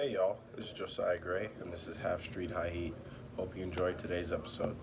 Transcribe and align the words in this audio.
Hey 0.00 0.12
y'all, 0.12 0.38
this 0.56 0.64
is 0.64 0.72
Josiah 0.72 1.18
Gray, 1.18 1.50
and 1.60 1.70
this 1.70 1.86
is 1.86 1.94
Half 1.94 2.22
Street 2.22 2.50
High 2.50 2.70
Heat. 2.70 2.94
Hope 3.36 3.54
you 3.54 3.62
enjoyed 3.62 3.98
today's 3.98 4.32
episode. 4.32 4.74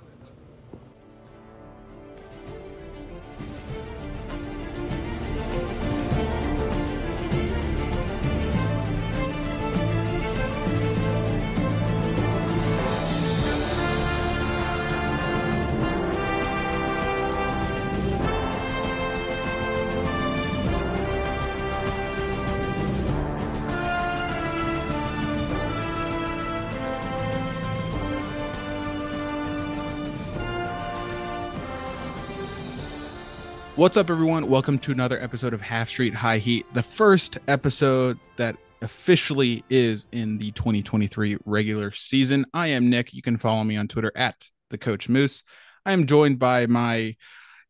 What's 33.78 33.96
up, 33.96 34.10
everyone? 34.10 34.48
Welcome 34.50 34.80
to 34.80 34.92
another 34.92 35.20
episode 35.20 35.54
of 35.54 35.62
Half 35.62 35.90
Street 35.90 36.16
High 36.16 36.40
Heat, 36.40 36.66
the 36.74 36.82
first 36.82 37.38
episode 37.48 38.18
that 38.38 38.58
officially 38.82 39.64
is 39.70 40.08
in 40.12 40.40
the 40.40 40.50
2023 40.54 41.38
regular 41.46 41.92
season. 41.92 42.48
I 42.56 42.70
am 42.70 42.90
Nick. 42.90 43.14
You 43.14 43.22
can 43.22 43.38
follow 43.38 43.64
me 43.64 43.78
on 43.78 43.88
Twitter 43.88 44.12
at 44.16 44.48
the 44.72 44.80
Coach 44.80 45.08
Moose. 45.10 45.44
I 45.86 45.92
am 45.94 46.08
joined 46.08 46.40
by 46.40 46.66
my. 46.66 47.18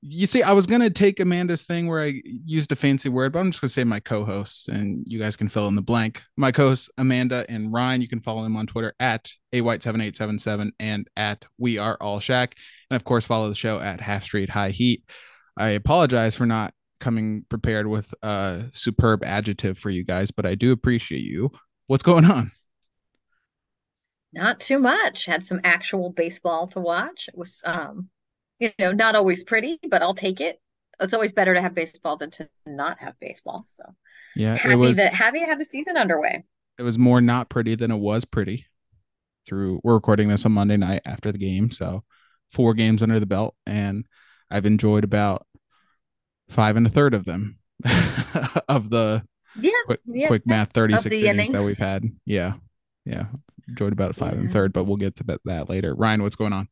You 0.01 0.27
see, 0.27 0.41
I 0.41 0.53
was 0.53 0.65
gonna 0.65 0.89
take 0.89 1.19
Amanda's 1.19 1.63
thing 1.63 1.89
where 1.89 2.01
I 2.01 2.21
used 2.23 2.71
a 2.71 2.77
fancy 2.77 3.09
word, 3.09 3.33
but 3.33 3.39
I'm 3.39 3.51
just 3.51 3.59
gonna 3.59 3.69
say 3.69 3.83
my 3.83 3.99
co-hosts, 3.99 4.69
and 4.69 5.03
you 5.05 5.19
guys 5.19 5.35
can 5.35 5.49
fill 5.49 5.67
in 5.67 5.75
the 5.75 5.81
blank. 5.81 6.21
My 6.37 6.53
co-hosts 6.53 6.89
Amanda 6.97 7.45
and 7.49 7.73
Ryan. 7.73 8.01
You 8.01 8.07
can 8.07 8.21
follow 8.21 8.43
them 8.43 8.55
on 8.55 8.65
Twitter 8.65 8.93
at 9.01 9.29
a 9.51 9.59
white 9.59 9.83
seven 9.83 9.99
eight 9.99 10.15
seven 10.15 10.39
seven 10.39 10.71
and 10.79 11.05
at 11.17 11.45
we 11.57 11.79
are 11.79 11.97
all 11.99 12.21
Shack, 12.21 12.55
and 12.89 12.95
of 12.95 13.03
course 13.03 13.25
follow 13.25 13.49
the 13.49 13.55
show 13.55 13.81
at 13.81 13.99
Half 13.99 14.23
Street 14.23 14.47
High 14.47 14.69
Heat. 14.69 15.03
I 15.57 15.69
apologize 15.69 16.35
for 16.35 16.45
not 16.45 16.73
coming 16.99 17.45
prepared 17.49 17.87
with 17.87 18.13
a 18.21 18.65
superb 18.73 19.23
adjective 19.23 19.77
for 19.77 19.89
you 19.89 20.03
guys, 20.03 20.31
but 20.31 20.45
I 20.45 20.55
do 20.55 20.71
appreciate 20.71 21.23
you. 21.23 21.51
What's 21.87 22.03
going 22.03 22.25
on? 22.25 22.51
Not 24.33 24.59
too 24.59 24.77
much. 24.79 25.25
Had 25.25 25.43
some 25.43 25.61
actual 25.63 26.09
baseball 26.09 26.67
to 26.69 26.79
watch. 26.79 27.27
It 27.27 27.37
was 27.37 27.61
um, 27.65 28.09
you 28.59 28.71
know, 28.79 28.91
not 28.91 29.15
always 29.15 29.43
pretty, 29.43 29.79
but 29.89 30.01
I'll 30.01 30.13
take 30.13 30.41
it. 30.41 30.59
It's 30.99 31.13
always 31.13 31.33
better 31.33 31.53
to 31.53 31.61
have 31.61 31.75
baseball 31.75 32.17
than 32.17 32.31
to 32.31 32.49
not 32.65 32.99
have 32.99 33.13
baseball. 33.19 33.65
So 33.67 33.83
yeah, 34.35 34.55
happy 34.55 34.73
it 34.73 34.75
was 34.75 34.97
that 34.97 35.13
happy 35.13 35.39
to 35.39 35.45
have 35.45 35.59
the 35.59 35.65
season 35.65 35.97
underway. 35.97 36.43
it 36.77 36.83
was 36.83 36.97
more 36.97 37.21
not 37.21 37.49
pretty 37.49 37.75
than 37.75 37.91
it 37.91 37.97
was 37.97 38.25
pretty. 38.25 38.65
Through 39.47 39.79
we're 39.83 39.93
recording 39.93 40.27
this 40.27 40.45
on 40.45 40.51
Monday 40.51 40.77
night 40.77 41.01
after 41.05 41.31
the 41.31 41.37
game, 41.37 41.71
so 41.71 42.03
four 42.51 42.73
games 42.73 43.01
under 43.01 43.19
the 43.19 43.25
belt, 43.25 43.55
and 43.65 44.05
I've 44.49 44.65
enjoyed 44.65 45.03
about 45.03 45.45
five 46.49 46.75
and 46.77 46.87
a 46.87 46.89
third 46.89 47.13
of 47.13 47.25
them 47.25 47.59
of 48.69 48.89
the 48.89 49.23
Yeah, 49.59 49.71
quick, 49.85 49.99
yeah. 50.05 50.27
quick 50.27 50.45
math 50.47 50.71
36 50.71 51.03
the 51.03 51.27
innings, 51.27 51.51
that 51.51 51.63
we've 51.63 51.77
had. 51.77 52.03
Yeah. 52.25 52.53
Yeah. 53.05 53.25
Enjoyed 53.67 53.93
about 53.93 54.11
a 54.11 54.13
five 54.13 54.33
and 54.33 54.49
a 54.49 54.51
third, 54.51 54.71
but 54.73 54.85
we'll 54.85 54.97
get 54.97 55.15
to 55.17 55.23
that- 55.25 55.41
that 55.45 55.69
later. 55.69 55.93
Ryan, 55.93 56.23
what's 56.23 56.35
going 56.35 56.53
on? 56.53 56.67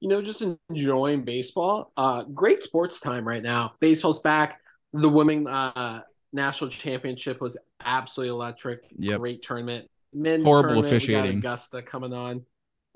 you 0.00 0.08
know, 0.08 0.22
just 0.22 0.44
enjoying 0.70 1.24
baseball. 1.24 1.92
Uh, 1.96 2.22
great 2.22 2.62
sports 2.62 3.00
time 3.00 3.26
right 3.26 3.42
now. 3.42 3.72
Baseball's 3.80 4.20
back. 4.20 4.60
The 4.92 5.08
women 5.08 5.48
uh, 5.48 6.02
national 6.32 6.70
championship 6.70 7.40
was 7.40 7.56
absolutely 7.84 8.30
electric. 8.30 8.82
Yep. 8.96 9.18
Great 9.18 9.42
tournament. 9.42 9.88
Men's 10.14 10.44
Horrible 10.46 10.82
tournament, 10.82 10.84
we 10.84 10.90
got 10.90 10.96
officiating. 11.18 11.38
Augusta 11.38 11.82
coming 11.82 12.12
on. 12.12 12.44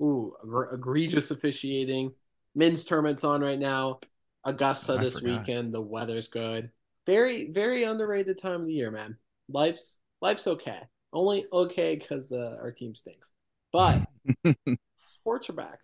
Ooh, 0.01 0.33
egr- 0.45 0.73
egregious 0.73 1.29
officiating. 1.31 2.13
Men's 2.55 2.83
tournament's 2.83 3.23
on 3.23 3.41
right 3.41 3.59
now. 3.59 3.99
Augusta 4.45 4.93
Oh, 4.93 4.97
this 4.97 5.19
forgot. 5.19 5.39
weekend. 5.39 5.73
The 5.73 5.81
weather's 5.81 6.27
good. 6.27 6.71
Very, 7.05 7.51
very 7.51 7.83
underrated 7.83 8.37
time 8.37 8.61
of 8.61 8.67
the 8.67 8.73
year, 8.73 8.91
man. 8.91 9.17
Life's 9.49 9.99
life's 10.21 10.47
okay. 10.47 10.79
Only 11.11 11.45
okay 11.51 11.95
because 11.95 12.31
uh, 12.31 12.57
our 12.61 12.71
team 12.71 12.95
stinks. 12.95 13.31
But 13.71 14.05
sports 15.05 15.49
are 15.49 15.53
back. 15.53 15.79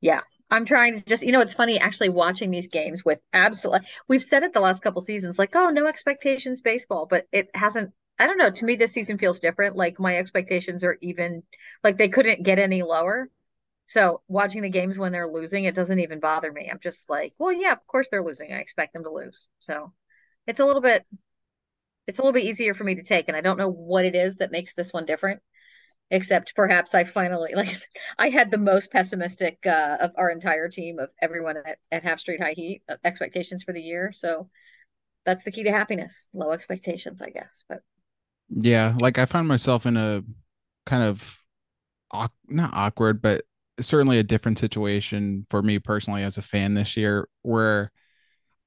Yeah, 0.00 0.20
I'm 0.50 0.64
trying 0.64 0.94
to 1.00 1.06
just, 1.06 1.22
you 1.22 1.32
know, 1.32 1.40
it's 1.40 1.54
funny 1.54 1.78
actually 1.78 2.08
watching 2.08 2.50
these 2.50 2.68
games 2.68 3.04
with 3.04 3.20
absolute. 3.32 3.82
We've 4.08 4.22
said 4.22 4.42
it 4.42 4.52
the 4.52 4.60
last 4.60 4.82
couple 4.82 5.00
seasons, 5.02 5.38
like, 5.38 5.54
oh, 5.54 5.70
no 5.70 5.86
expectations 5.86 6.60
baseball, 6.60 7.06
but 7.06 7.26
it 7.32 7.50
hasn't. 7.54 7.92
I 8.18 8.26
don't 8.26 8.38
know. 8.38 8.50
To 8.50 8.64
me, 8.66 8.76
this 8.76 8.92
season 8.92 9.16
feels 9.18 9.40
different. 9.40 9.76
Like 9.76 9.98
my 9.98 10.18
expectations 10.18 10.84
are 10.84 10.98
even, 11.00 11.42
like 11.82 11.96
they 11.96 12.08
couldn't 12.08 12.42
get 12.42 12.58
any 12.58 12.82
lower. 12.82 13.30
So 13.90 14.22
watching 14.28 14.62
the 14.62 14.68
games 14.68 14.96
when 14.98 15.10
they're 15.10 15.26
losing, 15.26 15.64
it 15.64 15.74
doesn't 15.74 15.98
even 15.98 16.20
bother 16.20 16.52
me. 16.52 16.68
I'm 16.70 16.78
just 16.78 17.10
like, 17.10 17.32
well, 17.40 17.52
yeah, 17.52 17.72
of 17.72 17.84
course 17.88 18.08
they're 18.08 18.22
losing. 18.22 18.52
I 18.52 18.60
expect 18.60 18.92
them 18.92 19.02
to 19.02 19.10
lose. 19.10 19.48
So 19.58 19.92
it's 20.46 20.60
a 20.60 20.64
little 20.64 20.80
bit, 20.80 21.04
it's 22.06 22.20
a 22.20 22.22
little 22.22 22.32
bit 22.32 22.44
easier 22.44 22.74
for 22.74 22.84
me 22.84 22.94
to 22.94 23.02
take, 23.02 23.26
and 23.26 23.36
I 23.36 23.40
don't 23.40 23.58
know 23.58 23.70
what 23.70 24.04
it 24.04 24.14
is 24.14 24.36
that 24.36 24.52
makes 24.52 24.74
this 24.74 24.92
one 24.92 25.06
different 25.06 25.42
except 26.12 26.54
perhaps 26.54 26.94
I 26.94 27.04
finally 27.04 27.52
like 27.56 27.76
I 28.18 28.30
had 28.30 28.50
the 28.50 28.58
most 28.58 28.92
pessimistic 28.92 29.58
uh, 29.66 29.98
of 30.00 30.12
our 30.16 30.30
entire 30.30 30.68
team 30.68 31.00
of 31.00 31.10
everyone 31.20 31.56
at, 31.58 31.78
at 31.92 32.04
Half 32.04 32.20
Street 32.20 32.42
High 32.42 32.54
Heat 32.54 32.82
uh, 32.88 32.96
expectations 33.04 33.64
for 33.64 33.72
the 33.72 33.82
year. 33.82 34.12
So 34.12 34.48
that's 35.26 35.44
the 35.44 35.52
key 35.52 35.64
to 35.64 35.72
happiness. 35.72 36.28
Low 36.34 36.52
expectations, 36.52 37.22
I 37.22 37.30
guess. 37.30 37.64
But 37.68 37.82
Yeah, 38.50 38.94
like 39.00 39.18
I 39.18 39.26
found 39.26 39.48
myself 39.48 39.86
in 39.86 39.96
a 39.96 40.22
kind 40.86 41.04
of 41.04 41.42
not 42.48 42.74
awkward, 42.74 43.22
but 43.22 43.44
certainly 43.80 44.18
a 44.18 44.22
different 44.22 44.58
situation 44.58 45.46
for 45.50 45.62
me 45.62 45.78
personally 45.78 46.22
as 46.22 46.36
a 46.38 46.42
fan 46.42 46.74
this 46.74 46.96
year 46.96 47.28
where 47.42 47.90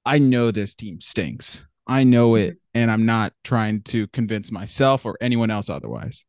I 0.05 0.19
know 0.19 0.51
this 0.51 0.73
team 0.75 0.99
stinks. 1.01 1.65
I 1.87 2.03
know 2.03 2.35
it 2.35 2.57
and 2.73 2.89
I'm 2.91 3.05
not 3.05 3.33
trying 3.43 3.81
to 3.83 4.07
convince 4.07 4.51
myself 4.51 5.05
or 5.05 5.17
anyone 5.21 5.51
else 5.51 5.69
otherwise. 5.69 6.25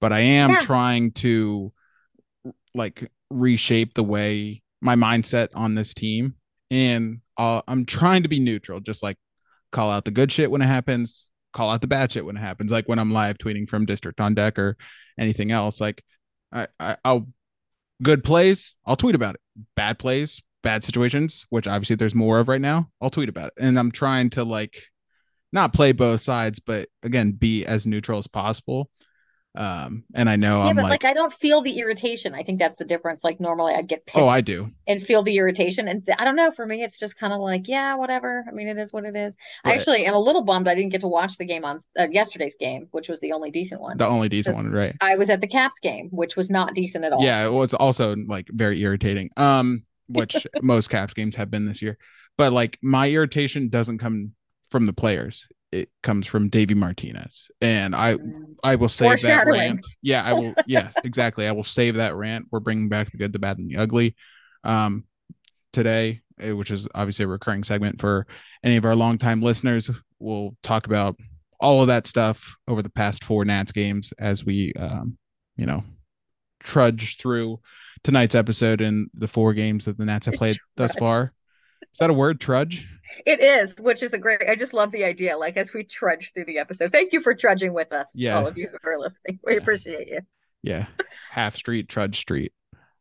But 0.00 0.12
I 0.12 0.20
am 0.20 0.50
Yeah. 0.50 0.60
trying 0.60 1.12
to 1.12 1.72
like 2.74 3.10
reshape 3.30 3.94
the 3.94 4.02
way 4.04 4.62
my 4.80 4.96
mindset 4.96 5.48
on 5.54 5.74
this 5.74 5.94
team 5.94 6.34
and 6.70 7.20
uh, 7.36 7.62
I'm 7.68 7.84
trying 7.86 8.22
to 8.24 8.28
be 8.28 8.40
neutral, 8.40 8.80
just 8.80 9.02
like 9.02 9.16
call 9.72 9.90
out 9.90 10.04
the 10.04 10.10
good 10.10 10.30
shit 10.32 10.50
when 10.50 10.62
it 10.62 10.66
happens, 10.66 11.30
call 11.52 11.70
out 11.70 11.80
the 11.80 11.86
bad 11.86 12.12
shit 12.12 12.24
when 12.24 12.36
it 12.36 12.40
happens. 12.40 12.72
Like 12.72 12.88
when 12.88 12.98
I'm 12.98 13.10
live 13.12 13.38
tweeting 13.38 13.68
from 13.68 13.86
District 13.86 14.20
on 14.20 14.34
Deck 14.34 14.58
or 14.58 14.76
anything 15.18 15.50
else. 15.50 15.80
Like 15.80 16.02
I, 16.52 16.68
I 16.80 16.96
I'll 17.04 17.28
good 18.02 18.24
plays, 18.24 18.76
I'll 18.86 18.96
tweet 18.96 19.14
about 19.14 19.34
it. 19.34 19.40
Bad 19.76 19.98
plays, 19.98 20.40
bad 20.62 20.84
situations, 20.84 21.44
which 21.50 21.66
obviously 21.66 21.96
there's 21.96 22.14
more 22.14 22.38
of 22.38 22.48
right 22.48 22.60
now, 22.60 22.88
I'll 23.00 23.10
tweet 23.10 23.28
about 23.28 23.48
it. 23.48 23.54
And 23.62 23.78
I'm 23.78 23.90
trying 23.90 24.30
to 24.30 24.44
like 24.44 24.82
not 25.52 25.72
play 25.72 25.92
both 25.92 26.20
sides, 26.20 26.60
but 26.60 26.88
again, 27.02 27.32
be 27.32 27.66
as 27.66 27.86
neutral 27.86 28.18
as 28.18 28.26
possible. 28.26 28.90
Um, 29.54 30.04
and 30.14 30.30
I 30.30 30.36
know 30.36 30.58
yeah, 30.58 30.68
I'm 30.68 30.76
but 30.76 30.84
like, 30.84 30.90
like, 30.90 31.04
I 31.04 31.12
don't 31.12 31.32
feel 31.32 31.60
the 31.60 31.78
irritation. 31.78 32.34
I 32.34 32.42
think 32.42 32.58
that's 32.58 32.76
the 32.76 32.86
difference. 32.86 33.22
Like 33.22 33.38
normally 33.38 33.74
I'd 33.74 33.86
get 33.86 34.06
pissed 34.06 34.22
oh, 34.22 34.28
I 34.28 34.40
do. 34.40 34.70
and 34.86 35.02
feel 35.02 35.22
the 35.22 35.36
irritation, 35.36 35.88
and 35.88 36.06
th- 36.06 36.16
I 36.18 36.24
don't 36.24 36.36
know. 36.36 36.50
For 36.50 36.64
me, 36.64 36.82
it's 36.82 36.98
just 36.98 37.18
kind 37.18 37.34
of 37.34 37.40
like, 37.40 37.68
yeah, 37.68 37.94
whatever. 37.94 38.46
I 38.48 38.52
mean, 38.52 38.66
it 38.66 38.78
is 38.78 38.92
what 38.92 39.04
it 39.04 39.14
is. 39.14 39.36
I 39.64 39.74
actually 39.74 40.06
am 40.06 40.14
a 40.14 40.18
little 40.18 40.42
bummed 40.42 40.68
I 40.68 40.74
didn't 40.74 40.92
get 40.92 41.02
to 41.02 41.08
watch 41.08 41.36
the 41.36 41.44
game 41.44 41.64
on 41.64 41.78
uh, 41.98 42.06
yesterday's 42.10 42.56
game, 42.58 42.88
which 42.92 43.08
was 43.08 43.20
the 43.20 43.32
only 43.32 43.50
decent 43.50 43.82
one. 43.82 43.98
The 43.98 44.08
only 44.08 44.30
decent 44.30 44.56
one, 44.56 44.72
right? 44.72 44.96
I 45.02 45.16
was 45.16 45.28
at 45.28 45.42
the 45.42 45.46
Caps 45.46 45.78
game, 45.80 46.08
which 46.12 46.34
was 46.34 46.50
not 46.50 46.74
decent 46.74 47.04
at 47.04 47.12
all. 47.12 47.22
Yeah, 47.22 47.44
it 47.44 47.52
was 47.52 47.74
also 47.74 48.16
like 48.26 48.48
very 48.48 48.80
irritating. 48.80 49.30
Um, 49.36 49.84
which 50.08 50.46
most 50.62 50.88
Caps 50.88 51.12
games 51.12 51.36
have 51.36 51.50
been 51.50 51.66
this 51.66 51.82
year. 51.82 51.98
But 52.38 52.52
like 52.52 52.78
my 52.82 53.10
irritation 53.10 53.68
doesn't 53.68 53.98
come 53.98 54.32
from 54.70 54.86
the 54.86 54.92
players. 54.94 55.46
It 55.72 55.88
comes 56.02 56.26
from 56.26 56.48
Davey 56.50 56.74
Martinez. 56.74 57.50
And 57.60 57.96
I 57.96 58.14
Mm. 58.14 58.54
I 58.62 58.76
will 58.76 58.88
save 58.88 59.22
that 59.22 59.46
rant. 59.46 59.84
Yeah, 60.02 60.22
I 60.22 60.32
will 60.34 60.54
yes, 60.66 60.94
exactly. 61.04 61.46
I 61.48 61.52
will 61.52 61.64
save 61.64 61.96
that 61.96 62.14
rant. 62.14 62.46
We're 62.50 62.60
bringing 62.60 62.88
back 62.88 63.10
the 63.10 63.16
good, 63.18 63.32
the 63.32 63.38
bad, 63.38 63.58
and 63.58 63.70
the 63.70 63.78
ugly. 63.78 64.14
Um 64.64 65.04
today, 65.72 66.20
eh, 66.38 66.52
which 66.52 66.70
is 66.70 66.86
obviously 66.94 67.24
a 67.24 67.28
recurring 67.28 67.64
segment 67.64 68.00
for 68.00 68.26
any 68.62 68.76
of 68.76 68.84
our 68.84 68.94
longtime 68.94 69.40
listeners. 69.42 69.90
We'll 70.18 70.54
talk 70.62 70.86
about 70.86 71.16
all 71.58 71.80
of 71.80 71.86
that 71.88 72.06
stuff 72.06 72.56
over 72.68 72.82
the 72.82 72.90
past 72.90 73.24
four 73.24 73.44
Nats 73.44 73.72
games 73.72 74.12
as 74.18 74.44
we, 74.44 74.72
um, 74.74 75.16
you 75.56 75.64
know, 75.64 75.82
trudge 76.60 77.16
through 77.16 77.60
tonight's 78.04 78.34
episode 78.34 78.80
and 78.80 79.08
the 79.14 79.28
four 79.28 79.54
games 79.54 79.84
that 79.86 79.96
the 79.96 80.04
Nats 80.04 80.26
have 80.26 80.34
played 80.34 80.56
thus 80.76 80.94
far. 80.96 81.32
Is 81.92 81.98
that 81.98 82.10
a 82.10 82.14
word, 82.14 82.40
trudge? 82.40 82.86
It 83.26 83.40
is, 83.40 83.74
which 83.78 84.02
is 84.02 84.14
a 84.14 84.18
great. 84.18 84.40
I 84.48 84.54
just 84.54 84.72
love 84.74 84.90
the 84.92 85.04
idea. 85.04 85.36
Like 85.36 85.56
as 85.56 85.72
we 85.72 85.84
trudge 85.84 86.32
through 86.32 86.46
the 86.46 86.58
episode, 86.58 86.92
thank 86.92 87.12
you 87.12 87.20
for 87.20 87.34
trudging 87.34 87.74
with 87.74 87.92
us. 87.92 88.10
Yeah. 88.14 88.38
all 88.38 88.46
of 88.46 88.56
you 88.58 88.68
who 88.70 88.88
are 88.88 88.98
listening, 88.98 89.38
we 89.44 89.52
Yeah. 89.54 89.58
appreciate 89.58 90.08
you. 90.08 90.20
Yeah. 90.62 90.86
Half 91.30 91.56
street, 91.56 91.88
trudge 91.88 92.18
street, 92.20 92.52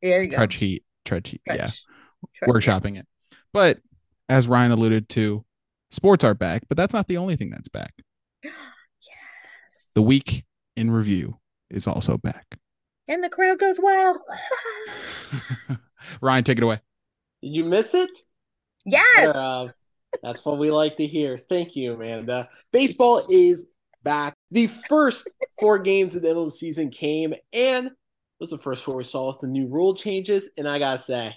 There 0.02 0.22
you 0.24 0.30
go. 0.30 0.38
trudge 0.38 0.56
heat, 0.56 0.84
trudge 1.06 1.30
heat. 1.30 1.42
Trudge. 1.48 1.60
Yeah. 1.60 1.70
Trudge. 2.36 2.50
Workshopping 2.64 2.98
it. 3.00 3.08
But 3.54 3.80
as 4.30 4.48
Ryan 4.48 4.72
alluded 4.72 5.10
to, 5.10 5.46
sports 5.92 6.24
are 6.24 6.34
back, 6.34 6.64
but 6.68 6.78
that's 6.78 6.94
not 6.94 7.08
the 7.08 7.18
only 7.18 7.36
thing 7.36 7.50
that's 7.50 7.70
back. 7.70 7.94
Yes. 8.44 8.54
The 9.96 10.02
week 10.02 10.46
in 10.76 10.90
review 10.92 11.38
is 11.70 11.86
also 11.88 12.18
back. 12.18 12.46
And 13.08 13.24
the 13.24 13.30
crowd 13.30 13.60
goes 13.60 13.78
wild. 13.80 14.18
Ryan, 16.22 16.44
take 16.44 16.58
it 16.58 16.64
away. 16.64 16.80
Did 17.42 17.56
you 17.56 17.64
miss 17.66 17.94
it? 17.94 18.10
yes. 18.86 19.36
Uh, 19.36 19.70
that's 20.22 20.46
what 20.46 20.58
we 20.58 20.72
like 20.72 20.98
to 20.98 21.08
hear. 21.08 21.38
Thank 21.38 21.76
you, 21.76 21.94
Amanda. 21.94 22.50
Baseball 22.72 23.28
is 23.30 23.68
back. 24.04 24.34
The 24.52 24.68
first 24.68 25.30
four 25.60 25.80
games 25.80 26.16
of 26.16 26.22
the 26.22 26.30
MLB 26.30 26.52
season 26.52 26.90
came, 26.90 27.34
and 27.54 27.88
it 27.88 27.94
was 28.40 28.52
the 28.52 28.58
first 28.58 28.84
four 28.84 28.96
we 28.96 29.04
saw 29.04 29.28
with 29.28 29.40
the 29.40 29.48
new 29.48 29.68
rule 29.68 29.96
changes. 29.96 30.52
And 30.58 30.68
I 30.68 30.80
gotta 30.80 30.98
say, 30.98 31.36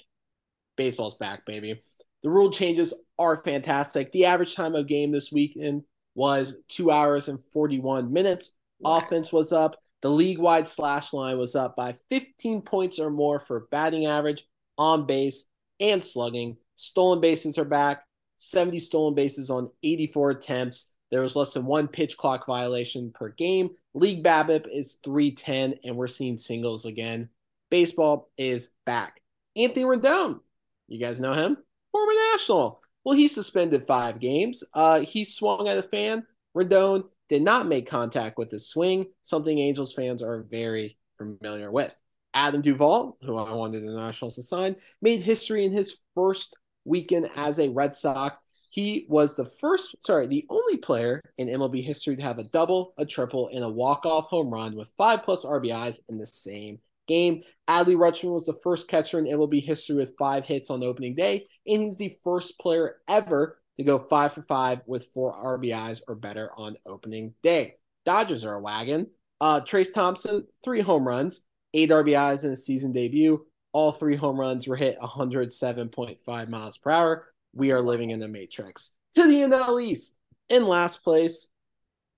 baseball's 0.77 1.17
back, 1.17 1.47
baby. 1.47 1.83
The 2.23 2.31
rule 2.31 2.51
changes 2.51 2.95
are 3.19 3.43
fantastic. 3.45 4.11
The 4.13 4.25
average 4.25 4.55
time 4.55 4.75
of 4.75 4.87
game 4.87 5.13
this 5.13 5.31
weekend 5.31 5.85
was 6.15 6.57
two 6.69 6.91
hours 6.91 7.29
and 7.29 7.43
41 7.53 8.13
minutes. 8.13 8.53
Offense 8.85 9.33
was 9.33 9.53
up. 9.53 9.77
The 10.03 10.11
league 10.11 10.39
wide 10.39 10.69
slash 10.69 11.13
line 11.13 11.39
was 11.39 11.55
up 11.55 11.77
by 11.77 11.97
15 12.11 12.63
points 12.63 12.99
or 12.99 13.11
more 13.11 13.41
for 13.41 13.69
batting 13.71 14.07
average, 14.07 14.47
on 14.77 15.07
base, 15.07 15.47
and 15.81 16.05
slugging. 16.05 16.57
Stolen 16.77 17.21
bases 17.21 17.59
are 17.59 17.65
back. 17.65 18.05
70 18.37 18.79
stolen 18.79 19.15
bases 19.15 19.51
on 19.51 19.71
84 19.83 20.31
attempts. 20.31 20.93
There 21.11 21.23
was 21.23 21.37
less 21.37 21.55
than 21.55 21.67
one 21.67 21.89
pitch 21.89 22.17
clock 22.17 22.47
violation 22.47 23.13
per 23.15 23.29
game. 23.31 23.71
League 23.95 24.25
BABIP 24.25 24.67
is 24.73 24.99
310, 25.05 25.79
and 25.85 25.97
we're 25.97 26.07
seeing 26.07 26.37
singles 26.37 26.85
again. 26.85 27.29
Baseball 27.71 28.31
is 28.37 28.71
back. 28.85 29.21
Anthony 29.57 29.85
Rendon, 29.85 30.41
you 30.89 30.99
guys 30.99 31.21
know 31.21 31.33
him? 31.33 31.57
Former 31.93 32.13
National. 32.33 32.81
Well, 33.05 33.17
he 33.17 33.29
suspended 33.29 33.87
five 33.87 34.19
games. 34.19 34.65
Uh, 34.73 35.01
he 35.01 35.25
swung 35.25 35.69
at 35.69 35.79
a 35.79 35.83
fan. 35.83 36.27
Rendon 36.57 37.05
did 37.29 37.43
not 37.43 37.67
make 37.67 37.89
contact 37.89 38.39
with 38.39 38.51
his 38.51 38.69
swing, 38.69 39.07
something 39.23 39.59
Angels 39.59 39.95
fans 39.95 40.23
are 40.23 40.47
very 40.51 40.99
familiar 41.17 41.71
with. 41.71 41.95
Adam 42.35 42.61
Duvall, 42.61 43.17
who 43.23 43.37
I 43.37 43.53
wanted 43.55 43.85
the 43.85 43.93
Nationals 43.93 44.35
to 44.35 44.43
sign, 44.43 44.77
made 45.01 45.23
history 45.23 45.65
in 45.65 45.73
his 45.73 46.01
first 46.15 46.57
weekend 46.85 47.31
as 47.37 47.59
a 47.59 47.69
Red 47.69 47.97
Sox. 47.97 48.37
He 48.71 49.07
was 49.09 49.37
the 49.37 49.47
first, 49.47 49.95
sorry, 50.05 50.27
the 50.27 50.47
only 50.51 50.79
player 50.79 51.21
in 51.39 51.49
MLB 51.49 51.83
history 51.83 52.17
to 52.17 52.23
have 52.25 52.39
a 52.39 52.45
double, 52.45 52.93
a 52.99 53.07
triple, 53.07 53.49
and 53.53 53.63
a 53.63 53.69
walk-off 53.69 54.27
home 54.27 54.51
run 54.53 54.75
with 54.75 54.91
five 54.99 55.23
plus 55.23 55.45
RBIs 55.45 56.01
in 56.09 56.19
the 56.19 56.27
same 56.27 56.81
game. 57.07 57.43
Adley 57.69 57.97
Rutschman 57.97 58.33
was 58.33 58.47
the 58.47 58.59
first 58.65 58.89
catcher 58.89 59.19
in 59.19 59.27
MLB 59.27 59.63
history 59.63 59.97
with 59.97 60.17
five 60.19 60.45
hits 60.45 60.71
on 60.71 60.83
opening 60.83 61.15
day, 61.15 61.47
and 61.67 61.83
he's 61.83 61.99
the 61.99 62.15
first 62.25 62.59
player 62.59 62.97
ever 63.09 63.59
to 63.79 63.85
go 63.85 63.99
five 63.99 64.33
for 64.33 64.43
five 64.43 64.81
with 64.87 65.07
four 65.15 65.33
RBIs 65.33 66.03
or 66.09 66.15
better 66.15 66.51
on 66.57 66.77
opening 66.87 67.35
day. 67.43 67.75
Dodgers 68.05 68.45
are 68.45 68.55
a 68.55 68.61
wagon. 68.61 69.09
Uh, 69.41 69.61
Trayce 69.61 69.95
Thompson, 69.95 70.47
three 70.65 70.81
home 70.81 71.07
runs, 71.07 71.43
eight 71.75 71.91
RBIs 71.91 72.45
in 72.45 72.51
his 72.51 72.65
season 72.65 72.93
debut. 72.93 73.45
All 73.75 73.91
three 73.93 74.15
home 74.15 74.39
runs 74.39 74.67
were 74.69 74.77
hit 74.77 74.97
107.5 74.99 76.49
miles 76.49 76.79
per 76.79 76.91
hour. 76.91 77.27
We 77.53 77.73
are 77.73 77.83
living 77.83 78.11
in 78.11 78.21
the 78.21 78.29
Matrix. 78.29 78.93
To 79.17 79.27
the 79.27 79.43
NL 79.43 79.83
East, 79.83 80.17
in 80.49 80.67
last 80.67 81.03
place, 81.03 81.49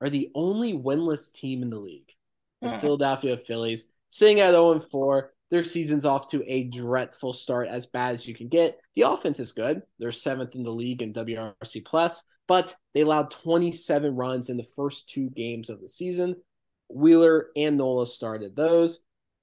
are 0.02 0.10
the 0.10 0.30
only 0.34 0.74
winless 0.74 1.32
team 1.32 1.62
in 1.62 1.70
the 1.70 1.78
league. 1.78 2.12
The 2.60 2.72
Hmm. 2.72 2.78
Philadelphia 2.78 3.38
Phillies, 3.38 3.86
sitting 4.10 4.40
at 4.40 4.50
0 4.50 4.78
4. 4.78 5.32
Their 5.50 5.64
season's 5.64 6.04
off 6.04 6.28
to 6.30 6.44
a 6.46 6.64
dreadful 6.64 7.32
start, 7.32 7.68
as 7.68 7.86
bad 7.86 8.14
as 8.14 8.28
you 8.28 8.34
can 8.34 8.48
get. 8.48 8.78
The 8.94 9.02
offense 9.02 9.40
is 9.40 9.52
good. 9.52 9.82
They're 9.98 10.12
seventh 10.12 10.56
in 10.56 10.62
the 10.64 10.70
league 10.72 11.02
in 11.02 11.12
WRC 11.12 11.84
plus, 11.84 12.22
but 12.48 12.74
they 12.94 13.00
allowed 13.02 13.30
27 13.30 14.14
runs 14.14 14.50
in 14.50 14.56
the 14.56 14.66
first 14.76 15.08
two 15.08 15.30
games 15.30 15.70
of 15.70 15.80
the 15.80 15.88
season. 15.88 16.36
Wheeler 16.88 17.48
and 17.56 17.76
Nola 17.76 18.06
started 18.06 18.56
those. 18.56 19.00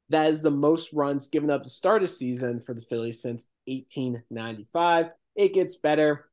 That 0.09 0.29
is 0.29 0.41
the 0.41 0.51
most 0.51 0.91
runs 0.93 1.27
given 1.27 1.49
up 1.49 1.63
to 1.63 1.69
start 1.69 2.03
a 2.03 2.07
season 2.07 2.61
for 2.61 2.73
the 2.73 2.81
Phillies 2.81 3.21
since 3.21 3.47
1895. 3.65 5.07
It 5.35 5.53
gets 5.53 5.75
better. 5.77 6.29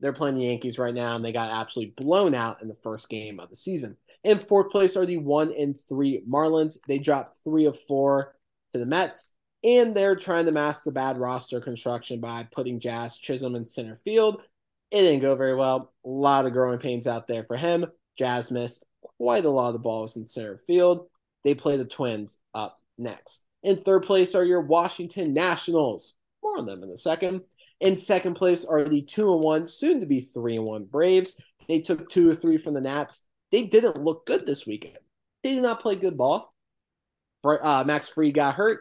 They're 0.00 0.12
playing 0.12 0.36
the 0.36 0.44
Yankees 0.44 0.78
right 0.78 0.94
now, 0.94 1.16
and 1.16 1.24
they 1.24 1.32
got 1.32 1.50
absolutely 1.50 1.94
blown 1.96 2.34
out 2.34 2.60
in 2.62 2.68
the 2.68 2.74
first 2.74 3.08
game 3.08 3.40
of 3.40 3.48
the 3.48 3.56
season. 3.56 3.96
In 4.22 4.38
fourth 4.38 4.70
place 4.70 4.96
are 4.96 5.06
the 5.06 5.18
one 5.18 5.52
and 5.56 5.78
three 5.88 6.22
Marlins. 6.28 6.78
They 6.88 6.98
dropped 6.98 7.38
three 7.44 7.66
of 7.66 7.78
four 7.88 8.34
to 8.72 8.78
the 8.78 8.86
Mets, 8.86 9.34
and 9.62 9.94
they're 9.94 10.16
trying 10.16 10.46
to 10.46 10.52
mask 10.52 10.84
the 10.84 10.92
bad 10.92 11.18
roster 11.18 11.60
construction 11.60 12.20
by 12.20 12.46
putting 12.52 12.80
Jazz 12.80 13.18
Chisholm 13.18 13.54
in 13.54 13.64
center 13.64 13.96
field. 14.04 14.42
It 14.90 15.02
didn't 15.02 15.22
go 15.22 15.34
very 15.34 15.54
well. 15.54 15.92
A 16.04 16.08
lot 16.08 16.46
of 16.46 16.52
growing 16.52 16.78
pains 16.78 17.06
out 17.06 17.26
there 17.26 17.44
for 17.44 17.56
him. 17.56 17.86
Jazz 18.18 18.50
missed 18.50 18.86
quite 19.18 19.44
a 19.44 19.50
lot 19.50 19.68
of 19.68 19.72
the 19.72 19.78
balls 19.78 20.16
in 20.16 20.26
center 20.26 20.56
field. 20.56 21.08
They 21.42 21.54
play 21.54 21.76
the 21.76 21.84
Twins 21.84 22.38
up 22.54 22.78
next. 22.98 23.44
In 23.62 23.76
third 23.78 24.02
place 24.02 24.34
are 24.34 24.44
your 24.44 24.60
Washington 24.60 25.32
Nationals. 25.32 26.14
More 26.42 26.58
on 26.58 26.66
them 26.66 26.82
in 26.82 26.90
a 26.90 26.96
second. 26.96 27.42
In 27.80 27.96
second 27.96 28.34
place 28.34 28.64
are 28.64 28.84
the 28.84 29.02
two 29.02 29.32
and 29.32 29.42
one, 29.42 29.66
soon 29.66 30.00
to 30.00 30.06
be 30.06 30.20
three 30.20 30.56
and 30.56 30.64
one 30.64 30.84
Braves. 30.84 31.36
They 31.68 31.80
took 31.80 32.08
two 32.08 32.30
or 32.30 32.34
three 32.34 32.58
from 32.58 32.74
the 32.74 32.80
Nats. 32.80 33.26
They 33.50 33.64
didn't 33.64 34.02
look 34.02 34.26
good 34.26 34.46
this 34.46 34.66
weekend. 34.66 34.98
They 35.42 35.54
did 35.54 35.62
not 35.62 35.80
play 35.80 35.96
good 35.96 36.16
ball. 36.16 36.54
Uh, 37.44 37.84
Max 37.86 38.08
Fried 38.08 38.34
got 38.34 38.54
hurt. 38.54 38.80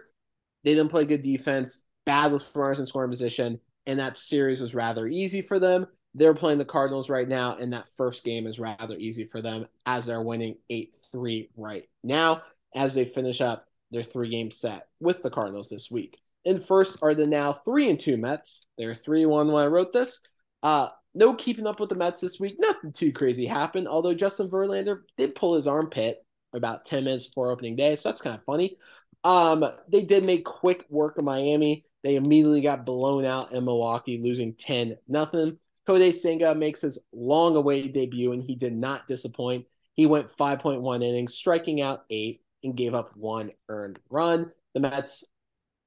They 0.64 0.74
didn't 0.74 0.92
play 0.92 1.06
good 1.06 1.24
defense. 1.24 1.86
Bad 2.06 2.32
with 2.32 2.44
runners 2.54 2.80
in 2.80 2.86
scoring 2.86 3.10
position, 3.10 3.60
and 3.86 4.00
that 4.00 4.18
series 4.18 4.62
was 4.62 4.76
rather 4.76 5.08
easy 5.08 5.42
for 5.42 5.60
them. 5.60 5.88
They're 6.16 6.34
playing 6.34 6.60
the 6.60 6.66
Cardinals 6.66 7.10
right 7.10 7.28
now, 7.28 7.56
and 7.56 7.74
that 7.74 7.90
first 7.90 8.24
game 8.24 8.46
is 8.46 8.60
rather 8.60 8.96
easy 8.98 9.26
for 9.26 9.42
them 9.42 9.68
as 9.86 10.06
they're 10.06 10.22
winning 10.22 10.58
8 10.70 10.96
3 11.12 11.50
right 11.58 11.90
now 12.04 12.44
as 12.76 12.94
they 12.94 13.06
finish 13.06 13.42
up 13.42 13.68
their 13.94 14.04
three 14.04 14.30
game 14.30 14.52
set 14.52 14.88
with 15.00 15.22
the 15.22 15.30
Cardinals 15.30 15.70
this 15.70 15.90
week. 15.90 16.20
In 16.46 16.60
first 16.60 17.00
are 17.02 17.16
the 17.16 17.26
now 17.26 17.54
3 17.54 17.92
and 17.92 18.00
2 18.00 18.18
Mets. 18.18 18.66
They're 18.78 18.96
3 18.96 19.26
1 19.26 19.52
when 19.52 19.64
I 19.64 19.68
wrote 19.68 19.94
this. 19.94 20.20
Uh, 20.62 20.90
no 21.16 21.34
keeping 21.36 21.68
up 21.68 21.80
with 21.80 21.90
the 21.90 21.96
Mets 21.96 22.20
this 22.20 22.40
week. 22.40 22.56
Nothing 22.60 22.92
too 22.92 23.14
crazy 23.14 23.46
happened, 23.46 23.88
although 23.88 24.14
Justin 24.14 24.50
Verlander 24.50 25.02
did 25.18 25.36
pull 25.36 25.56
his 25.56 25.68
armpit 25.68 26.26
about 26.54 26.86
10 26.86 27.04
minutes 27.04 27.28
before 27.28 27.52
opening 27.52 27.76
day, 27.76 27.96
so 27.96 28.10
that's 28.10 28.22
kind 28.22 28.36
of 28.36 28.44
funny. 28.44 28.78
Um, 29.24 29.64
they 29.88 30.04
did 30.04 30.24
make 30.24 30.46
quick 30.46 30.86
work 30.90 31.18
of 31.18 31.24
Miami. 31.24 31.86
They 32.04 32.16
immediately 32.16 32.62
got 32.62 32.86
blown 32.86 33.26
out 33.26 33.54
in 33.54 33.64
Milwaukee, 33.64 34.20
losing 34.22 34.54
10 34.56 34.98
nothing. 35.08 35.58
Kodai 35.88 36.14
Senga 36.14 36.56
makes 36.56 36.82
his 36.82 37.00
long 37.12 37.56
awaited 37.56 37.94
debut, 37.94 38.32
and 38.32 38.44
he 38.44 38.56
did 38.56 38.74
not 38.74 39.08
disappoint. 39.08 39.66
He 39.96 40.06
went 40.06 40.30
5.1 40.30 41.04
innings, 41.04 41.34
striking 41.34 41.82
out 41.82 42.04
eight, 42.10 42.42
and 42.64 42.76
gave 42.76 42.94
up 42.94 43.16
one 43.16 43.52
earned 43.70 44.00
run. 44.10 44.52
The 44.74 44.80
Mets, 44.80 45.26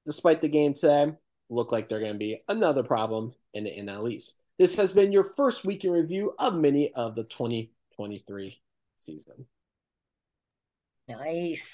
despite 0.04 0.40
the 0.40 0.48
game 0.48 0.74
today, 0.74 1.12
look 1.50 1.72
like 1.72 1.88
they're 1.88 2.00
going 2.00 2.12
to 2.12 2.18
be 2.18 2.42
another 2.48 2.82
problem 2.82 3.34
in 3.54 3.64
the 3.64 3.70
NL 3.70 4.10
East. 4.10 4.36
This 4.58 4.76
has 4.76 4.92
been 4.92 5.12
your 5.12 5.24
first 5.24 5.64
week 5.64 5.84
in 5.84 5.90
review 5.90 6.34
of 6.38 6.54
many 6.54 6.92
of 6.94 7.14
the 7.14 7.24
2023 7.24 8.60
season. 8.96 9.46
Nice. 11.08 11.66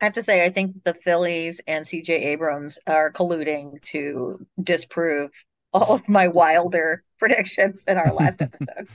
I 0.00 0.04
have 0.04 0.14
to 0.14 0.22
say, 0.22 0.44
I 0.44 0.50
think 0.50 0.84
the 0.84 0.94
Phillies 0.94 1.60
and 1.66 1.86
CJ 1.86 2.10
Abrams 2.10 2.78
are 2.86 3.10
colluding 3.10 3.80
to 3.86 4.46
disprove 4.62 5.30
all 5.72 5.94
of 5.94 6.08
my 6.08 6.28
wilder 6.28 7.02
predictions 7.18 7.84
in 7.88 7.96
our 7.96 8.12
last 8.12 8.42
episode. 8.42 8.88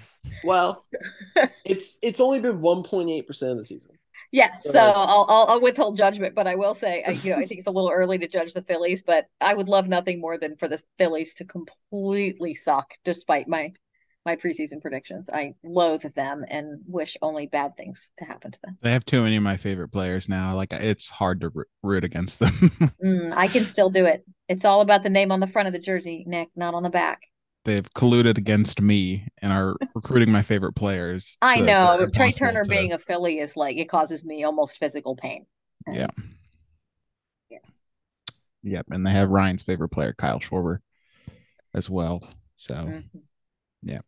Well, 0.44 0.86
it's 1.66 1.98
it's 2.04 2.20
only 2.20 2.40
been 2.40 2.62
1.8% 2.62 3.52
of 3.52 3.58
the 3.58 3.64
season. 3.64 3.98
Yes, 4.32 4.64
So- 4.64 4.72
so 4.72 4.80
I'll, 4.80 5.26
I'll 5.30 5.46
I'll 5.50 5.62
withhold 5.62 5.98
judgment, 5.98 6.36
but 6.36 6.48
I 6.48 6.56
will 6.56 6.74
say, 6.74 7.04
I, 7.06 7.12
you 7.12 7.32
know, 7.32 7.38
I 7.38 7.46
think 7.46 7.60
it's 7.60 7.68
a 7.68 7.72
little 7.72 7.92
early 7.92 8.18
to 8.20 8.28
judge 8.28 8.54
the 8.54 8.62
Phillies, 8.62 9.04
but 9.04 9.26
I 9.42 9.54
would 9.54 9.68
love 9.68 9.88
nothing 9.88 10.22
more 10.22 10.38
than 10.38 10.56
for 10.56 10.68
the 10.68 10.82
Phillies 10.98 11.34
to 11.36 11.46
completely 11.46 12.54
suck, 12.54 12.94
despite 13.04 13.48
my 13.48 13.74
my 14.24 14.36
preseason 14.36 14.80
predictions. 14.82 15.30
I 15.34 15.56
loathe 15.64 16.04
them 16.14 16.46
and 16.48 16.82
wish 16.88 17.18
only 17.24 17.48
bad 17.48 17.76
things 17.76 18.12
to 18.20 18.26
happen 18.26 18.52
to 18.52 18.60
them. 18.64 18.78
They 18.82 18.92
have 18.92 19.04
too 19.04 19.24
many 19.24 19.36
of 19.36 19.42
my 19.42 19.58
favorite 19.58 19.90
players 19.90 20.30
now. 20.30 20.56
Like 20.56 20.72
it's 20.74 21.10
hard 21.10 21.42
to 21.42 21.52
root 21.84 22.04
against 22.04 22.40
them. 22.40 22.72
Mm, 23.04 23.34
I 23.36 23.48
can 23.48 23.66
still 23.66 23.90
do 23.90 24.06
it. 24.06 24.24
It's 24.48 24.64
all 24.64 24.82
about 24.82 25.02
the 25.02 25.10
name 25.10 25.32
on 25.32 25.40
the 25.40 25.48
front 25.48 25.66
of 25.68 25.74
the 25.74 25.80
jersey, 25.80 26.24
Nick, 26.28 26.50
not 26.56 26.76
on 26.76 26.84
the 26.84 26.92
back. 26.92 27.22
They've 27.64 27.88
colluded 27.94 28.38
against 28.38 28.82
me 28.82 29.28
and 29.40 29.54
are 29.54 29.76
recruiting 29.96 30.32
my 30.32 30.42
favorite 30.42 30.74
players. 30.74 31.38
I 31.42 31.60
know 31.60 32.08
Trea 32.14 32.32
Turner 32.32 32.64
to- 32.64 32.70
being 32.70 32.92
a 32.94 32.98
Philly 32.98 33.40
is 33.40 33.56
like 33.56 33.78
it 33.78 33.88
causes 33.90 34.26
me 34.26 34.44
almost 34.44 34.78
physical 34.78 35.16
pain. 35.16 35.46
Yeah. 35.88 36.08
Yeah. 37.50 37.58
Yep, 38.64 38.88
and 38.92 39.06
they 39.06 39.12
have 39.12 39.30
Ryan's 39.30 39.64
favorite 39.64 39.90
player, 39.90 40.14
Kyle 40.18 40.40
Schwarber, 40.40 40.80
as 41.74 41.90
well. 41.90 42.24
So, 42.58 43.02
Mhm. 43.86 44.02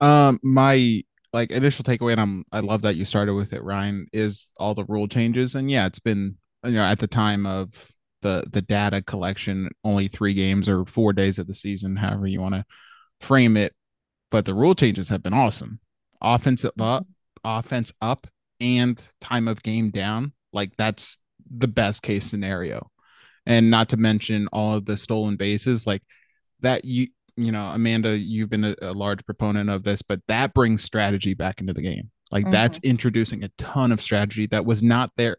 um, 0.00 0.40
my 0.42 1.02
like 1.32 1.50
initial 1.50 1.84
takeaway, 1.84 2.12
and 2.12 2.20
I'm 2.20 2.44
I 2.52 2.60
love 2.60 2.82
that 2.82 2.96
you 2.96 3.04
started 3.04 3.34
with 3.34 3.52
it, 3.52 3.62
Ryan, 3.62 4.06
is 4.12 4.46
all 4.58 4.74
the 4.74 4.84
rule 4.84 5.06
changes, 5.06 5.54
and 5.54 5.70
yeah, 5.70 5.86
it's 5.86 5.98
been 6.00 6.36
you 6.64 6.72
know 6.72 6.82
at 6.82 6.98
the 6.98 7.06
time 7.06 7.46
of 7.46 7.88
the 8.22 8.44
the 8.50 8.62
data 8.62 9.02
collection, 9.02 9.70
only 9.84 10.08
three 10.08 10.34
games 10.34 10.68
or 10.68 10.84
four 10.84 11.12
days 11.12 11.38
of 11.38 11.46
the 11.46 11.54
season, 11.54 11.96
however 11.96 12.26
you 12.26 12.40
want 12.40 12.54
to 12.54 12.64
frame 13.20 13.56
it, 13.56 13.74
but 14.30 14.44
the 14.44 14.54
rule 14.54 14.74
changes 14.74 15.08
have 15.08 15.22
been 15.22 15.34
awesome. 15.34 15.80
Offensive 16.20 16.72
up, 16.78 17.04
mm-hmm. 17.04 17.58
offense 17.58 17.92
up, 18.00 18.26
and 18.60 19.00
time 19.20 19.48
of 19.48 19.62
game 19.62 19.90
down. 19.90 20.32
Like 20.52 20.76
that's 20.76 21.18
the 21.50 21.68
best 21.68 22.02
case 22.02 22.26
scenario. 22.26 22.90
And 23.46 23.70
not 23.70 23.88
to 23.90 23.96
mention 23.96 24.48
all 24.52 24.74
of 24.74 24.84
the 24.84 24.96
stolen 24.96 25.36
bases, 25.36 25.86
like 25.86 26.02
that 26.60 26.84
you 26.84 27.08
you 27.36 27.52
know, 27.52 27.64
Amanda, 27.66 28.18
you've 28.18 28.50
been 28.50 28.64
a, 28.64 28.74
a 28.82 28.92
large 28.92 29.24
proponent 29.24 29.70
of 29.70 29.82
this, 29.82 30.02
but 30.02 30.20
that 30.28 30.52
brings 30.52 30.84
strategy 30.84 31.32
back 31.32 31.60
into 31.60 31.72
the 31.72 31.80
game. 31.80 32.10
Like 32.30 32.50
that's 32.50 32.78
mm-hmm. 32.78 32.90
introducing 32.90 33.42
a 33.42 33.48
ton 33.56 33.92
of 33.92 34.00
strategy 34.00 34.46
that 34.48 34.66
was 34.66 34.82
not 34.82 35.10
there 35.16 35.38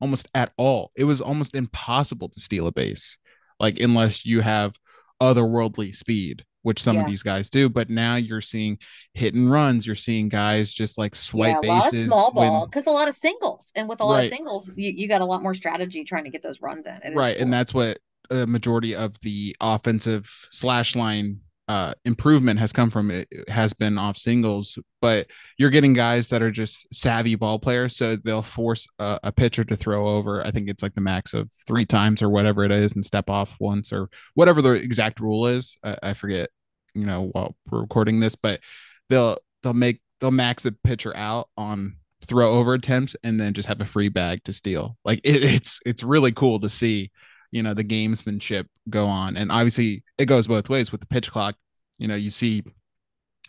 almost 0.00 0.28
at 0.34 0.52
all. 0.56 0.90
It 0.96 1.04
was 1.04 1.20
almost 1.20 1.54
impossible 1.54 2.28
to 2.30 2.40
steal 2.40 2.66
a 2.66 2.72
base, 2.72 3.18
like 3.58 3.80
unless 3.80 4.24
you 4.24 4.40
have 4.40 4.76
otherworldly 5.20 5.94
speed, 5.94 6.44
which 6.62 6.82
some 6.82 6.98
of 6.98 7.06
these 7.06 7.22
guys 7.22 7.50
do. 7.50 7.68
But 7.68 7.90
now 7.90 8.16
you're 8.16 8.40
seeing 8.40 8.78
hit 9.14 9.34
and 9.34 9.50
runs. 9.50 9.86
You're 9.86 9.94
seeing 9.96 10.28
guys 10.28 10.72
just 10.72 10.96
like 10.98 11.14
swipe 11.14 11.58
yeah, 11.62 11.68
a 11.68 11.72
lot 11.72 11.86
of 11.86 11.92
bases. 11.92 12.06
small 12.06 12.30
ball 12.32 12.66
because 12.66 12.86
a 12.86 12.90
lot 12.90 13.08
of 13.08 13.14
singles, 13.14 13.70
and 13.74 13.88
with 13.88 14.00
a 14.00 14.04
lot 14.04 14.14
Right. 14.14 14.24
of 14.32 14.36
singles, 14.36 14.70
you, 14.74 14.92
you 14.96 15.08
got 15.08 15.20
a 15.20 15.26
lot 15.26 15.42
more 15.42 15.54
strategy 15.54 16.04
trying 16.04 16.24
to 16.24 16.30
get 16.30 16.42
those 16.42 16.60
runs 16.62 16.86
in. 16.86 16.94
It 17.04 17.14
right 17.14 17.36
and 17.36 17.52
that's 17.52 17.74
what 17.74 17.98
a 18.30 18.46
majority 18.46 18.94
of 18.94 19.18
the 19.20 19.56
offensive 19.60 20.30
slash 20.50 20.94
line 20.96 21.40
uh 21.70 21.94
improvement 22.04 22.58
has 22.58 22.72
come 22.72 22.90
from 22.90 23.10
it 23.10 23.28
has 23.48 23.72
been 23.72 23.96
off 23.96 24.16
singles 24.16 24.76
but 25.00 25.28
you're 25.56 25.70
getting 25.70 25.94
guys 25.94 26.28
that 26.28 26.42
are 26.42 26.50
just 26.50 26.92
savvy 26.92 27.36
ball 27.36 27.58
players 27.60 27.96
so 27.96 28.16
they'll 28.16 28.42
force 28.42 28.88
a, 28.98 29.20
a 29.22 29.30
pitcher 29.32 29.62
to 29.62 29.76
throw 29.76 30.08
over 30.08 30.44
i 30.44 30.50
think 30.50 30.68
it's 30.68 30.82
like 30.82 30.94
the 30.94 31.00
max 31.00 31.32
of 31.32 31.48
three 31.66 31.86
times 31.86 32.22
or 32.22 32.28
whatever 32.28 32.64
it 32.64 32.72
is 32.72 32.92
and 32.92 33.04
step 33.04 33.30
off 33.30 33.56
once 33.60 33.92
or 33.92 34.08
whatever 34.34 34.60
the 34.60 34.72
exact 34.72 35.20
rule 35.20 35.46
is. 35.46 35.76
I, 35.84 35.96
I 36.02 36.14
forget 36.14 36.50
you 36.94 37.06
know 37.06 37.28
while 37.32 37.54
we're 37.70 37.82
recording 37.82 38.18
this 38.18 38.34
but 38.34 38.60
they'll 39.08 39.36
they'll 39.62 39.72
make 39.72 40.00
they'll 40.20 40.30
max 40.30 40.66
a 40.66 40.72
pitcher 40.72 41.14
out 41.16 41.48
on 41.56 41.96
throw 42.26 42.50
over 42.50 42.74
attempts 42.74 43.16
and 43.22 43.40
then 43.40 43.54
just 43.54 43.68
have 43.68 43.80
a 43.80 43.86
free 43.86 44.08
bag 44.08 44.44
to 44.44 44.52
steal. 44.52 44.96
Like 45.04 45.20
it, 45.24 45.42
it's 45.42 45.80
it's 45.86 46.02
really 46.02 46.32
cool 46.32 46.60
to 46.60 46.68
see 46.68 47.10
you 47.50 47.62
know 47.62 47.74
the 47.74 47.84
gamesmanship 47.84 48.66
go 48.88 49.06
on. 49.06 49.36
And 49.36 49.50
obviously 49.50 50.02
it 50.18 50.26
goes 50.26 50.46
both 50.46 50.68
ways 50.68 50.92
with 50.92 51.00
the 51.00 51.06
pitch 51.06 51.30
clock. 51.30 51.56
You 51.98 52.08
know 52.08 52.14
you 52.14 52.30
see 52.30 52.62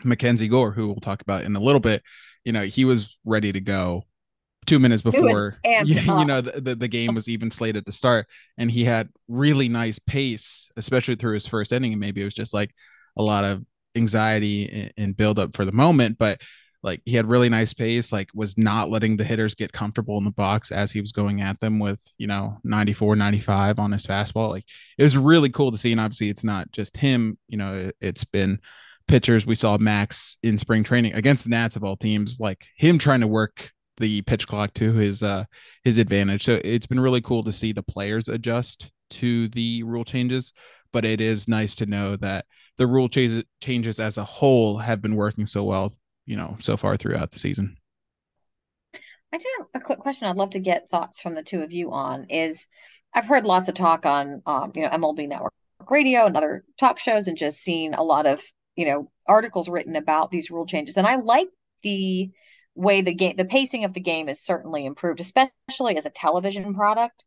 mackenzie 0.04 0.48
gore 0.48 0.72
who 0.72 0.88
we'll 0.88 0.96
talk 0.96 1.22
about 1.22 1.44
in 1.44 1.56
a 1.56 1.60
little 1.60 1.80
bit 1.80 2.02
you 2.44 2.52
know 2.52 2.64
he 2.64 2.86
was 2.86 3.20
ready 3.24 3.52
to 3.52 3.62
go 3.62 4.04
two 4.66 4.80
minutes 4.80 5.02
before 5.02 5.58
you, 5.84 5.96
you 6.00 6.26
know 6.26 6.42
the, 6.42 6.62
the, 6.62 6.76
the 6.76 6.88
game 6.88 7.16
was 7.16 7.28
even 7.28 7.50
slated 7.50 7.86
to 7.86 7.92
start. 7.92 8.28
And 8.58 8.70
he 8.70 8.86
had 8.86 9.10
really 9.28 9.70
nice 9.70 10.00
pace 10.00 10.70
especially 10.78 11.16
through 11.16 11.36
his 11.36 11.48
first 11.48 11.72
inning. 11.72 11.94
And 11.94 12.00
maybe 12.00 12.22
it 12.22 12.26
was 12.26 12.34
just 12.34 12.54
like 12.54 12.74
a 13.18 13.24
lot 13.24 13.44
of 13.44 13.64
anxiety 13.96 14.70
and, 14.70 14.94
and 14.98 15.18
build 15.18 15.40
up 15.40 15.56
for 15.56 15.66
the 15.66 15.72
moment. 15.72 16.18
But 16.18 16.42
like 16.84 17.02
he 17.06 17.16
had 17.16 17.28
really 17.28 17.50
nice 17.50 17.74
pace 17.74 18.12
like 18.12 18.30
was 18.34 18.58
not 18.58 18.90
letting 18.90 19.18
the 19.18 19.24
hitters 19.24 19.56
get 19.56 19.72
comfortable 19.72 20.18
in 20.18 20.24
the 20.24 20.32
box 20.32 20.72
as 20.72 20.92
he 20.92 21.00
was 21.00 21.12
going 21.12 21.42
at 21.42 21.60
them 21.60 21.80
with 21.80 22.02
you 22.18 22.28
know 22.28 22.58
94 22.64 23.16
95 23.16 23.80
on 23.80 23.92
his 23.92 24.06
fastball. 24.06 24.50
Like 24.50 24.66
it 24.98 25.04
was 25.04 25.18
really 25.18 25.50
cool 25.50 25.72
to 25.72 25.78
see 25.78 25.92
and 25.92 26.02
obviously 26.02 26.30
it's 26.30 26.44
not 26.44 26.72
just 26.72 26.98
him 26.98 27.38
you 27.48 27.58
know 27.58 27.74
it, 27.74 27.96
it's 28.02 28.24
been 28.24 28.60
pitchers. 29.08 29.46
We 29.46 29.56
saw 29.56 29.78
max 29.78 30.38
in 30.44 30.58
spring 30.58 30.84
training 30.84 31.14
against 31.14 31.44
the 31.44 31.50
nats 31.50 31.76
of 31.76 31.84
all 31.84 31.98
teams 31.98 32.38
like 32.40 32.66
him 32.78 32.98
trying 32.98 33.22
to 33.22 33.28
work 33.28 33.72
the 33.98 34.22
pitch 34.24 34.48
clock 34.48 34.74
to 34.76 34.94
his 34.94 35.22
uh 35.22 35.46
his 35.84 35.98
advantage. 35.98 36.44
So 36.46 36.60
it's 36.64 36.88
been 36.88 37.00
really 37.00 37.22
cool 37.22 37.44
to 37.44 37.54
see 37.54 37.74
the 37.74 37.84
players 37.84 38.28
adjust 38.28 38.92
to 39.12 39.50
the 39.50 39.84
rule 39.84 40.06
changes 40.06 40.54
but 40.94 41.06
it 41.06 41.22
is 41.22 41.48
nice 41.48 41.76
to 41.76 41.86
know 41.86 42.16
that 42.18 42.46
the 42.78 42.88
rule 42.88 43.08
changes 43.10 43.44
changes 43.62 44.00
as 44.00 44.18
a 44.18 44.24
whole 44.24 44.78
have 44.78 45.02
been 45.02 45.16
working 45.16 45.46
so 45.46 45.64
well 45.64 45.92
you 46.32 46.38
know 46.38 46.56
so 46.62 46.78
far 46.78 46.96
throughout 46.96 47.30
the 47.32 47.40
season. 47.40 47.76
I 49.34 49.38
do 49.38 49.46
have 49.60 49.68
a 49.82 49.86
quick 49.86 50.00
question 50.00 50.28
I'd 50.28 50.38
love 50.38 50.52
to 50.52 50.60
get 50.60 50.90
thoughts 50.90 51.22
from 51.22 51.36
the 51.36 51.44
two 51.44 51.62
of 51.62 51.74
you 51.74 51.92
on 51.92 52.28
is 52.30 52.68
I've 53.14 53.26
heard 53.26 53.44
lots 53.44 53.68
of 53.68 53.76
talk 53.76 54.06
on 54.06 54.42
um, 54.46 54.72
you 54.74 54.84
know 54.84 54.90
MLB 54.90 55.28
Network 55.28 55.54
Radio 55.90 56.26
and 56.26 56.38
other 56.38 56.64
talk 56.80 57.00
shows 57.00 57.28
and 57.28 57.38
just 57.38 57.60
seen 57.60 57.94
a 57.94 58.02
lot 58.02 58.26
of 58.26 58.42
you 58.78 58.86
know 58.86 59.12
articles 59.28 59.68
written 59.68 59.98
about 59.98 60.32
these 60.32 60.50
rule 60.50 60.66
changes. 60.66 60.96
And 60.96 61.06
I 61.06 61.18
like 61.18 61.50
the 61.84 62.32
way 62.76 63.02
the 63.02 63.14
game 63.14 63.36
the 63.36 63.44
pacing 63.44 63.84
of 63.84 63.94
the 63.94 64.00
game 64.00 64.30
is 64.30 64.40
certainly 64.40 64.86
improved 64.86 65.20
especially 65.20 65.98
as 65.98 66.06
a 66.06 66.10
television 66.10 66.74
product. 66.74 67.26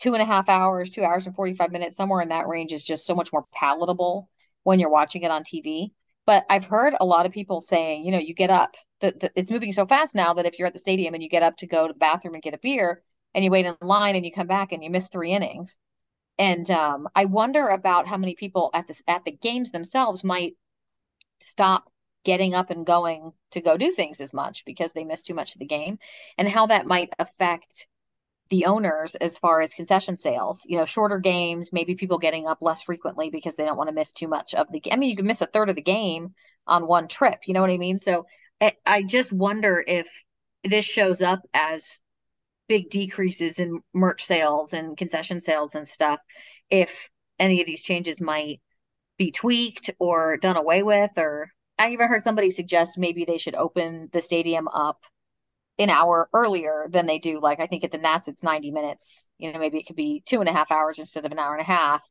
Two 0.00 0.14
and 0.14 0.22
a 0.22 0.26
half 0.26 0.48
hours 0.48 0.90
two 0.90 1.04
hours 1.04 1.26
and 1.26 1.36
45 1.36 1.70
minutes 1.70 1.96
somewhere 1.96 2.22
in 2.22 2.30
that 2.30 2.48
range 2.48 2.72
is 2.72 2.84
just 2.84 3.06
so 3.06 3.14
much 3.14 3.32
more 3.32 3.44
palatable 3.54 4.28
when 4.64 4.80
you're 4.80 4.90
watching 4.90 5.22
it 5.22 5.30
on 5.30 5.44
TV 5.44 5.92
but 6.26 6.44
I've 6.48 6.64
heard 6.64 6.94
a 6.98 7.04
lot 7.04 7.26
of 7.26 7.32
people 7.32 7.60
saying 7.60 8.04
you 8.04 8.12
know 8.12 8.18
you 8.18 8.34
get 8.34 8.50
up 8.50 8.76
the, 9.00 9.10
the, 9.10 9.32
it's 9.34 9.50
moving 9.50 9.72
so 9.72 9.84
fast 9.84 10.14
now 10.14 10.34
that 10.34 10.46
if 10.46 10.58
you're 10.58 10.68
at 10.68 10.72
the 10.72 10.78
stadium 10.78 11.12
and 11.12 11.22
you 11.22 11.28
get 11.28 11.42
up 11.42 11.56
to 11.58 11.66
go 11.66 11.86
to 11.86 11.92
the 11.92 11.98
bathroom 11.98 12.34
and 12.34 12.42
get 12.42 12.54
a 12.54 12.58
beer 12.58 13.02
and 13.34 13.44
you 13.44 13.50
wait 13.50 13.66
in 13.66 13.76
line 13.82 14.16
and 14.16 14.24
you 14.24 14.32
come 14.32 14.46
back 14.46 14.72
and 14.72 14.82
you 14.82 14.90
miss 14.90 15.08
three 15.08 15.32
innings. 15.32 15.78
And 16.38 16.70
um, 16.70 17.08
I 17.14 17.26
wonder 17.26 17.68
about 17.68 18.06
how 18.06 18.16
many 18.16 18.34
people 18.34 18.70
at 18.72 18.86
this 18.86 19.02
at 19.06 19.24
the 19.24 19.32
games 19.32 19.70
themselves 19.70 20.24
might 20.24 20.54
stop 21.40 21.84
getting 22.24 22.54
up 22.54 22.70
and 22.70 22.86
going 22.86 23.32
to 23.50 23.60
go 23.60 23.76
do 23.76 23.92
things 23.92 24.20
as 24.20 24.32
much 24.32 24.64
because 24.64 24.92
they 24.92 25.04
miss 25.04 25.22
too 25.22 25.34
much 25.34 25.54
of 25.54 25.58
the 25.58 25.66
game 25.66 25.98
and 26.38 26.48
how 26.48 26.66
that 26.66 26.86
might 26.86 27.12
affect 27.18 27.86
the 28.52 28.66
owners 28.66 29.14
as 29.14 29.38
far 29.38 29.62
as 29.62 29.72
concession 29.72 30.14
sales 30.14 30.66
you 30.66 30.76
know 30.76 30.84
shorter 30.84 31.18
games 31.18 31.72
maybe 31.72 31.94
people 31.94 32.18
getting 32.18 32.46
up 32.46 32.58
less 32.60 32.82
frequently 32.82 33.30
because 33.30 33.56
they 33.56 33.64
don't 33.64 33.78
want 33.78 33.88
to 33.88 33.94
miss 33.94 34.12
too 34.12 34.28
much 34.28 34.52
of 34.52 34.70
the 34.70 34.78
game. 34.78 34.92
i 34.92 34.96
mean 34.96 35.08
you 35.08 35.16
can 35.16 35.26
miss 35.26 35.40
a 35.40 35.46
third 35.46 35.70
of 35.70 35.74
the 35.74 35.80
game 35.80 36.34
on 36.66 36.86
one 36.86 37.08
trip 37.08 37.40
you 37.46 37.54
know 37.54 37.62
what 37.62 37.70
i 37.70 37.78
mean 37.78 37.98
so 37.98 38.26
I, 38.60 38.74
I 38.84 39.04
just 39.04 39.32
wonder 39.32 39.82
if 39.84 40.06
this 40.64 40.84
shows 40.84 41.22
up 41.22 41.40
as 41.54 41.98
big 42.68 42.90
decreases 42.90 43.58
in 43.58 43.80
merch 43.94 44.22
sales 44.22 44.74
and 44.74 44.98
concession 44.98 45.40
sales 45.40 45.74
and 45.74 45.88
stuff 45.88 46.20
if 46.68 47.08
any 47.38 47.62
of 47.62 47.66
these 47.66 47.80
changes 47.80 48.20
might 48.20 48.60
be 49.16 49.30
tweaked 49.30 49.88
or 49.98 50.36
done 50.36 50.58
away 50.58 50.82
with 50.82 51.12
or 51.16 51.50
i 51.78 51.88
even 51.92 52.06
heard 52.06 52.22
somebody 52.22 52.50
suggest 52.50 52.98
maybe 52.98 53.24
they 53.24 53.38
should 53.38 53.54
open 53.54 54.10
the 54.12 54.20
stadium 54.20 54.68
up 54.68 55.00
an 55.78 55.90
hour 55.90 56.28
earlier 56.32 56.86
than 56.90 57.06
they 57.06 57.18
do 57.18 57.40
like 57.40 57.60
i 57.60 57.66
think 57.66 57.84
at 57.84 57.90
the 57.90 57.98
nats 57.98 58.28
it's 58.28 58.42
90 58.42 58.70
minutes 58.70 59.26
you 59.38 59.52
know 59.52 59.58
maybe 59.58 59.78
it 59.78 59.86
could 59.86 59.96
be 59.96 60.22
two 60.26 60.40
and 60.40 60.48
a 60.48 60.52
half 60.52 60.70
hours 60.70 60.98
instead 60.98 61.24
of 61.24 61.32
an 61.32 61.38
hour 61.38 61.52
and 61.52 61.62
a 61.62 61.64
half 61.64 62.02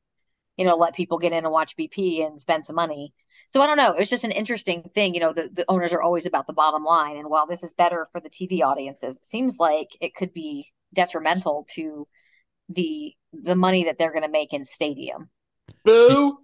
you 0.57 0.65
know 0.65 0.75
let 0.75 0.95
people 0.95 1.19
get 1.19 1.31
in 1.31 1.45
and 1.45 1.51
watch 1.51 1.75
bp 1.77 2.25
and 2.25 2.41
spend 2.41 2.65
some 2.65 2.75
money 2.75 3.13
so 3.51 3.61
I 3.61 3.67
don't 3.67 3.75
know. 3.75 3.91
It 3.91 3.99
was 3.99 4.09
just 4.09 4.23
an 4.23 4.31
interesting 4.31 4.89
thing. 4.95 5.13
You 5.13 5.19
know, 5.19 5.33
the, 5.33 5.49
the 5.51 5.65
owners 5.67 5.91
are 5.91 6.01
always 6.01 6.25
about 6.25 6.47
the 6.47 6.53
bottom 6.53 6.85
line. 6.85 7.17
And 7.17 7.29
while 7.29 7.47
this 7.47 7.63
is 7.63 7.73
better 7.73 8.07
for 8.13 8.21
the 8.21 8.29
TV 8.29 8.61
audiences, 8.61 9.17
it 9.17 9.25
seems 9.25 9.57
like 9.59 9.89
it 9.99 10.15
could 10.15 10.31
be 10.33 10.71
detrimental 10.93 11.67
to 11.71 12.07
the 12.69 13.13
the 13.33 13.57
money 13.57 13.83
that 13.83 13.97
they're 13.97 14.13
going 14.13 14.23
to 14.23 14.29
make 14.29 14.53
in 14.53 14.63
stadium. 14.63 15.29
Boo 15.83 16.37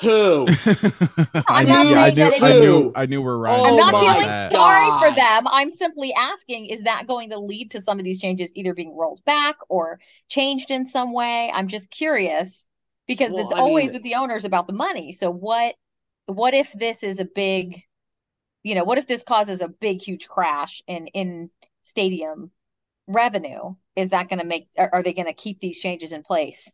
hoo. 0.00 0.46
I 1.48 1.64
knew, 1.64 1.90
yeah, 1.90 2.02
I 2.02 2.10
knew, 2.10 2.32
I 2.40 2.58
knew, 2.58 2.92
I 2.94 3.06
knew 3.06 3.22
we're 3.22 3.36
right. 3.36 3.54
Oh 3.56 3.70
I'm 3.70 3.76
not 3.76 4.00
feeling 4.00 4.28
that. 4.28 4.52
sorry 4.52 4.90
for 5.00 5.14
them. 5.14 5.46
I'm 5.48 5.70
simply 5.70 6.12
asking, 6.14 6.66
is 6.66 6.82
that 6.82 7.06
going 7.06 7.30
to 7.30 7.38
lead 7.38 7.72
to 7.72 7.82
some 7.82 7.98
of 7.98 8.04
these 8.04 8.20
changes 8.20 8.52
either 8.54 8.74
being 8.74 8.96
rolled 8.96 9.24
back 9.24 9.56
or 9.68 10.00
changed 10.28 10.70
in 10.70 10.86
some 10.86 11.12
way? 11.12 11.50
I'm 11.52 11.68
just 11.68 11.90
curious 11.90 12.66
because 13.06 13.32
Well, 13.32 13.44
it's 13.44 13.52
I 13.52 13.60
always 13.60 13.92
mean- 13.92 13.94
with 13.94 14.02
the 14.04 14.14
owners 14.16 14.44
about 14.44 14.66
the 14.66 14.72
money. 14.72 15.12
So 15.12 15.30
what 15.30 15.74
what 16.26 16.54
if 16.54 16.72
this 16.72 17.02
is 17.02 17.20
a 17.20 17.24
big 17.24 17.82
you 18.62 18.74
know, 18.74 18.84
what 18.84 18.98
if 18.98 19.06
this 19.06 19.22
causes 19.22 19.60
a 19.62 19.68
big 19.68 20.02
huge 20.02 20.28
crash 20.28 20.82
in 20.86 21.06
in 21.08 21.50
stadium 21.82 22.50
revenue? 23.06 23.74
Is 23.96 24.10
that 24.10 24.28
going 24.28 24.40
to 24.40 24.44
make 24.46 24.68
are, 24.76 24.90
are 24.92 25.02
they 25.02 25.12
going 25.12 25.26
to 25.26 25.32
keep 25.32 25.60
these 25.60 25.80
changes 25.80 26.12
in 26.12 26.22
place? 26.22 26.72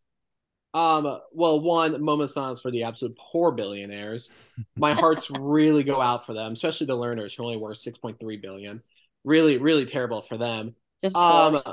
Um, 0.75 1.21
well, 1.33 1.61
one 1.61 2.03
moment 2.03 2.29
of 2.29 2.35
silence 2.35 2.61
for 2.61 2.71
the 2.71 2.83
absolute 2.83 3.17
poor 3.17 3.53
billionaires. 3.53 4.31
My 4.77 4.93
hearts 4.93 5.31
really 5.39 5.85
go 5.85 6.01
out 6.01 6.27
for 6.27 6.35
them, 6.35 6.53
especially 6.53 6.87
the 6.87 6.97
Lerners 6.97 7.37
who 7.37 7.45
only 7.45 7.57
worth 7.57 7.79
six 7.79 7.97
point 7.99 8.19
three 8.21 8.37
billion. 8.37 8.83
Really, 9.25 9.57
really 9.57 9.87
terrible 9.87 10.21
for 10.21 10.37
them. 10.37 10.75
Just 11.03 11.17
Um, 11.17 11.53
forced. 11.53 11.69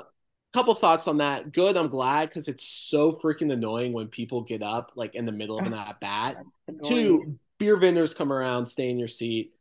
couple 0.54 0.76
thoughts 0.76 1.08
on 1.08 1.18
that. 1.18 1.52
Good, 1.52 1.78
I'm 1.78 1.88
glad 1.88 2.30
because 2.30 2.48
it's 2.48 2.66
so 2.66 3.12
freaking 3.14 3.52
annoying 3.52 3.94
when 3.94 4.08
people 4.08 4.42
get 4.42 4.62
up 4.62 4.92
like 4.96 5.16
in 5.16 5.26
the 5.26 5.32
middle 5.32 5.58
of 5.58 5.66
an 5.66 5.74
at 5.74 6.00
bat. 6.00 6.38
Two, 6.82 7.28
beer 7.58 7.78
vendors 7.78 8.14
come 8.14 8.32
around, 8.32 8.66
stay 8.66 8.90
in 8.90 9.00
your 9.00 9.08
seat. 9.08 9.54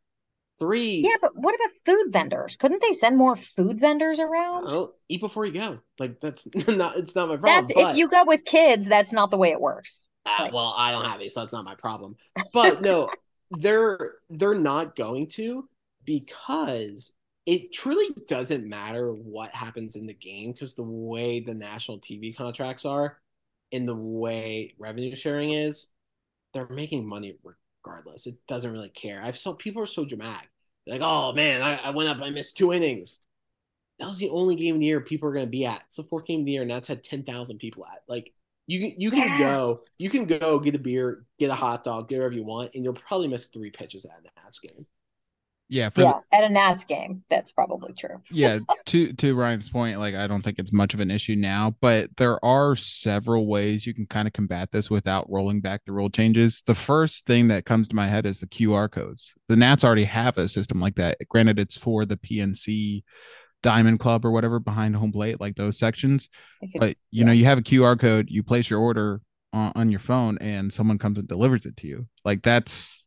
Three. 0.60 1.02
Yeah, 1.02 1.16
but 1.22 1.32
what 1.34 1.54
about 1.54 1.70
food 1.86 2.12
vendors? 2.12 2.56
Couldn't 2.56 2.82
they 2.82 2.92
send 2.92 3.16
more 3.16 3.34
food 3.34 3.80
vendors 3.80 4.20
around? 4.20 4.64
Well, 4.64 4.94
eat 5.08 5.22
before 5.22 5.46
you 5.46 5.52
go. 5.52 5.80
Like 5.98 6.20
that's 6.20 6.46
not. 6.68 6.98
It's 6.98 7.16
not 7.16 7.28
my 7.28 7.38
problem. 7.38 7.64
That's 7.64 7.72
but, 7.72 7.90
if 7.92 7.96
you 7.96 8.08
go 8.08 8.24
with 8.26 8.44
kids, 8.44 8.86
that's 8.86 9.12
not 9.12 9.30
the 9.30 9.38
way 9.38 9.52
it 9.52 9.60
works. 9.60 10.06
uh, 10.26 10.50
well, 10.52 10.74
I 10.76 10.92
don't 10.92 11.06
have 11.06 11.22
it, 11.22 11.32
so 11.32 11.40
that's 11.40 11.54
not 11.54 11.64
my 11.64 11.74
problem. 11.76 12.14
But 12.52 12.82
no, 12.82 13.08
they're 13.52 14.16
they're 14.28 14.54
not 14.54 14.96
going 14.96 15.28
to 15.28 15.66
because 16.04 17.14
it 17.46 17.72
truly 17.72 18.08
doesn't 18.28 18.68
matter 18.68 19.14
what 19.14 19.50
happens 19.52 19.96
in 19.96 20.06
the 20.06 20.14
game 20.14 20.52
because 20.52 20.74
the 20.74 20.84
way 20.84 21.40
the 21.40 21.54
national 21.54 22.00
TV 22.00 22.36
contracts 22.36 22.84
are 22.84 23.16
and 23.72 23.88
the 23.88 23.96
way 23.96 24.74
revenue 24.78 25.14
sharing 25.14 25.52
is, 25.52 25.88
they're 26.52 26.68
making 26.68 27.08
money 27.08 27.38
regardless. 27.84 28.26
It 28.26 28.36
doesn't 28.46 28.72
really 28.72 28.88
care. 28.90 29.20
I've 29.22 29.38
saw 29.38 29.54
people 29.54 29.82
are 29.82 29.86
so 29.86 30.04
dramatic. 30.04 30.48
They're 30.86 30.98
like, 30.98 31.06
oh 31.06 31.32
man, 31.32 31.62
I, 31.62 31.76
I 31.84 31.90
went 31.90 32.08
up, 32.08 32.20
I 32.20 32.30
missed 32.30 32.56
two 32.56 32.72
innings. 32.72 33.20
That 33.98 34.08
was 34.08 34.18
the 34.18 34.30
only 34.30 34.56
game 34.56 34.76
of 34.76 34.80
the 34.80 34.86
year 34.86 35.00
people 35.00 35.28
are 35.28 35.32
going 35.32 35.44
to 35.44 35.50
be 35.50 35.66
at. 35.66 35.82
It's 35.86 35.96
the 35.96 36.04
fourth 36.04 36.24
game 36.24 36.40
of 36.40 36.46
the 36.46 36.52
year, 36.52 36.62
and 36.62 36.70
that's 36.70 36.88
had 36.88 37.04
ten 37.04 37.22
thousand 37.22 37.58
people 37.58 37.84
at. 37.84 38.02
Like 38.08 38.32
you 38.66 38.80
can 38.80 39.00
you 39.00 39.10
can 39.10 39.38
go, 39.38 39.82
you 39.98 40.08
can 40.08 40.24
go 40.24 40.58
get 40.58 40.74
a 40.74 40.78
beer, 40.78 41.24
get 41.38 41.50
a 41.50 41.54
hot 41.54 41.84
dog, 41.84 42.08
get 42.08 42.18
whatever 42.18 42.34
you 42.34 42.44
want, 42.44 42.74
and 42.74 42.84
you'll 42.84 42.94
probably 42.94 43.28
miss 43.28 43.48
three 43.48 43.70
pitches 43.70 44.06
at 44.06 44.18
an 44.18 44.30
Nats 44.42 44.58
game. 44.60 44.86
Yeah, 45.70 45.88
for 45.88 46.02
Yeah, 46.02 46.18
at 46.32 46.42
a 46.44 46.48
Nats 46.48 46.84
game, 46.84 47.22
that's 47.30 47.52
probably 47.52 47.94
true. 47.94 48.20
yeah 48.30 48.58
to 48.86 49.12
to 49.14 49.34
ryan's 49.34 49.68
point 49.68 49.98
like 49.98 50.14
i 50.14 50.26
don't 50.26 50.42
think 50.42 50.58
it's 50.58 50.72
much 50.72 50.94
of 50.94 51.00
an 51.00 51.10
issue 51.10 51.36
now 51.36 51.74
but 51.80 52.14
there 52.16 52.44
are 52.44 52.74
several 52.74 53.46
ways 53.46 53.86
you 53.86 53.94
can 53.94 54.04
kind 54.06 54.26
of 54.26 54.32
combat 54.34 54.70
this 54.72 54.90
without 54.90 55.30
rolling 55.30 55.60
back 55.60 55.82
the 55.86 55.92
rule 55.92 56.10
changes. 56.10 56.60
The 56.66 56.74
first 56.74 57.24
thing 57.24 57.48
that 57.48 57.64
comes 57.64 57.88
to 57.88 57.96
my 57.96 58.08
head 58.08 58.26
is 58.26 58.40
the 58.40 58.46
qr 58.46 58.90
codes. 58.90 59.32
The 59.48 59.56
nats 59.56 59.84
already 59.84 60.04
have 60.04 60.36
a 60.38 60.48
system 60.48 60.80
like 60.80 60.96
that. 60.96 61.16
Granted 61.28 61.58
it's 61.58 61.78
for 61.78 62.04
the 62.04 62.16
pnc 62.16 63.02
diamond 63.62 64.00
club 64.00 64.24
or 64.24 64.30
whatever 64.30 64.58
behind 64.58 64.96
home 64.96 65.12
plate 65.12 65.40
like 65.40 65.54
those 65.56 65.78
sections 65.78 66.28
could- 66.72 66.80
but 66.80 66.96
you 67.10 67.24
know 67.24 67.32
you 67.32 67.44
have 67.44 67.58
a 67.58 67.62
qr 67.62 67.98
code 67.98 68.28
you 68.30 68.42
place 68.42 68.70
your 68.70 68.80
order 68.80 69.20
on, 69.52 69.72
on 69.74 69.90
your 69.90 70.00
phone 70.00 70.38
and 70.40 70.72
someone 70.72 70.98
comes 70.98 71.18
and 71.18 71.28
delivers 71.28 71.66
it 71.66 71.76
to 71.78 71.86
you. 71.86 72.06
Like 72.24 72.42
that's 72.42 72.99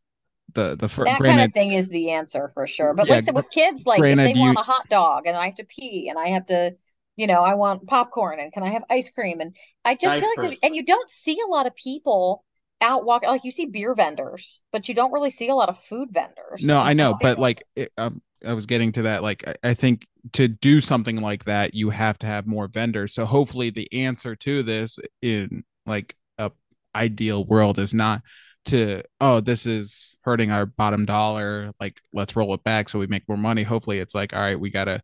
the 0.52 0.76
the 0.76 0.88
fir- 0.88 1.06
that 1.06 1.24
granted 1.24 1.24
kind 1.24 1.42
of 1.42 1.52
thing 1.52 1.72
is 1.72 1.88
the 1.88 2.10
answer 2.12 2.50
for 2.54 2.66
sure. 2.66 2.94
But 2.94 3.08
Yeah, 3.08 3.08
like 3.08 3.18
I 3.18 3.20
said, 3.22 3.34
with 3.34 3.50
kids, 3.50 3.84
like 3.86 4.06
if 4.08 4.22
granted, 4.22 4.22
they 4.22 4.34
want 4.34 4.58
a 4.58 4.62
hot 4.62 4.88
dog 4.88 5.26
and 5.26 5.36
I 5.36 5.46
have 5.46 5.56
to 5.56 5.64
pee 5.64 6.08
and 6.08 6.18
I 6.18 6.28
have 6.28 6.46
to, 6.46 6.76
you 7.16 7.26
know, 7.26 7.42
I 7.42 7.54
want 7.54 7.86
popcorn 7.86 8.40
and 8.40 8.52
can 8.52 8.62
I 8.62 8.70
have 8.70 8.84
ice 8.88 9.10
cream? 9.10 9.40
And 9.40 9.54
I 9.84 9.96
just 9.96 10.18
feel 10.18 10.28
like, 10.28 10.58
and 10.62 10.74
you 10.74 10.84
don't 10.84 11.10
see 11.10 11.38
a 11.46 11.50
lot 11.50 11.66
of 11.66 11.74
people 11.76 12.44
out 12.80 13.04
walking. 13.04 13.28
Like 13.28 13.44
you 13.44 13.50
see 13.50 13.66
beer 13.66 13.94
vendors, 13.94 14.62
but 14.72 14.88
you 14.88 14.94
don't 14.94 15.12
really 15.12 15.30
see 15.30 15.48
a 15.48 15.54
lot 15.54 15.68
of 15.68 15.78
food 15.84 16.08
vendors. 16.12 16.64
No, 16.66 16.78
I 16.80 16.94
know, 16.94 17.14
but 17.14 17.38
like 17.38 17.64
it, 17.76 17.90
um, 17.98 18.22
I 18.46 18.52
was 18.54 18.66
getting 18.66 18.92
to 18.92 19.02
that. 19.02 19.22
Like 19.22 19.46
I, 19.46 19.54
I 19.70 19.74
think 19.74 20.06
to 20.32 20.48
do 20.48 20.80
something 20.80 21.16
like 21.20 21.44
that, 21.44 21.74
you 21.74 21.90
have 21.90 22.18
to 22.20 22.26
have 22.26 22.46
more 22.46 22.68
vendors. 22.68 23.12
So 23.14 23.26
hopefully, 23.26 23.70
the 23.70 23.92
answer 23.92 24.34
to 24.36 24.62
this 24.62 24.98
in 25.20 25.64
like 25.86 26.16
a 26.38 26.50
ideal 26.94 27.44
world 27.44 27.78
is 27.78 27.92
not 27.92 28.22
to 28.66 29.02
oh 29.20 29.40
this 29.40 29.66
is 29.66 30.16
hurting 30.22 30.50
our 30.50 30.66
bottom 30.66 31.04
dollar. 31.04 31.72
Like 31.80 32.00
let's 32.12 32.36
roll 32.36 32.54
it 32.54 32.64
back 32.64 32.88
so 32.88 32.98
we 32.98 33.06
make 33.06 33.28
more 33.28 33.38
money. 33.38 33.62
Hopefully, 33.62 33.98
it's 33.98 34.14
like 34.14 34.32
all 34.34 34.40
right, 34.40 34.58
we 34.58 34.70
gotta 34.70 35.00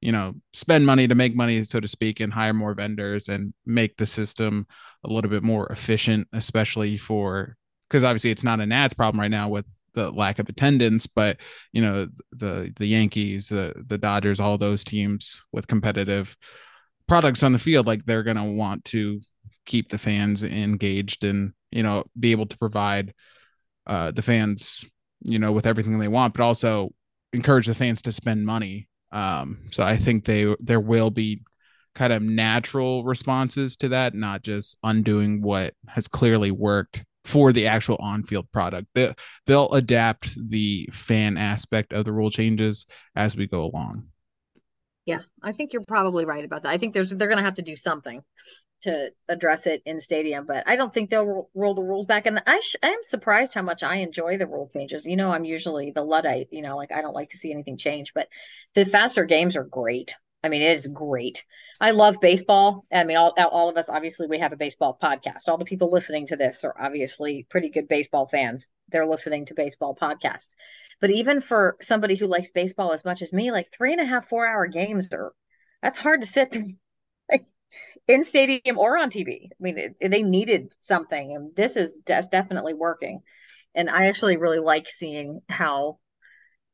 you 0.00 0.12
know 0.12 0.34
spend 0.52 0.86
money 0.86 1.08
to 1.08 1.14
make 1.14 1.34
money, 1.34 1.62
so 1.64 1.80
to 1.80 1.88
speak, 1.88 2.20
and 2.20 2.32
hire 2.32 2.52
more 2.52 2.74
vendors 2.74 3.28
and 3.28 3.54
make 3.66 3.96
the 3.96 4.06
system 4.06 4.66
a 5.04 5.08
little 5.08 5.30
bit 5.30 5.42
more 5.42 5.66
efficient, 5.68 6.28
especially 6.32 6.96
for 6.96 7.56
because 7.88 8.04
obviously 8.04 8.30
it's 8.30 8.44
not 8.44 8.60
a 8.60 8.66
Nats 8.66 8.94
problem 8.94 9.20
right 9.20 9.30
now 9.30 9.48
with 9.48 9.66
the 9.94 10.10
lack 10.10 10.38
of 10.38 10.48
attendance, 10.48 11.06
but 11.06 11.38
you 11.72 11.82
know 11.82 12.08
the 12.32 12.72
the 12.76 12.86
Yankees, 12.86 13.48
the 13.48 13.74
the 13.86 13.98
Dodgers, 13.98 14.40
all 14.40 14.58
those 14.58 14.84
teams 14.84 15.40
with 15.52 15.68
competitive 15.68 16.36
products 17.06 17.42
on 17.42 17.52
the 17.52 17.58
field, 17.58 17.86
like 17.86 18.04
they're 18.04 18.22
gonna 18.22 18.52
want 18.52 18.84
to 18.86 19.20
keep 19.66 19.88
the 19.88 19.98
fans 19.98 20.42
engaged 20.42 21.24
and 21.24 21.52
you 21.74 21.82
know 21.82 22.04
be 22.18 22.30
able 22.30 22.46
to 22.46 22.56
provide 22.58 23.12
uh, 23.86 24.10
the 24.12 24.22
fans 24.22 24.86
you 25.24 25.38
know 25.38 25.52
with 25.52 25.66
everything 25.66 25.98
they 25.98 26.08
want, 26.08 26.34
but 26.34 26.42
also 26.42 26.94
encourage 27.32 27.66
the 27.66 27.74
fans 27.74 28.02
to 28.02 28.12
spend 28.12 28.46
money. 28.46 28.88
Um, 29.12 29.66
so 29.70 29.82
I 29.82 29.96
think 29.96 30.24
they 30.24 30.54
there 30.60 30.80
will 30.80 31.10
be 31.10 31.42
kind 31.94 32.12
of 32.12 32.22
natural 32.22 33.04
responses 33.04 33.76
to 33.78 33.88
that, 33.88 34.14
not 34.14 34.42
just 34.42 34.76
undoing 34.82 35.42
what 35.42 35.74
has 35.88 36.08
clearly 36.08 36.50
worked 36.50 37.04
for 37.24 37.52
the 37.52 37.66
actual 37.66 37.96
on-field 38.00 38.50
product. 38.52 38.88
They, 38.94 39.14
they'll 39.46 39.72
adapt 39.72 40.36
the 40.50 40.88
fan 40.92 41.38
aspect 41.38 41.92
of 41.92 42.04
the 42.04 42.12
rule 42.12 42.30
changes 42.30 42.84
as 43.16 43.36
we 43.36 43.46
go 43.46 43.64
along. 43.64 44.08
Yeah, 45.06 45.20
I 45.42 45.52
think 45.52 45.72
you're 45.72 45.84
probably 45.84 46.24
right 46.24 46.44
about 46.44 46.62
that. 46.64 46.70
I 46.70 46.78
think 46.78 46.94
there's 46.94 47.14
they're 47.14 47.28
going 47.28 47.38
to 47.38 47.44
have 47.44 47.54
to 47.54 47.62
do 47.62 47.76
something 47.76 48.22
to 48.84 49.10
address 49.28 49.66
it 49.66 49.82
in 49.84 50.00
stadium, 50.00 50.46
but 50.46 50.64
I 50.66 50.76
don't 50.76 50.92
think 50.92 51.10
they'll 51.10 51.50
roll 51.54 51.74
the 51.74 51.82
rules 51.82 52.06
back. 52.06 52.26
And 52.26 52.42
I 52.46 52.60
sh- 52.60 52.76
I'm 52.82 53.02
surprised 53.02 53.54
how 53.54 53.62
much 53.62 53.82
I 53.82 53.96
enjoy 53.96 54.38
the 54.38 54.46
rule 54.46 54.70
changes. 54.72 55.06
You 55.06 55.16
know, 55.16 55.30
I'm 55.30 55.44
usually 55.44 55.90
the 55.90 56.02
luddite. 56.02 56.48
You 56.50 56.62
know, 56.62 56.76
like 56.76 56.92
I 56.92 57.02
don't 57.02 57.14
like 57.14 57.30
to 57.30 57.36
see 57.36 57.52
anything 57.52 57.76
change, 57.76 58.14
but 58.14 58.28
the 58.74 58.84
faster 58.84 59.24
games 59.24 59.56
are 59.56 59.64
great. 59.64 60.14
I 60.42 60.48
mean, 60.48 60.62
it 60.62 60.76
is 60.76 60.86
great. 60.86 61.44
I 61.80 61.90
love 61.90 62.20
baseball. 62.20 62.84
I 62.92 63.04
mean, 63.04 63.16
all 63.16 63.34
all 63.38 63.68
of 63.68 63.76
us 63.76 63.88
obviously 63.88 64.26
we 64.26 64.38
have 64.38 64.52
a 64.52 64.56
baseball 64.56 64.98
podcast. 65.02 65.48
All 65.48 65.58
the 65.58 65.64
people 65.64 65.90
listening 65.90 66.26
to 66.28 66.36
this 66.36 66.64
are 66.64 66.74
obviously 66.78 67.46
pretty 67.48 67.70
good 67.70 67.88
baseball 67.88 68.26
fans. 68.26 68.68
They're 68.88 69.06
listening 69.06 69.46
to 69.46 69.54
baseball 69.54 69.96
podcasts. 70.00 70.54
But 71.00 71.10
even 71.10 71.40
for 71.40 71.76
somebody 71.80 72.16
who 72.16 72.26
likes 72.26 72.50
baseball 72.50 72.92
as 72.92 73.04
much 73.04 73.22
as 73.22 73.32
me, 73.32 73.50
like 73.50 73.72
three 73.72 73.92
and 73.92 74.00
a 74.00 74.04
half, 74.04 74.28
four 74.28 74.46
hour 74.46 74.66
games 74.66 75.12
are 75.12 75.32
that's 75.82 75.98
hard 75.98 76.22
to 76.22 76.26
sit 76.26 76.52
through 76.52 76.72
in 78.08 78.24
stadium 78.24 78.78
or 78.78 78.98
on 78.98 79.10
TV. 79.10 79.50
I 79.52 79.56
mean, 79.60 79.78
it, 79.78 79.96
they 80.00 80.22
needed 80.22 80.74
something, 80.80 81.34
and 81.34 81.54
this 81.56 81.76
is 81.76 81.98
de- 82.04 82.28
definitely 82.30 82.74
working. 82.74 83.22
And 83.74 83.90
I 83.90 84.06
actually 84.06 84.36
really 84.36 84.60
like 84.60 84.88
seeing 84.88 85.40
how 85.48 85.98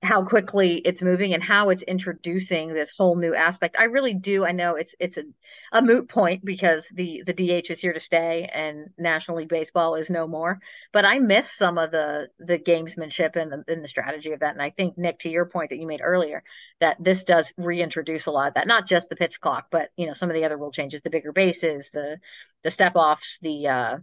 how 0.02 0.24
quickly 0.24 0.76
it's 0.76 1.02
moving 1.02 1.34
and 1.34 1.42
how 1.42 1.68
it's 1.68 1.82
introducing 1.82 2.68
this 2.68 2.96
whole 2.96 3.16
new 3.16 3.34
aspect. 3.34 3.76
I 3.78 3.84
really 3.84 4.14
do. 4.14 4.46
I 4.46 4.52
know 4.52 4.76
it's 4.76 4.94
it's 4.98 5.18
a, 5.18 5.24
a 5.72 5.82
moot 5.82 6.08
point 6.08 6.42
because 6.42 6.88
the 6.94 7.22
the 7.26 7.34
DH 7.34 7.70
is 7.70 7.80
here 7.80 7.92
to 7.92 8.00
stay 8.00 8.48
and 8.50 8.88
National 8.96 9.36
League 9.36 9.50
Baseball 9.50 9.96
is 9.96 10.08
no 10.08 10.26
more. 10.26 10.58
But 10.92 11.04
I 11.04 11.18
miss 11.18 11.50
some 11.52 11.76
of 11.76 11.90
the 11.90 12.28
the 12.38 12.58
gamesmanship 12.58 13.36
and 13.36 13.52
the 13.52 13.62
and 13.68 13.84
the 13.84 13.88
strategy 13.88 14.32
of 14.32 14.40
that. 14.40 14.54
And 14.54 14.62
I 14.62 14.70
think 14.70 14.96
Nick, 14.96 15.18
to 15.20 15.28
your 15.28 15.44
point 15.44 15.68
that 15.68 15.78
you 15.78 15.86
made 15.86 16.00
earlier, 16.02 16.42
that 16.80 16.96
this 16.98 17.22
does 17.22 17.52
reintroduce 17.58 18.24
a 18.24 18.30
lot 18.30 18.48
of 18.48 18.54
that. 18.54 18.66
Not 18.66 18.86
just 18.86 19.10
the 19.10 19.16
pitch 19.16 19.38
clock, 19.38 19.66
but 19.70 19.90
you 19.98 20.06
know 20.06 20.14
some 20.14 20.30
of 20.30 20.34
the 20.34 20.46
other 20.46 20.56
rule 20.56 20.72
changes, 20.72 21.02
the 21.02 21.10
bigger 21.10 21.32
bases, 21.32 21.90
the 21.92 22.18
the 22.64 22.70
step 22.70 22.92
offs, 22.96 23.38
the 23.42 23.68
uh, 23.68 23.98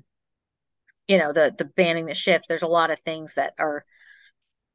you 1.07 1.17
know 1.17 1.33
the 1.33 1.55
the 1.57 1.65
banning 1.65 2.05
the 2.05 2.13
shift. 2.13 2.45
There's 2.47 2.61
a 2.61 2.67
lot 2.67 2.91
of 2.91 2.99
things 2.99 3.33
that 3.33 3.55
are 3.57 3.83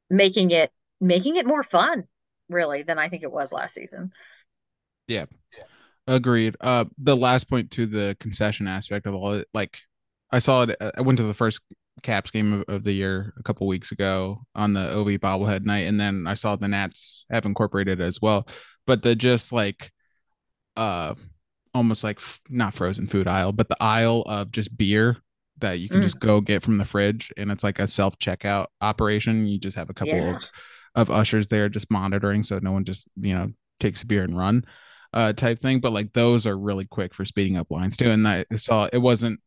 making 0.09 0.51
it 0.51 0.71
making 1.03 1.35
it 1.35 1.45
more 1.45 1.63
fun 1.63 2.05
really 2.49 2.83
than 2.83 2.97
I 2.99 3.09
think 3.09 3.23
it 3.23 3.31
was 3.31 3.51
last 3.51 3.75
season. 3.75 4.11
Yeah. 5.07 5.25
Agreed. 6.07 6.55
Uh, 6.59 6.85
the 6.97 7.15
last 7.15 7.49
point 7.49 7.71
to 7.71 7.85
the 7.85 8.17
concession 8.19 8.67
aspect 8.67 9.05
of 9.05 9.13
all 9.15 9.33
it, 9.33 9.47
like 9.53 9.79
I 10.31 10.39
saw 10.39 10.63
it. 10.63 10.75
I 10.97 11.01
went 11.01 11.17
to 11.17 11.23
the 11.23 11.33
first 11.33 11.61
Caps 12.01 12.31
game 12.31 12.53
of, 12.53 12.63
of 12.67 12.83
the 12.83 12.91
year 12.91 13.33
a 13.37 13.43
couple 13.43 13.67
weeks 13.67 13.91
ago 13.91 14.41
on 14.55 14.73
the 14.73 14.89
OV 14.89 15.07
bobblehead 15.21 15.63
night, 15.65 15.81
and 15.87 15.99
then 15.99 16.25
I 16.27 16.33
saw 16.33 16.55
the 16.55 16.67
Nats 16.67 17.25
have 17.29 17.45
incorporated 17.45 18.01
it 18.01 18.03
as 18.03 18.19
well. 18.21 18.47
But 18.87 19.03
the 19.03 19.15
just 19.15 19.51
like, 19.53 19.91
uh, 20.75 21.13
almost 21.73 22.03
like 22.03 22.17
f- 22.17 22.41
not 22.49 22.73
frozen 22.73 23.07
food 23.07 23.27
aisle, 23.27 23.51
but 23.53 23.69
the 23.69 23.77
aisle 23.79 24.23
of 24.23 24.51
just 24.51 24.75
beer 24.75 25.17
that 25.59 25.79
you 25.79 25.87
can 25.87 25.99
Mm. 25.99 26.03
just 26.03 26.19
go 26.19 26.41
get 26.41 26.63
from 26.63 26.75
the 26.75 26.85
fridge, 26.85 27.31
and 27.37 27.51
it's 27.51 27.63
like 27.63 27.79
a 27.79 27.87
self 27.87 28.17
checkout 28.17 28.67
operation. 28.81 29.45
You 29.47 29.59
just 29.59 29.77
have 29.77 29.89
a 29.89 29.93
couple 29.93 30.15
Yeah. 30.15 30.35
of 30.37 30.43
of 30.95 31.09
ushers 31.09 31.47
there 31.47 31.69
just 31.69 31.91
monitoring, 31.91 32.43
so 32.43 32.59
no 32.61 32.71
one 32.71 32.85
just 32.85 33.07
you 33.19 33.33
know 33.33 33.51
takes 33.79 34.01
a 34.01 34.05
beer 34.05 34.23
and 34.23 34.37
run 34.37 34.63
uh 35.13 35.31
type 35.33 35.59
thing 35.59 35.79
but 35.79 35.93
like 35.93 36.11
those 36.13 36.45
are 36.45 36.57
really 36.57 36.85
quick 36.85 37.13
for 37.13 37.25
speeding 37.25 37.57
up 37.57 37.69
lines 37.69 37.95
too 37.95 38.09
and 38.09 38.27
i 38.27 38.43
saw 38.55 38.87
it 38.91 38.97
wasn't 38.97 39.39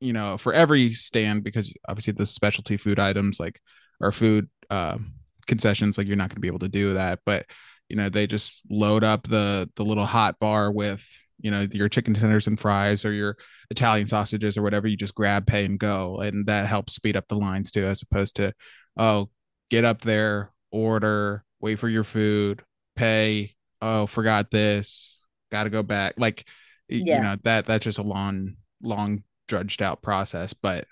you 0.00 0.12
know 0.12 0.36
for 0.36 0.52
every 0.52 0.90
stand 0.92 1.42
because 1.44 1.72
obviously 1.88 2.12
the 2.12 2.26
specialty 2.26 2.76
food 2.76 2.98
items 2.98 3.40
like 3.40 3.60
our 4.00 4.12
food 4.12 4.48
uh, 4.70 4.98
concessions 5.46 5.96
like 5.96 6.06
you're 6.06 6.16
not 6.16 6.28
going 6.28 6.36
to 6.36 6.40
be 6.40 6.48
able 6.48 6.58
to 6.58 6.68
do 6.68 6.94
that 6.94 7.20
but 7.24 7.46
you 7.88 7.96
know 7.96 8.08
they 8.08 8.26
just 8.26 8.62
load 8.70 9.02
up 9.02 9.26
the 9.26 9.68
the 9.76 9.84
little 9.84 10.06
hot 10.06 10.38
bar 10.38 10.70
with 10.70 11.06
you 11.40 11.50
know 11.50 11.66
your 11.72 11.88
chicken 11.88 12.14
tenders 12.14 12.46
and 12.46 12.60
fries 12.60 13.04
or 13.04 13.12
your 13.12 13.36
italian 13.70 14.06
sausages 14.06 14.58
or 14.58 14.62
whatever 14.62 14.86
you 14.86 14.96
just 14.96 15.14
grab 15.14 15.46
pay 15.46 15.64
and 15.64 15.78
go 15.78 16.18
and 16.18 16.46
that 16.46 16.66
helps 16.66 16.94
speed 16.94 17.16
up 17.16 17.26
the 17.28 17.34
lines 17.34 17.72
too 17.72 17.84
as 17.84 18.02
opposed 18.02 18.36
to 18.36 18.52
oh 18.98 19.28
get 19.70 19.84
up 19.84 20.02
there 20.02 20.52
order 20.70 21.44
wait 21.60 21.78
for 21.78 21.88
your 21.88 22.04
food 22.04 22.62
pay 22.96 23.54
oh 23.80 24.06
forgot 24.06 24.50
this 24.50 25.24
got 25.50 25.64
to 25.64 25.70
go 25.70 25.82
back 25.82 26.14
like 26.18 26.46
Yeah. 26.88 27.16
you 27.16 27.22
know 27.22 27.36
that 27.44 27.66
that's 27.66 27.84
just 27.84 27.98
a 27.98 28.02
long 28.02 28.56
long 28.82 29.22
drudged 29.48 29.82
out 29.82 30.02
process 30.02 30.52
but 30.52 30.84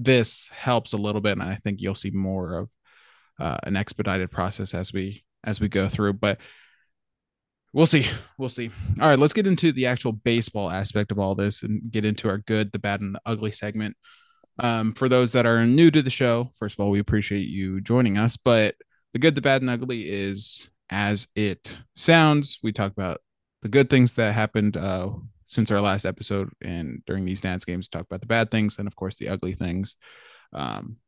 this 0.00 0.48
helps 0.50 0.92
a 0.92 0.96
little 0.96 1.20
bit, 1.20 1.32
and 1.32 1.42
I 1.42 1.56
think 1.56 1.80
you'll 1.80 1.96
see 1.96 2.10
more 2.10 2.54
of 2.54 2.68
uh, 3.40 3.58
an 3.64 3.74
expedited 3.76 4.30
process 4.30 4.72
as 4.72 4.92
we 4.92 5.24
as 5.42 5.60
we 5.60 5.68
go 5.68 5.88
through. 5.88 6.12
But 6.12 6.38
we'll 7.72 7.86
see, 7.86 8.06
we'll 8.38 8.48
see. 8.48 8.70
All 9.00 9.08
right, 9.08 9.18
let's 9.18 9.32
get 9.32 9.48
into 9.48 9.72
the 9.72 9.86
actual 9.86 10.12
baseball 10.12 10.70
aspect 10.70 11.10
of 11.10 11.18
all 11.18 11.34
this 11.34 11.64
and 11.64 11.82
get 11.90 12.04
into 12.04 12.28
our 12.28 12.38
good, 12.38 12.70
the 12.70 12.78
bad, 12.78 13.00
and 13.00 13.16
the 13.16 13.20
ugly 13.26 13.50
segment. 13.50 13.96
Um, 14.60 14.92
for 14.92 15.08
those 15.08 15.32
that 15.32 15.46
are 15.46 15.66
new 15.66 15.90
to 15.90 16.00
the 16.02 16.10
show, 16.10 16.52
first 16.60 16.76
of 16.78 16.80
all, 16.84 16.90
we 16.90 17.00
appreciate 17.00 17.48
you 17.48 17.80
joining 17.80 18.18
us. 18.18 18.36
But 18.36 18.76
the 19.12 19.18
good, 19.18 19.34
the 19.34 19.40
bad, 19.40 19.62
and 19.62 19.70
ugly 19.70 20.08
is 20.08 20.70
as 20.90 21.28
it 21.34 21.78
sounds. 21.96 22.58
We 22.62 22.72
talk 22.72 22.92
about 22.92 23.20
the 23.62 23.68
good 23.68 23.90
things 23.90 24.14
that 24.14 24.34
happened 24.34 24.76
uh, 24.76 25.10
since 25.46 25.70
our 25.70 25.80
last 25.80 26.04
episode 26.04 26.50
and 26.62 27.02
during 27.06 27.24
these 27.24 27.42
Nats 27.42 27.64
games, 27.64 27.88
talk 27.88 28.04
about 28.04 28.20
the 28.20 28.26
bad 28.26 28.50
things 28.50 28.78
and, 28.78 28.86
of 28.86 28.94
course, 28.94 29.16
the 29.16 29.28
ugly 29.28 29.54
things. 29.54 29.96
Um, 30.52 30.98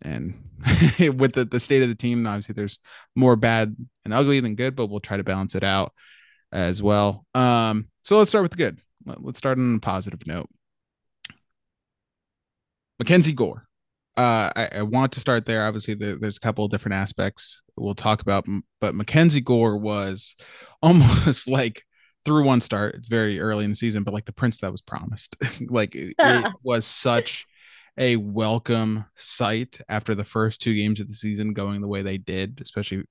and 0.00 0.34
with 1.16 1.34
the, 1.34 1.44
the 1.44 1.60
state 1.60 1.82
of 1.82 1.88
the 1.88 1.94
team, 1.94 2.26
obviously 2.26 2.54
there's 2.54 2.78
more 3.14 3.36
bad 3.36 3.76
and 4.04 4.14
ugly 4.14 4.40
than 4.40 4.54
good, 4.54 4.76
but 4.76 4.86
we'll 4.86 5.00
try 5.00 5.16
to 5.16 5.24
balance 5.24 5.54
it 5.54 5.62
out 5.62 5.92
as 6.50 6.82
well. 6.82 7.26
Um, 7.34 7.88
so 8.04 8.18
let's 8.18 8.30
start 8.30 8.42
with 8.42 8.52
the 8.52 8.58
good. 8.58 8.80
Let's 9.04 9.38
start 9.38 9.58
on 9.58 9.76
a 9.76 9.80
positive 9.80 10.26
note. 10.26 10.48
Mackenzie 12.98 13.32
Gore. 13.32 13.66
Uh, 14.16 14.52
I, 14.54 14.68
I, 14.76 14.82
want 14.82 15.12
to 15.12 15.20
start 15.20 15.46
there. 15.46 15.66
Obviously, 15.66 15.94
the, 15.94 16.18
there's 16.20 16.36
a 16.36 16.40
couple 16.40 16.66
of 16.66 16.70
different 16.70 16.96
aspects 16.96 17.62
we'll 17.76 17.94
talk 17.94 18.20
about, 18.20 18.44
but 18.78 18.94
Mackenzie 18.94 19.40
Gore 19.40 19.78
was 19.78 20.36
almost 20.82 21.48
like 21.48 21.84
through 22.24 22.44
one 22.44 22.60
start. 22.60 22.94
It's 22.94 23.08
very 23.08 23.40
early 23.40 23.64
in 23.64 23.70
the 23.70 23.76
season, 23.76 24.02
but 24.02 24.12
like 24.12 24.26
the 24.26 24.32
prince 24.32 24.58
that 24.60 24.70
was 24.70 24.82
promised. 24.82 25.36
like 25.68 25.94
it, 25.94 26.14
it 26.18 26.52
was 26.62 26.84
such 26.84 27.46
a 27.98 28.16
welcome 28.16 29.06
sight 29.16 29.80
after 29.88 30.14
the 30.14 30.24
first 30.24 30.60
two 30.60 30.74
games 30.74 31.00
of 31.00 31.08
the 31.08 31.14
season 31.14 31.54
going 31.54 31.80
the 31.80 31.88
way 31.88 32.02
they 32.02 32.18
did, 32.18 32.60
especially 32.60 33.04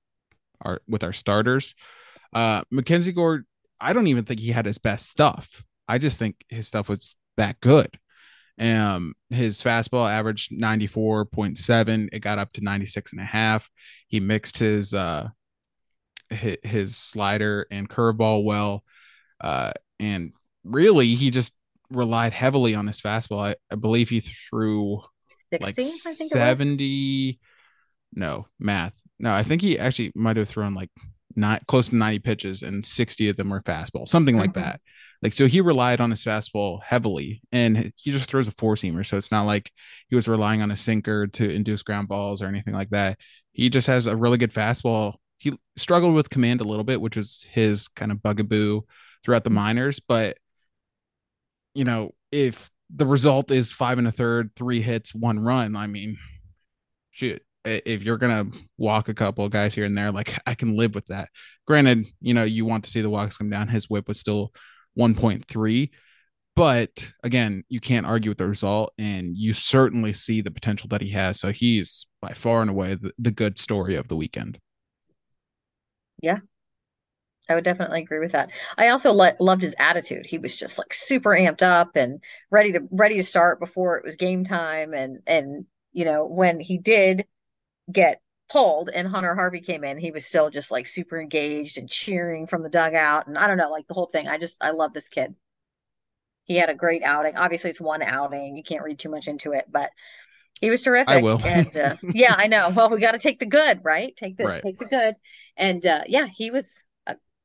our 0.60 0.80
with 0.86 1.02
our 1.02 1.12
starters. 1.12 1.74
Uh, 2.32 2.62
Mackenzie 2.70 3.12
Gore, 3.12 3.44
I 3.80 3.92
don't 3.92 4.06
even 4.06 4.24
think 4.24 4.40
he 4.40 4.52
had 4.52 4.66
his 4.66 4.78
best 4.78 5.08
stuff. 5.10 5.64
I 5.88 5.98
just 5.98 6.18
think 6.18 6.36
his 6.48 6.68
stuff 6.68 6.88
was 6.88 7.16
that 7.36 7.60
good. 7.60 7.98
Um, 8.62 9.14
his 9.28 9.60
fastball 9.60 10.10
averaged 10.10 10.52
94.7. 10.52 12.08
It 12.12 12.20
got 12.20 12.38
up 12.38 12.52
to 12.52 12.60
96 12.60 13.12
and 13.12 13.20
a 13.20 13.24
half. 13.24 13.68
He 14.06 14.20
mixed 14.20 14.58
his 14.58 14.94
uh 14.94 15.28
his, 16.30 16.56
his 16.62 16.96
slider 16.96 17.66
and 17.70 17.88
curveball 17.88 18.44
well. 18.44 18.84
Uh, 19.40 19.72
and 19.98 20.32
really 20.64 21.14
he 21.14 21.30
just 21.30 21.54
relied 21.90 22.32
heavily 22.32 22.74
on 22.74 22.86
his 22.86 23.00
fastball. 23.00 23.40
I, 23.40 23.56
I 23.70 23.74
believe 23.74 24.08
he 24.08 24.20
threw 24.20 25.02
60, 25.50 25.64
like 25.64 25.80
70 25.80 27.40
no 28.14 28.46
math. 28.58 28.94
No, 29.18 29.32
I 29.32 29.42
think 29.42 29.62
he 29.62 29.78
actually 29.78 30.12
might 30.14 30.36
have 30.36 30.48
thrown 30.48 30.74
like 30.74 30.90
not 31.34 31.66
close 31.66 31.88
to 31.88 31.96
90 31.96 32.18
pitches 32.20 32.62
and 32.62 32.84
60 32.84 33.28
of 33.28 33.36
them 33.36 33.50
were 33.50 33.62
fastball, 33.62 34.06
something 34.06 34.36
like 34.36 34.50
mm-hmm. 34.50 34.60
that. 34.60 34.80
Like 35.22 35.32
so 35.32 35.46
he 35.46 35.60
relied 35.60 36.00
on 36.00 36.10
his 36.10 36.24
fastball 36.24 36.82
heavily 36.82 37.42
and 37.52 37.92
he 37.96 38.10
just 38.10 38.28
throws 38.28 38.48
a 38.48 38.52
four 38.52 38.74
seamer. 38.74 39.06
So 39.06 39.16
it's 39.16 39.30
not 39.30 39.46
like 39.46 39.70
he 40.08 40.16
was 40.16 40.28
relying 40.28 40.62
on 40.62 40.72
a 40.72 40.76
sinker 40.76 41.28
to 41.28 41.48
induce 41.48 41.82
ground 41.82 42.08
balls 42.08 42.42
or 42.42 42.46
anything 42.46 42.74
like 42.74 42.90
that. 42.90 43.18
He 43.52 43.70
just 43.70 43.86
has 43.86 44.06
a 44.06 44.16
really 44.16 44.38
good 44.38 44.52
fastball. 44.52 45.14
He 45.38 45.56
struggled 45.76 46.14
with 46.14 46.30
command 46.30 46.60
a 46.60 46.64
little 46.64 46.84
bit, 46.84 47.00
which 47.00 47.16
was 47.16 47.46
his 47.50 47.88
kind 47.88 48.10
of 48.10 48.22
bugaboo 48.22 48.80
throughout 49.24 49.44
the 49.44 49.50
mm-hmm. 49.50 49.60
minors, 49.60 50.00
but 50.00 50.36
you 51.74 51.84
know, 51.84 52.10
if 52.30 52.70
the 52.94 53.06
result 53.06 53.50
is 53.50 53.72
five 53.72 53.98
and 53.98 54.06
a 54.06 54.12
third, 54.12 54.50
three 54.56 54.82
hits, 54.82 55.14
one 55.14 55.38
run, 55.38 55.76
I 55.76 55.86
mean, 55.86 56.18
shoot, 57.10 57.42
if 57.64 58.02
you're 58.02 58.18
gonna 58.18 58.46
walk 58.76 59.08
a 59.08 59.14
couple 59.14 59.44
of 59.44 59.52
guys 59.52 59.74
here 59.74 59.84
and 59.84 59.96
there, 59.96 60.10
like 60.10 60.36
I 60.46 60.54
can 60.54 60.76
live 60.76 60.94
with 60.94 61.06
that. 61.06 61.30
Granted, 61.66 62.06
you 62.20 62.34
know, 62.34 62.44
you 62.44 62.64
want 62.64 62.84
to 62.84 62.90
see 62.90 63.00
the 63.00 63.10
walks 63.10 63.36
come 63.36 63.50
down. 63.50 63.68
His 63.68 63.88
whip 63.88 64.08
was 64.08 64.18
still 64.18 64.52
1.3, 64.98 65.90
but 66.54 67.12
again, 67.22 67.64
you 67.68 67.80
can't 67.80 68.06
argue 68.06 68.30
with 68.30 68.38
the 68.38 68.46
result, 68.46 68.92
and 68.98 69.36
you 69.36 69.52
certainly 69.52 70.12
see 70.12 70.40
the 70.40 70.50
potential 70.50 70.88
that 70.88 71.00
he 71.00 71.10
has. 71.10 71.40
So 71.40 71.50
he's 71.50 72.06
by 72.20 72.32
far 72.34 72.60
and 72.60 72.70
away 72.70 72.94
the, 72.94 73.12
the 73.18 73.30
good 73.30 73.58
story 73.58 73.96
of 73.96 74.08
the 74.08 74.16
weekend. 74.16 74.58
Yeah, 76.22 76.38
I 77.48 77.54
would 77.54 77.64
definitely 77.64 78.02
agree 78.02 78.20
with 78.20 78.32
that. 78.32 78.50
I 78.78 78.88
also 78.88 79.12
loved 79.12 79.62
his 79.62 79.74
attitude. 79.78 80.26
He 80.26 80.38
was 80.38 80.56
just 80.56 80.78
like 80.78 80.94
super 80.94 81.30
amped 81.30 81.62
up 81.62 81.96
and 81.96 82.20
ready 82.50 82.72
to 82.72 82.86
ready 82.90 83.16
to 83.16 83.24
start 83.24 83.58
before 83.58 83.96
it 83.96 84.04
was 84.04 84.16
game 84.16 84.44
time. 84.44 84.94
And 84.94 85.20
and 85.26 85.66
you 85.92 86.04
know 86.04 86.24
when 86.26 86.60
he 86.60 86.78
did 86.78 87.26
get 87.90 88.20
pulled 88.52 88.90
and 88.90 89.08
Hunter 89.08 89.34
Harvey 89.34 89.60
came 89.60 89.84
in, 89.84 89.98
he 89.98 90.10
was 90.10 90.26
still 90.26 90.50
just 90.50 90.70
like 90.70 90.86
super 90.86 91.20
engaged 91.20 91.78
and 91.78 91.88
cheering 91.88 92.46
from 92.46 92.62
the 92.62 92.68
dugout. 92.68 93.26
And 93.26 93.38
I 93.38 93.46
don't 93.46 93.56
know, 93.56 93.70
like 93.70 93.86
the 93.88 93.94
whole 93.94 94.06
thing. 94.06 94.28
I 94.28 94.38
just 94.38 94.56
I 94.60 94.70
love 94.70 94.92
this 94.92 95.08
kid. 95.08 95.34
He 96.44 96.56
had 96.56 96.70
a 96.70 96.74
great 96.74 97.02
outing. 97.02 97.36
Obviously, 97.36 97.70
it's 97.70 97.80
one 97.80 98.02
outing. 98.02 98.56
You 98.56 98.62
can't 98.62 98.82
read 98.82 98.98
too 98.98 99.08
much 99.08 99.28
into 99.28 99.52
it, 99.52 99.64
but 99.70 99.90
he 100.60 100.70
was 100.70 100.82
terrific. 100.82 101.14
I 101.14 101.22
will. 101.22 101.40
and 101.46 101.76
uh, 101.76 101.96
yeah, 102.02 102.34
I 102.36 102.48
know. 102.48 102.70
Well, 102.70 102.90
we 102.90 103.00
got 103.00 103.12
to 103.12 103.18
take 103.18 103.38
the 103.38 103.46
good, 103.46 103.80
right? 103.82 104.14
Take 104.16 104.36
the 104.36 104.44
right. 104.44 104.62
take 104.62 104.78
the 104.78 104.86
good. 104.86 105.14
And 105.56 105.84
uh, 105.86 106.02
yeah, 106.06 106.26
he 106.26 106.50
was 106.50 106.84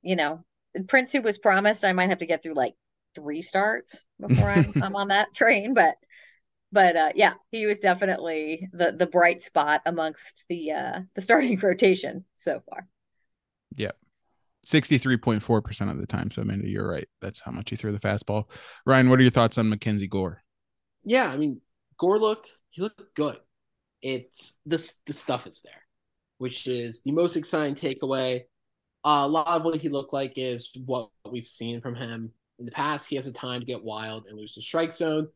you 0.08 0.16
know, 0.16 0.44
Prince 0.88 1.12
who 1.12 1.22
was 1.22 1.38
promised, 1.38 1.84
I 1.84 1.92
might 1.92 2.10
have 2.10 2.20
to 2.20 2.26
get 2.26 2.42
through 2.42 2.54
like 2.54 2.76
three 3.14 3.42
starts 3.42 4.06
before 4.26 4.50
I'm, 4.50 4.74
I'm 4.82 4.96
on 4.96 5.10
that 5.10 5.34
train. 5.34 5.74
But 5.74 5.96
but 6.78 6.96
uh, 6.96 7.12
yeah, 7.16 7.34
he 7.50 7.66
was 7.66 7.80
definitely 7.80 8.70
the 8.72 8.92
the 8.92 9.08
bright 9.08 9.42
spot 9.42 9.82
amongst 9.88 10.46
the 10.48 10.74
uh, 10.74 11.00
the 11.16 11.22
starting 11.22 11.60
rotation 11.64 12.24
so 12.36 12.62
far. 12.70 12.88
Yep. 13.78 13.98
63.4% 14.68 15.90
of 15.90 15.98
the 15.98 16.06
time. 16.06 16.30
So, 16.30 16.42
Amanda, 16.42 16.68
you're 16.68 16.88
right. 16.88 17.08
That's 17.20 17.40
how 17.40 17.52
much 17.52 17.70
he 17.72 17.78
threw 17.78 17.94
the 17.94 18.00
fastball. 18.00 18.46
Ryan, 18.86 19.10
what 19.10 19.18
are 19.18 19.24
your 19.24 19.32
thoughts 19.32 19.58
on 19.58 19.70
Mackenzie 19.70 20.08
Gore? 20.08 20.44
Yeah, 21.04 21.32
I 21.32 21.38
mean, 21.38 21.62
Gore 21.98 22.20
looked, 22.20 22.52
he 22.70 22.82
looked 22.82 23.16
good. 23.16 23.40
It's 24.02 24.60
this, 24.66 25.02
the 25.06 25.14
stuff 25.14 25.48
is 25.48 25.62
there, 25.64 25.84
which 26.38 26.68
is 26.68 27.02
the 27.02 27.14
most 27.14 27.38
exciting 27.38 27.76
takeaway. 27.76 28.42
Uh, 29.06 29.24
a 29.24 29.28
lot 29.28 29.48
of 29.48 29.64
what 29.64 29.78
he 29.78 29.88
looked 29.88 30.12
like 30.12 30.34
is 30.36 30.70
what 30.86 31.10
we've 31.32 31.48
seen 31.48 31.80
from 31.80 31.96
him 31.96 32.34
in 32.60 32.66
the 32.66 32.72
past. 32.72 33.08
He 33.08 33.16
has 33.16 33.26
a 33.26 33.34
time 33.34 33.62
to 33.62 33.66
get 33.66 33.84
wild 33.84 34.28
and 34.28 34.38
lose 34.38 34.54
the 34.54 34.62
strike 34.62 34.92
zone. 34.92 35.30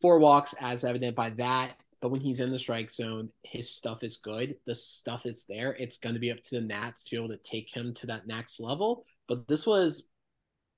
Four 0.00 0.18
walks, 0.18 0.54
as 0.60 0.84
evident 0.84 1.16
by 1.16 1.30
that. 1.30 1.72
But 2.00 2.10
when 2.10 2.20
he's 2.20 2.40
in 2.40 2.50
the 2.50 2.58
strike 2.58 2.90
zone, 2.90 3.28
his 3.42 3.74
stuff 3.74 4.02
is 4.02 4.16
good. 4.16 4.56
The 4.66 4.74
stuff 4.74 5.26
is 5.26 5.44
there. 5.46 5.76
It's 5.78 5.98
going 5.98 6.14
to 6.14 6.20
be 6.20 6.30
up 6.30 6.40
to 6.42 6.54
the 6.54 6.66
Nats 6.66 7.04
to 7.04 7.10
be 7.10 7.16
able 7.16 7.28
to 7.28 7.42
take 7.42 7.74
him 7.74 7.92
to 7.94 8.06
that 8.06 8.26
next 8.26 8.58
level. 8.58 9.04
But 9.28 9.46
this 9.48 9.66
was, 9.66 10.08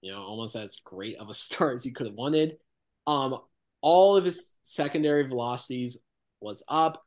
you 0.00 0.10
know, 0.10 0.20
almost 0.20 0.56
as 0.56 0.80
great 0.84 1.16
of 1.18 1.28
a 1.28 1.34
start 1.34 1.76
as 1.76 1.86
you 1.86 1.92
could 1.92 2.08
have 2.08 2.16
wanted. 2.16 2.58
Um, 3.06 3.38
all 3.80 4.16
of 4.16 4.24
his 4.24 4.56
secondary 4.62 5.26
velocities 5.26 5.98
was 6.40 6.64
up 6.68 7.02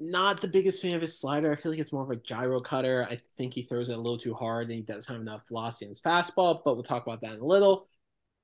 not 0.00 0.40
the 0.40 0.48
biggest 0.48 0.80
fan 0.80 0.94
of 0.94 1.02
his 1.02 1.18
slider. 1.18 1.52
I 1.52 1.56
feel 1.56 1.72
like 1.72 1.80
it's 1.80 1.92
more 1.92 2.04
of 2.04 2.10
a 2.10 2.16
gyro 2.16 2.60
cutter. 2.60 3.06
I 3.10 3.16
think 3.36 3.54
he 3.54 3.62
throws 3.62 3.90
it 3.90 3.94
a 3.94 4.00
little 4.00 4.18
too 4.18 4.34
hard 4.34 4.66
and 4.68 4.76
he 4.76 4.82
doesn't 4.82 5.12
have 5.12 5.20
enough 5.20 5.42
velocity 5.48 5.86
in 5.86 5.90
his 5.90 6.00
fastball, 6.00 6.60
but 6.64 6.74
we'll 6.74 6.84
talk 6.84 7.04
about 7.04 7.20
that 7.22 7.34
in 7.34 7.40
a 7.40 7.44
little. 7.44 7.88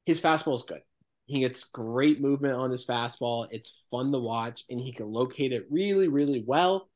His 0.05 0.21
fastball 0.21 0.57
is 0.57 0.65
good. 0.65 0.83
He 1.27 1.41
gets 1.41 1.65
great 1.65 2.21
movement 2.21 2.55
on 2.55 2.71
his 2.71 2.87
fastball. 2.87 3.47
It's 3.51 3.87
fun 3.91 4.13
to 4.13 4.19
watch 4.19 4.65
and 4.69 4.79
he 4.79 4.93
can 4.93 5.07
locate 5.07 5.53
it 5.53 5.67
really, 5.71 6.09
really 6.09 6.45
well. 6.47 6.89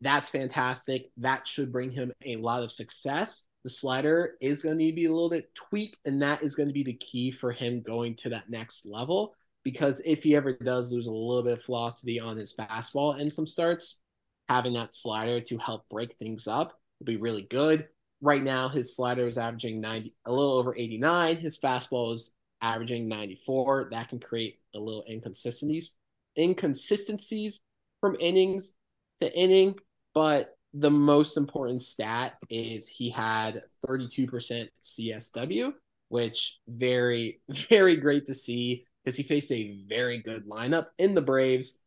That's 0.00 0.30
fantastic. 0.30 1.10
That 1.16 1.46
should 1.46 1.72
bring 1.72 1.90
him 1.90 2.12
a 2.24 2.36
lot 2.36 2.62
of 2.62 2.72
success. 2.72 3.44
The 3.64 3.70
slider 3.70 4.34
is 4.40 4.62
going 4.62 4.76
to 4.76 4.84
need 4.84 4.90
to 4.92 4.96
be 4.96 5.04
a 5.06 5.12
little 5.12 5.30
bit 5.30 5.54
tweaked, 5.54 5.98
and 6.04 6.20
that 6.22 6.42
is 6.42 6.56
going 6.56 6.68
to 6.68 6.72
be 6.72 6.82
the 6.82 6.94
key 6.94 7.30
for 7.30 7.52
him 7.52 7.80
going 7.80 8.16
to 8.16 8.30
that 8.30 8.50
next 8.50 8.86
level 8.86 9.36
because 9.64 10.02
if 10.04 10.22
he 10.22 10.34
ever 10.34 10.52
does 10.54 10.92
lose 10.92 11.06
a 11.06 11.10
little 11.10 11.42
bit 11.42 11.58
of 11.58 11.64
velocity 11.64 12.18
on 12.18 12.36
his 12.36 12.54
fastball 12.54 13.18
in 13.18 13.30
some 13.30 13.46
starts, 13.46 14.00
having 14.48 14.74
that 14.74 14.94
slider 14.94 15.40
to 15.40 15.58
help 15.58 15.88
break 15.88 16.14
things 16.14 16.48
up 16.48 16.72
will 16.98 17.06
be 17.06 17.16
really 17.16 17.42
good. 17.42 17.86
Right 18.20 18.42
now, 18.42 18.68
his 18.68 18.94
slider 18.94 19.26
is 19.26 19.38
averaging 19.38 19.80
90, 19.80 20.14
a 20.26 20.32
little 20.32 20.58
over 20.58 20.74
89. 20.76 21.36
His 21.36 21.58
fastball 21.58 22.14
is 22.14 22.32
averaging 22.62 23.08
94. 23.08 23.88
That 23.90 24.08
can 24.08 24.20
create 24.20 24.60
a 24.74 24.78
little 24.78 25.04
inconsistencies, 25.08 25.92
inconsistencies 26.38 27.60
from 28.00 28.16
innings 28.20 28.74
to 29.20 29.36
inning. 29.36 29.74
But 30.14 30.56
the 30.72 30.90
most 30.90 31.36
important 31.36 31.82
stat 31.82 32.34
is 32.48 32.88
he 32.88 33.10
had 33.10 33.62
32% 33.86 34.68
CSW, 34.82 35.72
which 36.08 36.58
very, 36.68 37.40
very 37.48 37.96
great 37.96 38.26
to 38.26 38.34
see 38.34 38.86
because 39.04 39.16
he 39.16 39.22
faced 39.22 39.50
a 39.52 39.84
very 39.88 40.22
good 40.22 40.46
lineup 40.48 40.86
in 40.98 41.14
the 41.14 41.22
Braves, 41.22 41.78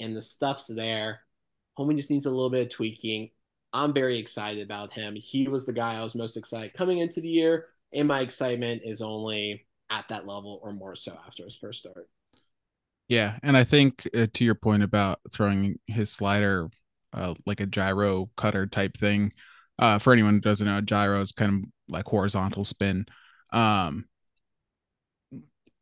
and 0.00 0.16
the 0.16 0.20
stuff's 0.20 0.66
there. 0.66 1.20
Homie 1.78 1.96
just 1.96 2.10
needs 2.10 2.26
a 2.26 2.30
little 2.30 2.50
bit 2.50 2.66
of 2.66 2.72
tweaking. 2.72 3.30
I'm 3.72 3.92
very 3.92 4.18
excited 4.18 4.62
about 4.62 4.92
him. 4.92 5.14
He 5.16 5.48
was 5.48 5.66
the 5.66 5.72
guy 5.72 5.96
I 5.96 6.02
was 6.02 6.14
most 6.14 6.36
excited 6.36 6.74
coming 6.74 6.98
into 6.98 7.20
the 7.20 7.28
year, 7.28 7.66
and 7.92 8.08
my 8.08 8.20
excitement 8.20 8.82
is 8.84 9.02
only 9.02 9.66
at 9.90 10.08
that 10.08 10.26
level 10.26 10.60
or 10.62 10.72
more 10.72 10.94
so 10.94 11.16
after 11.26 11.44
his 11.44 11.56
first 11.56 11.80
start. 11.80 12.08
Yeah, 13.08 13.38
and 13.42 13.56
I 13.56 13.64
think 13.64 14.08
uh, 14.14 14.26
to 14.32 14.44
your 14.44 14.54
point 14.54 14.82
about 14.82 15.20
throwing 15.30 15.78
his 15.86 16.10
slider 16.10 16.70
uh, 17.14 17.34
like 17.46 17.60
a 17.60 17.66
gyro 17.66 18.30
cutter 18.36 18.66
type 18.66 18.96
thing. 18.96 19.32
Uh, 19.78 19.98
for 19.98 20.12
anyone 20.12 20.34
who 20.34 20.40
doesn't 20.40 20.66
know, 20.66 20.80
gyro 20.80 21.20
is 21.20 21.32
kind 21.32 21.64
of 21.64 21.70
like 21.88 22.06
horizontal 22.06 22.64
spin. 22.64 23.06
Um, 23.52 24.06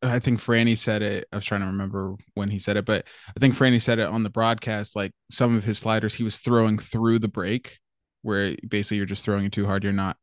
I 0.02 0.18
think 0.18 0.40
Franny 0.40 0.76
said 0.76 1.02
it. 1.02 1.28
I 1.32 1.36
was 1.36 1.44
trying 1.44 1.60
to 1.60 1.68
remember 1.68 2.16
when 2.34 2.48
he 2.48 2.58
said 2.58 2.76
it, 2.76 2.84
but 2.84 3.04
I 3.28 3.40
think 3.40 3.54
Franny 3.54 3.80
said 3.80 3.98
it 3.98 4.08
on 4.08 4.22
the 4.22 4.30
broadcast. 4.30 4.96
Like 4.96 5.12
some 5.30 5.56
of 5.56 5.64
his 5.64 5.78
sliders, 5.78 6.14
he 6.14 6.24
was 6.24 6.38
throwing 6.38 6.78
through 6.78 7.20
the 7.20 7.28
break, 7.28 7.78
where 8.22 8.56
basically 8.68 8.96
you're 8.96 9.06
just 9.06 9.24
throwing 9.24 9.44
it 9.44 9.52
too 9.52 9.66
hard. 9.66 9.84
You're 9.84 9.92
not 9.92 10.16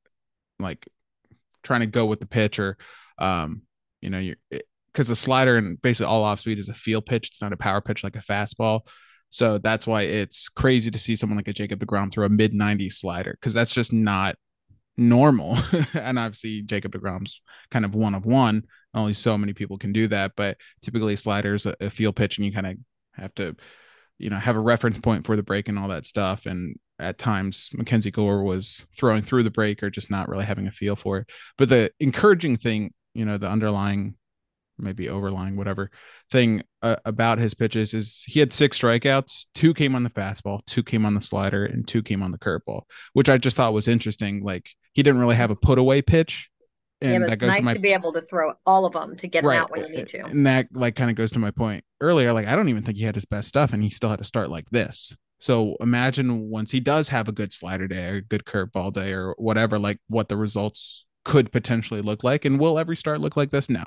like 0.59 0.87
trying 1.63 1.81
to 1.81 1.85
go 1.87 2.05
with 2.05 2.19
the 2.19 2.25
pitch 2.25 2.59
or, 2.59 2.77
um, 3.19 3.61
you 4.01 4.09
know, 4.09 4.19
you're 4.19 4.37
because 4.91 5.07
the 5.07 5.15
slider 5.15 5.57
and 5.57 5.81
basically 5.81 6.07
all 6.07 6.23
off 6.23 6.39
speed 6.39 6.59
is 6.59 6.69
a 6.69 6.73
feel 6.73 7.01
pitch. 7.01 7.27
It's 7.27 7.41
not 7.41 7.53
a 7.53 7.57
power 7.57 7.81
pitch 7.81 8.03
like 8.03 8.15
a 8.15 8.19
fastball. 8.19 8.81
So 9.29 9.59
that's 9.59 9.85
why 9.85 10.03
it's 10.03 10.49
crazy 10.49 10.89
to 10.89 10.99
see 10.99 11.15
someone 11.15 11.37
like 11.37 11.47
a 11.47 11.53
Jacob 11.53 11.79
DeGrom 11.79 12.11
throw 12.11 12.25
a 12.25 12.29
mid 12.29 12.53
90s 12.53 12.93
slider 12.93 13.37
because 13.39 13.53
that's 13.53 13.73
just 13.73 13.93
not 13.93 14.35
normal. 14.97 15.57
and 15.93 16.17
obviously 16.17 16.61
Jacob 16.63 16.93
DeGrom's 16.93 17.41
kind 17.69 17.85
of 17.85 17.95
one 17.95 18.15
of 18.15 18.25
one. 18.25 18.63
Only 18.93 19.13
so 19.13 19.37
many 19.37 19.53
people 19.53 19.77
can 19.77 19.93
do 19.93 20.07
that, 20.07 20.31
but 20.35 20.57
typically 20.81 21.15
sliders 21.15 21.67
a, 21.67 21.75
a 21.79 21.89
field 21.91 22.15
pitch 22.15 22.37
and 22.37 22.45
you 22.45 22.51
kind 22.51 22.67
of 22.67 22.77
have 23.13 23.33
to, 23.35 23.55
you 24.17 24.31
know, 24.31 24.37
have 24.37 24.55
a 24.55 24.61
reference 24.61 24.97
point 24.97 25.27
for 25.27 25.35
the 25.35 25.43
break 25.43 25.69
and 25.69 25.77
all 25.77 25.89
that 25.89 26.07
stuff. 26.07 26.47
And 26.47 26.79
at 26.97 27.19
times 27.19 27.69
Mackenzie 27.73 28.11
Gore 28.11 28.43
was 28.43 28.85
throwing 28.97 29.21
through 29.21 29.43
the 29.43 29.51
break 29.51 29.83
or 29.83 29.91
just 29.91 30.09
not 30.09 30.27
really 30.27 30.45
having 30.45 30.67
a 30.67 30.71
feel 30.71 30.95
for 30.95 31.19
it. 31.19 31.29
But 31.57 31.69
the 31.69 31.91
encouraging 31.99 32.57
thing, 32.57 32.93
you 33.13 33.25
know, 33.25 33.37
the 33.37 33.49
underlying 33.49 34.15
maybe 34.81 35.09
overlying 35.09 35.55
whatever 35.55 35.91
thing 36.31 36.63
uh, 36.81 36.95
about 37.05 37.37
his 37.37 37.53
pitches 37.53 37.93
is 37.93 38.23
he 38.27 38.39
had 38.39 38.53
six 38.53 38.79
strikeouts. 38.79 39.45
Two 39.53 39.73
came 39.73 39.95
on 39.95 40.03
the 40.03 40.09
fastball, 40.09 40.65
two 40.65 40.83
came 40.83 41.05
on 41.05 41.13
the 41.13 41.21
slider, 41.21 41.65
and 41.65 41.87
two 41.87 42.01
came 42.01 42.23
on 42.23 42.31
the 42.31 42.37
curveball, 42.37 42.83
which 43.13 43.29
I 43.29 43.37
just 43.37 43.57
thought 43.57 43.73
was 43.73 43.87
interesting. 43.87 44.43
Like 44.43 44.69
he 44.93 45.03
didn't 45.03 45.19
really 45.19 45.35
have 45.35 45.51
a 45.51 45.55
put 45.55 45.77
away 45.77 46.01
pitch. 46.01 46.49
And 47.01 47.23
yeah, 47.23 47.33
it's 47.33 47.41
nice 47.41 47.59
to, 47.59 47.63
my, 47.63 47.73
to, 47.73 47.79
be 47.79 47.93
able 47.93 48.11
to 48.11 48.21
throw 48.21 48.53
all 48.65 48.85
of 48.85 48.91
them 48.91 49.15
to 49.17 49.27
get 49.27 49.45
right. 49.45 49.55
them 49.55 49.63
out 49.63 49.71
when 49.71 49.85
you 49.85 49.89
need 49.89 50.07
to. 50.09 50.25
And 50.25 50.45
that 50.45 50.67
like 50.73 50.95
kind 50.95 51.09
of 51.09 51.15
goes 51.15 51.31
to 51.31 51.39
my 51.39 51.51
point 51.51 51.83
earlier. 52.01 52.33
Like 52.33 52.47
I 52.47 52.57
don't 52.57 52.67
even 52.67 52.83
think 52.83 52.97
he 52.97 53.05
had 53.05 53.15
his 53.15 53.25
best 53.25 53.47
stuff, 53.47 53.71
and 53.73 53.81
he 53.81 53.89
still 53.89 54.09
had 54.09 54.19
to 54.19 54.25
start 54.25 54.49
like 54.49 54.69
this. 54.69 55.15
So 55.41 55.77
imagine 55.79 56.49
once 56.49 56.71
he 56.71 56.81
does 56.81 57.07
have 57.09 57.29
a 57.29 57.31
good 57.31 57.53
slider 57.53 57.87
day 57.87 58.09
or 58.09 58.15
a 58.15 58.21
good 58.21 58.43
curveball 58.43 58.91
day 58.91 59.13
or 59.13 59.33
whatever, 59.37 59.79
like 59.79 59.99
what 60.07 60.27
the 60.27 60.35
results 60.35 61.05
could 61.29 61.51
potentially 61.51 62.01
look 62.01 62.23
like. 62.23 62.43
And 62.43 62.59
will 62.59 62.79
every 62.79 62.95
start 62.95 63.21
look 63.21 63.37
like 63.37 63.51
this? 63.51 63.69
No. 63.69 63.83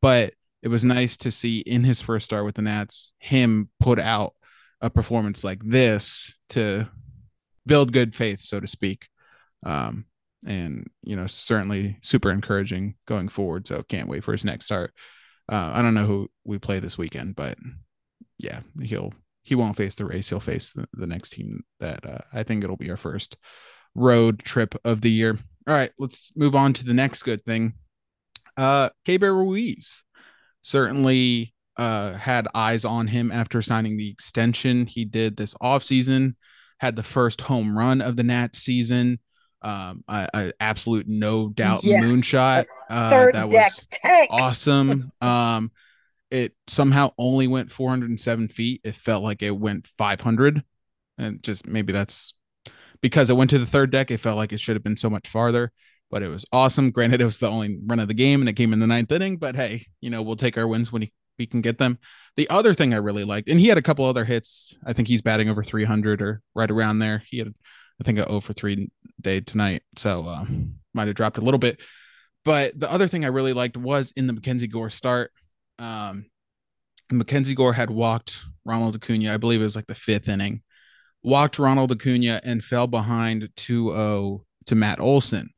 But 0.00 0.34
it 0.62 0.68
was 0.68 0.84
nice 0.84 1.16
to 1.18 1.32
see 1.32 1.58
in 1.58 1.82
his 1.82 2.00
first 2.00 2.26
start 2.26 2.44
with 2.44 2.54
the 2.54 2.62
Nats 2.62 3.12
him 3.18 3.68
put 3.80 3.98
out 3.98 4.34
a 4.80 4.88
performance 4.88 5.42
like 5.42 5.60
this 5.64 6.32
to 6.50 6.88
build 7.66 7.92
good 7.92 8.14
faith, 8.14 8.40
so 8.40 8.60
to 8.60 8.68
speak. 8.68 9.08
Um, 9.66 10.04
and 10.46 10.88
you 11.02 11.16
know, 11.16 11.26
certainly 11.26 11.98
super 12.00 12.30
encouraging 12.30 12.94
going 13.08 13.28
forward. 13.28 13.66
So 13.66 13.82
can't 13.82 14.08
wait 14.08 14.22
for 14.22 14.30
his 14.30 14.44
next 14.44 14.66
start. 14.66 14.94
Uh, 15.50 15.72
I 15.74 15.82
don't 15.82 15.94
know 15.94 16.06
who 16.06 16.30
we 16.44 16.60
play 16.60 16.78
this 16.78 16.96
weekend, 16.96 17.34
but 17.34 17.58
yeah, 18.38 18.60
he'll 18.80 19.12
he 19.42 19.56
won't 19.56 19.76
face 19.76 19.96
the 19.96 20.04
race. 20.04 20.28
He'll 20.28 20.38
face 20.38 20.72
the, 20.92 21.06
next 21.08 21.30
team 21.30 21.64
that 21.80 22.06
uh, 22.06 22.18
I 22.32 22.44
think 22.44 22.62
it'll 22.62 22.76
be 22.76 22.90
our 22.90 22.96
first 22.96 23.36
road 23.96 24.38
trip 24.38 24.76
of 24.84 25.00
the 25.00 25.10
year. 25.10 25.38
All 25.68 25.74
right, 25.74 25.90
let's 25.98 26.32
move 26.34 26.54
on 26.54 26.72
to 26.72 26.84
the 26.84 26.94
next 26.94 27.24
good 27.24 27.44
thing. 27.44 27.74
Uh, 28.56 28.88
Keibert 29.06 29.34
Ruiz 29.34 30.02
certainly 30.62 31.52
uh, 31.76 32.14
had 32.14 32.48
eyes 32.54 32.86
on 32.86 33.06
him 33.06 33.30
after 33.30 33.60
signing 33.60 33.98
the 33.98 34.08
extension 34.08 34.86
he 34.86 35.04
did 35.04 35.36
this 35.36 35.52
offseason, 35.62 36.36
had 36.78 36.96
the 36.96 37.02
first 37.02 37.42
home 37.42 37.76
run 37.76 38.00
of 38.00 38.16
the 38.16 38.22
Nats 38.22 38.58
season. 38.58 39.18
Um, 39.60 40.04
an 40.08 40.52
absolute 40.58 41.06
no 41.06 41.50
doubt 41.50 41.84
yes. 41.84 42.02
moonshot. 42.02 42.64
Uh, 42.88 43.30
that 43.32 43.52
was 43.52 43.86
tank. 43.90 44.30
awesome. 44.30 45.12
Um, 45.20 45.70
it 46.30 46.54
somehow 46.66 47.10
only 47.18 47.46
went 47.46 47.72
407 47.72 48.48
feet. 48.48 48.80
It 48.84 48.94
felt 48.94 49.22
like 49.22 49.42
it 49.42 49.50
went 49.50 49.84
500, 49.84 50.62
and 51.18 51.42
just 51.42 51.66
maybe 51.66 51.92
that's 51.92 52.32
because 53.00 53.30
it 53.30 53.36
went 53.36 53.50
to 53.50 53.58
the 53.58 53.66
third 53.66 53.90
deck. 53.90 54.10
It 54.10 54.18
felt 54.18 54.36
like 54.36 54.52
it 54.52 54.60
should 54.60 54.76
have 54.76 54.84
been 54.84 54.96
so 54.96 55.10
much 55.10 55.28
farther 55.28 55.72
but 56.10 56.22
it 56.22 56.28
was 56.28 56.44
awesome. 56.52 56.90
Granted, 56.90 57.20
it 57.20 57.26
was 57.26 57.38
the 57.38 57.48
only 57.48 57.78
run 57.84 58.00
of 58.00 58.08
the 58.08 58.14
game 58.14 58.40
and 58.40 58.48
it 58.48 58.54
came 58.54 58.72
in 58.72 58.80
the 58.80 58.86
ninth 58.86 59.12
inning, 59.12 59.36
but 59.36 59.56
hey, 59.56 59.86
you 60.00 60.10
know, 60.10 60.22
we'll 60.22 60.36
take 60.36 60.56
our 60.56 60.66
wins 60.66 60.92
when 60.92 61.08
we 61.38 61.46
can 61.46 61.60
get 61.60 61.78
them. 61.78 61.98
The 62.36 62.48
other 62.50 62.74
thing 62.74 62.94
I 62.94 62.98
really 62.98 63.24
liked, 63.24 63.48
and 63.48 63.60
he 63.60 63.68
had 63.68 63.78
a 63.78 63.82
couple 63.82 64.04
other 64.04 64.24
hits. 64.24 64.76
I 64.84 64.92
think 64.92 65.08
he's 65.08 65.22
batting 65.22 65.48
over 65.48 65.62
300 65.62 66.22
or 66.22 66.42
right 66.54 66.70
around 66.70 66.98
there. 66.98 67.22
He 67.26 67.38
had, 67.38 67.54
I 68.00 68.04
think, 68.04 68.18
a 68.18 68.26
0 68.26 68.40
for 68.40 68.52
3 68.52 68.88
day 69.20 69.40
tonight. 69.40 69.82
So 69.96 70.26
uh, 70.26 70.44
might 70.94 71.08
have 71.08 71.16
dropped 71.16 71.38
a 71.38 71.42
little 71.42 71.58
bit. 71.58 71.80
But 72.44 72.78
the 72.78 72.90
other 72.90 73.08
thing 73.08 73.24
I 73.24 73.28
really 73.28 73.52
liked 73.52 73.76
was 73.76 74.12
in 74.16 74.26
the 74.26 74.32
Mackenzie 74.32 74.68
Gore 74.68 74.90
start. 74.90 75.32
Um, 75.78 76.26
Mackenzie 77.10 77.54
Gore 77.54 77.72
had 77.72 77.90
walked 77.90 78.42
Ronald 78.64 78.96
Acuna, 78.96 79.32
I 79.32 79.36
believe 79.38 79.60
it 79.60 79.64
was 79.64 79.76
like 79.76 79.86
the 79.86 79.94
fifth 79.94 80.28
inning, 80.28 80.62
walked 81.22 81.58
Ronald 81.58 81.92
Acuna 81.92 82.40
and 82.44 82.62
fell 82.62 82.86
behind 82.86 83.48
2 83.56 83.90
0 83.90 84.44
to 84.66 84.74
Matt 84.74 85.00
Olson 85.00 85.50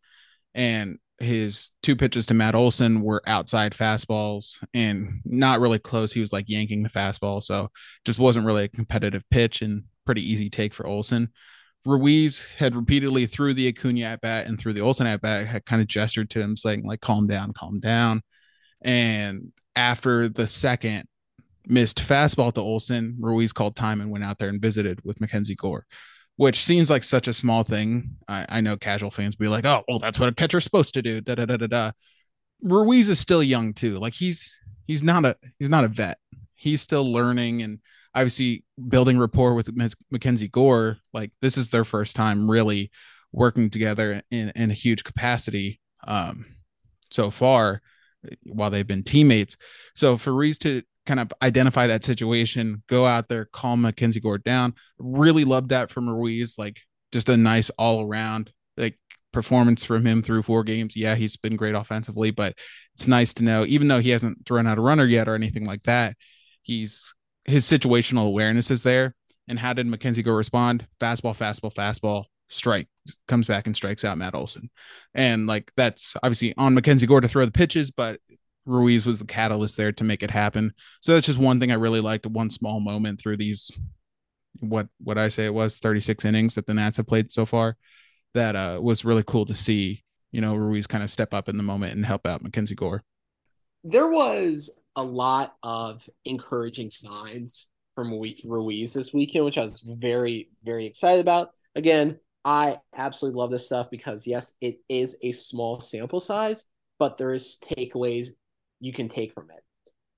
and 0.54 0.98
his 1.20 1.70
two 1.82 1.96
pitches 1.96 2.26
to 2.26 2.34
Matt 2.34 2.54
Olson 2.54 3.02
were 3.02 3.22
outside 3.26 3.72
fastballs 3.72 4.64
and 4.72 5.20
not 5.24 5.60
really 5.60 5.78
close. 5.78 6.12
He 6.12 6.20
was 6.20 6.32
like 6.32 6.48
yanking 6.48 6.82
the 6.82 6.88
fastball, 6.88 7.42
so 7.42 7.70
just 8.06 8.18
wasn't 8.18 8.46
really 8.46 8.64
a 8.64 8.68
competitive 8.68 9.22
pitch 9.30 9.60
and 9.60 9.84
pretty 10.06 10.28
easy 10.28 10.48
take 10.48 10.72
for 10.72 10.86
Olson. 10.86 11.28
Ruiz 11.84 12.46
had 12.58 12.74
repeatedly 12.74 13.26
through 13.26 13.54
the 13.54 13.68
Acuna 13.68 14.04
at 14.04 14.20
bat 14.20 14.46
and 14.46 14.58
through 14.58 14.72
the 14.74 14.80
Olson 14.80 15.06
at 15.06 15.20
bat 15.20 15.46
had 15.46 15.64
kind 15.64 15.80
of 15.80 15.88
gestured 15.88 16.30
to 16.30 16.40
him 16.40 16.56
saying 16.56 16.84
like 16.84 17.00
calm 17.00 17.26
down, 17.26 17.52
calm 17.52 17.80
down. 17.80 18.22
And 18.82 19.52
after 19.76 20.28
the 20.28 20.46
second 20.46 21.06
missed 21.70 21.98
fastball 21.98 22.52
to 22.54 22.60
Olson, 22.60 23.16
Ruiz 23.18 23.52
called 23.52 23.76
time 23.76 24.00
and 24.00 24.10
went 24.10 24.24
out 24.24 24.38
there 24.38 24.48
and 24.48 24.60
visited 24.60 25.00
with 25.04 25.20
Mackenzie 25.20 25.54
Gore 25.54 25.86
which 26.40 26.64
seems 26.64 26.88
like 26.88 27.04
such 27.04 27.28
a 27.28 27.34
small 27.34 27.64
thing. 27.64 28.16
I, 28.26 28.46
I 28.48 28.60
know 28.62 28.78
casual 28.78 29.10
fans 29.10 29.36
be 29.36 29.46
like, 29.46 29.66
oh, 29.66 29.84
well, 29.86 29.98
that's 29.98 30.18
what 30.18 30.30
a 30.30 30.34
catcher's 30.34 30.64
supposed 30.64 30.94
to 30.94 31.02
do. 31.02 31.20
Da 31.20 31.34
da 31.34 31.44
da 31.44 31.58
da 31.58 31.66
da. 31.66 31.92
Ruiz 32.62 33.10
is 33.10 33.20
still 33.20 33.42
young 33.42 33.74
too. 33.74 33.98
Like 33.98 34.14
he's 34.14 34.58
he's 34.86 35.02
not 35.02 35.26
a 35.26 35.36
he's 35.58 35.68
not 35.68 35.84
a 35.84 35.88
vet. 35.88 36.16
He's 36.54 36.80
still 36.80 37.12
learning 37.12 37.60
and 37.60 37.78
obviously 38.14 38.64
building 38.88 39.18
rapport 39.18 39.52
with 39.52 39.68
Mackenzie 40.10 40.48
Gore. 40.48 40.96
Like 41.12 41.30
this 41.42 41.58
is 41.58 41.68
their 41.68 41.84
first 41.84 42.16
time 42.16 42.50
really 42.50 42.90
working 43.32 43.68
together 43.68 44.22
in, 44.30 44.48
in 44.56 44.70
a 44.70 44.74
huge 44.74 45.04
capacity 45.04 45.78
um, 46.06 46.46
so 47.10 47.30
far 47.30 47.82
while 48.44 48.70
they've 48.70 48.86
been 48.86 49.02
teammates. 49.02 49.56
So 49.94 50.16
for 50.16 50.32
Ruiz 50.32 50.58
to 50.58 50.82
kind 51.06 51.20
of 51.20 51.32
identify 51.42 51.86
that 51.86 52.04
situation, 52.04 52.82
go 52.86 53.06
out 53.06 53.28
there, 53.28 53.46
calm 53.46 53.82
Mackenzie 53.82 54.20
Gore 54.20 54.38
down. 54.38 54.74
Really 54.98 55.44
loved 55.44 55.70
that 55.70 55.90
from 55.90 56.08
Ruiz. 56.08 56.56
Like 56.58 56.80
just 57.12 57.28
a 57.28 57.36
nice 57.36 57.70
all 57.70 58.02
around 58.02 58.52
like 58.76 58.98
performance 59.32 59.84
from 59.84 60.06
him 60.06 60.22
through 60.22 60.42
four 60.42 60.64
games. 60.64 60.96
Yeah, 60.96 61.14
he's 61.14 61.36
been 61.36 61.56
great 61.56 61.74
offensively, 61.74 62.30
but 62.30 62.56
it's 62.94 63.08
nice 63.08 63.34
to 63.34 63.44
know, 63.44 63.64
even 63.66 63.88
though 63.88 64.00
he 64.00 64.10
hasn't 64.10 64.46
thrown 64.46 64.66
out 64.66 64.78
a 64.78 64.82
runner 64.82 65.04
yet 65.04 65.28
or 65.28 65.34
anything 65.34 65.64
like 65.64 65.82
that, 65.84 66.16
he's 66.62 67.14
his 67.44 67.64
situational 67.64 68.26
awareness 68.26 68.70
is 68.70 68.82
there. 68.82 69.14
And 69.48 69.58
how 69.58 69.72
did 69.72 69.86
Mackenzie 69.86 70.22
Gore 70.22 70.36
respond? 70.36 70.86
Fastball, 71.00 71.36
fastball, 71.36 71.74
fastball, 71.74 72.24
strike 72.50 72.88
comes 73.28 73.46
back 73.46 73.66
and 73.66 73.74
strikes 73.74 74.04
out 74.04 74.18
Matt 74.18 74.34
Olson. 74.34 74.70
And 75.14 75.46
like 75.46 75.72
that's 75.76 76.16
obviously 76.22 76.54
on 76.56 76.74
Mackenzie 76.74 77.06
Gore 77.06 77.20
to 77.20 77.28
throw 77.28 77.44
the 77.44 77.52
pitches, 77.52 77.90
but 77.90 78.20
Ruiz 78.66 79.06
was 79.06 79.18
the 79.18 79.24
catalyst 79.24 79.76
there 79.76 79.92
to 79.92 80.04
make 80.04 80.22
it 80.22 80.30
happen. 80.30 80.74
So 81.00 81.14
that's 81.14 81.26
just 81.26 81.38
one 81.38 81.58
thing 81.58 81.70
I 81.72 81.76
really 81.76 82.00
liked. 82.00 82.26
One 82.26 82.50
small 82.50 82.80
moment 82.80 83.20
through 83.20 83.38
these, 83.38 83.70
what 84.60 84.88
what 84.98 85.16
I 85.16 85.28
say 85.28 85.46
it 85.46 85.54
was 85.54 85.78
36 85.78 86.24
innings 86.24 86.56
that 86.56 86.66
the 86.66 86.74
Nats 86.74 86.98
have 86.98 87.06
played 87.06 87.32
so 87.32 87.46
far. 87.46 87.76
That 88.34 88.54
uh, 88.54 88.78
was 88.82 89.04
really 89.04 89.24
cool 89.26 89.46
to 89.46 89.54
see. 89.54 90.04
You 90.30 90.40
know, 90.40 90.54
Ruiz 90.54 90.86
kind 90.86 91.02
of 91.02 91.10
step 91.10 91.34
up 91.34 91.48
in 91.48 91.56
the 91.56 91.62
moment 91.62 91.94
and 91.94 92.06
help 92.06 92.26
out 92.26 92.42
Mackenzie 92.42 92.76
Gore. 92.76 93.02
There 93.82 94.08
was 94.08 94.70
a 94.94 95.02
lot 95.02 95.56
of 95.62 96.08
encouraging 96.24 96.90
signs 96.90 97.68
from 97.94 98.12
Ruiz 98.44 98.92
this 98.92 99.12
weekend, 99.12 99.44
which 99.44 99.58
I 99.58 99.64
was 99.64 99.80
very 99.80 100.50
very 100.62 100.86
excited 100.86 101.20
about. 101.20 101.50
Again, 101.74 102.18
I 102.44 102.78
absolutely 102.94 103.38
love 103.38 103.50
this 103.50 103.66
stuff 103.66 103.88
because 103.90 104.26
yes, 104.26 104.54
it 104.60 104.80
is 104.88 105.16
a 105.22 105.32
small 105.32 105.80
sample 105.80 106.20
size, 106.20 106.66
but 106.98 107.18
there 107.18 107.32
is 107.32 107.58
takeaways 107.62 108.28
you 108.80 108.92
can 108.92 109.08
take 109.08 109.34
from 109.34 109.50
it. 109.50 109.62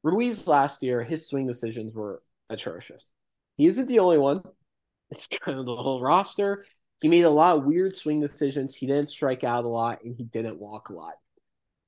Ruiz 0.03 0.47
last 0.49 0.83
year, 0.83 1.03
his 1.03 1.29
swing 1.29 1.47
decisions 1.47 1.95
were 1.95 2.23
atrocious. 2.51 3.13
He 3.57 3.67
isn't 3.67 3.89
the 3.89 4.01
only 4.01 4.19
one. 4.19 4.43
It's 5.11 5.29
kind 5.29 5.59
of 5.59 5.67
the 5.67 5.77
whole 5.77 6.01
roster. 6.03 6.65
He 7.01 7.09
made 7.09 7.23
a 7.25 7.31
lot 7.31 7.59
of 7.59 7.65
weird 7.65 7.97
swing 7.97 8.21
decisions. 8.21 8.75
He 8.75 8.87
didn't 8.87 9.11
strike 9.11 9.45
out 9.45 9.65
a 9.65 9.69
lot 9.69 10.03
and 10.05 10.17
he 10.17 10.25
didn't 10.25 10.59
walk 10.61 10.89
a 10.89 10.95
lot. 10.95 11.15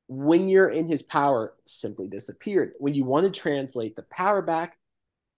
when 0.08 0.48
you're 0.48 0.68
in 0.68 0.86
his 0.86 1.02
power, 1.02 1.54
simply 1.66 2.08
disappeared. 2.08 2.72
When 2.78 2.94
you 2.94 3.04
want 3.04 3.32
to 3.32 3.40
translate 3.40 3.96
the 3.96 4.04
power 4.04 4.42
back, 4.42 4.78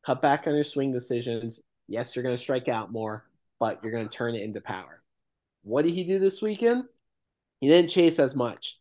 cut 0.04 0.22
back 0.22 0.46
on 0.46 0.54
your 0.54 0.64
swing 0.64 0.92
decisions. 0.92 1.60
Yes, 1.88 2.16
you're 2.16 2.22
going 2.24 2.36
to 2.36 2.42
strike 2.42 2.68
out 2.68 2.92
more, 2.92 3.24
but 3.58 3.82
you're 3.82 3.92
going 3.92 4.08
to 4.08 4.16
turn 4.16 4.34
it 4.34 4.42
into 4.42 4.60
power. 4.60 5.02
What 5.62 5.82
did 5.82 5.94
he 5.94 6.04
do 6.04 6.18
this 6.18 6.40
weekend? 6.42 6.84
He 7.60 7.68
didn't 7.68 7.90
chase 7.90 8.18
as 8.18 8.36
much, 8.36 8.78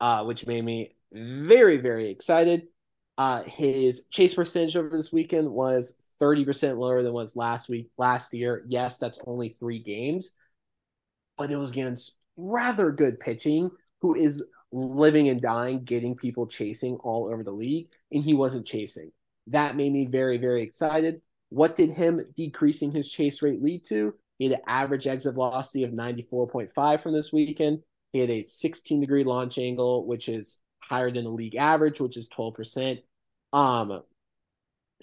uh, 0.00 0.24
which 0.24 0.46
made 0.46 0.64
me 0.64 0.94
very, 1.12 1.78
very 1.78 2.10
excited. 2.10 2.68
Uh, 3.16 3.42
his 3.42 4.06
chase 4.10 4.34
percentage 4.34 4.76
over 4.76 4.96
this 4.96 5.12
weekend 5.12 5.50
was 5.50 5.94
30% 6.20 6.76
lower 6.76 7.02
than 7.02 7.12
was 7.12 7.36
last 7.36 7.68
week, 7.68 7.90
last 7.96 8.32
year. 8.34 8.64
Yes, 8.68 8.98
that's 8.98 9.18
only 9.26 9.48
three 9.48 9.78
games, 9.78 10.32
but 11.36 11.50
it 11.50 11.56
was 11.56 11.72
against 11.72 12.16
rather 12.36 12.90
good 12.90 13.18
pitching 13.18 13.70
who 14.00 14.14
is 14.14 14.44
living 14.70 15.28
and 15.28 15.40
dying, 15.40 15.82
getting 15.84 16.14
people 16.14 16.46
chasing 16.46 16.96
all 16.96 17.26
over 17.26 17.42
the 17.42 17.50
league, 17.50 17.88
and 18.12 18.22
he 18.22 18.34
wasn't 18.34 18.66
chasing. 18.66 19.10
That 19.48 19.76
made 19.76 19.92
me 19.92 20.06
very, 20.06 20.38
very 20.38 20.62
excited. 20.62 21.22
What 21.50 21.76
did 21.76 21.90
him 21.90 22.20
decreasing 22.36 22.92
his 22.92 23.10
chase 23.10 23.42
rate 23.42 23.62
lead 23.62 23.84
to? 23.86 24.14
He 24.38 24.46
had 24.46 24.54
an 24.54 24.64
average 24.66 25.06
exit 25.06 25.34
velocity 25.34 25.84
of 25.84 25.90
94.5 25.90 27.00
from 27.00 27.12
this 27.12 27.32
weekend. 27.32 27.82
He 28.12 28.20
had 28.20 28.30
a 28.30 28.42
16 28.42 29.00
degree 29.00 29.24
launch 29.24 29.58
angle, 29.58 30.06
which 30.06 30.28
is 30.28 30.58
higher 30.80 31.10
than 31.10 31.24
the 31.24 31.30
league 31.30 31.56
average, 31.56 32.00
which 32.00 32.16
is 32.16 32.28
12%. 32.28 33.02
Um, 33.52 34.02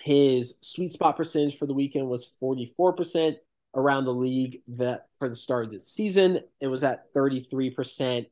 his 0.02 0.56
sweet 0.62 0.94
spot 0.94 1.18
percentage 1.18 1.58
for 1.58 1.66
the 1.66 1.74
weekend 1.74 2.08
was 2.08 2.30
44% 2.42 3.38
around 3.76 4.06
the 4.06 4.14
league 4.14 4.62
that 4.70 5.08
for 5.20 5.30
the 5.30 5.36
start 5.36 5.66
of 5.66 5.72
the 5.72 5.82
season. 5.82 6.42
It 6.62 6.68
was 6.68 6.84
at 6.84 7.14
33%. 7.14 8.26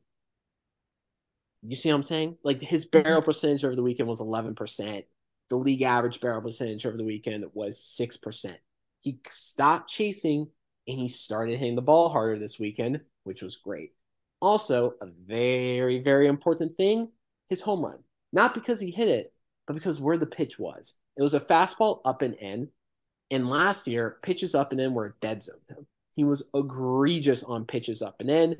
You 1.62 1.76
see 1.76 1.88
what 1.88 1.96
I'm 1.96 2.02
saying? 2.02 2.38
Like 2.42 2.60
his 2.60 2.84
barrel 2.84 3.20
mm-hmm. 3.20 3.24
percentage 3.24 3.64
over 3.64 3.76
the 3.76 3.82
weekend 3.82 4.08
was 4.08 4.20
11%. 4.20 5.04
The 5.50 5.56
league 5.56 5.82
average 5.82 6.20
barrel 6.20 6.42
percentage 6.42 6.86
over 6.86 6.96
the 6.96 7.04
weekend 7.04 7.44
was 7.52 7.78
6%. 8.00 8.56
He 9.00 9.18
stopped 9.28 9.90
chasing 9.90 10.48
and 10.88 10.98
he 10.98 11.08
started 11.08 11.58
hitting 11.58 11.76
the 11.76 11.82
ball 11.82 12.08
harder 12.08 12.38
this 12.38 12.58
weekend, 12.58 13.00
which 13.24 13.42
was 13.42 13.56
great. 13.56 13.92
Also, 14.40 14.94
a 15.00 15.06
very, 15.26 16.02
very 16.02 16.26
important 16.26 16.74
thing 16.74 17.10
his 17.48 17.60
home 17.60 17.84
run. 17.84 18.02
Not 18.32 18.54
because 18.54 18.80
he 18.80 18.90
hit 18.90 19.08
it, 19.08 19.32
but 19.66 19.74
because 19.74 20.00
where 20.00 20.18
the 20.18 20.26
pitch 20.26 20.58
was. 20.58 20.94
It 21.16 21.22
was 21.22 21.34
a 21.34 21.40
fastball 21.40 22.00
up 22.04 22.22
and 22.22 22.34
in. 22.34 22.70
And 23.30 23.48
last 23.48 23.86
year, 23.86 24.18
pitches 24.22 24.54
up 24.54 24.72
and 24.72 24.80
in 24.80 24.94
were 24.94 25.16
dead 25.20 25.42
zone. 25.42 25.60
He 26.14 26.24
was 26.24 26.42
egregious 26.54 27.42
on 27.42 27.64
pitches 27.64 28.02
up 28.02 28.20
and 28.20 28.30
in. 28.30 28.56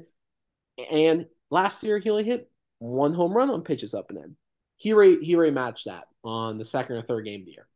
And 0.91 1.27
last 1.51 1.83
year, 1.83 1.99
he 1.99 2.11
only 2.11 2.25
hit 2.25 2.51
one 2.79 3.15
home 3.15 3.33
run 3.33 3.51
on 3.51 3.63
pitches 3.63 3.95
up 3.95 4.11
and 4.11 4.19
in. 4.19 4.37
He 4.77 4.93
re, 4.93 5.25
he 5.25 5.35
rematched 5.35 5.85
that 5.85 6.09
on 6.23 6.59
the 6.59 6.65
second 6.65 6.97
or 6.97 7.03
third 7.03 7.25
game 7.25 7.41
of 7.41 7.47
the 7.47 7.53
year. 7.53 7.69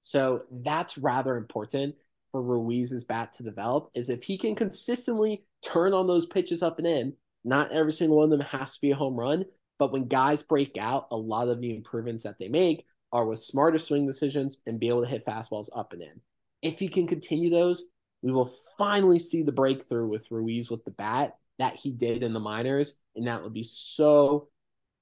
So 0.00 0.42
that's 0.50 0.98
rather 0.98 1.36
important 1.36 1.94
for 2.30 2.42
Ruiz's 2.42 3.04
bat 3.04 3.32
to 3.34 3.42
develop 3.42 3.90
is 3.94 4.08
if 4.08 4.22
he 4.22 4.38
can 4.38 4.54
consistently 4.54 5.44
turn 5.62 5.92
on 5.92 6.06
those 6.06 6.26
pitches 6.26 6.62
up 6.62 6.78
and 6.78 6.86
in, 6.86 7.12
not 7.44 7.72
every 7.72 7.92
single 7.92 8.18
one 8.18 8.32
of 8.32 8.38
them 8.38 8.46
has 8.48 8.74
to 8.74 8.80
be 8.80 8.90
a 8.90 8.96
home 8.96 9.16
run, 9.16 9.44
but 9.78 9.92
when 9.92 10.08
guys 10.08 10.42
break 10.42 10.76
out, 10.78 11.08
a 11.10 11.16
lot 11.16 11.48
of 11.48 11.60
the 11.60 11.74
improvements 11.74 12.24
that 12.24 12.38
they 12.38 12.48
make 12.48 12.84
are 13.12 13.26
with 13.26 13.38
smarter 13.38 13.78
swing 13.78 14.06
decisions 14.06 14.58
and 14.66 14.78
be 14.78 14.88
able 14.88 15.02
to 15.02 15.08
hit 15.08 15.26
fastballs 15.26 15.68
up 15.74 15.92
and 15.92 16.02
in. 16.02 16.20
If 16.62 16.78
he 16.78 16.88
can 16.88 17.06
continue 17.06 17.50
those, 17.50 17.84
we 18.22 18.30
will 18.30 18.52
finally 18.76 19.18
see 19.18 19.42
the 19.42 19.52
breakthrough 19.52 20.06
with 20.06 20.30
Ruiz 20.30 20.70
with 20.70 20.84
the 20.84 20.90
bat 20.90 21.36
that 21.58 21.74
he 21.74 21.92
did 21.92 22.22
in 22.22 22.32
the 22.32 22.40
minors, 22.40 22.96
and 23.16 23.26
that 23.26 23.42
would 23.42 23.54
be 23.54 23.62
so, 23.62 24.48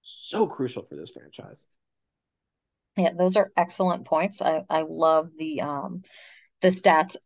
so 0.02 0.46
crucial 0.46 0.82
for 0.82 0.96
this 0.96 1.10
franchise. 1.10 1.66
Yeah, 2.96 3.12
those 3.16 3.36
are 3.36 3.52
excellent 3.56 4.06
points. 4.06 4.42
I, 4.42 4.64
I 4.68 4.82
love 4.82 5.30
the 5.38 5.60
um 5.62 6.02
the 6.60 6.68
stats. 6.68 7.16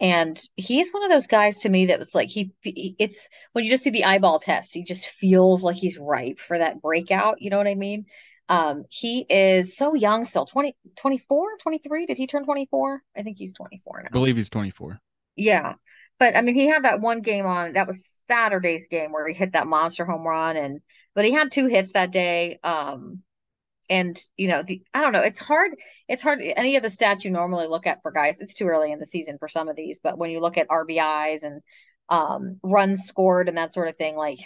And 0.00 0.40
he's 0.54 0.92
one 0.92 1.02
of 1.02 1.10
those 1.10 1.26
guys 1.26 1.58
to 1.60 1.68
me 1.68 1.86
that 1.86 1.98
was 1.98 2.14
like 2.14 2.28
he 2.28 2.52
it's 2.62 3.28
when 3.52 3.64
you 3.64 3.70
just 3.70 3.82
see 3.82 3.90
the 3.90 4.04
eyeball 4.04 4.38
test 4.38 4.74
he 4.74 4.84
just 4.84 5.06
feels 5.06 5.64
like 5.64 5.74
he's 5.74 5.98
ripe 5.98 6.38
for 6.38 6.56
that 6.56 6.80
breakout 6.80 7.42
you 7.42 7.50
know 7.50 7.58
what 7.58 7.66
i 7.66 7.74
mean? 7.74 8.06
Um 8.48 8.84
he 8.90 9.26
is 9.28 9.76
so 9.76 9.94
young 9.94 10.24
still 10.24 10.46
20 10.46 10.76
24 10.94 11.48
23 11.60 12.06
did 12.06 12.16
he 12.16 12.28
turn 12.28 12.44
24 12.44 13.02
i 13.16 13.22
think 13.22 13.38
he's 13.38 13.54
24 13.54 14.02
now. 14.02 14.08
I 14.08 14.12
believe 14.12 14.36
he's 14.36 14.50
24 14.50 15.00
yeah 15.34 15.74
but 16.20 16.36
i 16.36 16.42
mean 16.42 16.54
he 16.54 16.68
had 16.68 16.84
that 16.84 17.00
one 17.00 17.20
game 17.20 17.46
on 17.46 17.72
that 17.72 17.88
was 17.88 18.00
saturday's 18.28 18.86
game 18.88 19.10
where 19.10 19.26
he 19.26 19.34
hit 19.34 19.52
that 19.54 19.66
monster 19.66 20.04
home 20.04 20.22
run 20.22 20.56
and 20.56 20.80
but 21.18 21.24
he 21.24 21.32
had 21.32 21.50
two 21.50 21.66
hits 21.66 21.90
that 21.94 22.12
day 22.12 22.60
um 22.62 23.24
and 23.90 24.22
you 24.36 24.46
know 24.46 24.62
the 24.62 24.82
i 24.94 25.00
don't 25.00 25.12
know 25.12 25.20
it's 25.20 25.40
hard 25.40 25.72
it's 26.06 26.22
hard 26.22 26.38
any 26.40 26.76
of 26.76 26.82
the 26.84 26.88
stats 26.88 27.24
you 27.24 27.32
normally 27.32 27.66
look 27.66 27.88
at 27.88 28.00
for 28.02 28.12
guys 28.12 28.40
it's 28.40 28.54
too 28.54 28.66
early 28.66 28.92
in 28.92 29.00
the 29.00 29.04
season 29.04 29.36
for 29.36 29.48
some 29.48 29.68
of 29.68 29.74
these 29.74 29.98
but 29.98 30.16
when 30.16 30.30
you 30.30 30.38
look 30.38 30.56
at 30.56 30.68
rbis 30.68 31.42
and 31.42 31.60
um, 32.08 32.60
runs 32.62 33.02
scored 33.02 33.48
and 33.48 33.58
that 33.58 33.72
sort 33.72 33.88
of 33.88 33.96
thing 33.96 34.14
like 34.14 34.38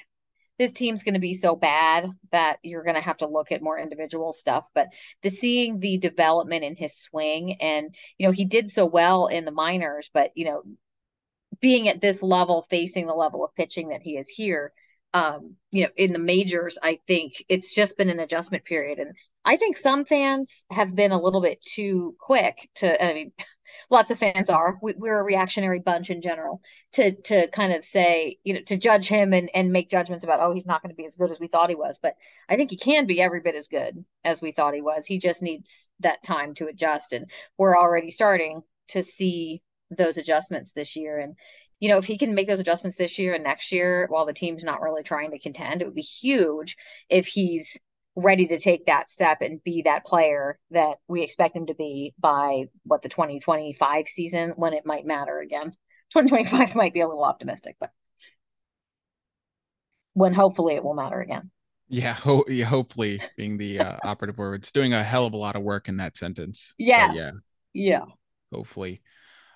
this 0.59 0.73
team's 0.73 1.03
going 1.03 1.13
to 1.13 1.21
be 1.21 1.35
so 1.35 1.57
bad 1.57 2.09
that 2.31 2.57
you're 2.63 2.85
going 2.85 2.97
to 2.97 3.03
have 3.03 3.19
to 3.19 3.29
look 3.29 3.53
at 3.53 3.63
more 3.63 3.79
individual 3.79 4.33
stuff 4.33 4.65
but 4.75 4.89
the 5.23 5.29
seeing 5.29 5.79
the 5.79 5.99
development 5.99 6.65
in 6.65 6.75
his 6.75 6.97
swing 6.97 7.61
and 7.61 7.95
you 8.17 8.27
know 8.27 8.33
he 8.33 8.47
did 8.47 8.71
so 8.71 8.87
well 8.87 9.27
in 9.27 9.45
the 9.45 9.53
minors 9.53 10.09
but 10.15 10.31
you 10.37 10.47
know 10.47 10.63
being 11.61 11.87
at 11.91 12.01
this 12.01 12.23
level 12.23 12.67
facing 12.71 13.07
the 13.07 13.15
level 13.15 13.45
of 13.45 13.55
pitching 13.55 13.91
that 13.91 14.01
he 14.01 14.17
is 14.17 14.31
here 14.31 14.73
um, 15.14 15.57
you 15.70 15.85
know, 15.85 15.90
in 15.96 16.12
the 16.12 16.18
majors, 16.18 16.79
I 16.83 16.98
think 17.07 17.44
it's 17.48 17.75
just 17.75 17.96
been 17.96 18.09
an 18.09 18.20
adjustment 18.20 18.64
period. 18.64 18.98
And 18.98 19.14
I 19.44 19.57
think 19.57 19.77
some 19.77 20.05
fans 20.05 20.64
have 20.70 20.94
been 20.94 21.12
a 21.12 21.20
little 21.20 21.42
bit 21.42 21.62
too 21.62 22.16
quick 22.18 22.70
to, 22.77 23.05
I 23.05 23.12
mean, 23.12 23.33
lots 23.90 24.11
of 24.11 24.18
fans 24.18 24.48
are, 24.48 24.79
we, 24.83 24.94
are 25.09 25.20
a 25.20 25.25
reactionary 25.25 25.81
bunch 25.81 26.11
in 26.11 26.22
general 26.22 26.61
to, 26.92 27.14
to 27.22 27.48
kind 27.48 27.72
of 27.72 27.85
say, 27.85 28.38
you 28.44 28.55
know, 28.55 28.61
to 28.66 28.77
judge 28.77 29.07
him 29.07 29.33
and, 29.33 29.51
and 29.55 29.72
make 29.72 29.90
judgments 29.90 30.25
about, 30.25 30.40
oh, 30.40 30.53
he's 30.53 30.66
not 30.66 30.83
going 30.83 30.90
to 30.90 30.96
be 30.96 31.07
as 31.07 31.16
good 31.16 31.31
as 31.31 31.40
we 31.40 31.48
thought 31.48 31.70
he 31.70 31.75
was. 31.75 31.98
But 32.01 32.14
I 32.48 32.57
think 32.57 32.70
he 32.70 32.77
can 32.77 33.07
be 33.07 33.20
every 33.20 33.40
bit 33.40 33.55
as 33.55 33.68
good 33.68 34.05
as 34.25 34.40
we 34.40 34.53
thought 34.53 34.75
he 34.75 34.83
was. 34.83 35.07
He 35.07 35.18
just 35.18 35.42
needs 35.42 35.90
that 36.01 36.22
time 36.22 36.55
to 36.55 36.68
adjust. 36.68 37.12
And 37.12 37.31
we're 37.59 37.77
already 37.77 38.11
starting 38.11 38.62
to 38.88 39.03
see 39.03 39.62
those 39.90 40.16
adjustments 40.16 40.72
this 40.72 40.96
year. 40.96 41.18
And, 41.18 41.35
you 41.83 41.88
know, 41.88 41.99
if 41.99 42.05
he 42.05 42.16
can 42.16 42.37
make 42.37 42.47
those 42.47 42.61
adjustments 42.61 42.97
this 42.97 43.18
year 43.18 43.35
and 43.35 43.42
next 43.42 43.73
year 43.73 44.07
while 44.09 44.25
the 44.25 44.33
team's 44.33 44.62
not 44.62 44.81
really 44.81 45.03
trying 45.03 45.33
to 45.33 45.38
contend, 45.40 45.83
it 45.83 45.85
would 45.85 45.97
be 45.97 46.01
huge 46.01 46.77
if 47.09 47.27
he's 47.27 47.77
ready 48.14 48.47
to 48.47 48.59
take 48.61 48.87
that 48.87 49.11
step 49.11 49.38
and 49.40 49.64
be 49.64 49.83
that 49.83 50.07
player 50.07 50.61
that 50.71 50.99
we 51.09 51.23
expect 51.23 51.57
him 51.57 51.66
to 51.66 51.75
be 51.75 52.14
by 52.21 52.66
what 52.85 53.03
the 53.03 53.09
2025 53.09 54.07
season 54.07 54.51
when 54.55 54.75
it 54.75 54.87
might 54.87 55.05
matter 55.05 55.40
again. 55.40 55.73
2025 56.12 56.77
might 56.77 56.95
be 56.95 57.01
a 57.01 57.09
little 57.09 57.25
optimistic, 57.25 57.75
but 57.81 57.90
when 60.12 60.35
hopefully 60.35 60.77
it 60.77 60.85
will 60.85 60.95
matter 60.95 61.18
again. 61.18 61.51
Yeah, 61.88 62.14
ho- 62.14 62.45
yeah 62.47 62.66
hopefully 62.66 63.21
being 63.37 63.59
the 63.59 63.81
uh, 63.81 63.97
operative 64.05 64.38
word. 64.38 64.61
It's 64.61 64.71
doing 64.71 64.92
a 64.92 65.03
hell 65.03 65.27
of 65.27 65.33
a 65.33 65.37
lot 65.37 65.57
of 65.57 65.62
work 65.62 65.88
in 65.88 65.97
that 65.97 66.16
sentence. 66.16 66.75
Yes. 66.79 67.16
yeah. 67.16 67.31
Yeah. 67.73 68.05
Hopefully. 68.53 69.03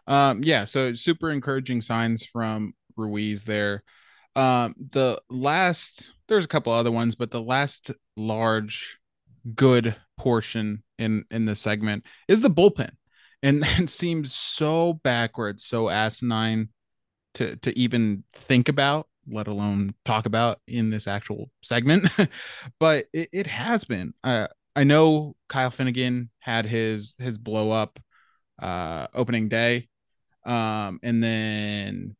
Um, 0.06 0.42
yeah, 0.42 0.64
so 0.64 0.94
super 0.94 1.30
encouraging 1.30 1.80
signs 1.80 2.24
from 2.24 2.74
Ruiz 2.96 3.44
there. 3.44 3.82
Um, 4.34 4.74
the 4.90 5.20
last 5.30 6.12
there's 6.28 6.44
a 6.44 6.48
couple 6.48 6.72
other 6.72 6.92
ones, 6.92 7.14
but 7.14 7.30
the 7.30 7.40
last 7.40 7.90
large 8.16 8.98
good 9.54 9.96
portion 10.18 10.82
in 10.98 11.24
in 11.30 11.46
the 11.46 11.54
segment 11.54 12.04
is 12.28 12.40
the 12.40 12.50
bullpen. 12.50 12.90
And 13.42 13.64
it 13.78 13.90
seems 13.90 14.34
so 14.34 14.94
backwards, 14.94 15.64
so 15.64 15.88
asinine 15.88 16.68
to 17.34 17.56
to 17.56 17.78
even 17.78 18.24
think 18.34 18.68
about, 18.68 19.08
let 19.26 19.48
alone 19.48 19.94
talk 20.04 20.26
about 20.26 20.60
in 20.68 20.90
this 20.90 21.08
actual 21.08 21.50
segment. 21.62 22.08
but 22.80 23.06
it, 23.12 23.28
it 23.32 23.46
has 23.46 23.84
been. 23.84 24.14
Uh, 24.22 24.48
I 24.74 24.84
know 24.84 25.34
Kyle 25.48 25.70
Finnegan 25.70 26.30
had 26.38 26.66
his 26.66 27.14
his 27.18 27.38
blow 27.38 27.70
up 27.70 27.98
uh 28.58 29.06
opening 29.12 29.50
day 29.50 29.86
um, 30.46 31.00
and 31.02 31.22
then 31.22 32.16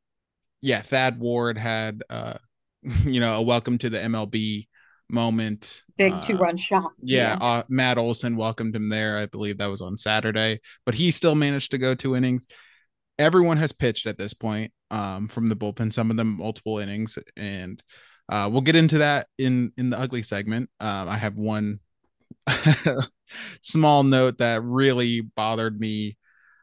yeah, 0.61 0.83
Thad 0.83 1.18
Ward 1.18 1.57
had 1.57 2.03
uh, 2.11 2.35
you 3.05 3.20
know, 3.20 3.35
a 3.35 3.43
welcome 3.43 3.79
to 3.79 3.91
the 3.91 3.99
MLB 3.99 4.68
moment. 5.09 5.83
Big 5.97 6.12
uh, 6.12 6.20
two 6.20 6.37
run 6.37 6.57
shot. 6.57 6.93
Yeah, 7.03 7.37
yeah. 7.41 7.45
Uh, 7.45 7.62
Matt 7.68 7.99
Olson 7.99 8.37
welcomed 8.37 8.77
him 8.77 8.89
there. 8.89 9.18
I 9.18 9.27
believe 9.27 9.59
that 9.59 9.70
was 9.70 9.83
on 9.83 9.97
Saturday, 9.97 10.61
but 10.85 10.95
he 10.95 11.11
still 11.11 11.35
managed 11.35 11.70
to 11.72 11.79
go 11.79 11.95
two 11.95 12.16
innings. 12.16 12.47
Everyone 13.18 13.57
has 13.57 13.72
pitched 13.72 14.07
at 14.07 14.18
this 14.18 14.35
point 14.35 14.72
um, 14.91 15.29
from 15.29 15.49
the 15.49 15.57
bullpen, 15.57 15.93
some 15.93 16.11
of 16.11 16.16
them 16.16 16.37
multiple 16.37 16.79
innings, 16.79 17.18
and 17.37 17.83
uh, 18.29 18.49
we'll 18.53 18.61
get 18.61 18.77
into 18.77 18.99
that 18.99 19.29
in 19.39 19.72
in 19.77 19.91
the 19.91 19.99
ugly 19.99 20.22
segment. 20.22 20.68
Um, 20.81 21.09
I 21.09 21.16
have 21.16 21.37
one 21.37 21.81
small 23.62 24.03
note 24.03 24.39
that 24.39 24.62
really 24.62 25.22
bothered 25.22 25.81
me 25.81 26.18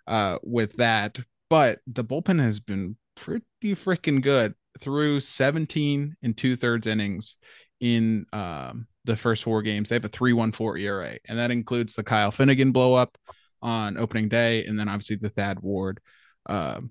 uh, 0.07 0.37
with 0.43 0.73
that, 0.77 1.19
but 1.53 1.81
the 1.85 2.03
bullpen 2.03 2.39
has 2.39 2.59
been 2.59 2.97
pretty 3.15 3.45
freaking 3.75 4.23
good 4.23 4.55
through 4.79 5.19
17 5.19 6.15
and 6.23 6.35
two 6.35 6.55
thirds 6.55 6.87
innings 6.87 7.37
in 7.79 8.25
um 8.33 8.87
the 9.05 9.15
first 9.15 9.43
four 9.43 9.61
games, 9.61 9.89
they 9.89 9.95
have 9.95 10.03
a 10.03 10.09
3.14 10.09 10.79
ERA, 10.79 11.15
and 11.27 11.37
that 11.37 11.51
includes 11.51 11.93
the 11.93 12.03
Kyle 12.03 12.31
Finnegan 12.31 12.71
blow 12.71 12.95
up 12.95 13.19
on 13.61 13.99
opening 13.99 14.29
day, 14.29 14.65
and 14.65 14.79
then 14.79 14.87
obviously 14.89 15.17
the 15.17 15.29
Thad 15.29 15.59
Ward 15.59 15.99
um, 16.47 16.89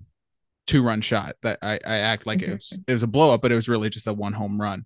two 0.65 0.81
run 0.81 1.01
shot 1.01 1.35
that 1.41 1.59
I, 1.61 1.73
I 1.85 1.97
act 1.97 2.25
like 2.25 2.41
it 2.41 2.51
was 2.51 2.69
Mm-hmm. 2.71 2.83
it 2.87 2.93
was 2.93 3.03
a 3.03 3.07
blow 3.07 3.33
up, 3.33 3.41
but 3.41 3.51
it 3.51 3.55
was 3.55 3.67
really 3.67 3.89
just 3.89 4.07
a 4.07 4.13
one 4.13 4.31
home 4.31 4.61
run. 4.61 4.85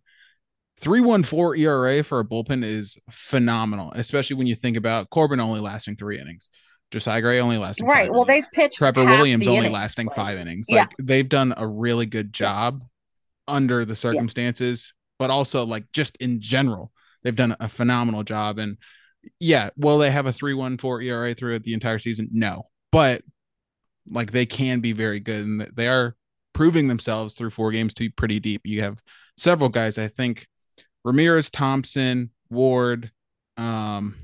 314 0.79 1.61
ERA 1.61 2.03
for 2.03 2.19
a 2.19 2.25
bullpen 2.25 2.63
is 2.63 2.97
phenomenal, 3.11 3.91
especially 3.91 4.37
when 4.37 4.47
you 4.47 4.55
think 4.55 4.75
about 4.75 5.11
Corbin 5.11 5.39
only 5.39 5.59
lasting 5.59 5.97
three 5.97 6.19
innings, 6.19 6.49
Josiah 6.91 7.21
Gray 7.21 7.39
only 7.39 7.57
lasting 7.57 7.85
Right. 7.87 8.09
Well, 8.09 8.23
innings. 8.23 8.45
they've 8.45 8.51
pitched 8.53 8.77
Trevor 8.77 9.03
Williams 9.05 9.45
only 9.47 9.59
innings, 9.59 9.73
lasting 9.73 10.07
like- 10.07 10.15
five 10.15 10.37
innings. 10.37 10.67
Yeah. 10.69 10.81
Like 10.81 10.93
they've 10.99 11.27
done 11.27 11.53
a 11.57 11.67
really 11.67 12.05
good 12.05 12.31
job 12.33 12.83
under 13.47 13.83
the 13.85 13.95
circumstances, 13.95 14.93
but 15.19 15.29
also 15.29 15.65
like 15.65 15.91
just 15.91 16.17
in 16.17 16.39
general, 16.41 16.91
they've 17.23 17.35
done 17.35 17.55
a 17.59 17.67
phenomenal 17.67 18.23
job. 18.23 18.57
And 18.59 18.77
yeah, 19.39 19.69
will 19.75 19.97
they 19.97 20.11
have 20.11 20.25
a 20.27 20.31
314 20.33 21.07
ERA 21.07 21.33
throughout 21.33 21.63
the 21.63 21.73
entire 21.73 21.99
season? 21.99 22.29
No. 22.31 22.69
But 22.91 23.21
like 24.09 24.31
they 24.31 24.45
can 24.45 24.79
be 24.79 24.93
very 24.93 25.19
good 25.19 25.43
and 25.45 25.61
they 25.75 25.87
are 25.89 26.15
proving 26.53 26.87
themselves 26.87 27.33
through 27.33 27.49
four 27.49 27.71
games 27.71 27.93
to 27.95 28.03
be 28.03 28.09
pretty 28.09 28.39
deep. 28.39 28.61
You 28.63 28.81
have 28.83 29.01
several 29.35 29.69
guys, 29.69 29.97
I 29.97 30.07
think 30.07 30.47
Ramirez, 31.03 31.49
Thompson, 31.49 32.31
Ward, 32.49 33.11
um, 33.57 34.15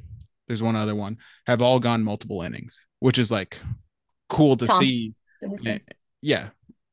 there's 0.48 0.64
one 0.64 0.76
other 0.76 0.96
one, 0.96 1.18
have 1.48 1.62
all 1.62 1.80
gone 1.80 2.04
multiple 2.04 2.42
innings, 2.42 2.86
which 3.00 3.18
is 3.18 3.32
like 3.32 3.58
cool 4.30 4.58
to 4.58 4.68
Thompson. 4.68 4.88
see. 4.88 5.14
Eh, 5.66 5.80
Yeah. 6.22 6.50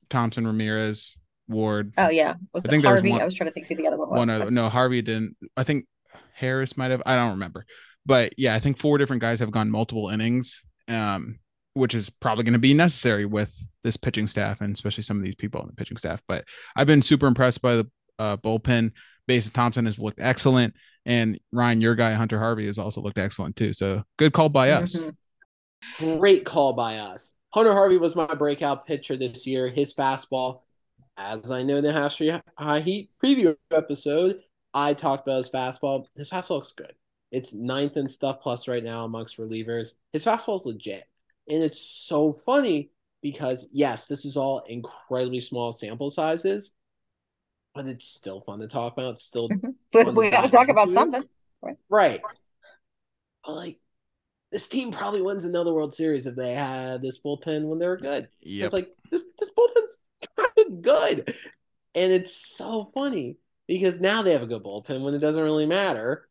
Thompson, 0.09 0.47
Ramirez, 0.47 1.17
Ward, 1.49 1.93
Oh 1.99 2.09
yeah, 2.11 2.35
was 2.53 2.65
I 2.65 2.69
it 2.69 2.71
think 2.71 2.83
there 2.83 2.93
was 2.93 3.01
Harvey? 3.01 3.11
one- 3.11 3.21
I 3.21 3.25
was 3.25 3.35
trying 3.35 3.49
to 3.51 3.55
think 3.55 3.67
who 3.67 3.75
the 3.77 3.87
other 3.87 3.97
one 3.99 4.11
was. 4.11 4.19
one 4.19 4.31
other. 4.31 4.51
No, 4.51 4.69
Harvey 4.69 5.03
didn't. 5.03 5.37
I 5.57 5.63
think 5.65 5.87
Harris 6.35 6.77
might 6.77 6.91
have. 6.91 7.03
I 7.07 7.15
don't 7.17 7.31
remember. 7.33 7.65
But 8.07 8.35
yeah, 8.39 8.55
I 8.55 8.61
think 8.61 8.79
four 8.79 8.99
different 8.99 9.21
guys 9.23 9.41
have 9.41 9.51
gone 9.51 9.71
multiple 9.71 10.09
innings, 10.09 10.65
um, 10.89 11.39
which 11.75 11.95
is 11.95 12.09
probably 12.11 12.45
going 12.45 12.55
to 12.55 12.59
be 12.59 12.75
necessary 12.75 13.25
with 13.27 13.57
this 13.85 13.97
pitching 13.97 14.27
staff 14.29 14.61
and 14.61 14.73
especially 14.75 15.03
some 15.03 15.19
of 15.19 15.25
these 15.25 15.35
people 15.37 15.61
on 15.61 15.67
the 15.67 15.75
pitching 15.75 15.97
staff. 15.97 16.23
But 16.27 16.45
I've 16.77 16.87
been 16.87 17.03
super 17.03 17.27
impressed 17.27 17.63
by 17.63 17.77
the 17.77 17.91
uh, 18.19 18.37
bullpen. 18.37 18.93
Mason 19.31 19.53
Thompson 19.53 19.87
has 19.87 19.99
looked 19.99 20.21
excellent, 20.21 20.75
and 21.07 21.39
Ryan, 21.53 21.81
your 21.81 21.95
guy 21.95 22.13
Hunter 22.15 22.39
Harvey, 22.39 22.67
has 22.67 22.79
also 22.79 23.01
looked 23.01 23.19
excellent 23.19 23.55
too. 23.55 23.73
So 23.73 24.03
good 24.17 24.33
call 24.33 24.49
by 24.49 24.71
us. 24.71 25.05
Mhm. 25.99 26.19
Great 26.19 26.45
call 26.45 26.73
by 26.73 26.99
us. 26.99 27.35
Hunter 27.55 27.73
Harvey 27.73 27.97
was 27.97 28.17
my 28.17 28.35
breakout 28.35 28.87
pitcher 28.87 29.17
this 29.17 29.47
year. 29.47 29.69
His 29.69 29.95
fastball, 29.95 30.63
as 31.17 31.53
I 31.53 31.63
know 31.63 31.77
in 31.77 31.85
the 31.85 31.93
Half 31.93 32.19
High 32.59 32.81
Heat 32.81 33.11
preview 33.23 33.57
episode, 33.71 34.41
I 34.75 34.95
talked 34.95 35.29
about 35.29 35.39
his 35.39 35.51
fastball. 35.51 36.07
His 36.17 36.29
fastball 36.29 36.57
looks 36.57 36.73
good. 36.73 36.93
It's 37.31 37.55
ninth 37.55 37.97
and 37.97 38.11
stuff 38.11 38.41
plus 38.43 38.67
right 38.67 38.83
now 38.83 39.05
amongst 39.05 39.39
relievers. 39.39 39.93
His 40.13 40.25
fastball 40.25 40.57
is 40.57 40.67
legit. 40.67 41.05
And 41.49 41.63
it's 41.63 41.81
so 41.81 42.33
funny 42.33 42.91
because, 43.23 43.69
yes, 43.71 44.07
this 44.07 44.25
is 44.25 44.37
all 44.37 44.61
incredibly 44.67 45.41
small 45.41 45.73
sample 45.73 46.11
sizes, 46.11 46.73
but 47.81 47.91
it's 47.91 48.07
still 48.07 48.41
fun 48.43 48.61
to 48.61 48.69
talk 48.69 48.93
about. 48.95 49.13
It's 49.13 49.23
still 49.23 49.49
But 49.93 50.15
we 50.15 50.31
got 50.31 50.43
to 50.43 50.51
talk 50.51 50.69
about 50.69 50.89
end. 50.89 50.95
something. 50.95 51.25
Right. 51.89 52.21
But 53.45 53.53
like 53.53 53.79
this 54.51 54.69
team 54.69 54.91
probably 54.93 55.23
wins 55.23 55.45
another 55.45 55.73
World 55.73 55.95
Series 55.95 56.27
if 56.27 56.37
they 56.37 56.55
had 56.55 57.03
this 57.03 57.21
bullpen 57.21 57.69
when 57.69 57.79
they 57.79 57.87
were 57.87 57.97
good. 57.97 58.29
Yep. 58.43 58.65
It's 58.65 58.75
like 58.75 58.89
this 59.11 59.25
this 59.39 59.51
bullpen's 59.53 59.99
kind 60.37 60.51
of 60.59 60.83
good. 60.83 61.35
And 61.95 62.13
it's 62.13 62.35
so 62.35 62.91
funny 62.95 63.37
because 63.67 64.01
now 64.01 64.23
they 64.23 64.33
have 64.33 64.43
a 64.43 64.47
good 64.47 64.63
bullpen 64.63 65.03
when 65.05 65.15
it 65.15 65.21
doesn't 65.21 65.43
really 65.43 65.67
matter. 65.67 66.29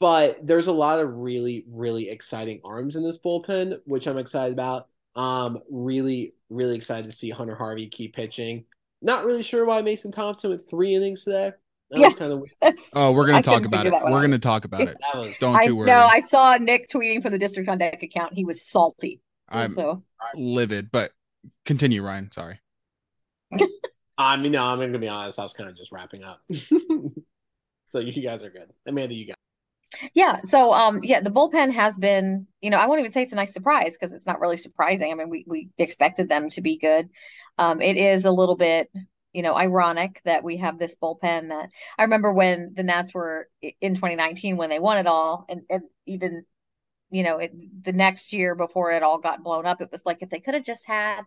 But 0.00 0.44
there's 0.44 0.66
a 0.66 0.72
lot 0.72 0.98
of 0.98 1.14
really, 1.14 1.64
really 1.68 2.10
exciting 2.10 2.60
arms 2.64 2.96
in 2.96 3.04
this 3.04 3.18
bullpen, 3.18 3.78
which 3.84 4.08
I'm 4.08 4.18
excited 4.18 4.52
about. 4.52 4.88
Um, 5.14 5.60
really, 5.70 6.34
really 6.50 6.74
excited 6.74 7.08
to 7.08 7.16
see 7.16 7.30
Hunter 7.30 7.54
Harvey 7.54 7.86
keep 7.86 8.16
pitching. 8.16 8.64
Not 9.02 9.24
really 9.24 9.42
sure 9.42 9.64
why 9.66 9.82
Mason 9.82 10.12
Thompson 10.12 10.50
went 10.50 10.62
three 10.70 10.94
innings 10.94 11.24
today. 11.24 11.52
That 11.90 11.98
Yeah. 12.00 12.06
was 12.06 12.14
kind 12.16 12.32
of 12.32 12.38
weird. 12.40 12.78
Oh, 12.94 13.12
we're 13.12 13.26
gonna 13.26 13.38
I 13.38 13.42
talk 13.42 13.64
about 13.66 13.86
it. 13.86 13.92
We're 13.92 13.98
out. 13.98 14.22
gonna 14.22 14.38
talk 14.38 14.64
about 14.64 14.82
it. 14.82 14.96
That 15.12 15.18
was 15.18 15.36
Don't 15.38 15.54
I 15.56 15.64
you 15.64 15.76
worry. 15.76 15.88
know. 15.88 16.06
I 16.06 16.20
saw 16.20 16.56
Nick 16.56 16.88
tweeting 16.88 17.20
from 17.20 17.32
the 17.32 17.38
District 17.38 17.68
on 17.68 17.78
Deck 17.78 18.02
account. 18.02 18.32
He 18.34 18.44
was 18.44 18.62
salty. 18.62 19.20
I'm 19.48 19.72
so 19.72 20.02
livid, 20.34 20.90
but 20.90 21.10
continue, 21.66 22.02
Ryan. 22.02 22.30
Sorry. 22.32 22.60
I 24.18 24.36
mean, 24.36 24.52
no, 24.52 24.64
I'm 24.64 24.78
gonna 24.78 24.98
be 24.98 25.08
honest. 25.08 25.38
I 25.38 25.42
was 25.42 25.52
kind 25.52 25.68
of 25.68 25.76
just 25.76 25.92
wrapping 25.92 26.22
up. 26.22 26.40
so 27.86 27.98
you 27.98 28.22
guys 28.22 28.42
are 28.42 28.50
good. 28.50 28.70
Amanda, 28.86 29.14
you 29.14 29.26
got. 29.26 29.36
Yeah, 30.14 30.40
so 30.44 30.72
um 30.72 31.00
yeah, 31.02 31.20
the 31.20 31.30
bullpen 31.30 31.72
has 31.72 31.98
been, 31.98 32.46
you 32.60 32.70
know, 32.70 32.78
I 32.78 32.86
won't 32.86 33.00
even 33.00 33.12
say 33.12 33.22
it's 33.22 33.32
a 33.32 33.36
nice 33.36 33.52
surprise 33.52 33.96
because 33.98 34.12
it's 34.12 34.26
not 34.26 34.40
really 34.40 34.56
surprising. 34.56 35.10
I 35.12 35.14
mean, 35.14 35.28
we 35.30 35.44
we 35.46 35.70
expected 35.78 36.28
them 36.28 36.48
to 36.50 36.60
be 36.60 36.78
good. 36.78 37.08
Um 37.58 37.80
it 37.80 37.96
is 37.96 38.24
a 38.24 38.30
little 38.30 38.56
bit, 38.56 38.90
you 39.32 39.42
know, 39.42 39.54
ironic 39.56 40.20
that 40.24 40.44
we 40.44 40.58
have 40.58 40.78
this 40.78 40.96
bullpen 40.96 41.48
that 41.48 41.70
I 41.98 42.02
remember 42.02 42.32
when 42.32 42.72
the 42.74 42.82
Nats 42.82 43.12
were 43.14 43.48
in 43.80 43.94
2019 43.96 44.56
when 44.56 44.70
they 44.70 44.78
won 44.80 44.98
it 44.98 45.06
all 45.06 45.44
and 45.48 45.62
and 45.70 45.82
even 46.06 46.44
you 47.10 47.22
know, 47.24 47.38
it, 47.38 47.52
the 47.84 47.92
next 47.92 48.32
year 48.34 48.54
before 48.56 48.92
it 48.92 49.02
all 49.02 49.18
got 49.20 49.42
blown 49.44 49.66
up, 49.66 49.80
it 49.82 49.92
was 49.92 50.06
like 50.06 50.18
if 50.22 50.30
they 50.30 50.40
could 50.40 50.54
have 50.54 50.64
just 50.64 50.86
had 50.86 51.22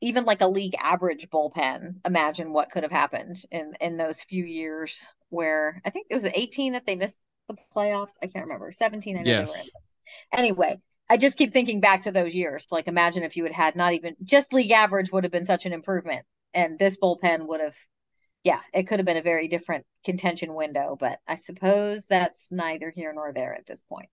even 0.00 0.24
like 0.24 0.40
a 0.40 0.46
league 0.46 0.74
average 0.78 1.28
bullpen, 1.30 1.96
imagine 2.04 2.52
what 2.52 2.70
could 2.70 2.82
have 2.82 2.92
happened 2.92 3.42
in 3.50 3.72
in 3.80 3.96
those 3.96 4.22
few 4.22 4.44
years 4.44 5.06
where 5.30 5.80
I 5.84 5.90
think 5.90 6.06
it 6.10 6.14
was 6.14 6.24
18 6.26 6.72
that 6.74 6.86
they 6.86 6.96
missed 6.96 7.18
the 7.48 7.56
playoffs. 7.74 8.12
I 8.22 8.26
can't 8.26 8.46
remember. 8.46 8.72
17, 8.72 9.16
I 9.16 9.22
know 9.22 9.24
they 9.24 9.44
were 9.44 9.56
in. 9.56 10.38
Anyway, 10.38 10.78
I 11.08 11.16
just 11.16 11.38
keep 11.38 11.52
thinking 11.52 11.80
back 11.80 12.04
to 12.04 12.12
those 12.12 12.34
years. 12.34 12.66
Like 12.70 12.88
imagine 12.88 13.22
if 13.22 13.36
you 13.36 13.44
had 13.44 13.52
had 13.52 13.76
not 13.76 13.92
even 13.92 14.16
just 14.24 14.52
league 14.52 14.70
average 14.70 15.12
would 15.12 15.24
have 15.24 15.32
been 15.32 15.44
such 15.44 15.66
an 15.66 15.72
improvement 15.72 16.24
and 16.52 16.78
this 16.78 16.96
bullpen 16.96 17.46
would 17.46 17.60
have 17.60 17.76
yeah, 18.44 18.60
it 18.74 18.84
could 18.84 18.98
have 18.98 19.06
been 19.06 19.16
a 19.16 19.22
very 19.22 19.48
different 19.48 19.86
contention 20.04 20.54
window, 20.54 20.98
but 21.00 21.18
I 21.26 21.36
suppose 21.36 22.06
that's 22.06 22.52
neither 22.52 22.90
here 22.90 23.10
nor 23.14 23.32
there 23.32 23.54
at 23.54 23.66
this 23.66 23.82
point. 23.82 24.10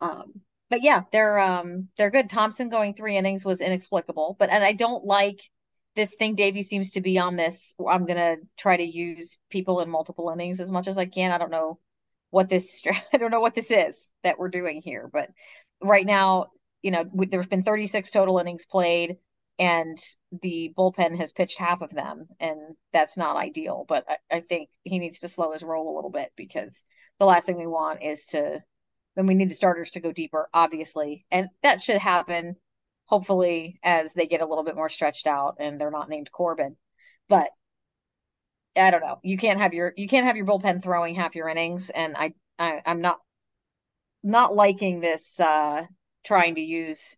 Um, 0.00 0.40
but 0.70 0.82
yeah, 0.82 1.02
they're 1.12 1.38
um 1.38 1.88
they're 1.98 2.10
good. 2.10 2.30
Thompson 2.30 2.70
going 2.70 2.94
three 2.94 3.16
innings 3.16 3.44
was 3.44 3.60
inexplicable, 3.60 4.36
but 4.38 4.50
and 4.50 4.64
I 4.64 4.72
don't 4.72 5.04
like 5.04 5.40
this 5.94 6.14
thing 6.14 6.34
Davey 6.34 6.62
seems 6.62 6.92
to 6.92 7.00
be 7.00 7.18
on 7.18 7.36
this. 7.36 7.74
I'm 7.86 8.06
gonna 8.06 8.36
try 8.56 8.76
to 8.76 8.84
use 8.84 9.36
people 9.50 9.80
in 9.80 9.90
multiple 9.90 10.30
innings 10.30 10.60
as 10.60 10.72
much 10.72 10.88
as 10.88 10.96
I 10.96 11.06
can. 11.06 11.32
I 11.32 11.38
don't 11.38 11.50
know 11.50 11.78
what 12.32 12.48
this 12.48 12.82
I 13.12 13.18
don't 13.18 13.30
know 13.30 13.40
what 13.40 13.54
this 13.54 13.70
is 13.70 14.10
that 14.24 14.38
we're 14.38 14.48
doing 14.48 14.82
here, 14.82 15.08
but 15.12 15.30
right 15.80 16.06
now, 16.06 16.46
you 16.82 16.90
know, 16.90 17.04
there's 17.14 17.46
been 17.46 17.62
36 17.62 18.10
total 18.10 18.38
innings 18.38 18.66
played, 18.66 19.18
and 19.58 19.96
the 20.40 20.74
bullpen 20.76 21.16
has 21.18 21.32
pitched 21.32 21.58
half 21.58 21.82
of 21.82 21.90
them, 21.90 22.26
and 22.40 22.58
that's 22.92 23.16
not 23.16 23.36
ideal. 23.36 23.84
But 23.86 24.04
I, 24.08 24.16
I 24.30 24.40
think 24.40 24.70
he 24.82 24.98
needs 24.98 25.20
to 25.20 25.28
slow 25.28 25.52
his 25.52 25.62
roll 25.62 25.94
a 25.94 25.94
little 25.94 26.10
bit 26.10 26.32
because 26.34 26.82
the 27.20 27.26
last 27.26 27.46
thing 27.46 27.58
we 27.58 27.66
want 27.68 28.02
is 28.02 28.24
to 28.26 28.60
then 29.14 29.26
we 29.26 29.34
need 29.34 29.50
the 29.50 29.54
starters 29.54 29.90
to 29.90 30.00
go 30.00 30.10
deeper, 30.10 30.48
obviously. 30.54 31.26
And 31.30 31.48
that 31.62 31.82
should 31.82 31.98
happen 31.98 32.56
hopefully 33.04 33.78
as 33.82 34.14
they 34.14 34.26
get 34.26 34.40
a 34.40 34.46
little 34.46 34.64
bit 34.64 34.74
more 34.74 34.88
stretched 34.88 35.26
out 35.26 35.56
and 35.60 35.78
they're 35.78 35.90
not 35.90 36.08
named 36.08 36.32
Corbin. 36.32 36.76
But 37.28 37.50
I 38.76 38.90
don't 38.90 39.00
know. 39.00 39.18
You 39.22 39.36
can't 39.36 39.60
have 39.60 39.74
your 39.74 39.92
you 39.96 40.08
can't 40.08 40.26
have 40.26 40.36
your 40.36 40.46
bullpen 40.46 40.82
throwing 40.82 41.14
half 41.14 41.34
your 41.34 41.48
innings. 41.48 41.90
And 41.90 42.16
I, 42.16 42.34
I 42.58 42.82
I'm 42.86 43.00
not 43.00 43.20
not 44.22 44.54
liking 44.54 45.00
this 45.00 45.38
uh 45.40 45.84
trying 46.24 46.54
to 46.54 46.60
use 46.60 47.16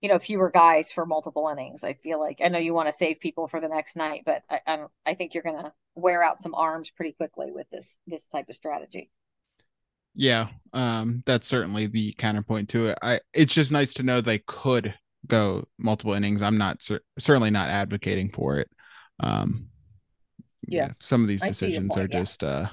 you 0.00 0.08
know 0.08 0.18
fewer 0.18 0.50
guys 0.50 0.92
for 0.92 1.06
multiple 1.06 1.48
innings. 1.48 1.84
I 1.84 1.94
feel 1.94 2.18
like 2.18 2.40
I 2.42 2.48
know 2.48 2.58
you 2.58 2.74
want 2.74 2.88
to 2.88 2.92
save 2.92 3.20
people 3.20 3.48
for 3.48 3.60
the 3.60 3.68
next 3.68 3.96
night, 3.96 4.22
but 4.24 4.42
I 4.50 4.60
I, 4.66 4.84
I 5.04 5.14
think 5.14 5.34
you're 5.34 5.42
gonna 5.42 5.72
wear 5.94 6.22
out 6.22 6.40
some 6.40 6.54
arms 6.54 6.90
pretty 6.90 7.12
quickly 7.12 7.52
with 7.52 7.68
this 7.70 7.96
this 8.06 8.26
type 8.26 8.48
of 8.48 8.54
strategy. 8.54 9.10
Yeah, 10.14 10.48
um, 10.72 11.22
that's 11.26 11.46
certainly 11.46 11.86
the 11.86 12.12
counterpoint 12.12 12.70
to 12.70 12.88
it. 12.88 12.98
I 13.02 13.20
it's 13.34 13.54
just 13.54 13.70
nice 13.70 13.92
to 13.94 14.02
know 14.02 14.20
they 14.20 14.38
could 14.38 14.94
go 15.26 15.64
multiple 15.78 16.14
innings. 16.14 16.42
I'm 16.42 16.58
not 16.58 16.82
cer- 16.82 17.02
certainly 17.18 17.50
not 17.50 17.68
advocating 17.68 18.30
for 18.30 18.58
it. 18.58 18.70
Um, 19.20 19.68
Yeah. 20.66 20.92
some 21.00 21.22
of 21.22 21.28
these 21.28 21.42
I 21.42 21.48
decisions 21.48 21.94
point, 21.94 22.06
are 22.06 22.12
yeah. 22.12 22.20
just 22.20 22.44
uh, 22.44 22.68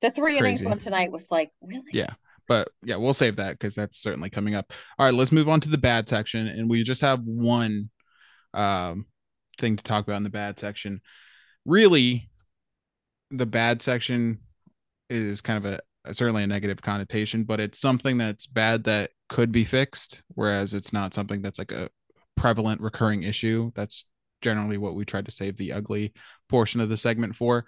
The 0.00 0.10
three 0.10 0.38
innings 0.38 0.64
one 0.64 0.78
tonight 0.78 1.10
was 1.10 1.30
like 1.30 1.50
really 1.62 1.90
Yeah. 1.92 2.14
but 2.48 2.68
yeah, 2.84 2.96
we'll 2.96 3.12
save 3.14 3.36
that 3.36 3.52
because 3.58 3.74
that's 3.74 3.98
certainly 3.98 4.30
coming 4.30 4.54
up. 4.54 4.72
All 4.98 5.06
right, 5.06 5.14
let's 5.14 5.32
move 5.32 5.48
on 5.48 5.60
to 5.62 5.68
the 5.68 5.78
bad 5.78 6.08
section, 6.08 6.46
and 6.46 6.68
we 6.70 6.82
just 6.82 7.00
have 7.00 7.20
one 7.22 7.90
um 8.54 9.06
thing 9.58 9.76
to 9.76 9.84
talk 9.84 10.04
about 10.06 10.16
in 10.18 10.22
the 10.22 10.30
bad 10.30 10.58
section. 10.58 11.00
Really, 11.64 12.30
the 13.30 13.46
bad 13.46 13.82
section 13.82 14.40
is 15.10 15.40
kind 15.40 15.64
of 15.64 15.72
a 15.72 16.14
certainly 16.14 16.44
a 16.44 16.46
negative 16.46 16.80
connotation, 16.80 17.44
but 17.44 17.58
it's 17.60 17.80
something 17.80 18.16
that's 18.18 18.46
bad 18.46 18.84
that 18.84 19.10
could 19.28 19.50
be 19.50 19.64
fixed, 19.64 20.22
whereas 20.28 20.72
it's 20.74 20.92
not 20.92 21.14
something 21.14 21.42
that's 21.42 21.58
like 21.58 21.72
a 21.72 21.88
prevalent 22.36 22.80
recurring 22.80 23.24
issue. 23.24 23.72
That's 23.74 24.04
generally 24.42 24.78
what 24.78 24.94
we 24.94 25.04
try 25.04 25.22
to 25.22 25.30
save 25.30 25.56
the 25.56 25.72
ugly 25.72 26.12
portion 26.48 26.80
of 26.80 26.88
the 26.88 26.96
segment 26.96 27.36
for. 27.36 27.66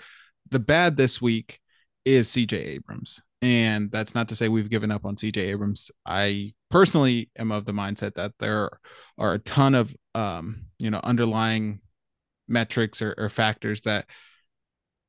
The 0.51 0.59
bad 0.59 0.97
this 0.97 1.21
week 1.21 1.61
is 2.05 2.29
CJ 2.29 2.53
Abrams. 2.53 3.23
And 3.41 3.91
that's 3.91 4.15
not 4.15 4.29
to 4.31 4.37
say 4.37 4.49
we've 4.49 4.71
given 4.71 4.91
up 4.91 5.05
on 5.05 5.15
CJ 5.15 5.37
Abrams. 5.37 5.91
I 6.05 6.55
personally 6.71 7.31
am 7.39 7.53
of 7.53 7.67
the 7.67 7.73
mindset 7.73 8.15
that 8.15 8.33
there 8.41 8.71
are 9.17 9.35
a 9.35 9.39
ton 9.39 9.75
of 9.75 9.95
um, 10.15 10.67
you 10.79 10.91
know, 10.91 11.01
underlying 11.05 11.81
metrics 12.49 13.01
or, 13.03 13.15
or 13.17 13.29
factors 13.29 13.83
that 13.83 14.07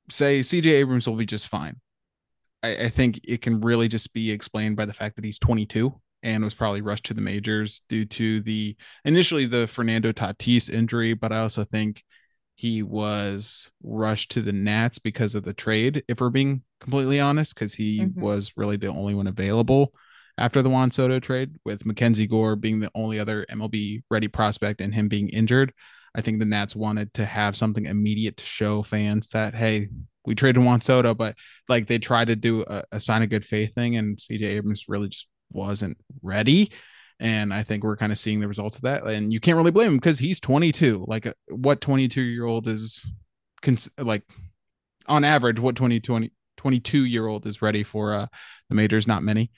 say 0.09 0.41
CJ 0.41 0.65
Abrams 0.65 1.07
will 1.07 1.15
be 1.15 1.25
just 1.25 1.47
fine. 1.47 1.77
I, 2.61 2.75
I, 2.75 2.89
think 2.89 3.21
it 3.23 3.41
can 3.41 3.61
really 3.61 3.87
just 3.87 4.13
be 4.13 4.31
explained 4.31 4.75
by 4.75 4.85
the 4.85 4.93
fact 4.93 5.15
that 5.15 5.23
he's 5.23 5.39
22 5.39 5.93
and 6.23 6.43
was 6.43 6.53
probably 6.53 6.81
rushed 6.81 7.05
to 7.05 7.13
the 7.13 7.21
majors 7.21 7.81
due 7.87 8.05
to 8.05 8.41
the 8.41 8.75
initially 9.05 9.45
the 9.45 9.67
Fernando 9.67 10.11
Tatis 10.11 10.69
injury, 10.69 11.13
but 11.13 11.31
I 11.31 11.39
also 11.39 11.63
think 11.63 12.03
he 12.55 12.83
was 12.83 13.71
rushed 13.83 14.31
to 14.31 14.41
the 14.41 14.51
Nats 14.51 14.99
because 14.99 15.33
of 15.33 15.43
the 15.43 15.53
trade, 15.53 16.03
if 16.09 16.19
we're 16.19 16.29
being 16.29 16.63
completely 16.81 17.19
honest, 17.19 17.55
because 17.55 17.73
he 17.73 18.01
mm-hmm. 18.01 18.19
was 18.19 18.51
really 18.57 18.75
the 18.75 18.87
only 18.87 19.13
one 19.13 19.27
available 19.27 19.93
after 20.37 20.61
the 20.61 20.69
Juan 20.69 20.91
Soto 20.91 21.19
trade, 21.19 21.55
with 21.63 21.85
Mackenzie 21.85 22.27
Gore 22.27 22.55
being 22.55 22.79
the 22.79 22.91
only 22.95 23.19
other 23.19 23.45
MLB 23.49 24.03
ready 24.09 24.27
prospect 24.27 24.81
and 24.81 24.93
him 24.93 25.07
being 25.07 25.29
injured. 25.29 25.73
I 26.15 26.21
think 26.21 26.39
the 26.39 26.45
Nats 26.45 26.75
wanted 26.75 27.13
to 27.13 27.25
have 27.25 27.55
something 27.55 27.85
immediate 27.85 28.37
to 28.37 28.43
show 28.43 28.83
fans 28.83 29.29
that, 29.29 29.53
hey, 29.53 29.87
we 30.25 30.35
traded 30.35 30.63
Juan 30.63 30.81
Soto, 30.81 31.13
but 31.13 31.35
like 31.67 31.87
they 31.87 31.97
tried 31.97 32.27
to 32.27 32.35
do 32.35 32.65
a, 32.67 32.83
a 32.91 32.99
sign 32.99 33.23
of 33.23 33.29
good 33.29 33.45
faith 33.45 33.73
thing, 33.73 33.95
and 33.95 34.17
CJ 34.17 34.43
Abrams 34.43 34.85
really 34.89 35.09
just 35.09 35.27
wasn't 35.51 35.97
ready. 36.21 36.71
And 37.19 37.53
I 37.53 37.63
think 37.63 37.83
we're 37.83 37.97
kind 37.97 38.11
of 38.11 38.17
seeing 38.17 38.39
the 38.39 38.47
results 38.47 38.77
of 38.77 38.83
that. 38.83 39.05
And 39.05 39.33
you 39.33 39.39
can't 39.39 39.57
really 39.57 39.71
blame 39.71 39.91
him 39.91 39.97
because 39.97 40.19
he's 40.19 40.39
22. 40.39 41.05
Like, 41.07 41.25
uh, 41.25 41.33
what 41.49 41.81
22 41.81 42.21
year 42.21 42.45
old 42.45 42.67
is 42.67 43.05
cons- 43.61 43.89
like 43.97 44.23
on 45.07 45.23
average, 45.23 45.59
what 45.59 45.75
20, 45.75 45.99
20 45.99 46.31
22 46.57 47.05
year 47.05 47.25
old 47.25 47.45
is 47.47 47.61
ready 47.61 47.83
for 47.83 48.13
uh, 48.13 48.27
the 48.69 48.75
majors? 48.75 49.07
Not 49.07 49.23
many. 49.23 49.51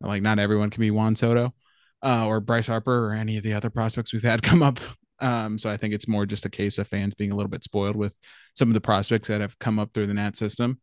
Like, 0.00 0.22
not 0.22 0.38
everyone 0.38 0.70
can 0.70 0.80
be 0.80 0.90
Juan 0.90 1.16
Soto 1.16 1.54
uh, 2.02 2.26
or 2.26 2.40
Bryce 2.40 2.66
Harper 2.66 3.08
or 3.08 3.12
any 3.12 3.36
of 3.36 3.42
the 3.42 3.54
other 3.54 3.70
prospects 3.70 4.12
we've 4.12 4.22
had 4.22 4.42
come 4.42 4.62
up. 4.62 4.78
Um, 5.20 5.58
so 5.58 5.68
I 5.68 5.76
think 5.76 5.94
it's 5.94 6.08
more 6.08 6.26
just 6.26 6.46
a 6.46 6.50
case 6.50 6.78
of 6.78 6.86
fans 6.86 7.14
being 7.14 7.32
a 7.32 7.34
little 7.34 7.50
bit 7.50 7.64
spoiled 7.64 7.96
with 7.96 8.16
some 8.54 8.68
of 8.68 8.74
the 8.74 8.80
prospects 8.80 9.28
that 9.28 9.40
have 9.40 9.58
come 9.58 9.78
up 9.78 9.92
through 9.92 10.06
the 10.06 10.14
Nat 10.14 10.36
system 10.36 10.80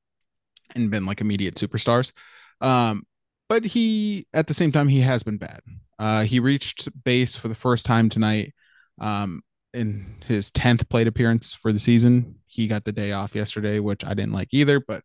and 0.76 0.92
been 0.92 1.06
like 1.06 1.22
immediate 1.22 1.56
superstars. 1.56 2.12
Um, 2.60 3.04
but 3.48 3.64
he 3.64 4.26
at 4.34 4.48
the 4.48 4.54
same 4.54 4.72
time 4.72 4.88
he 4.88 5.02
has 5.02 5.24
been 5.24 5.38
bad. 5.38 5.60
Uh, 5.98 6.24
he 6.24 6.40
reached 6.40 6.90
base 7.04 7.36
for 7.36 7.48
the 7.48 7.56
first 7.56 7.86
time 7.86 8.10
tonight 8.10 8.54
um, 9.00 9.42
in 9.74 10.16
his 10.26 10.52
10th 10.52 10.90
plate 10.90 11.08
appearance 11.08 11.54
for 11.54 11.72
the 11.72 11.80
season. 11.80 12.36
He 12.48 12.68
got 12.68 12.84
the 12.86 12.92
day 12.92 13.12
off 13.12 13.36
yesterday, 13.36 13.80
which 13.80 14.04
I 14.04 14.14
didn't 14.14 14.34
like 14.34 14.50
either, 14.52 14.80
but 14.80 15.04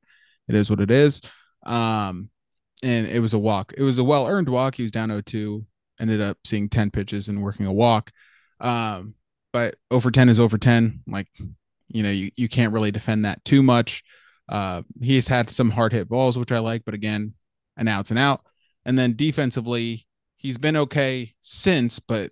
it 0.49 0.55
is 0.55 0.71
what 0.71 0.81
it 0.81 0.91
is. 0.91 1.21
Um, 1.67 2.31
and 2.83 3.07
it 3.07 3.21
was 3.21 3.35
a 3.35 3.39
walk. 3.39 3.75
It 3.77 3.83
was 3.83 3.99
a 3.99 4.05
well 4.05 4.27
earned 4.27 4.49
walk. 4.49 4.75
He 4.75 4.83
was 4.83 4.91
down 4.91 5.11
0 5.11 5.21
2, 5.21 5.65
ended 6.01 6.21
up 6.21 6.39
seeing 6.45 6.69
10 6.69 6.91
pitches 6.91 7.29
and 7.29 7.43
working 7.43 7.67
a 7.67 7.73
walk. 7.73 8.11
Um, 8.61 9.15
but 9.53 9.77
over 9.91 10.11
10 10.11 10.29
is 10.29 10.41
over 10.41 10.59
10. 10.59 11.03
Like, 11.07 11.29
you 11.89 12.03
know, 12.03 12.11
you, 12.11 12.31
you 12.37 12.49
can't 12.49 12.73
really 12.73 12.91
defend 12.91 13.25
that 13.25 13.45
too 13.45 13.63
much. 13.63 14.03
Uh, 14.49 14.83
he's 15.01 15.29
had 15.29 15.51
some 15.51 15.71
hard 15.71 15.93
hit 15.93 16.09
balls, 16.09 16.39
which 16.39 16.53
I 16.53 16.59
like, 16.59 16.85
but 16.85 16.95
again, 16.95 17.35
an 17.81 17.89
outs 17.89 18.11
and 18.11 18.19
out. 18.19 18.43
And 18.85 18.97
then 18.97 19.17
defensively, 19.17 20.07
he's 20.37 20.59
been 20.59 20.77
okay 20.77 21.33
since, 21.43 21.99
but 21.99 22.31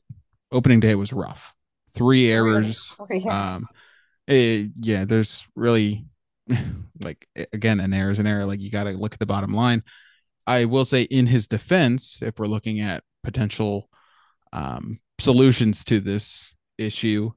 opening 0.53 0.79
day 0.79 0.95
was 0.95 1.13
rough. 1.13 1.53
Three 1.95 2.31
errors. 2.31 2.95
Um, 3.29 3.67
it, 4.29 4.67
eh, 4.67 4.69
yeah, 4.75 5.05
there's 5.07 5.47
really 5.57 6.05
like 7.01 7.27
again 7.53 7.81
an 7.81 7.95
error 7.95 8.11
is 8.11 8.19
an 8.19 8.27
error. 8.27 8.45
Like 8.45 8.61
you 8.61 8.71
got 8.71 8.85
to 8.85 8.91
look 8.91 9.15
at 9.15 9.19
the 9.19 9.27
bottom 9.27 9.53
line. 9.55 9.83
I 10.47 10.67
will 10.67 10.85
say 10.85 11.03
in 11.03 11.27
his 11.27 11.47
defense, 11.47 12.21
if 12.23 12.39
we're 12.39 12.47
looking 12.47 12.81
at 12.81 13.05
potential 13.23 13.89
um, 14.53 15.01
solutions 15.19 15.85
to 15.85 16.01
this 16.01 16.55
issue, 16.77 17.31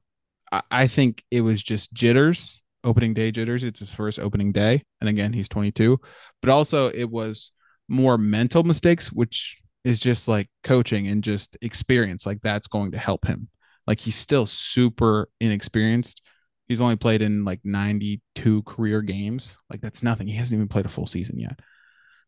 I, 0.50 0.62
I 0.70 0.86
think 0.86 1.24
it 1.30 1.40
was 1.40 1.62
just 1.62 1.92
jitters, 1.92 2.62
opening 2.84 3.14
day 3.14 3.30
jitters. 3.30 3.64
It's 3.64 3.80
his 3.80 3.94
first 3.94 4.18
opening 4.18 4.52
day, 4.52 4.82
and 5.00 5.08
again 5.08 5.32
he's 5.32 5.48
22, 5.48 5.98
but 6.40 6.50
also 6.50 6.88
it 6.90 7.10
was 7.10 7.52
more 7.92 8.18
mental 8.18 8.64
mistakes, 8.64 9.12
which 9.12 9.60
is 9.84 10.00
just 10.00 10.26
like 10.26 10.48
coaching 10.64 11.08
and 11.08 11.22
just 11.22 11.56
experience. 11.60 12.26
Like 12.26 12.40
that's 12.42 12.66
going 12.66 12.92
to 12.92 12.98
help 12.98 13.26
him. 13.26 13.48
Like 13.86 14.00
he's 14.00 14.16
still 14.16 14.46
super 14.46 15.28
inexperienced. 15.40 16.22
He's 16.68 16.80
only 16.80 16.96
played 16.96 17.20
in 17.20 17.44
like 17.44 17.60
92 17.64 18.62
career 18.62 19.02
games. 19.02 19.56
Like 19.70 19.80
that's 19.80 20.02
nothing. 20.02 20.26
He 20.26 20.36
hasn't 20.36 20.56
even 20.56 20.68
played 20.68 20.86
a 20.86 20.88
full 20.88 21.06
season 21.06 21.38
yet. 21.38 21.60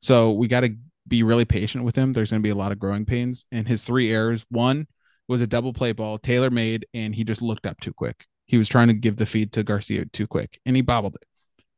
So 0.00 0.32
we 0.32 0.48
got 0.48 0.60
to 0.60 0.76
be 1.08 1.22
really 1.22 1.44
patient 1.44 1.84
with 1.84 1.96
him. 1.96 2.12
There's 2.12 2.30
going 2.30 2.42
to 2.42 2.46
be 2.46 2.50
a 2.50 2.54
lot 2.54 2.72
of 2.72 2.78
growing 2.78 3.06
pains. 3.06 3.46
And 3.50 3.66
his 3.66 3.84
three 3.84 4.12
errors 4.12 4.44
one 4.50 4.86
was 5.28 5.40
a 5.40 5.46
double 5.46 5.72
play 5.72 5.92
ball 5.92 6.18
Taylor 6.18 6.50
made, 6.50 6.86
and 6.92 7.14
he 7.14 7.24
just 7.24 7.40
looked 7.40 7.66
up 7.66 7.80
too 7.80 7.94
quick. 7.94 8.26
He 8.46 8.58
was 8.58 8.68
trying 8.68 8.88
to 8.88 8.94
give 8.94 9.16
the 9.16 9.24
feed 9.24 9.52
to 9.52 9.62
Garcia 9.62 10.04
too 10.06 10.26
quick, 10.26 10.60
and 10.66 10.76
he 10.76 10.82
bobbled 10.82 11.14
it. 11.14 11.24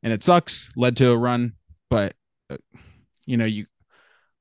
And 0.02 0.12
it 0.12 0.24
sucks, 0.24 0.70
led 0.76 0.96
to 0.96 1.10
a 1.10 1.16
run, 1.16 1.52
but 1.88 2.14
uh, 2.50 2.56
you 3.26 3.36
know, 3.36 3.44
you 3.44 3.66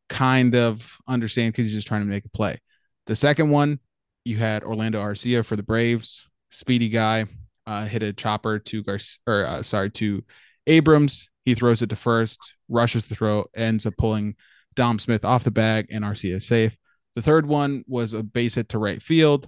kind 0.10 0.56
of 0.56 0.98
understand 1.08 1.54
because 1.54 1.68
he's 1.68 1.76
just 1.76 1.88
trying 1.88 2.02
to 2.02 2.08
make 2.08 2.26
a 2.26 2.30
play. 2.30 2.60
The 3.08 3.16
second 3.16 3.50
one, 3.50 3.80
you 4.24 4.38
had 4.38 4.64
Orlando 4.64 5.02
Arcia 5.02 5.46
for 5.46 5.56
the 5.56 5.64
Braves, 5.64 6.28
speedy 6.52 6.90
guy, 6.90 7.26
uh, 7.68 7.86
hit 7.86 8.04
a 8.04 8.14
chopper 8.14 8.60
to 8.60 8.84
Garcia, 8.84 9.20
or 9.28 9.46
uh, 9.46 9.64
sorry, 9.64 9.92
to 9.92 10.24
Abrams. 10.68 11.30
He 11.44 11.54
throws 11.54 11.82
it 11.82 11.90
to 11.92 11.96
first, 11.96 12.40
rushes 12.70 13.06
the 13.06 13.16
throw, 13.16 13.46
ends 13.56 13.86
up 13.86 13.94
pulling 13.98 14.36
Dom 14.76 15.00
Smith 15.00 15.24
off 15.24 15.44
the 15.44 15.52
bag, 15.52 15.88
and 15.92 16.04
Arcia 16.04 16.36
is 16.36 16.48
safe. 16.48 16.76
The 17.16 17.22
third 17.22 17.46
one 17.46 17.84
was 17.88 18.14
a 18.14 18.24
base 18.24 18.56
hit 18.56 18.70
to 18.70 18.80
right 18.80 19.02
field, 19.02 19.48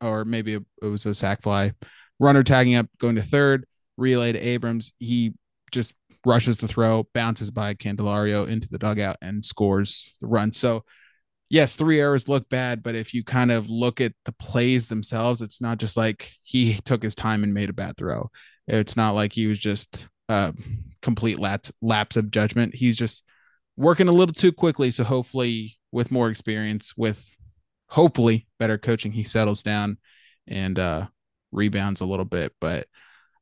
or 0.00 0.24
maybe 0.24 0.54
it 0.54 0.86
was 0.86 1.04
a 1.06 1.14
sac 1.14 1.42
fly. 1.42 1.72
Runner 2.20 2.42
tagging 2.42 2.76
up, 2.76 2.86
going 2.98 3.16
to 3.16 3.22
third, 3.22 3.66
relay 3.96 4.32
to 4.32 4.38
Abrams. 4.38 4.92
He 4.98 5.34
just 5.72 5.92
rushes 6.24 6.58
the 6.58 6.68
throw, 6.68 7.06
bounces 7.14 7.50
by 7.50 7.74
Candelario 7.74 8.48
into 8.48 8.68
the 8.68 8.78
dugout, 8.78 9.16
and 9.22 9.44
scores 9.44 10.14
the 10.20 10.26
run. 10.26 10.52
So, 10.52 10.84
yes, 11.50 11.76
three 11.76 12.00
errors 12.00 12.28
look 12.28 12.48
bad, 12.48 12.82
but 12.82 12.94
if 12.94 13.14
you 13.14 13.24
kind 13.24 13.50
of 13.50 13.68
look 13.68 14.00
at 14.00 14.12
the 14.24 14.32
plays 14.32 14.86
themselves, 14.86 15.42
it's 15.42 15.60
not 15.60 15.78
just 15.78 15.96
like 15.96 16.32
he 16.42 16.74
took 16.84 17.02
his 17.02 17.14
time 17.14 17.44
and 17.44 17.54
made 17.54 17.70
a 17.70 17.74
bad 17.74 17.96
throw. 17.96 18.30
It's 18.68 18.96
not 18.96 19.12
like 19.12 19.32
he 19.32 19.46
was 19.46 19.58
just 19.58 20.08
a 20.28 20.54
complete 21.02 21.38
lapse, 21.38 21.72
lapse 21.82 22.16
of 22.16 22.30
judgment. 22.30 22.74
He's 22.74 22.96
just 22.96 23.24
working 23.76 24.08
a 24.08 24.12
little 24.12 24.34
too 24.34 24.52
quickly. 24.52 24.90
So, 24.90 25.04
hopefully, 25.04 25.76
with 25.90 26.10
more 26.10 26.30
experience, 26.30 26.96
with 26.96 27.36
hopefully 27.88 28.46
better 28.58 28.78
coaching, 28.78 29.12
he 29.12 29.24
settles 29.24 29.62
down 29.62 29.98
and 30.46 30.78
uh, 30.78 31.06
rebounds 31.50 32.00
a 32.00 32.06
little 32.06 32.24
bit. 32.24 32.52
But 32.60 32.86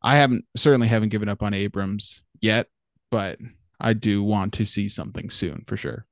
I 0.02 0.16
haven't 0.16 0.44
certainly 0.56 0.88
haven't 0.88 1.10
given 1.10 1.28
up 1.28 1.42
on 1.42 1.54
Abrams 1.54 2.22
yet, 2.40 2.68
but 3.10 3.38
I 3.78 3.94
do 3.94 4.22
want 4.22 4.52
to 4.54 4.64
see 4.64 4.88
something 4.88 5.30
soon 5.30 5.64
for 5.66 5.76
sure. 5.76 6.06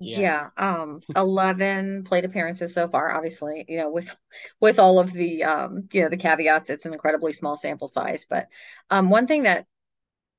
Yeah. 0.00 0.50
yeah. 0.56 0.78
um 0.78 1.00
11 1.16 2.04
plate 2.04 2.24
appearances 2.24 2.72
so 2.72 2.86
far 2.86 3.10
obviously 3.10 3.64
you 3.66 3.78
know 3.78 3.90
with 3.90 4.14
with 4.60 4.78
all 4.78 5.00
of 5.00 5.12
the 5.12 5.42
um 5.42 5.88
you 5.92 6.02
know 6.02 6.08
the 6.08 6.16
caveats 6.16 6.70
it's 6.70 6.86
an 6.86 6.92
incredibly 6.92 7.32
small 7.32 7.56
sample 7.56 7.88
size 7.88 8.24
but 8.28 8.46
um 8.90 9.10
one 9.10 9.26
thing 9.26 9.42
that 9.42 9.66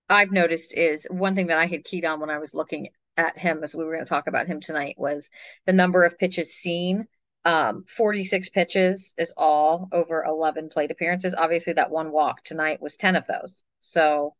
I've 0.10 0.32
noticed 0.32 0.74
is 0.74 1.06
one 1.10 1.36
thing 1.36 1.48
that 1.48 1.60
I 1.60 1.66
had 1.68 1.84
keyed 1.84 2.06
on 2.06 2.20
when 2.20 2.30
I 2.30 2.40
was 2.40 2.54
looking 2.54 2.90
at 3.18 3.38
him 3.38 3.64
as 3.64 3.76
we 3.76 3.84
were 3.84 3.92
going 3.94 4.06
to 4.06 4.10
talk 4.10 4.28
about 4.28 4.48
him 4.48 4.62
tonight 4.62 4.96
was 4.98 5.30
the 5.66 5.74
number 5.74 6.06
of 6.06 6.18
pitches 6.18 6.54
seen 6.54 7.08
um 7.44 7.84
46 7.88 8.50
pitches 8.50 9.14
is 9.18 9.34
all 9.36 9.90
over 9.92 10.24
11 10.24 10.70
plate 10.70 10.92
appearances 10.92 11.36
obviously 11.36 11.74
that 11.74 11.92
one 11.92 12.12
walk 12.12 12.44
tonight 12.44 12.82
was 12.82 12.98
10 12.98 13.18
of 13.18 13.28
those 13.28 13.66
so 13.82 14.36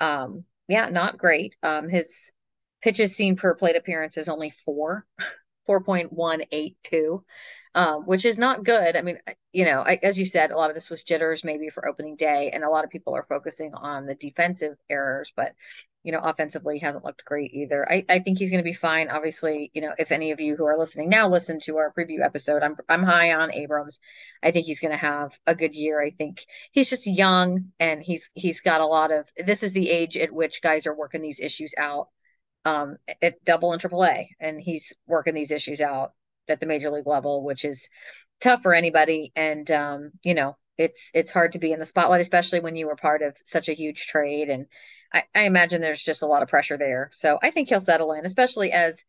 um, 0.00 0.44
yeah, 0.68 0.88
not 0.88 1.18
great. 1.18 1.56
Um, 1.62 1.88
his 1.88 2.32
pitches 2.82 3.16
seen 3.16 3.36
per 3.36 3.54
plate 3.54 3.76
appearance 3.76 4.16
is 4.16 4.28
only 4.28 4.52
four, 4.64 5.06
4.182, 5.68 7.22
um, 7.74 8.02
which 8.06 8.24
is 8.24 8.38
not 8.38 8.64
good. 8.64 8.96
I 8.96 9.02
mean, 9.02 9.18
you 9.52 9.64
know, 9.64 9.80
I, 9.80 9.98
as 10.02 10.18
you 10.18 10.24
said, 10.24 10.50
a 10.50 10.56
lot 10.56 10.70
of 10.70 10.74
this 10.74 10.90
was 10.90 11.02
jitters 11.02 11.44
maybe 11.44 11.70
for 11.70 11.86
opening 11.86 12.16
day, 12.16 12.50
and 12.52 12.64
a 12.64 12.70
lot 12.70 12.84
of 12.84 12.90
people 12.90 13.14
are 13.14 13.26
focusing 13.28 13.74
on 13.74 14.06
the 14.06 14.14
defensive 14.14 14.76
errors, 14.88 15.32
but 15.36 15.54
you 16.08 16.12
know, 16.12 16.20
offensively 16.20 16.78
hasn't 16.78 17.04
looked 17.04 17.22
great 17.26 17.52
either. 17.52 17.86
I, 17.86 18.02
I 18.08 18.20
think 18.20 18.38
he's 18.38 18.48
going 18.48 18.62
to 18.62 18.64
be 18.64 18.72
fine. 18.72 19.10
Obviously, 19.10 19.70
you 19.74 19.82
know, 19.82 19.92
if 19.98 20.10
any 20.10 20.30
of 20.30 20.40
you 20.40 20.56
who 20.56 20.64
are 20.64 20.78
listening 20.78 21.10
now 21.10 21.28
listen 21.28 21.60
to 21.60 21.76
our 21.76 21.92
preview 21.92 22.24
episode, 22.24 22.62
I'm 22.62 22.76
I'm 22.88 23.02
high 23.02 23.34
on 23.34 23.52
Abrams. 23.52 24.00
I 24.42 24.50
think 24.50 24.64
he's 24.64 24.80
going 24.80 24.92
to 24.92 24.96
have 24.96 25.38
a 25.46 25.54
good 25.54 25.74
year. 25.74 26.00
I 26.00 26.08
think 26.08 26.46
he's 26.72 26.88
just 26.88 27.06
young 27.06 27.72
and 27.78 28.02
he's 28.02 28.30
he's 28.32 28.62
got 28.62 28.80
a 28.80 28.86
lot 28.86 29.12
of. 29.12 29.28
This 29.36 29.62
is 29.62 29.74
the 29.74 29.90
age 29.90 30.16
at 30.16 30.32
which 30.32 30.62
guys 30.62 30.86
are 30.86 30.96
working 30.96 31.20
these 31.20 31.40
issues 31.40 31.74
out 31.76 32.08
um, 32.64 32.96
at 33.20 33.44
double 33.44 33.72
and 33.72 33.80
triple 33.82 34.02
A, 34.02 34.34
and 34.40 34.58
he's 34.58 34.94
working 35.06 35.34
these 35.34 35.50
issues 35.50 35.82
out 35.82 36.12
at 36.48 36.58
the 36.58 36.64
major 36.64 36.90
league 36.90 37.06
level, 37.06 37.44
which 37.44 37.66
is 37.66 37.86
tough 38.40 38.62
for 38.62 38.72
anybody. 38.72 39.30
And 39.36 39.70
um, 39.70 40.12
you 40.22 40.32
know, 40.32 40.56
it's 40.78 41.10
it's 41.12 41.32
hard 41.32 41.52
to 41.52 41.58
be 41.58 41.72
in 41.72 41.80
the 41.80 41.84
spotlight, 41.84 42.22
especially 42.22 42.60
when 42.60 42.76
you 42.76 42.86
were 42.86 42.96
part 42.96 43.20
of 43.20 43.36
such 43.44 43.68
a 43.68 43.74
huge 43.74 44.06
trade 44.06 44.48
and 44.48 44.64
I, 45.12 45.24
I 45.34 45.42
imagine 45.42 45.80
there's 45.80 46.02
just 46.02 46.22
a 46.22 46.26
lot 46.26 46.42
of 46.42 46.48
pressure 46.48 46.76
there. 46.76 47.10
So 47.12 47.38
I 47.42 47.50
think 47.50 47.68
he'll 47.68 47.80
settle 47.80 48.12
in, 48.12 48.24
especially 48.26 48.72
as 48.72 49.04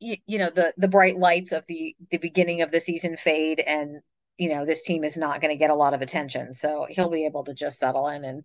you, 0.00 0.16
you 0.26 0.38
know 0.38 0.50
the 0.50 0.74
the 0.76 0.88
bright 0.88 1.16
lights 1.16 1.52
of 1.52 1.64
the 1.66 1.94
the 2.10 2.18
beginning 2.18 2.62
of 2.62 2.70
the 2.70 2.80
season 2.80 3.16
fade 3.16 3.60
and 3.60 4.00
you 4.36 4.48
know 4.48 4.66
this 4.66 4.82
team 4.82 5.04
is 5.04 5.16
not 5.16 5.40
going 5.40 5.52
to 5.52 5.58
get 5.58 5.70
a 5.70 5.74
lot 5.74 5.94
of 5.94 6.02
attention. 6.02 6.54
So 6.54 6.86
he'll 6.88 7.10
be 7.10 7.26
able 7.26 7.44
to 7.44 7.54
just 7.54 7.78
settle 7.78 8.08
in 8.08 8.24
and 8.24 8.42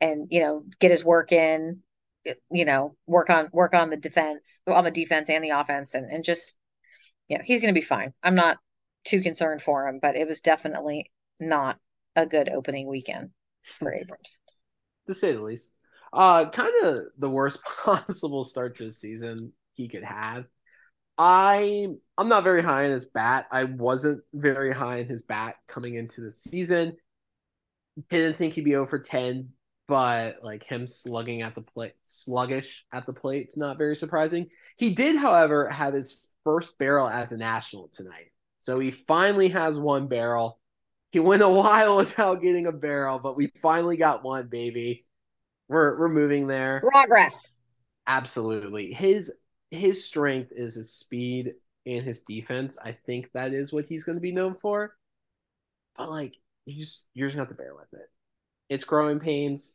and 0.00 0.28
you 0.30 0.40
know 0.40 0.64
get 0.78 0.92
his 0.92 1.04
work 1.04 1.32
in 1.32 1.80
you 2.50 2.64
know 2.64 2.94
work 3.06 3.30
on 3.30 3.48
work 3.52 3.74
on 3.74 3.90
the 3.90 3.96
defense 3.96 4.62
on 4.66 4.84
the 4.84 4.90
defense 4.90 5.28
and 5.30 5.42
the 5.42 5.50
offense 5.50 5.94
and 5.94 6.10
and 6.10 6.22
just 6.22 6.56
you 7.28 7.38
know 7.38 7.44
he's 7.44 7.60
going 7.60 7.74
to 7.74 7.80
be 7.80 7.84
fine. 7.84 8.12
I'm 8.22 8.34
not 8.36 8.58
too 9.04 9.22
concerned 9.22 9.62
for 9.62 9.88
him 9.88 9.98
but 10.00 10.14
it 10.14 10.28
was 10.28 10.40
definitely 10.40 11.10
not 11.40 11.78
a 12.14 12.26
good 12.26 12.48
opening 12.48 12.86
weekend 12.86 13.30
for 13.62 13.92
abrams. 13.92 14.38
To 15.06 15.14
say 15.14 15.32
the 15.32 15.40
least 15.40 15.72
uh 16.12 16.48
kind 16.50 16.72
of 16.84 17.04
the 17.18 17.30
worst 17.30 17.62
possible 17.84 18.44
start 18.44 18.76
to 18.76 18.84
the 18.84 18.92
season 18.92 19.52
he 19.74 19.88
could 19.88 20.04
have 20.04 20.46
I 21.22 21.86
I'm 22.16 22.28
not 22.28 22.44
very 22.44 22.62
high 22.62 22.86
on 22.86 22.90
his 22.92 23.04
bat. 23.04 23.46
I 23.52 23.64
wasn't 23.64 24.22
very 24.32 24.72
high 24.72 25.00
in 25.00 25.06
his 25.06 25.22
bat 25.22 25.56
coming 25.68 25.94
into 25.94 26.22
the 26.22 26.32
season. 26.32 26.96
Didn't 28.08 28.38
think 28.38 28.54
he'd 28.54 28.64
be 28.64 28.76
over 28.76 28.98
10, 28.98 29.50
but 29.86 30.36
like 30.42 30.64
him 30.64 30.86
slugging 30.86 31.42
at 31.42 31.54
the 31.54 31.60
plate, 31.60 31.92
sluggish 32.06 32.86
at 32.90 33.04
the 33.04 33.12
plate, 33.12 33.44
it's 33.44 33.58
not 33.58 33.76
very 33.76 33.96
surprising. 33.96 34.46
He 34.78 34.94
did, 34.94 35.16
however, 35.16 35.68
have 35.68 35.92
his 35.92 36.26
first 36.42 36.78
barrel 36.78 37.06
as 37.06 37.32
a 37.32 37.36
national 37.36 37.88
tonight. 37.92 38.32
So 38.60 38.78
he 38.78 38.90
finally 38.90 39.48
has 39.48 39.78
one 39.78 40.08
barrel. 40.08 40.58
He 41.10 41.20
went 41.20 41.42
a 41.42 41.48
while 41.50 41.98
without 41.98 42.40
getting 42.40 42.66
a 42.66 42.72
barrel, 42.72 43.18
but 43.18 43.36
we 43.36 43.52
finally 43.60 43.98
got 43.98 44.24
one, 44.24 44.48
baby. 44.48 45.04
We're 45.70 45.96
we're 45.96 46.08
moving 46.08 46.48
there. 46.48 46.80
Progress. 46.80 47.56
Absolutely. 48.08 48.92
His 48.92 49.32
his 49.70 50.04
strength 50.04 50.50
is 50.50 50.74
his 50.74 50.92
speed 50.92 51.54
and 51.86 52.02
his 52.02 52.22
defense. 52.22 52.76
I 52.84 52.90
think 52.90 53.30
that 53.34 53.54
is 53.54 53.72
what 53.72 53.84
he's 53.84 54.02
going 54.02 54.16
to 54.16 54.20
be 54.20 54.32
known 54.32 54.56
for. 54.56 54.96
But 55.96 56.10
like, 56.10 56.36
you 56.66 56.80
just 56.80 57.06
you're 57.14 57.28
just 57.28 57.36
gonna 57.36 57.46
have 57.46 57.56
to 57.56 57.62
bear 57.62 57.76
with 57.76 57.92
it. 57.92 58.10
It's 58.68 58.82
growing 58.82 59.20
pains. 59.20 59.74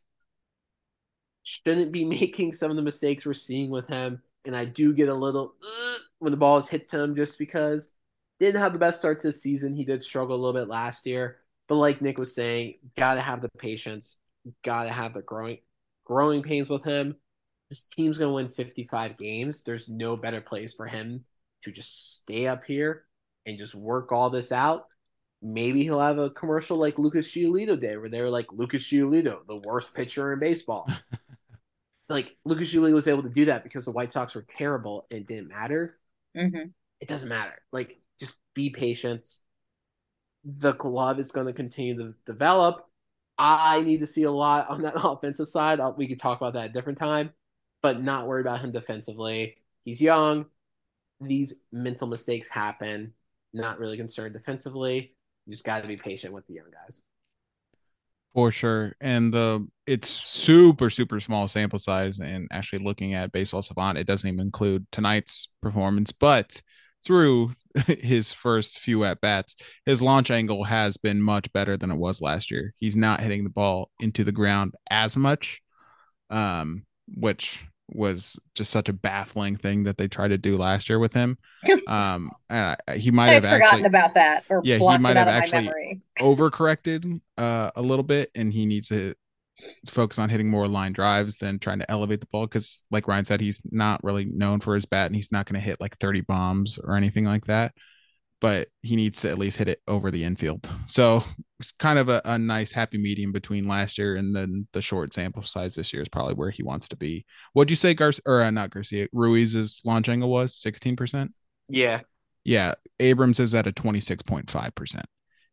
Shouldn't 1.44 1.94
be 1.94 2.04
making 2.22 2.52
some 2.52 2.72
of 2.72 2.76
the 2.76 2.84
mistakes 2.84 3.26
we're 3.26 3.34
seeing 3.34 3.70
with 3.70 3.88
him. 3.88 4.22
And 4.44 4.56
I 4.56 4.66
do 4.66 4.94
get 4.94 5.08
a 5.08 5.14
little 5.14 5.56
uh, 5.64 6.00
when 6.20 6.32
the 6.32 6.38
ball 6.38 6.58
is 6.58 6.68
hit 6.68 6.90
to 6.90 7.00
him 7.00 7.16
just 7.16 7.40
because 7.40 7.90
didn't 8.42 8.60
have 8.60 8.74
the 8.74 8.80
best 8.80 9.00
start 9.00 9.22
to 9.22 9.28
the 9.28 9.34
season. 9.34 9.74
He 9.74 9.86
did 9.86 10.04
struggle 10.04 10.36
a 10.36 10.42
little 10.42 10.60
bit 10.60 10.68
last 10.68 11.06
year. 11.06 11.38
But 11.70 11.76
like 11.76 12.02
Nick 12.02 12.18
was 12.18 12.36
saying, 12.36 12.80
gotta 12.98 13.22
have 13.22 13.42
the 13.42 13.50
patience, 13.58 14.18
gotta 14.62 14.92
have 14.92 15.14
the 15.14 15.22
growing 15.22 15.60
growing 16.06 16.42
pains 16.42 16.70
with 16.70 16.84
him 16.84 17.16
this 17.70 17.86
team's 17.86 18.18
going 18.18 18.30
to 18.30 18.36
win 18.36 18.50
55 18.50 19.18
games. 19.18 19.64
There's 19.64 19.90
no 19.90 20.16
better 20.16 20.42
place 20.42 20.74
for 20.74 20.86
him 20.86 21.26
to 21.64 21.72
just 21.72 22.18
stay 22.18 22.48
up 22.48 22.64
here 22.66 23.06
and 23.46 23.58
just 23.58 23.76
work 23.76 24.12
all 24.12 24.30
this 24.30 24.52
out. 24.52 24.86
Maybe 25.42 25.84
he'll 25.84 26.00
have 26.00 26.18
a 26.18 26.30
commercial 26.30 26.78
like 26.78 26.98
Lucas 26.98 27.32
Giolito 27.32 27.80
day 27.80 27.98
where 27.98 28.10
they 28.10 28.22
were 28.22 28.30
like 28.30 28.52
Lucas 28.52 28.84
Giolito, 28.84 29.46
the 29.48 29.58
worst 29.58 29.94
pitcher 29.94 30.34
in 30.34 30.40
baseball. 30.40 30.88
like 32.10 32.36
Lucas 32.46 32.74
Giolito 32.74 32.94
was 32.94 33.08
able 33.08 33.24
to 33.24 33.30
do 33.30 33.46
that 33.46 33.64
because 33.64 33.86
the 33.86 33.92
White 33.92 34.12
Sox 34.12 34.36
were 34.36 34.46
terrible 34.48 35.08
and 35.12 35.22
it 35.22 35.28
didn't 35.28 35.50
matter. 35.50 35.98
Mm-hmm. 36.36 36.70
It 37.02 37.08
doesn't 37.08 37.30
matter. 37.30 37.62
Like 37.72 38.00
just 38.20 38.36
be 38.54 38.70
patient. 38.70 39.26
The 40.46 40.74
glove 40.74 41.20
is 41.20 41.32
going 41.32 41.48
to 41.48 41.54
continue 41.54 41.98
to 41.98 42.14
develop. 42.26 42.88
I 43.38 43.82
need 43.82 44.00
to 44.00 44.06
see 44.06 44.24
a 44.24 44.32
lot 44.32 44.70
on 44.70 44.82
that 44.84 44.94
offensive 45.04 45.48
side. 45.48 45.80
Uh, 45.80 45.94
we 45.96 46.08
could 46.08 46.20
talk 46.20 46.40
about 46.40 46.54
that 46.54 46.66
at 46.66 46.70
a 46.70 46.74
different 46.74 46.98
time 46.98 47.32
but 47.86 48.02
not 48.02 48.26
worry 48.26 48.42
about 48.42 48.62
him 48.62 48.72
defensively. 48.72 49.58
He's 49.84 50.02
young. 50.02 50.48
These 51.22 51.54
mental 51.72 52.08
mistakes 52.08 52.50
happen. 52.50 53.14
Not 53.54 53.78
really 53.78 53.96
concerned 53.96 54.34
defensively. 54.34 55.14
You 55.46 55.52
just 55.52 55.64
got 55.64 55.84
to 55.84 55.88
be 55.88 55.96
patient 55.96 56.34
with 56.34 56.48
the 56.48 56.56
young 56.56 56.72
guys. 56.72 57.04
For 58.34 58.52
sure. 58.52 58.96
And 59.00 59.32
the 59.32 59.68
it's 59.86 60.10
super, 60.10 60.90
super 60.90 61.20
small 61.20 61.48
sample 61.48 61.78
size. 61.78 62.18
And 62.18 62.48
actually 62.50 62.84
looking 62.84 63.14
at 63.14 63.32
Baseball 63.32 63.62
Savant, 63.62 64.00
it 64.00 64.08
doesn't 64.08 64.28
even 64.28 64.40
include 64.40 64.88
tonight's 64.92 65.48
performance, 65.62 66.12
but 66.12 66.60
through 67.06 67.52
his 67.88 68.32
first 68.32 68.80
few 68.80 69.04
at 69.04 69.22
bats, 69.22 69.56
his 69.86 70.02
launch 70.02 70.32
angle 70.32 70.64
has 70.64 70.98
been 70.98 71.22
much 71.22 71.52
better 71.54 71.78
than 71.78 71.92
it 71.92 71.98
was 71.98 72.22
last 72.22 72.52
year. 72.52 72.74
He's 72.78 72.96
not 72.96 73.22
hitting 73.22 73.44
the 73.44 73.50
ball 73.50 73.92
into 74.00 74.24
the 74.24 74.32
ground 74.32 74.76
as 74.90 75.16
much, 75.16 75.62
um, 76.30 76.86
which 77.16 77.64
was 77.90 78.40
just 78.56 78.72
such 78.72 78.90
a 78.90 78.94
baffling 78.94 79.58
thing 79.58 79.84
that 79.84 79.98
they 79.98 80.08
tried 80.08 80.30
to 80.30 80.38
do 80.38 80.58
last 80.58 80.90
year 80.90 81.00
with 81.00 81.14
him. 81.14 81.38
Um, 81.88 82.32
and 82.50 82.78
I, 82.88 82.98
he 82.98 83.12
might 83.12 83.32
have 83.32 83.44
forgotten 83.44 83.64
actually, 83.64 83.86
about 83.86 84.14
that. 84.16 84.44
Or 84.50 84.62
yeah, 84.64 84.78
he 84.78 84.98
might 84.98 85.18
have 85.18 85.28
actually 85.28 86.02
overcorrected 86.20 87.22
uh, 87.38 87.72
a 87.76 87.82
little 87.82 88.04
bit, 88.04 88.32
and 88.34 88.52
he 88.52 88.66
needs 88.66 88.88
to 88.90 89.14
focus 89.88 90.20
on 90.20 90.30
hitting 90.30 90.50
more 90.50 90.68
line 90.68 90.94
drives 90.94 91.38
than 91.38 91.60
trying 91.60 91.80
to 91.80 91.90
elevate 91.92 92.20
the 92.22 92.28
ball. 92.28 92.46
Because, 92.46 92.86
like 92.92 93.08
Ryan 93.08 93.26
said, 93.26 93.42
he's 93.42 93.62
not 93.72 94.04
really 94.04 94.26
known 94.26 94.60
for 94.60 94.76
his 94.76 94.86
bat, 94.86 95.08
and 95.08 95.16
he's 95.16 95.32
not 95.32 95.46
going 95.46 95.60
to 95.60 95.66
hit 95.66 95.82
like 95.82 95.98
30 95.98 96.22
bombs 96.22 96.78
or 96.78 96.96
anything 96.96 97.26
like 97.26 97.46
that 97.46 97.74
but 98.42 98.68
he 98.82 98.96
needs 98.96 99.22
to 99.22 99.30
at 99.30 99.38
least 99.38 99.58
hit 99.58 99.68
it 99.68 99.82
over 99.88 100.12
the 100.12 100.24
infield. 100.24 100.70
So 100.88 101.24
it's 101.60 101.72
kind 101.80 101.98
of 101.98 102.10
a, 102.10 102.22
a, 102.26 102.38
nice 102.38 102.72
happy 102.72 102.98
medium 102.98 103.32
between 103.32 103.68
last 103.68 103.98
year 103.98 104.16
and 104.16 104.36
then 104.36 104.68
the 104.74 104.82
short 104.82 105.14
sample 105.14 105.44
size 105.44 105.76
this 105.76 105.94
year 105.94 106.02
is 106.02 106.10
probably 106.10 106.34
where 106.34 106.50
he 106.50 106.62
wants 106.62 106.90
to 106.90 106.98
be. 106.98 107.26
What'd 107.54 107.70
you 107.70 107.76
say, 107.76 107.94
Garcia 107.94 108.22
or 108.26 108.42
uh, 108.42 108.52
not 108.52 108.72
Garcia? 108.72 109.08
Ruiz's 109.14 109.82
launch 109.86 110.10
angle 110.10 110.30
was 110.30 110.54
16%? 110.54 111.30
Yeah. 111.70 112.02
Yeah. 112.44 112.76
Abrams 113.00 113.40
is 113.40 113.56
at 113.56 113.68
a 113.68 113.72
26.5%. 113.72 115.04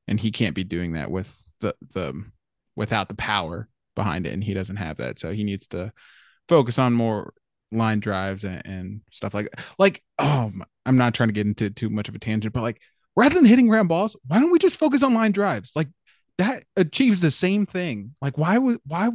And 0.09 0.18
he 0.18 0.32
can't 0.32 0.55
be 0.55 0.64
doing 0.64 0.92
that 0.92 1.11
with 1.11 1.34
the 1.61 1.74
the 1.92 2.24
without 2.74 3.09
the 3.09 3.14
power 3.14 3.68
behind 3.95 4.26
it. 4.26 4.32
And 4.32 4.43
he 4.43 4.55
doesn't 4.55 4.76
have 4.76 4.99
that. 4.99 5.18
So 5.18 5.32
he 5.32 5.45
needs 5.45 5.66
to 5.68 5.93
focus 6.49 6.78
on 6.78 6.93
more 6.93 7.32
line 7.70 8.01
drives 8.01 8.45
and, 8.45 8.62
and 8.64 9.01
stuff 9.11 9.34
like 9.34 9.51
that. 9.51 9.64
Like, 9.78 10.03
oh, 10.18 10.53
I'm 10.84 10.97
not 10.97 11.14
trying 11.14 11.28
to 11.28 11.34
get 11.34 11.47
into 11.47 11.70
too 11.70 11.90
much 11.90 12.09
of 12.09 12.14
a 12.14 12.18
tangent, 12.18 12.55
but 12.55 12.62
like, 12.62 12.80
rather 13.16 13.34
than 13.34 13.45
hitting 13.45 13.68
ground 13.68 13.88
balls, 13.88 14.16
why 14.26 14.40
don't 14.40 14.53
we 14.53 14.59
just 14.59 14.78
focus 14.78 15.03
on 15.03 15.14
line 15.14 15.32
drives? 15.32 15.72
Like, 15.74 15.88
that 16.38 16.64
achieves 16.76 17.20
the 17.20 17.30
same 17.30 17.66
thing. 17.66 18.14
Like, 18.20 18.38
why 18.38 18.59
would 18.59 18.78
why 18.86 19.11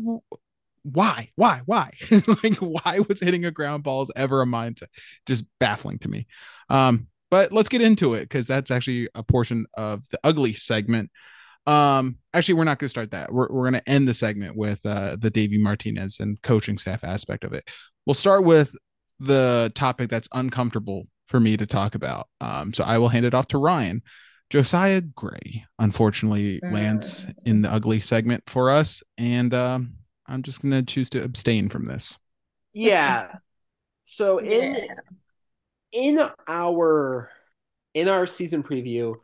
why 0.84 1.32
why 1.36 1.62
why 1.66 1.92
like 2.44 2.56
why 2.58 3.00
was 3.08 3.20
hitting 3.20 3.46
a 3.46 3.52
ground 3.52 3.84
balls 3.84 4.12
ever 4.16 4.42
a 4.42 4.46
mindset? 4.46 4.88
Just 5.26 5.44
baffling 5.60 6.00
to 6.00 6.08
me. 6.08 6.28
Um, 6.70 7.08
but 7.30 7.52
let's 7.52 7.70
get 7.70 7.82
into 7.82 8.14
it 8.14 8.22
because 8.22 8.48
that's 8.48 8.72
actually 8.72 9.10
a 9.14 9.24
portion 9.24 9.66
of 9.76 10.08
the 10.10 10.20
ugly 10.24 10.54
segment. 10.54 11.12
Um, 11.68 12.18
actually, 12.34 12.56
we're 12.56 12.64
not 12.64 12.80
going 12.80 12.88
to 12.88 12.90
start 12.90 13.12
that. 13.12 13.32
We're, 13.32 13.50
we're 13.50 13.70
going 13.70 13.82
to 13.82 13.90
end 13.90 14.08
the 14.08 14.14
segment 14.14 14.56
with 14.56 14.84
uh, 14.86 15.18
the 15.20 15.30
Davey 15.30 15.58
Martinez 15.58 16.20
and 16.20 16.42
coaching 16.42 16.78
staff 16.78 17.04
aspect 17.04 17.44
of 17.44 17.54
it. 17.54 17.70
We'll 18.06 18.14
start 18.14 18.46
with 18.46 18.74
the 19.20 19.72
topic 19.76 20.10
that's 20.10 20.30
uncomfortable 20.34 21.08
for 21.28 21.40
me 21.40 21.58
to 21.58 21.66
talk 21.66 21.94
about. 21.94 22.28
Um, 22.40 22.74
so 22.74 22.84
I 22.84 22.98
will 22.98 23.10
hand 23.10 23.26
it 23.26 23.34
off 23.34 23.48
to 23.48 23.58
Ryan. 23.58 24.02
Josiah 24.50 25.02
Gray, 25.02 25.66
unfortunately, 25.78 26.62
lands 26.64 27.26
mm. 27.26 27.34
in 27.46 27.62
the 27.64 27.72
ugly 27.72 28.00
segment 28.00 28.44
for 28.48 28.72
us, 28.72 29.04
and 29.18 29.54
um, 29.54 29.96
I'm 30.26 30.42
just 30.42 30.62
going 30.62 30.72
to 30.72 30.84
choose 30.84 31.10
to 31.12 31.24
abstain 31.24 31.68
from 31.68 31.86
this. 31.86 32.18
Yeah. 32.72 33.34
So 34.04 34.38
in 34.38 34.76
yeah. 34.76 34.86
in 35.92 36.20
our 36.48 37.30
in 37.94 38.08
our 38.08 38.26
season 38.26 38.64
preview, 38.64 39.16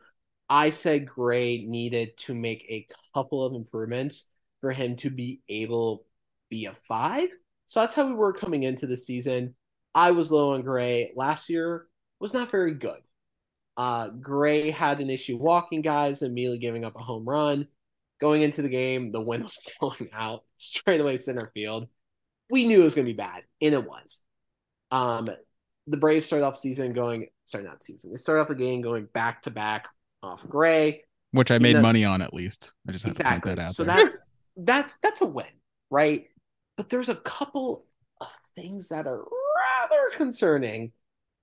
I 0.54 0.70
said 0.70 1.08
Gray 1.08 1.64
needed 1.66 2.16
to 2.18 2.34
make 2.34 2.64
a 2.70 2.86
couple 3.12 3.44
of 3.44 3.54
improvements 3.54 4.28
for 4.60 4.70
him 4.70 4.94
to 4.98 5.10
be 5.10 5.40
able 5.48 6.06
be 6.48 6.66
a 6.66 6.74
five. 6.74 7.28
So 7.66 7.80
that's 7.80 7.96
how 7.96 8.06
we 8.06 8.14
were 8.14 8.32
coming 8.32 8.62
into 8.62 8.86
the 8.86 8.96
season. 8.96 9.56
I 9.96 10.12
was 10.12 10.30
low 10.30 10.54
on 10.54 10.62
Gray. 10.62 11.10
Last 11.16 11.50
year 11.50 11.88
was 12.20 12.34
not 12.34 12.52
very 12.52 12.72
good. 12.72 13.00
Uh, 13.76 14.10
Gray 14.10 14.70
had 14.70 15.00
an 15.00 15.10
issue 15.10 15.36
walking 15.36 15.82
guys, 15.82 16.22
immediately 16.22 16.60
giving 16.60 16.84
up 16.84 16.94
a 16.94 17.02
home 17.02 17.28
run. 17.28 17.66
Going 18.20 18.42
into 18.42 18.62
the 18.62 18.68
game, 18.68 19.10
the 19.10 19.20
wind 19.20 19.42
was 19.42 19.58
blowing 19.80 20.08
out 20.12 20.44
straight 20.58 21.00
away 21.00 21.16
center 21.16 21.50
field. 21.52 21.88
We 22.48 22.64
knew 22.64 22.82
it 22.82 22.84
was 22.84 22.94
going 22.94 23.06
to 23.06 23.12
be 23.12 23.16
bad, 23.16 23.42
and 23.60 23.74
it 23.74 23.84
was. 23.84 24.22
Um, 24.92 25.28
the 25.88 25.96
Braves 25.96 26.26
started 26.26 26.46
off 26.46 26.54
season 26.54 26.92
going, 26.92 27.26
sorry, 27.44 27.64
not 27.64 27.82
season. 27.82 28.12
They 28.12 28.18
started 28.18 28.42
off 28.42 28.48
the 28.48 28.54
game 28.54 28.82
going 28.82 29.08
back 29.12 29.42
to 29.42 29.50
back 29.50 29.88
off 30.24 30.46
Gray, 30.48 31.04
which 31.32 31.50
I 31.50 31.58
made 31.58 31.76
money 31.76 32.04
on 32.04 32.22
at 32.22 32.34
least. 32.34 32.72
I 32.88 32.92
just 32.92 33.06
exactly. 33.06 33.34
to 33.34 33.46
point 33.46 33.56
that 33.56 33.62
out. 33.64 33.70
So 33.70 33.84
there. 33.84 33.96
that's 33.96 34.16
that's 34.56 34.96
that's 34.98 35.20
a 35.20 35.26
win, 35.26 35.46
right? 35.90 36.26
But 36.76 36.88
there's 36.88 37.08
a 37.08 37.16
couple 37.16 37.86
of 38.20 38.30
things 38.56 38.88
that 38.88 39.06
are 39.06 39.24
rather 39.24 40.16
concerning. 40.16 40.92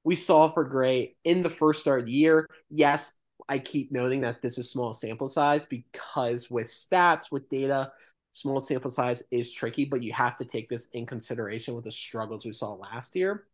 We 0.04 0.16
saw 0.16 0.50
for 0.50 0.64
Gray 0.64 1.16
in 1.24 1.44
the 1.44 1.50
first 1.50 1.82
start 1.82 2.02
of 2.02 2.06
the 2.08 2.12
year. 2.12 2.50
Yes, 2.70 3.18
I 3.48 3.60
keep 3.60 3.92
noting 3.92 4.22
that 4.22 4.42
this 4.42 4.58
is 4.58 4.70
small 4.70 4.94
sample 4.94 5.28
size 5.28 5.66
because 5.66 6.50
with 6.50 6.68
stats, 6.68 7.32
with 7.32 7.50
data, 7.50 7.92
small 8.32 8.60
sample 8.60 8.90
size 8.90 9.24
is 9.32 9.52
tricky, 9.52 9.86
but 9.86 10.02
you 10.02 10.14
have 10.14 10.38
to 10.38 10.46
take 10.46 10.70
this 10.70 10.88
in 10.94 11.06
consideration 11.06 11.76
with 11.76 11.86
the 11.86 11.92
struggles 11.92 12.46
we 12.46 12.54
saw 12.54 12.74
last 12.74 13.16
year. 13.16 13.46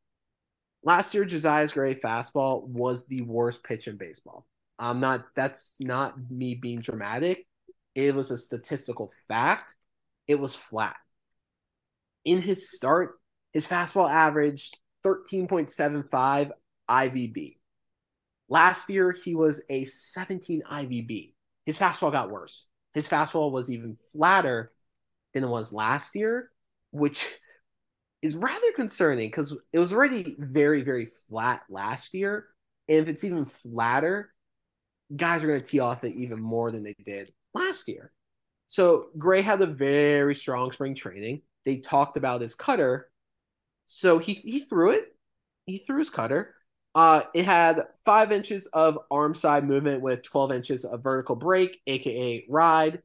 Last 0.83 1.13
year, 1.13 1.25
Josiah's 1.25 1.73
Gray 1.73 1.95
fastball 1.95 2.63
was 2.63 3.07
the 3.07 3.21
worst 3.21 3.63
pitch 3.63 3.87
in 3.87 3.97
baseball. 3.97 4.45
I'm 4.79 4.99
not, 4.99 5.25
that's 5.35 5.75
not 5.79 6.15
me 6.29 6.55
being 6.55 6.81
dramatic. 6.81 7.47
It 7.95 8.13
was 8.13 8.31
a 8.31 8.37
statistical 8.37 9.11
fact. 9.27 9.75
It 10.27 10.39
was 10.39 10.55
flat. 10.55 10.95
In 12.25 12.41
his 12.41 12.71
start, 12.71 13.19
his 13.53 13.67
fastball 13.67 14.09
averaged 14.09 14.77
13.75 15.05 16.51
IVB. 16.89 17.57
Last 18.49 18.89
year, 18.89 19.11
he 19.11 19.35
was 19.35 19.61
a 19.69 19.83
17 19.83 20.61
IVB. 20.69 21.33
His 21.65 21.79
fastball 21.79 22.11
got 22.11 22.29
worse. 22.29 22.67
His 22.93 23.09
fastball 23.09 23.51
was 23.51 23.69
even 23.69 23.97
flatter 24.11 24.71
than 25.33 25.43
it 25.43 25.49
was 25.49 25.73
last 25.73 26.15
year, 26.15 26.51
which 26.91 27.27
is 28.21 28.35
rather 28.35 28.71
concerning 28.75 29.27
because 29.29 29.55
it 29.73 29.79
was 29.79 29.93
already 29.93 30.35
very, 30.37 30.81
very 30.81 31.07
flat 31.29 31.61
last 31.69 32.13
year. 32.13 32.45
And 32.87 32.99
if 32.99 33.07
it's 33.07 33.23
even 33.23 33.45
flatter, 33.45 34.33
guys 35.15 35.43
are 35.43 35.47
going 35.47 35.61
to 35.61 35.65
tee 35.65 35.79
off 35.79 36.03
it 36.03 36.13
even 36.13 36.41
more 36.41 36.71
than 36.71 36.83
they 36.83 36.95
did 37.05 37.31
last 37.53 37.87
year. 37.87 38.11
So 38.67 39.09
Gray 39.17 39.41
had 39.41 39.61
a 39.61 39.67
very 39.67 40.35
strong 40.35 40.71
spring 40.71 40.95
training. 40.95 41.41
They 41.65 41.77
talked 41.77 42.17
about 42.17 42.41
his 42.41 42.55
cutter. 42.55 43.09
So 43.85 44.19
he, 44.19 44.33
he 44.33 44.59
threw 44.59 44.91
it. 44.91 45.15
He 45.65 45.79
threw 45.79 45.99
his 45.99 46.09
cutter. 46.09 46.53
Uh, 46.93 47.21
it 47.33 47.45
had 47.45 47.83
five 48.03 48.31
inches 48.31 48.65
of 48.67 48.97
arm 49.11 49.35
side 49.35 49.63
movement 49.63 50.01
with 50.01 50.23
12 50.23 50.51
inches 50.51 50.83
of 50.83 51.03
vertical 51.03 51.35
break, 51.35 51.79
aka 51.85 52.45
ride. 52.49 53.01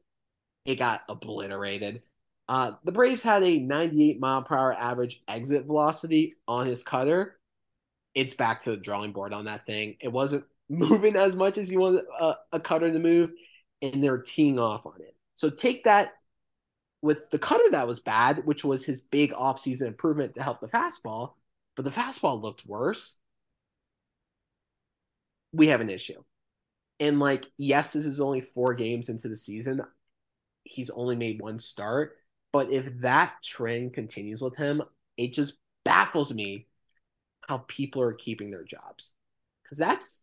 It 0.64 0.76
got 0.76 1.02
obliterated. 1.08 2.02
Uh, 2.48 2.72
the 2.84 2.92
Braves 2.92 3.22
had 3.22 3.42
a 3.42 3.58
98 3.58 4.20
mile 4.20 4.42
per 4.42 4.56
hour 4.56 4.74
average 4.74 5.22
exit 5.28 5.66
velocity 5.66 6.34
on 6.48 6.66
his 6.66 6.82
cutter. 6.82 7.38
It's 8.14 8.34
back 8.34 8.62
to 8.62 8.70
the 8.70 8.76
drawing 8.76 9.12
board 9.12 9.32
on 9.32 9.44
that 9.44 9.66
thing. 9.66 9.96
It 10.00 10.12
wasn't 10.12 10.44
moving 10.72 11.16
as 11.16 11.36
much 11.36 11.58
as 11.58 11.70
you 11.70 11.78
want 11.78 12.00
a, 12.18 12.34
a 12.52 12.60
cutter 12.60 12.90
to 12.90 12.98
move, 12.98 13.30
and 13.82 14.02
they're 14.02 14.22
teeing 14.22 14.58
off 14.58 14.86
on 14.86 15.00
it. 15.00 15.14
So 15.36 15.50
take 15.50 15.84
that 15.84 16.14
with 17.02 17.28
the 17.30 17.38
cutter 17.38 17.64
that 17.72 17.86
was 17.86 18.00
bad, 18.00 18.46
which 18.46 18.64
was 18.64 18.84
his 18.84 19.00
big 19.00 19.32
offseason 19.32 19.88
improvement 19.88 20.34
to 20.34 20.42
help 20.42 20.60
the 20.60 20.68
fastball, 20.68 21.34
but 21.76 21.84
the 21.84 21.90
fastball 21.90 22.40
looked 22.40 22.64
worse. 22.66 23.16
We 25.52 25.68
have 25.68 25.80
an 25.80 25.90
issue. 25.90 26.22
And 27.00 27.18
like, 27.18 27.46
yes, 27.58 27.92
this 27.92 28.06
is 28.06 28.20
only 28.20 28.40
four 28.40 28.74
games 28.74 29.08
into 29.08 29.28
the 29.28 29.36
season. 29.36 29.82
He's 30.62 30.90
only 30.90 31.16
made 31.16 31.40
one 31.40 31.58
start. 31.58 32.16
But 32.52 32.70
if 32.70 33.00
that 33.00 33.34
trend 33.42 33.94
continues 33.94 34.40
with 34.40 34.56
him, 34.56 34.82
it 35.16 35.32
just 35.32 35.54
baffles 35.84 36.32
me 36.32 36.68
how 37.48 37.58
people 37.66 38.00
are 38.02 38.12
keeping 38.12 38.50
their 38.50 38.62
jobs. 38.62 39.12
Because 39.62 39.78
that's 39.78 40.22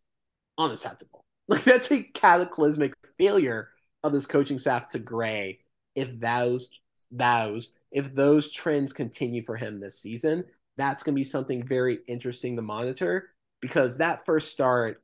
unacceptable. 0.60 1.26
Like 1.50 1.64
that's 1.64 1.92
a 1.92 2.04
cataclysmic 2.04 2.94
failure 3.18 3.70
of 4.04 4.14
this 4.14 4.28
coaching 4.28 4.60
staff 4.60 4.88
to 4.90 5.00
Gray 5.00 5.62
if 5.96 6.20
those 6.20 6.70
those 7.10 7.72
if 7.92 8.14
those 8.14 8.52
trends 8.52 8.94
continue 8.94 9.44
for 9.44 9.58
him 9.58 9.80
this 9.80 10.00
season. 10.00 10.44
That's 10.78 11.02
going 11.02 11.16
to 11.16 11.20
be 11.20 11.24
something 11.24 11.66
very 11.66 12.02
interesting 12.08 12.56
to 12.56 12.62
monitor 12.62 13.32
because 13.62 13.98
that 13.98 14.28
first 14.28 14.52
start, 14.52 15.02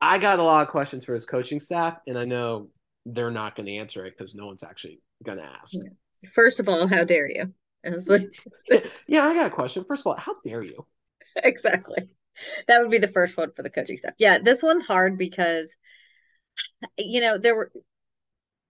I 0.00 0.16
got 0.16 0.38
a 0.38 0.42
lot 0.42 0.62
of 0.62 0.68
questions 0.72 1.04
for 1.04 1.12
his 1.12 1.26
coaching 1.26 1.60
staff, 1.60 1.98
and 2.06 2.18
I 2.18 2.24
know 2.24 2.68
they're 3.04 3.30
not 3.30 3.54
going 3.54 3.66
to 3.66 3.76
answer 3.76 4.04
it 4.06 4.14
because 4.16 4.34
no 4.34 4.46
one's 4.46 4.64
actually 4.64 5.00
going 5.24 5.38
to 5.38 5.44
ask. 5.44 5.74
First 6.34 6.58
of 6.58 6.68
all, 6.68 6.88
how 6.88 7.04
dare 7.04 7.28
you? 7.28 7.52
I 7.84 7.90
was 7.90 8.08
Like, 8.08 8.34
yeah, 9.06 9.24
I 9.24 9.34
got 9.34 9.46
a 9.46 9.54
question. 9.54 9.84
First 9.84 10.02
of 10.02 10.06
all, 10.06 10.16
how 10.18 10.34
dare 10.44 10.62
you? 10.62 10.86
Exactly. 11.44 12.08
That 12.68 12.82
would 12.82 12.90
be 12.90 12.98
the 12.98 13.08
first 13.08 13.36
one 13.36 13.52
for 13.54 13.62
the 13.62 13.70
coaching 13.70 13.96
stuff. 13.96 14.14
Yeah, 14.18 14.38
this 14.38 14.62
one's 14.62 14.86
hard 14.86 15.18
because 15.18 15.76
you 16.98 17.20
know, 17.20 17.38
there 17.38 17.54
were 17.54 17.70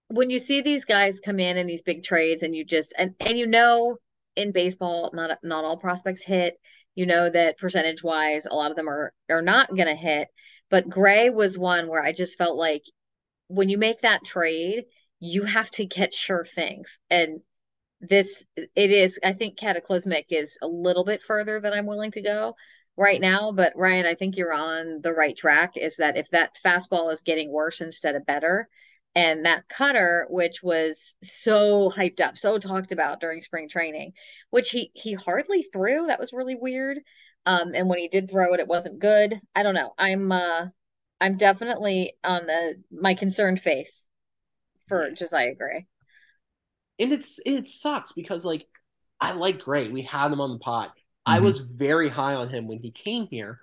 when 0.09 0.29
you 0.29 0.39
see 0.39 0.61
these 0.61 0.85
guys 0.85 1.19
come 1.19 1.39
in 1.39 1.57
in 1.57 1.67
these 1.67 1.81
big 1.81 2.03
trades 2.03 2.43
and 2.43 2.55
you 2.55 2.63
just 2.63 2.93
and 2.97 3.13
and 3.19 3.37
you 3.37 3.45
know 3.45 3.97
in 4.35 4.51
baseball 4.51 5.11
not 5.13 5.37
not 5.43 5.65
all 5.65 5.77
prospects 5.77 6.23
hit. 6.23 6.55
You 6.95 7.05
know 7.05 7.29
that 7.29 7.57
percentage 7.57 8.03
wise 8.03 8.45
a 8.45 8.55
lot 8.55 8.71
of 8.71 8.77
them 8.77 8.89
are 8.89 9.13
are 9.29 9.41
not 9.41 9.69
going 9.69 9.87
to 9.87 9.95
hit, 9.95 10.29
but 10.69 10.89
Gray 10.89 11.29
was 11.29 11.57
one 11.57 11.87
where 11.87 12.03
I 12.03 12.13
just 12.13 12.37
felt 12.37 12.57
like 12.57 12.83
when 13.47 13.69
you 13.69 13.77
make 13.77 14.01
that 14.01 14.25
trade, 14.25 14.85
you 15.19 15.43
have 15.43 15.69
to 15.71 15.85
get 15.85 16.13
sure 16.13 16.45
things. 16.45 16.99
And 17.09 17.41
this 18.01 18.45
it 18.55 18.91
is 18.91 19.19
I 19.23 19.33
think 19.33 19.57
cataclysmic 19.57 20.27
is 20.29 20.57
a 20.61 20.67
little 20.67 21.03
bit 21.03 21.21
further 21.23 21.59
than 21.59 21.73
I'm 21.73 21.87
willing 21.87 22.11
to 22.11 22.21
go 22.21 22.55
right 22.97 23.21
now, 23.21 23.51
but 23.51 23.73
Ryan, 23.75 24.05
I 24.05 24.15
think 24.15 24.35
you're 24.35 24.53
on 24.53 25.01
the 25.01 25.13
right 25.13 25.37
track 25.37 25.77
is 25.77 25.97
that 25.97 26.17
if 26.17 26.29
that 26.31 26.57
fastball 26.65 27.13
is 27.13 27.21
getting 27.21 27.51
worse 27.51 27.81
instead 27.81 28.15
of 28.15 28.25
better, 28.25 28.67
and 29.15 29.45
that 29.45 29.67
cutter 29.67 30.27
which 30.29 30.61
was 30.61 31.15
so 31.23 31.89
hyped 31.89 32.19
up 32.19 32.37
so 32.37 32.59
talked 32.59 32.91
about 32.91 33.19
during 33.19 33.41
spring 33.41 33.67
training 33.67 34.11
which 34.51 34.69
he 34.69 34.91
he 34.93 35.13
hardly 35.13 35.63
threw 35.63 36.05
that 36.05 36.19
was 36.19 36.33
really 36.33 36.55
weird 36.55 36.99
um 37.47 37.71
and 37.73 37.89
when 37.89 37.97
he 37.97 38.09
did 38.09 38.29
throw 38.29 38.53
it 38.53 38.59
it 38.59 38.67
wasn't 38.67 38.99
good 38.99 39.41
i 39.55 39.63
don't 39.63 39.73
know 39.73 39.91
i'm 39.97 40.31
uh 40.31 40.67
i'm 41.19 41.35
definitely 41.35 42.13
on 42.23 42.45
the 42.45 42.75
my 42.91 43.15
concerned 43.15 43.59
face 43.59 44.05
for 44.87 45.09
josiah 45.11 45.55
gray 45.55 45.87
and 46.99 47.11
it's 47.11 47.39
it 47.43 47.67
sucks 47.67 48.11
because 48.11 48.45
like 48.45 48.67
I 49.19 49.31
like 49.33 49.59
Gray. 49.59 49.89
We 49.89 50.03
had 50.03 50.31
him 50.31 50.41
on 50.41 50.51
the 50.51 50.59
pod. 50.59 50.91
Mm-hmm. 51.27 51.35
I 51.35 51.39
was 51.39 51.59
very 51.59 52.09
high 52.09 52.35
on 52.35 52.49
him 52.49 52.67
when 52.67 52.79
he 52.79 52.91
came 52.91 53.27
here, 53.27 53.59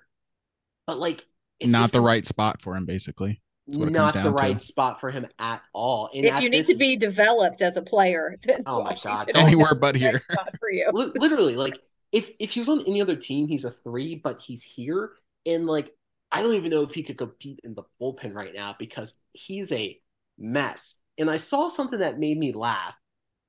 but 0.87 0.99
like 0.99 1.25
not 1.63 1.91
the 1.91 2.01
right 2.01 2.25
spot 2.25 2.61
for 2.61 2.75
him, 2.75 2.85
basically. 2.85 3.41
Not 3.67 4.13
the 4.13 4.31
right 4.31 4.59
to. 4.59 4.65
spot 4.65 4.99
for 4.99 5.09
him 5.09 5.25
at 5.39 5.61
all. 5.73 6.11
And 6.13 6.25
if 6.25 6.39
you 6.39 6.49
need 6.49 6.59
this... 6.59 6.67
to 6.67 6.75
be 6.75 6.95
developed 6.95 7.63
as 7.63 7.77
a 7.77 7.81
player, 7.81 8.37
then 8.43 8.63
oh 8.65 8.83
my 8.83 8.95
god, 9.03 9.31
anywhere 9.33 9.75
but 9.75 9.95
here 9.95 10.21
for 10.59 10.71
you. 10.71 10.89
Literally, 10.93 11.55
like 11.55 11.79
if 12.11 12.31
if 12.39 12.51
he 12.51 12.59
was 12.59 12.69
on 12.69 12.83
any 12.87 13.01
other 13.01 13.15
team, 13.15 13.47
he's 13.47 13.65
a 13.65 13.71
three, 13.71 14.15
but 14.15 14.41
he's 14.41 14.63
here, 14.63 15.11
and 15.45 15.65
like 15.65 15.91
I 16.31 16.41
don't 16.41 16.53
even 16.53 16.69
know 16.69 16.83
if 16.83 16.93
he 16.93 17.03
could 17.03 17.17
compete 17.17 17.59
in 17.63 17.73
the 17.73 17.83
bullpen 18.01 18.33
right 18.33 18.53
now 18.53 18.75
because 18.77 19.15
he's 19.33 19.71
a 19.71 19.99
mess. 20.37 21.01
And 21.17 21.29
I 21.29 21.37
saw 21.37 21.69
something 21.69 21.99
that 21.99 22.19
made 22.19 22.37
me 22.37 22.51
laugh 22.51 22.93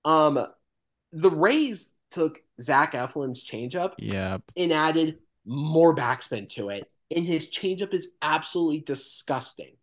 um, 0.07 0.47
the 1.13 1.31
Rays 1.31 1.93
took 2.13 2.39
Zach 2.61 2.93
Eflin's 2.93 3.45
changeup, 3.45 3.93
yep. 3.99 4.43
and 4.57 4.73
added 4.73 5.19
more 5.45 5.95
backspin 5.95 6.49
to 6.51 6.71
it, 6.71 6.91
and 7.15 7.27
his 7.27 7.49
changeup 7.49 7.95
is 7.95 8.13
absolutely 8.23 8.81
disgusting. 8.81 9.77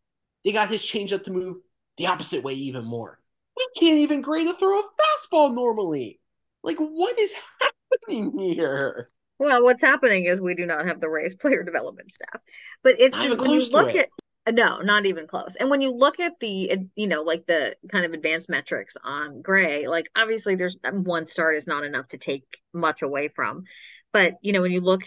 They 0.44 0.52
got 0.52 0.70
his 0.70 0.82
changeup 0.82 1.24
to 1.24 1.32
move 1.32 1.58
the 1.98 2.08
opposite 2.08 2.44
way 2.44 2.54
even 2.54 2.84
more. 2.86 3.20
We 3.56 3.68
can't 3.80 4.00
even 4.00 4.22
grade 4.22 4.48
to 4.48 4.54
throw 4.54 4.80
a 4.80 4.84
fastball 4.84 5.54
normally. 5.54 6.20
Like, 6.64 6.78
what 6.78 7.20
is 7.20 7.36
happening 7.60 8.38
here? 8.38 9.10
Well, 9.40 9.64
what's 9.64 9.82
happening 9.82 10.26
is 10.26 10.42
we 10.42 10.56
do 10.56 10.66
not 10.66 10.88
have 10.88 11.02
the 11.02 11.10
Rays 11.10 11.36
player 11.36 11.64
development 11.64 12.12
staff. 12.12 12.42
But 12.84 12.96
it's 13.00 13.18
just, 13.18 13.38
when 13.38 13.52
you 13.52 13.70
look 13.70 13.96
at 13.96 14.10
no, 14.52 14.82
not 14.82 15.06
even 15.06 15.28
close. 15.28 15.56
And 15.56 15.70
when 15.70 15.82
you 15.82 15.92
look 15.92 16.20
at 16.20 16.40
the, 16.40 16.90
you 16.96 17.08
know, 17.08 17.22
like 17.22 17.46
the 17.46 17.76
kind 17.90 18.06
of 18.06 18.12
advanced 18.12 18.50
metrics 18.50 18.98
on 19.02 19.42
Gray, 19.42 19.88
like 19.88 20.10
obviously 20.16 20.56
there's 20.56 20.78
um, 20.84 21.04
one 21.04 21.26
start 21.26 21.56
is 21.56 21.68
not 21.68 21.86
enough 21.86 22.10
to 22.10 22.18
take 22.18 22.44
much 22.74 23.02
away 23.02 23.30
from. 23.30 23.64
But, 24.12 24.36
you 24.42 24.52
know, 24.52 24.62
when 24.62 24.72
you 24.72 24.82
look 24.82 25.04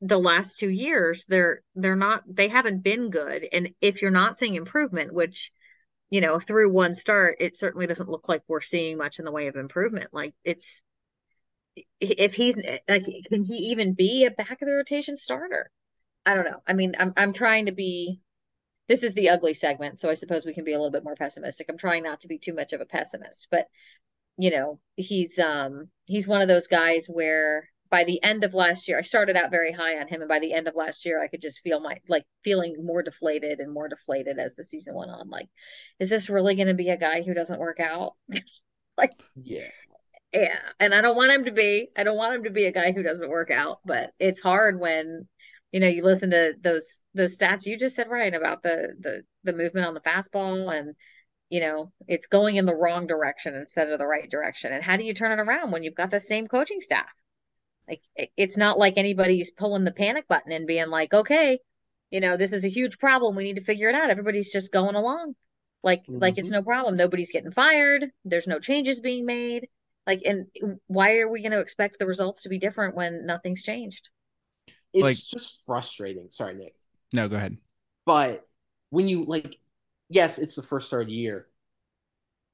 the 0.00 0.18
last 0.18 0.58
two 0.58 0.70
years, 0.70 1.26
they're 1.28 1.62
they're 1.74 1.94
not 1.94 2.24
they 2.26 2.48
haven't 2.48 2.82
been 2.82 3.10
good. 3.10 3.46
And 3.52 3.70
if 3.82 4.00
you're 4.00 4.10
not 4.10 4.38
seeing 4.38 4.54
improvement, 4.54 5.12
which, 5.12 5.52
you 6.08 6.22
know, 6.22 6.38
through 6.38 6.72
one 6.72 6.94
start, 6.94 7.36
it 7.40 7.58
certainly 7.58 7.86
doesn't 7.86 8.08
look 8.08 8.28
like 8.28 8.42
we're 8.48 8.62
seeing 8.62 8.96
much 8.96 9.18
in 9.18 9.26
the 9.26 9.32
way 9.32 9.48
of 9.48 9.56
improvement. 9.56 10.08
Like 10.12 10.34
it's 10.42 10.80
if 12.00 12.34
he's 12.34 12.58
like 12.88 13.04
can 13.26 13.44
he 13.44 13.54
even 13.72 13.94
be 13.94 14.24
a 14.24 14.30
back 14.30 14.62
of 14.62 14.68
the 14.68 14.74
rotation 14.74 15.18
starter? 15.18 15.70
I 16.24 16.34
don't 16.34 16.44
know. 16.46 16.62
I 16.66 16.72
mean, 16.72 16.94
I'm 16.98 17.12
I'm 17.16 17.32
trying 17.34 17.66
to 17.66 17.72
be 17.72 18.20
this 18.90 19.04
is 19.04 19.14
the 19.14 19.28
ugly 19.28 19.54
segment, 19.54 20.00
so 20.00 20.10
I 20.10 20.14
suppose 20.14 20.44
we 20.44 20.52
can 20.52 20.64
be 20.64 20.72
a 20.72 20.76
little 20.76 20.90
bit 20.90 21.04
more 21.04 21.14
pessimistic. 21.14 21.68
I'm 21.68 21.78
trying 21.78 22.02
not 22.02 22.22
to 22.22 22.28
be 22.28 22.38
too 22.38 22.52
much 22.52 22.72
of 22.72 22.80
a 22.80 22.84
pessimist, 22.84 23.46
but 23.48 23.68
you 24.36 24.50
know, 24.50 24.80
he's 24.96 25.38
um 25.38 25.90
he's 26.06 26.26
one 26.26 26.42
of 26.42 26.48
those 26.48 26.66
guys 26.66 27.06
where 27.06 27.68
by 27.88 28.02
the 28.02 28.20
end 28.20 28.42
of 28.42 28.52
last 28.52 28.88
year, 28.88 28.98
I 28.98 29.02
started 29.02 29.36
out 29.36 29.52
very 29.52 29.70
high 29.70 30.00
on 30.00 30.08
him, 30.08 30.22
and 30.22 30.28
by 30.28 30.40
the 30.40 30.52
end 30.52 30.66
of 30.66 30.74
last 30.74 31.06
year, 31.06 31.22
I 31.22 31.28
could 31.28 31.40
just 31.40 31.60
feel 31.60 31.78
my 31.78 31.98
like 32.08 32.24
feeling 32.42 32.84
more 32.84 33.04
deflated 33.04 33.60
and 33.60 33.72
more 33.72 33.86
deflated 33.86 34.40
as 34.40 34.56
the 34.56 34.64
season 34.64 34.96
went 34.96 35.12
on. 35.12 35.30
Like, 35.30 35.48
is 36.00 36.10
this 36.10 36.28
really 36.28 36.56
going 36.56 36.66
to 36.66 36.74
be 36.74 36.88
a 36.88 36.96
guy 36.96 37.22
who 37.22 37.32
doesn't 37.32 37.60
work 37.60 37.78
out? 37.78 38.14
like, 38.98 39.12
yeah, 39.40 39.70
yeah. 40.32 40.58
And 40.80 40.92
I 40.92 41.00
don't 41.00 41.16
want 41.16 41.30
him 41.30 41.44
to 41.44 41.52
be. 41.52 41.90
I 41.96 42.02
don't 42.02 42.16
want 42.16 42.34
him 42.34 42.42
to 42.42 42.50
be 42.50 42.64
a 42.64 42.72
guy 42.72 42.90
who 42.90 43.04
doesn't 43.04 43.30
work 43.30 43.52
out. 43.52 43.78
But 43.84 44.10
it's 44.18 44.40
hard 44.40 44.80
when 44.80 45.28
you 45.72 45.80
know, 45.80 45.88
you 45.88 46.02
listen 46.02 46.30
to 46.30 46.54
those 46.60 47.02
those 47.14 47.36
stats 47.36 47.66
you 47.66 47.78
just 47.78 47.96
said 47.96 48.08
right 48.08 48.34
about 48.34 48.62
the 48.62 48.94
the 48.98 49.22
the 49.44 49.52
movement 49.52 49.86
on 49.86 49.94
the 49.94 50.00
fastball 50.00 50.76
and 50.76 50.94
you 51.50 51.60
know, 51.60 51.90
it's 52.06 52.28
going 52.28 52.56
in 52.56 52.64
the 52.64 52.76
wrong 52.76 53.08
direction 53.08 53.54
instead 53.54 53.90
of 53.90 53.98
the 53.98 54.06
right 54.06 54.30
direction. 54.30 54.72
And 54.72 54.84
how 54.84 54.96
do 54.96 55.04
you 55.04 55.12
turn 55.12 55.36
it 55.36 55.42
around 55.42 55.72
when 55.72 55.82
you've 55.82 55.96
got 55.96 56.12
the 56.12 56.20
same 56.20 56.46
coaching 56.46 56.80
staff? 56.80 57.10
Like 57.88 58.02
it's 58.36 58.56
not 58.56 58.78
like 58.78 58.96
anybody's 58.96 59.50
pulling 59.50 59.82
the 59.82 59.92
panic 59.92 60.28
button 60.28 60.52
and 60.52 60.66
being 60.66 60.88
like, 60.88 61.12
okay, 61.12 61.58
you 62.10 62.20
know, 62.20 62.36
this 62.36 62.52
is 62.52 62.64
a 62.64 62.68
huge 62.68 62.98
problem. 62.98 63.34
We 63.34 63.42
need 63.42 63.56
to 63.56 63.64
figure 63.64 63.88
it 63.88 63.96
out. 63.96 64.10
Everybody's 64.10 64.52
just 64.52 64.72
going 64.72 64.94
along. 64.94 65.34
Like 65.82 66.02
mm-hmm. 66.02 66.18
like 66.18 66.38
it's 66.38 66.48
mm-hmm. 66.48 66.58
no 66.58 66.62
problem. 66.62 66.96
Nobody's 66.96 67.32
getting 67.32 67.50
fired. 67.50 68.10
There's 68.24 68.46
no 68.46 68.60
changes 68.60 69.00
being 69.00 69.26
made. 69.26 69.66
Like 70.06 70.22
and 70.24 70.46
why 70.86 71.18
are 71.18 71.28
we 71.28 71.42
going 71.42 71.52
to 71.52 71.60
expect 71.60 71.98
the 71.98 72.06
results 72.06 72.42
to 72.42 72.48
be 72.48 72.58
different 72.58 72.94
when 72.94 73.26
nothing's 73.26 73.64
changed? 73.64 74.08
It's 74.92 75.02
like, 75.02 75.14
just 75.14 75.66
frustrating. 75.66 76.28
Sorry, 76.30 76.54
Nick. 76.54 76.74
No, 77.12 77.28
go 77.28 77.36
ahead. 77.36 77.56
But 78.06 78.46
when 78.90 79.08
you 79.08 79.24
like 79.24 79.58
yes, 80.10 80.38
it's 80.38 80.56
the 80.56 80.62
first 80.62 80.88
start 80.88 81.02
of 81.02 81.08
the 81.08 81.14
year. 81.14 81.46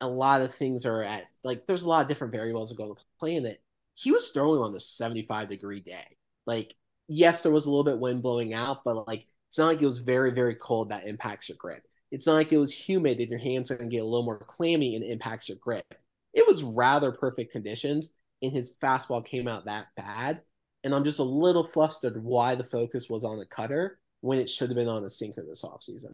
A 0.03 0.07
lot 0.07 0.43
of 0.43 0.55
things 0.55 0.87
are 0.87 1.03
at 1.03 1.25
like 1.43 1.67
there's 1.67 1.83
a 1.83 1.89
lot 1.89 2.03
of 2.03 2.09
different 2.09 2.35
variables 2.35 2.69
that 2.69 2.77
go 2.77 2.91
into 2.91 3.03
play 3.19 3.35
in 3.35 3.47
it. 3.47 3.61
He 3.95 4.13
was 4.13 4.31
throwing 4.31 4.61
on 4.61 4.73
the 4.73 4.79
75 4.79 5.49
degree 5.49 5.81
day. 5.81 6.05
Like, 6.47 6.75
yes, 7.09 7.43
there 7.43 7.51
was 7.51 7.65
a 7.65 7.71
little 7.71 7.83
bit 7.83 7.99
wind 7.99 8.23
blowing 8.23 8.53
out, 8.53 8.85
but 8.85 9.09
like 9.09 9.27
it's 9.49 9.59
not 9.59 9.69
like 9.69 9.83
it 9.83 9.87
was 9.87 10.01
very, 10.01 10.33
very 10.33 10.55
cold 10.55 10.91
that 10.91 11.07
impacts 11.07 11.49
your 11.49 11.57
grip. 11.59 11.83
It's 12.13 12.27
not 12.27 12.35
like 12.35 12.53
it 12.53 12.59
was 12.59 12.75
humid 12.75 13.19
that 13.19 13.31
your 13.31 13.39
hands 13.39 13.71
are 13.71 13.77
gonna 13.77 13.91
get 13.91 14.03
a 14.03 14.05
little 14.05 14.25
more 14.25 14.39
clammy 14.39 14.95
and 14.95 15.05
impacts 15.05 15.49
your 15.49 15.59
grip. 15.59 15.87
It 16.35 16.47
was 16.47 16.63
rather 16.63 17.11
perfect 17.11 17.53
conditions, 17.53 18.13
and 18.43 18.53
his 18.53 18.77
fastball 18.83 19.25
came 19.25 19.49
out 19.49 19.65
that 19.65 19.87
bad. 19.97 20.43
And 20.87 20.95
I'm 20.95 21.03
just 21.03 21.19
a 21.19 21.25
little 21.25 21.65
flustered 21.65 22.23
why 22.23 22.55
the 22.55 22.63
focus 22.63 23.11
was 23.11 23.25
on 23.25 23.41
the 23.41 23.45
cutter 23.45 23.99
when 24.21 24.39
it 24.39 24.49
should 24.49 24.69
have 24.69 24.77
been 24.77 24.87
on 24.87 25.03
the 25.03 25.11
sinker 25.11 25.45
this 25.47 25.63
offseason. 25.63 26.13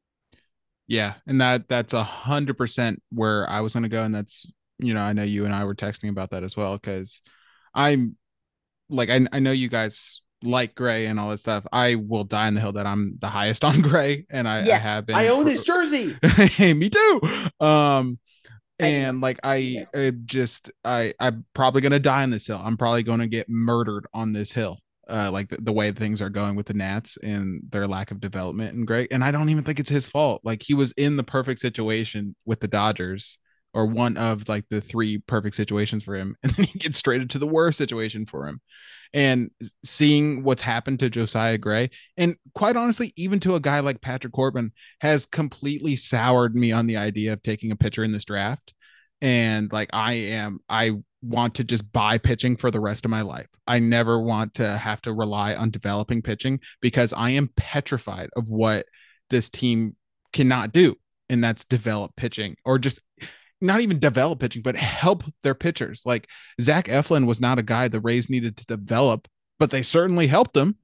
Yeah, 0.87 1.15
and 1.27 1.43
that 1.43 1.69
that's 1.69 1.93
a 1.93 2.03
hundred 2.03 2.57
percent 2.57 3.03
where 3.11 3.49
I 3.51 3.61
was 3.61 3.75
going 3.75 3.83
to 3.83 3.91
go, 3.91 4.03
and 4.03 4.15
that's 4.15 4.47
you 4.79 4.95
know 4.95 5.03
I 5.03 5.13
know 5.13 5.25
you 5.25 5.45
and 5.45 5.55
I 5.55 5.65
were 5.65 5.75
texting 5.75 6.09
about 6.09 6.31
that 6.31 6.43
as 6.43 6.57
well 6.57 6.73
because 6.79 7.21
I'm 7.75 8.17
like 8.89 9.11
I 9.11 9.21
I 9.31 9.41
know 9.41 9.53
you 9.53 9.69
guys 9.69 10.23
like 10.43 10.75
Gray 10.75 11.05
and 11.05 11.21
all 11.21 11.29
that 11.29 11.41
stuff. 11.41 11.67
I 11.71 11.97
will 11.97 12.25
die 12.25 12.47
on 12.47 12.55
the 12.55 12.63
hill 12.63 12.73
that 12.73 12.87
I'm 12.87 13.19
the 13.19 13.29
highest 13.29 13.65
on 13.67 13.83
Gray, 13.83 14.25
and 14.31 14.49
I, 14.49 14.63
yes. 14.63 14.71
I 14.71 14.79
have 14.79 15.07
been. 15.07 15.17
I 15.17 15.29
own 15.29 15.47
his 15.47 15.65
jersey. 15.65 16.17
hey, 16.23 16.73
me 16.73 16.89
too. 16.89 17.21
Um, 17.61 18.19
and 18.83 19.21
like 19.21 19.39
I, 19.43 19.87
I 19.95 20.13
just 20.25 20.71
I 20.85 21.15
I'm 21.21 21.45
probably 21.55 21.81
gonna 21.81 21.99
die 21.99 22.23
on 22.23 22.31
this 22.31 22.47
hill. 22.47 22.61
I'm 22.63 22.77
probably 22.77 23.03
gonna 23.03 23.29
get 23.29 23.49
murdered 23.49 24.07
on 24.13 24.33
this 24.33 24.53
hill 24.53 24.79
uh, 25.09 25.31
like 25.31 25.49
the, 25.49 25.61
the, 25.61 25.73
way 25.73 25.93
things 25.93 26.23
are 26.23 26.31
going 26.31 26.57
with 26.57 26.67
the 26.67 26.75
Nats 26.75 27.19
and 27.23 27.63
their 27.71 27.87
lack 27.87 28.11
of 28.11 28.21
development 28.21 28.75
and 28.75 28.87
great. 28.87 29.13
And 29.13 29.25
I 29.25 29.31
don't 29.31 29.49
even 29.49 29.65
think 29.65 29.81
it's 29.81 29.91
his 29.91 30.07
fault. 30.07 30.41
Like 30.45 30.63
he 30.63 30.75
was 30.75 30.93
in 30.93 31.17
the 31.17 31.25
perfect 31.25 31.61
situation 31.61 32.37
with 32.45 32.61
the 32.61 32.69
Dodgers 32.69 33.39
or 33.75 33.87
one 33.87 34.17
of 34.17 34.49
like 34.49 34.65
the 34.71 34.81
three 34.81 35.19
perfect 35.19 35.57
situations 35.57 36.05
for 36.05 36.15
him. 36.15 36.37
And 36.43 36.53
then 36.53 36.67
he 36.67 36.79
gets 36.79 36.99
straight 36.99 37.21
into 37.21 37.39
the 37.39 37.47
worst 37.47 37.79
situation 37.79 38.27
for 38.27 38.47
him. 38.47 38.61
And 39.15 39.51
seeing 39.85 40.43
what's 40.43 40.63
happened 40.63 41.01
to 41.01 41.11
Josiah 41.11 41.59
Gray, 41.59 41.91
and 42.17 42.37
quite 42.55 42.77
honestly, 42.77 43.13
even 43.17 43.41
to 43.41 43.55
a 43.55 43.61
guy 43.61 43.81
like 43.81 44.01
Patrick 44.01 44.33
Corbin, 44.33 44.73
has 45.01 45.27
completely 45.27 45.97
soured 45.97 46.55
me 46.55 46.73
on 46.73 46.87
the 46.87 46.97
idea 46.97 47.35
of 47.35 47.43
taking 47.43 47.73
a 47.73 47.77
pitcher 47.77 48.05
in 48.05 48.13
this 48.13 48.25
draft. 48.25 48.73
And 49.21 49.71
like 49.73 49.91
I 49.93 50.15
am, 50.15 50.61
I 50.69 50.93
want 51.23 51.55
to 51.55 51.65
just 51.65 51.91
buy 51.93 52.19
pitching 52.19 52.57
for 52.57 52.71
the 52.71 52.81
rest 52.81 53.05
of 53.05 53.11
my 53.11 53.23
life. 53.23 53.47
I 53.67 53.79
never 53.79 54.21
want 54.21 54.55
to 54.55 54.77
have 54.77 55.01
to 55.03 55.13
rely 55.13 55.55
on 55.55 55.71
developing 55.71 56.23
pitching 56.23 56.61
because 56.81 57.13
I 57.13 57.31
am 57.31 57.51
petrified 57.57 58.31
of 58.37 58.49
what 58.49 58.87
this 59.31 59.49
team 59.49 59.95
cannot 60.33 60.73
do. 60.73 60.97
And 61.29 61.43
that's 61.43 61.65
develop 61.65 62.17
pitching 62.17 62.57
or 62.65 62.79
just 62.79 63.01
not 63.63 63.81
even 63.81 63.99
develop 63.99 64.41
pitching, 64.41 64.63
but 64.63 64.77
help 64.77 65.25
their 65.43 65.55
pitchers. 65.55 66.03
Like 66.05 66.29
Zach 66.61 66.87
Eflin 66.89 67.27
was 67.27 67.41
not 67.41 67.59
a 67.59 67.63
guy 67.63 67.89
the 67.89 68.01
Rays 68.01 68.29
needed 68.29 68.57
to 68.59 68.67
develop, 68.67 69.29
but 69.59 69.71
they 69.71 69.83
certainly 69.83 70.27
helped 70.27 70.57
him. 70.57 70.77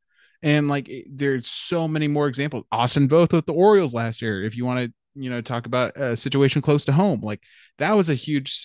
And 0.42 0.68
like 0.68 0.88
eh, 0.88 1.02
there's 1.10 1.48
so 1.48 1.88
many 1.88 2.08
more 2.08 2.28
examples. 2.28 2.64
Austin 2.70 3.08
Voth 3.08 3.32
with 3.32 3.46
the 3.46 3.52
Orioles 3.52 3.94
last 3.94 4.22
year. 4.22 4.42
If 4.42 4.56
you 4.56 4.64
want 4.64 4.86
to, 4.86 4.92
you 5.20 5.28
know, 5.28 5.40
talk 5.40 5.66
about 5.66 5.96
a 5.96 6.16
situation 6.16 6.62
close 6.62 6.84
to 6.84 6.92
home, 6.92 7.20
like 7.20 7.42
that 7.78 7.92
was 7.94 8.08
a 8.08 8.14
huge 8.14 8.64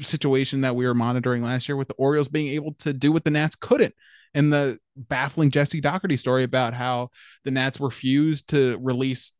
situation 0.00 0.62
that 0.62 0.74
we 0.74 0.84
were 0.84 0.94
monitoring 0.94 1.42
last 1.42 1.68
year 1.68 1.76
with 1.76 1.88
the 1.88 1.94
Orioles 1.94 2.28
being 2.28 2.48
able 2.48 2.74
to 2.80 2.92
do 2.92 3.12
what 3.12 3.24
the 3.24 3.30
Nats 3.30 3.56
couldn't. 3.56 3.94
And 4.34 4.52
the 4.52 4.78
baffling 4.96 5.50
Jesse 5.50 5.80
Dougherty 5.80 6.16
story 6.16 6.42
about 6.42 6.74
how 6.74 7.10
the 7.44 7.50
Nats 7.50 7.80
refused 7.80 8.48
to 8.48 8.78
release 8.82 9.32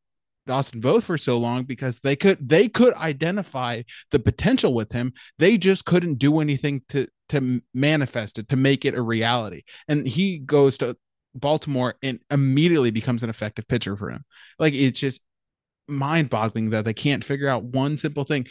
Austin 0.48 0.80
Voth 0.80 1.04
for 1.04 1.18
so 1.18 1.38
long 1.38 1.64
because 1.64 2.00
they 2.00 2.16
could 2.16 2.48
they 2.48 2.68
could 2.68 2.94
identify 2.94 3.82
the 4.10 4.18
potential 4.18 4.74
with 4.74 4.92
him. 4.92 5.12
They 5.38 5.58
just 5.58 5.84
couldn't 5.84 6.18
do 6.18 6.40
anything 6.40 6.82
to 6.90 7.08
to 7.30 7.60
manifest 7.74 8.38
it, 8.38 8.48
to 8.48 8.56
make 8.56 8.84
it 8.84 8.94
a 8.94 9.02
reality. 9.02 9.62
And 9.88 10.06
he 10.06 10.38
goes 10.38 10.78
to 10.78 10.96
Baltimore 11.34 11.96
and 12.02 12.20
immediately 12.30 12.90
becomes 12.90 13.22
an 13.22 13.30
effective 13.30 13.66
pitcher 13.68 13.96
for 13.96 14.10
him. 14.10 14.24
Like 14.58 14.74
it's 14.74 14.98
just 14.98 15.20
mind-boggling 15.88 16.70
that 16.70 16.84
they 16.84 16.94
can't 16.94 17.24
figure 17.24 17.48
out 17.48 17.64
one 17.64 17.96
simple 17.96 18.24
thing. 18.24 18.46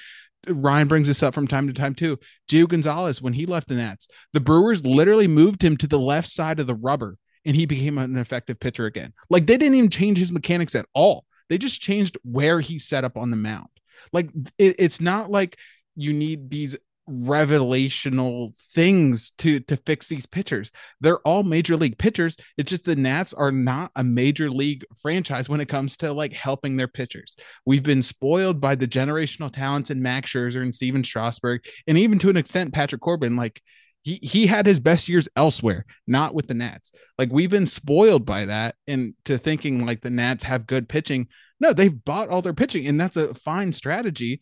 Ryan 0.48 0.88
brings 0.88 1.08
this 1.08 1.24
up 1.24 1.34
from 1.34 1.48
time 1.48 1.68
to 1.68 1.74
time 1.74 1.96
too. 1.96 2.20
Gio 2.50 2.68
Gonzalez, 2.68 3.22
when 3.22 3.34
he 3.34 3.46
left 3.46 3.68
the 3.68 3.76
Nats, 3.76 4.08
the 4.34 4.40
Brewers 4.40 4.86
literally 4.86 5.28
moved 5.28 5.64
him 5.64 5.76
to 5.78 5.88
the 5.88 6.00
left 6.00 6.30
side 6.30 6.60
of 6.60 6.68
the 6.68 6.76
rubber 6.76 7.18
and 7.46 7.56
he 7.56 7.66
became 7.66 7.98
an 7.98 8.18
effective 8.18 8.60
pitcher 8.60 8.86
again. 8.86 9.14
Like 9.30 9.48
they 9.48 9.58
didn't 9.58 9.76
even 9.76 9.90
change 9.90 10.18
his 10.18 10.32
mechanics 10.32 10.76
at 10.76 10.88
all. 10.94 11.26
They 11.50 11.58
just 11.58 11.82
changed 11.82 12.18
where 12.24 12.60
he 12.60 12.80
set 12.80 13.04
up 13.04 13.18
on 13.18 13.30
the 13.30 13.38
mound. 13.38 13.68
Like 14.12 14.30
it, 14.58 14.76
it's 14.80 15.02
not 15.02 15.32
like 15.32 15.58
you 15.96 16.14
need 16.14 16.50
these 16.50 16.76
revelational 17.10 18.58
things 18.74 19.32
to 19.38 19.60
to 19.60 19.78
fix 19.78 20.08
these 20.08 20.26
pitchers. 20.26 20.72
They're 21.02 21.20
all 21.20 21.44
major 21.44 21.78
league 21.78 21.98
pitchers. 21.98 22.36
It's 22.58 22.70
just 22.70 22.84
the 22.84 22.96
Nats 22.96 23.34
are 23.34 23.52
not 23.52 23.92
a 23.96 24.04
major 24.04 24.50
league 24.50 24.84
franchise 25.02 25.48
when 25.48 25.62
it 25.62 25.70
comes 25.70 25.98
to 25.98 26.12
like 26.12 26.34
helping 26.34 26.78
their 26.78 26.88
pitchers. 26.88 27.36
We've 27.66 27.84
been 27.84 28.02
spoiled 28.02 28.60
by 28.60 28.76
the 28.76 28.88
generational 28.88 29.52
talents 29.52 29.92
in 29.92 30.02
Max 30.02 30.32
Scherzer 30.32 30.64
and 30.64 30.74
Stephen 30.74 31.04
Strasburg, 31.04 31.66
and 31.88 31.98
even 31.98 32.18
to 32.20 32.30
an 32.30 32.38
extent 32.38 32.74
Patrick 32.74 33.02
Corbin. 33.02 33.36
Like 33.36 33.62
he 34.06 34.20
he 34.22 34.46
had 34.46 34.68
his 34.68 34.80
best 34.80 35.10
years 35.10 35.28
elsewhere, 35.36 35.84
not 36.06 36.36
with 36.36 36.48
the 36.48 36.54
Nats. 36.54 36.92
Like 37.18 37.32
we've 37.32 37.50
been 37.50 37.66
spoiled 37.66 38.24
by 38.24 38.46
that, 38.46 38.76
and 38.88 39.16
to 39.26 39.38
thinking 39.40 39.84
like 39.86 40.02
the 40.02 40.12
Nats 40.12 40.44
have 40.44 40.68
good 40.68 40.88
pitching. 40.88 41.28
No, 41.60 41.74
they've 41.74 42.06
bought 42.06 42.30
all 42.30 42.44
their 42.44 42.54
pitching, 42.54 42.88
and 42.88 43.02
that's 43.02 43.18
a 43.18 43.34
fine 43.34 43.74
strategy. 43.74 44.42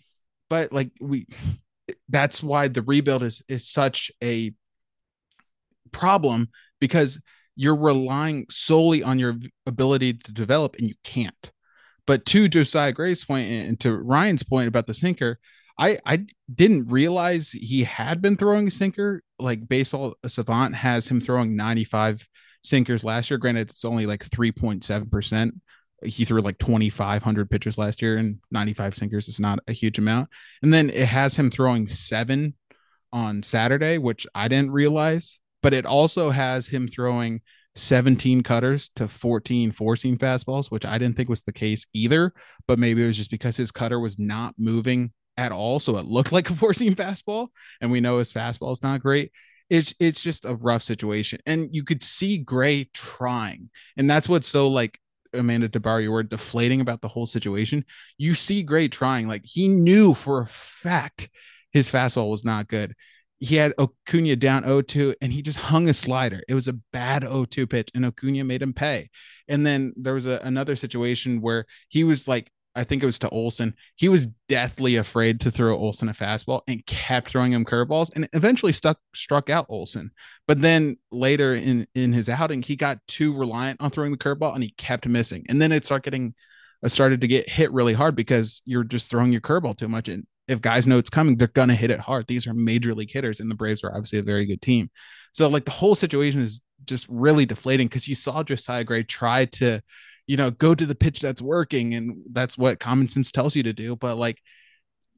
But 0.50 0.74
like 0.74 0.92
we 1.00 1.28
that's 2.10 2.44
why 2.44 2.68
the 2.68 2.82
rebuild 2.82 3.24
is 3.24 3.42
is 3.48 3.68
such 3.68 4.12
a 4.22 4.54
problem 5.94 6.50
because 6.82 7.22
you're 7.56 7.76
relying 7.76 8.46
solely 8.50 9.02
on 9.02 9.18
your 9.18 9.36
ability 9.66 10.16
to 10.16 10.34
develop 10.34 10.76
and 10.76 10.90
you 10.90 10.96
can't. 11.06 11.52
But 12.06 12.26
to 12.28 12.50
Josiah 12.50 12.92
Gray's 12.92 13.24
point 13.24 13.50
and 13.50 13.80
to 13.80 13.96
Ryan's 13.96 14.44
point 14.44 14.68
about 14.68 14.88
the 14.88 14.94
sinker, 14.94 15.40
I 15.78 16.00
I 16.06 16.26
didn't 16.54 16.90
realize 16.90 17.52
he 17.52 17.84
had 17.84 18.22
been 18.22 18.38
throwing 18.38 18.68
a 18.68 18.72
sinker. 18.72 19.24
Like 19.40 19.68
baseball 19.68 20.16
uh, 20.24 20.28
savant 20.28 20.76
has 20.76 21.08
him 21.08 21.20
throwing 21.20 21.56
95 21.56 22.28
sinkers 22.64 23.04
last 23.04 23.30
year. 23.30 23.38
Granted, 23.38 23.70
it's 23.70 23.86
only 23.86 24.06
like 24.06 24.28
3.7 24.30 25.12
percent 25.12 25.56
he 26.06 26.26
threw 26.26 26.42
like 26.42 26.58
2,500 26.58 27.50
pitches 27.50 27.78
last 27.78 28.02
year, 28.02 28.18
and 28.18 28.40
95 28.52 28.96
sinkers 28.96 29.28
is 29.28 29.40
not 29.40 29.60
a 29.68 29.74
huge 29.74 29.98
amount. 29.98 30.30
And 30.62 30.74
then 30.74 30.90
it 30.90 31.08
has 31.08 31.36
him 31.36 31.50
throwing 31.50 31.88
seven 31.88 32.56
on 33.12 33.44
Saturday, 33.44 33.98
which 33.98 34.26
I 34.34 34.48
didn't 34.48 34.72
realize, 34.72 35.40
but 35.62 35.74
it 35.74 35.86
also 35.86 36.30
has 36.30 36.68
him 36.68 36.88
throwing 36.88 37.42
17 37.76 38.44
cutters 38.44 38.90
to 38.96 39.08
14 39.08 39.72
four 39.72 39.96
seam 39.96 40.18
fastballs, 40.18 40.70
which 40.70 40.86
I 40.86 40.98
didn't 40.98 41.16
think 41.16 41.30
was 41.30 41.42
the 41.42 41.54
case 41.54 41.86
either. 41.94 42.34
But 42.68 42.80
maybe 42.80 43.04
it 43.04 43.08
was 43.08 43.18
just 43.18 43.32
because 43.32 43.58
his 43.58 43.72
cutter 43.72 44.00
was 44.00 44.20
not 44.20 44.56
moving 44.58 45.12
at 45.38 45.52
all. 45.52 45.80
So 45.80 45.98
it 45.98 46.06
looked 46.06 46.32
like 46.32 46.50
a 46.50 46.56
four 46.56 46.74
seam 46.74 46.96
fastball. 46.96 47.48
And 47.82 47.92
we 47.92 48.02
know 48.02 48.18
his 48.18 48.34
fastball 48.34 48.72
is 48.72 48.84
not 48.84 49.02
great. 49.02 49.32
It's 49.70 49.94
it's 50.00 50.22
just 50.22 50.46
a 50.46 50.56
rough 50.56 50.84
situation. 50.84 51.40
And 51.46 51.70
you 51.74 51.84
could 51.84 52.04
see 52.04 52.38
Gray 52.38 52.90
trying. 52.94 53.70
And 53.98 54.10
that's 54.10 54.30
what's 54.30 54.48
so 54.48 54.68
like 54.68 55.00
Amanda 55.34 55.70
your 56.02 56.12
word, 56.12 56.30
deflating 56.30 56.82
about 56.82 57.02
the 57.02 57.08
whole 57.08 57.26
situation. 57.26 57.86
You 58.18 58.36
see 58.36 58.64
Gray 58.64 58.88
trying, 58.88 59.28
like 59.28 59.44
he 59.46 59.68
knew 59.68 60.14
for 60.14 60.42
a 60.42 60.46
fact 60.46 61.30
his 61.72 61.92
fastball 61.92 62.30
was 62.30 62.46
not 62.46 62.68
good. 62.68 62.94
He 63.40 63.56
had 63.56 63.74
Acuna 63.78 64.36
down 64.38 64.64
0-2 64.64 65.16
and 65.22 65.34
he 65.34 65.42
just 65.42 65.60
hung 65.60 65.90
a 65.90 65.94
slider. 65.94 66.42
It 66.48 66.54
was 66.54 66.68
a 66.68 66.80
bad 66.94 67.24
0-2 67.24 67.70
pitch 67.70 67.90
and 67.94 68.06
Acuna 68.06 68.44
made 68.44 68.62
him 68.62 68.74
pay. 68.74 69.10
And 69.48 69.66
then 69.66 69.94
there 69.98 70.14
was 70.14 70.26
a, 70.26 70.40
another 70.44 70.76
situation 70.76 71.42
where 71.42 71.66
he 71.90 72.04
was 72.04 72.28
like 72.28 72.52
I 72.76 72.84
think 72.84 73.04
it 73.04 73.06
was 73.06 73.20
to 73.20 73.30
Olson. 73.30 73.76
He 73.96 74.10
was 74.10 74.28
deathly 74.50 74.96
afraid 74.96 75.40
to 75.42 75.52
throw 75.52 75.78
Olson 75.78 76.10
a 76.10 76.14
fastball 76.14 76.62
and 76.68 76.86
kept 76.86 77.30
throwing 77.30 77.52
him 77.52 77.66
curveballs 77.66 78.10
and 78.16 78.28
eventually 78.34 78.74
stuck 78.74 78.98
struck 79.14 79.50
out 79.50 79.68
Olson. 79.70 80.12
But 80.48 80.62
then 80.62 80.98
later 81.12 81.54
in 81.54 81.88
in 81.94 82.14
his 82.14 82.30
outing, 82.30 82.64
he 82.64 82.76
got 82.76 83.00
too 83.08 83.36
reliant 83.36 83.82
on 83.82 83.92
throwing 83.92 84.12
the 84.12 84.18
curveball 84.18 84.56
and 84.56 84.64
he 84.64 84.72
kept 84.72 85.08
missing. 85.08 85.46
And 85.50 85.62
then 85.62 85.72
it 85.72 85.86
started 85.86 86.04
getting 86.04 86.34
uh, 86.84 86.90
started 86.90 87.22
to 87.22 87.28
get 87.28 87.48
hit 87.48 87.72
really 87.72 87.94
hard 87.94 88.16
because 88.16 88.62
you're 88.66 88.84
just 88.84 89.10
throwing 89.10 89.32
your 89.32 89.42
curveball 89.42 89.78
too 89.78 89.88
much. 89.88 90.10
And 90.10 90.26
if 90.48 90.60
guys 90.60 90.88
know 90.88 90.98
it's 90.98 91.10
coming, 91.10 91.38
they're 91.38 91.48
gonna 91.48 91.76
hit 91.76 91.92
it 91.92 92.00
hard. 92.00 92.28
These 92.28 92.48
are 92.48 92.54
major 92.54 92.94
league 92.96 93.12
hitters, 93.12 93.40
and 93.40 93.50
the 93.50 93.56
Braves 93.56 93.84
are 93.84 93.92
obviously 93.92 94.20
a 94.20 94.24
very 94.24 94.46
good 94.46 94.62
team. 94.62 94.90
So 95.32 95.48
like 95.48 95.66
the 95.66 95.72
whole 95.72 95.96
situation 95.96 96.42
is 96.42 96.62
just 96.86 97.06
really 97.10 97.46
deflating 97.46 97.88
because 97.88 98.08
you 98.08 98.16
saw 98.16 98.44
Josiah 98.44 98.84
Gray 98.84 99.04
try 99.04 99.46
to, 99.46 99.82
you 100.28 100.38
know, 100.38 100.52
go 100.52 100.74
to 100.74 100.86
the 100.86 100.96
pitch 100.96 101.20
that's 101.20 101.42
working, 101.42 101.94
and 101.94 102.24
that's 102.32 102.58
what 102.58 102.80
common 102.80 103.08
sense 103.08 103.32
tells 103.32 103.56
you 103.56 103.64
to 103.64 103.74
do. 103.74 103.96
But 103.96 104.18
like 104.18 104.40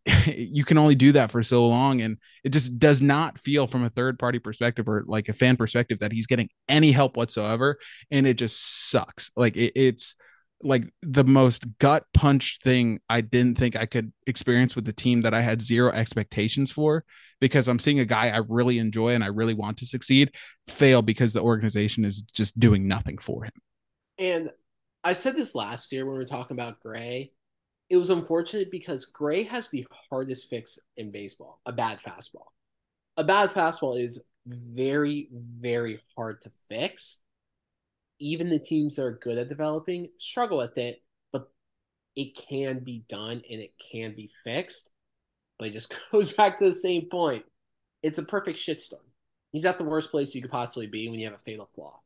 you 0.28 0.64
can 0.64 0.78
only 0.78 0.96
do 0.96 1.12
that 1.14 1.32
for 1.32 1.42
so 1.42 1.68
long 1.68 2.02
and 2.02 2.18
it 2.44 2.50
just 2.50 2.78
does 2.78 3.02
not 3.02 3.40
feel 3.40 3.66
from 3.66 3.84
a 3.84 3.90
third 3.90 4.20
party 4.20 4.38
perspective 4.38 4.88
or 4.88 5.04
like 5.08 5.30
a 5.30 5.34
fan 5.34 5.58
perspective 5.58 6.00
that 6.00 6.12
he's 6.12 6.28
getting 6.28 6.48
any 6.70 6.92
help 6.92 7.18
whatsoever 7.18 7.78
and 8.12 8.28
it 8.28 8.36
just 8.36 8.90
sucks 8.92 9.32
like 9.36 9.58
it, 9.58 9.72
it's 9.76 10.16
like 10.62 10.92
the 11.02 11.24
most 11.24 11.66
gut 11.80 12.06
punch 12.14 12.60
thing 12.64 13.00
I 13.10 13.22
didn't 13.22 13.58
think 13.58 13.76
I 13.76 13.86
could 13.86 14.14
experience 14.26 14.76
with 14.76 14.86
the 14.86 14.94
team 14.94 15.22
that 15.22 15.34
I 15.34 15.42
had 15.42 15.62
zero 15.62 15.92
expectations 15.92 16.72
for 16.72 17.04
because 17.40 17.68
I'm 17.68 17.80
seeing 17.80 18.00
a 18.00 18.06
guy 18.06 18.30
I 18.30 18.42
really 18.48 18.80
enjoy 18.80 19.16
and 19.16 19.24
I 19.24 19.28
really 19.28 19.54
want 19.54 19.78
to 19.78 19.86
succeed 19.86 20.32
fail 20.68 21.02
because 21.02 21.34
the 21.34 21.42
organization 21.42 22.06
is 22.06 22.22
just 22.22 22.60
doing 22.60 22.88
nothing 22.88 23.18
for 23.18 23.44
him. 23.44 23.52
And 24.18 24.52
I 25.06 25.14
said 25.14 25.38
this 25.38 25.54
last 25.54 25.92
year 25.92 26.04
when 26.04 26.14
we 26.14 26.18
were 26.18 26.26
talking 26.26 26.58
about 26.58 26.82
Gray. 26.82 27.32
It 27.92 27.98
was 27.98 28.10
unfortunate 28.10 28.72
because 28.72 29.06
Gray 29.06 29.44
has 29.44 29.70
the 29.70 29.86
hardest 30.10 30.50
fix 30.50 30.80
in 30.98 31.12
baseball 31.12 31.62
a 31.68 31.72
bad 31.72 32.00
fastball. 32.00 32.48
A 33.16 33.24
bad 33.24 33.52
fastball 33.52 34.02
is 34.02 34.24
very, 34.48 35.30
very 35.32 36.02
hard 36.18 36.42
to 36.42 36.50
fix 36.68 37.22
even 38.20 38.50
the 38.50 38.58
teams 38.58 38.96
that 38.96 39.04
are 39.04 39.20
good 39.22 39.38
at 39.38 39.50
developing 39.50 40.08
struggle 40.18 40.58
with 40.58 40.78
it, 40.78 41.04
but 41.32 41.52
it 42.16 42.36
can 42.36 42.80
be 42.80 43.04
done 43.08 43.44
and 43.50 43.62
it 43.62 43.74
can 43.92 44.16
be 44.16 44.32
fixed. 44.44 44.90
But 45.60 45.68
it 45.68 45.74
just 45.74 45.94
goes 46.12 46.34
back 46.34 46.58
to 46.58 46.66
the 46.66 46.74
same 46.74 47.10
point. 47.10 47.46
It's 48.02 48.18
a 48.18 48.24
perfect 48.24 48.58
shitstorm. 48.58 49.06
He's 49.52 49.66
at 49.66 49.78
the 49.78 49.84
worst 49.84 50.12
place 50.12 50.34
you 50.34 50.42
could 50.42 50.52
possibly 50.52 50.88
be 50.88 51.08
when 51.08 51.20
you 51.20 51.28
have 51.28 51.36
a 51.36 51.40
fatal 51.40 51.70
flaw. 51.76 52.00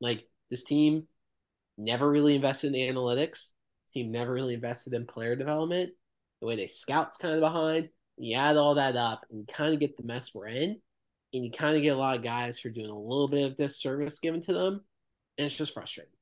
Like 0.00 0.28
this 0.50 0.64
team 0.64 1.06
never 1.78 2.10
really 2.10 2.34
invested 2.34 2.74
in 2.74 2.94
analytics. 2.94 3.48
team 3.92 4.10
never 4.12 4.32
really 4.32 4.54
invested 4.54 4.92
in 4.92 5.06
player 5.06 5.36
development. 5.36 5.90
The 6.40 6.46
way 6.46 6.56
they 6.56 6.66
scouts 6.66 7.16
kind 7.16 7.34
of 7.34 7.40
behind. 7.40 7.88
You 8.18 8.36
add 8.36 8.56
all 8.56 8.74
that 8.74 8.96
up 8.96 9.24
and 9.30 9.40
you 9.40 9.46
kind 9.46 9.74
of 9.74 9.80
get 9.80 9.96
the 9.96 10.02
mess 10.02 10.34
we're 10.34 10.48
in. 10.48 10.80
And 11.34 11.44
you 11.44 11.50
kind 11.50 11.76
of 11.76 11.82
get 11.82 11.94
a 11.94 11.98
lot 11.98 12.16
of 12.16 12.22
guys 12.22 12.58
who 12.58 12.68
are 12.68 12.72
doing 12.72 12.90
a 12.90 12.98
little 12.98 13.28
bit 13.28 13.50
of 13.50 13.56
disservice 13.56 14.18
given 14.18 14.42
to 14.42 14.52
them 14.52 14.82
and 15.38 15.46
it's 15.46 15.56
just 15.56 15.74
frustrating. 15.74 16.12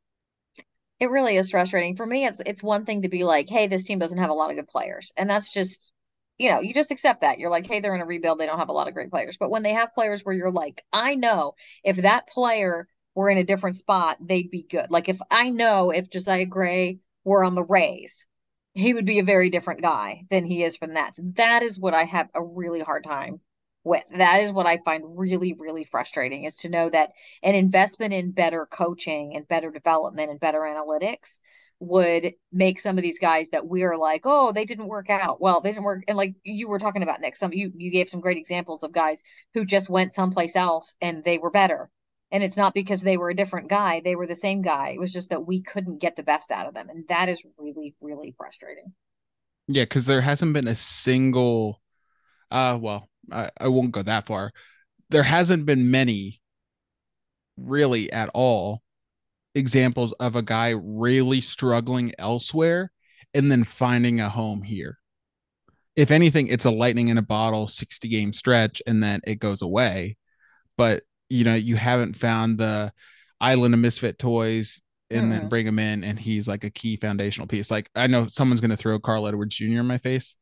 It 0.98 1.11
really 1.11 1.36
is 1.36 1.51
frustrating 1.51 1.96
for 1.96 2.07
me. 2.07 2.26
It's 2.26 2.40
it's 2.44 2.62
one 2.62 2.84
thing 2.84 3.03
to 3.03 3.09
be 3.09 3.24
like, 3.24 3.48
hey, 3.48 3.66
this 3.66 3.84
team 3.84 3.98
doesn't 3.98 4.18
have 4.18 4.30
a 4.30 4.34
lot 4.34 4.51
of 4.51 4.57
good 4.57 4.68
players, 4.68 5.12
and 5.16 5.28
that's 5.28 5.53
just 5.53 5.92
you 6.38 6.48
know, 6.51 6.61
you 6.61 6.72
just 6.72 6.90
accept 6.90 7.20
that. 7.20 7.38
You're 7.38 7.51
like, 7.51 7.66
hey, 7.66 7.80
they're 7.80 7.94
in 7.94 8.01
a 8.01 8.07
rebuild. 8.07 8.40
They 8.40 8.46
don't 8.46 8.59
have 8.59 8.70
a 8.70 8.72
lot 8.72 8.88
of 8.88 8.94
great 8.94 9.11
players. 9.11 9.36
But 9.38 9.51
when 9.51 9.62
they 9.62 9.74
have 9.74 9.92
players 9.92 10.22
where 10.22 10.34
you're 10.34 10.51
like, 10.51 10.82
I 10.90 11.14
know 11.14 11.55
if 11.84 11.98
that 11.98 12.28
player 12.28 12.88
were 13.14 13.30
in 13.30 13.38
a 13.38 13.44
different 13.44 13.76
spot, 13.76 14.18
they'd 14.20 14.50
be 14.50 14.62
good. 14.62 14.90
Like 14.90 15.08
if 15.08 15.18
I 15.30 15.50
know 15.50 15.90
if 15.90 16.11
Josiah 16.11 16.46
Gray 16.46 17.00
were 17.24 17.44
on 17.44 17.54
the 17.54 17.64
Rays, 17.64 18.26
he 18.72 18.94
would 18.94 19.06
be 19.06 19.18
a 19.18 19.24
very 19.24 19.50
different 19.50 19.82
guy 19.82 20.24
than 20.30 20.44
he 20.44 20.62
is 20.64 20.76
for 20.76 20.86
the 20.86 20.94
Nats. 20.94 21.18
That 21.34 21.62
is 21.62 21.78
what 21.78 21.94
I 21.94 22.04
have 22.04 22.28
a 22.34 22.42
really 22.42 22.80
hard 22.80 23.04
time 23.04 23.40
with. 23.82 24.04
That 24.16 24.42
is 24.42 24.52
what 24.52 24.66
I 24.66 24.78
find 24.78 25.18
really, 25.18 25.54
really 25.58 25.84
frustrating 25.84 26.44
is 26.44 26.56
to 26.58 26.68
know 26.68 26.88
that 26.90 27.12
an 27.42 27.54
investment 27.54 28.12
in 28.12 28.30
better 28.30 28.66
coaching 28.66 29.34
and 29.34 29.48
better 29.48 29.70
development 29.70 30.30
and 30.30 30.38
better 30.38 30.61
analytics 30.61 31.40
would 31.80 32.34
make 32.52 32.78
some 32.78 32.98
of 32.98 33.02
these 33.02 33.18
guys 33.18 33.50
that 33.50 33.66
we're 33.66 33.96
like, 33.96 34.22
oh, 34.24 34.52
they 34.52 34.66
didn't 34.66 34.86
work 34.86 35.08
out. 35.08 35.40
Well, 35.40 35.62
they 35.62 35.70
didn't 35.70 35.84
work. 35.84 36.04
And 36.06 36.16
like 36.16 36.34
you 36.44 36.68
were 36.68 36.78
talking 36.78 37.02
about, 37.02 37.20
Nick, 37.20 37.36
some 37.36 37.52
you 37.54 37.72
you 37.74 37.90
gave 37.90 38.08
some 38.08 38.20
great 38.20 38.36
examples 38.36 38.82
of 38.82 38.92
guys 38.92 39.22
who 39.54 39.64
just 39.64 39.88
went 39.88 40.12
someplace 40.12 40.56
else 40.56 40.94
and 41.00 41.24
they 41.24 41.38
were 41.38 41.50
better. 41.50 41.90
And 42.32 42.44
it's 42.44 42.56
not 42.56 42.74
because 42.74 43.00
they 43.02 43.16
were 43.16 43.30
a 43.30 43.36
different 43.36 43.68
guy; 43.68 44.00
they 44.04 44.14
were 44.14 44.26
the 44.26 44.34
same 44.34 44.62
guy. 44.62 44.90
It 44.90 45.00
was 45.00 45.12
just 45.12 45.30
that 45.30 45.46
we 45.46 45.62
couldn't 45.62 45.98
get 45.98 46.16
the 46.16 46.22
best 46.22 46.52
out 46.52 46.66
of 46.66 46.74
them, 46.74 46.88
and 46.88 47.04
that 47.08 47.28
is 47.28 47.44
really, 47.58 47.94
really 48.00 48.34
frustrating. 48.36 48.92
Yeah, 49.66 49.82
because 49.82 50.06
there 50.06 50.20
hasn't 50.20 50.52
been 50.52 50.68
a 50.68 50.74
single 50.74 51.80
uh 52.50 52.78
well 52.80 53.08
I, 53.30 53.50
I 53.58 53.68
won't 53.68 53.92
go 53.92 54.02
that 54.02 54.26
far 54.26 54.52
there 55.10 55.22
hasn't 55.22 55.66
been 55.66 55.90
many 55.90 56.40
really 57.56 58.12
at 58.12 58.30
all 58.34 58.82
examples 59.54 60.12
of 60.14 60.36
a 60.36 60.42
guy 60.42 60.70
really 60.70 61.40
struggling 61.40 62.12
elsewhere 62.18 62.92
and 63.34 63.50
then 63.50 63.64
finding 63.64 64.20
a 64.20 64.28
home 64.28 64.62
here 64.62 64.98
if 65.96 66.10
anything 66.10 66.48
it's 66.48 66.64
a 66.64 66.70
lightning 66.70 67.08
in 67.08 67.18
a 67.18 67.22
bottle 67.22 67.68
60 67.68 68.08
game 68.08 68.32
stretch 68.32 68.80
and 68.86 69.02
then 69.02 69.20
it 69.26 69.36
goes 69.36 69.62
away 69.62 70.16
but 70.76 71.02
you 71.30 71.44
know 71.44 71.54
you 71.54 71.76
haven't 71.76 72.14
found 72.14 72.58
the 72.58 72.92
island 73.40 73.72
of 73.72 73.80
misfit 73.80 74.18
toys 74.18 74.80
and 75.10 75.26
mm. 75.26 75.30
then 75.30 75.48
bring 75.48 75.66
him 75.66 75.78
in 75.78 76.04
and 76.04 76.18
he's 76.18 76.46
like 76.46 76.64
a 76.64 76.70
key 76.70 76.96
foundational 76.96 77.46
piece 77.46 77.70
like 77.70 77.90
i 77.94 78.06
know 78.06 78.26
someone's 78.26 78.60
going 78.60 78.70
to 78.70 78.76
throw 78.76 78.98
carl 78.98 79.26
edwards 79.26 79.56
jr 79.56 79.64
in 79.64 79.86
my 79.86 79.98
face 79.98 80.36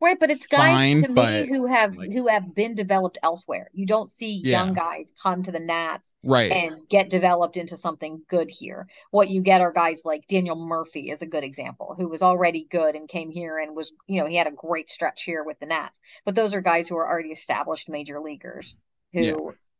Right, 0.00 0.18
but 0.18 0.30
it's 0.30 0.46
guys 0.46 0.74
Fine, 0.74 1.02
to 1.02 1.08
me 1.08 1.48
who 1.48 1.66
have 1.66 1.96
like, 1.96 2.12
who 2.12 2.28
have 2.28 2.54
been 2.54 2.74
developed 2.74 3.18
elsewhere. 3.22 3.70
You 3.72 3.86
don't 3.86 4.10
see 4.10 4.40
yeah. 4.42 4.64
young 4.64 4.74
guys 4.74 5.12
come 5.22 5.42
to 5.42 5.52
the 5.52 5.60
Nats 5.60 6.14
right. 6.22 6.50
and 6.50 6.88
get 6.88 7.10
developed 7.10 7.56
into 7.56 7.76
something 7.76 8.22
good 8.28 8.50
here. 8.50 8.86
What 9.10 9.28
you 9.28 9.42
get 9.42 9.60
are 9.60 9.72
guys 9.72 10.02
like 10.04 10.26
Daniel 10.28 10.56
Murphy 10.56 11.10
is 11.10 11.22
a 11.22 11.26
good 11.26 11.44
example, 11.44 11.94
who 11.96 12.08
was 12.08 12.22
already 12.22 12.66
good 12.70 12.94
and 12.94 13.08
came 13.08 13.30
here 13.30 13.58
and 13.58 13.76
was, 13.76 13.92
you 14.06 14.20
know, 14.20 14.26
he 14.26 14.36
had 14.36 14.46
a 14.46 14.52
great 14.52 14.90
stretch 14.90 15.22
here 15.22 15.44
with 15.44 15.58
the 15.60 15.66
Nats. 15.66 15.98
But 16.24 16.34
those 16.34 16.54
are 16.54 16.60
guys 16.60 16.88
who 16.88 16.96
are 16.96 17.08
already 17.08 17.32
established 17.32 17.88
major 17.88 18.20
leaguers 18.20 18.76
who 19.12 19.20
yeah. 19.20 19.34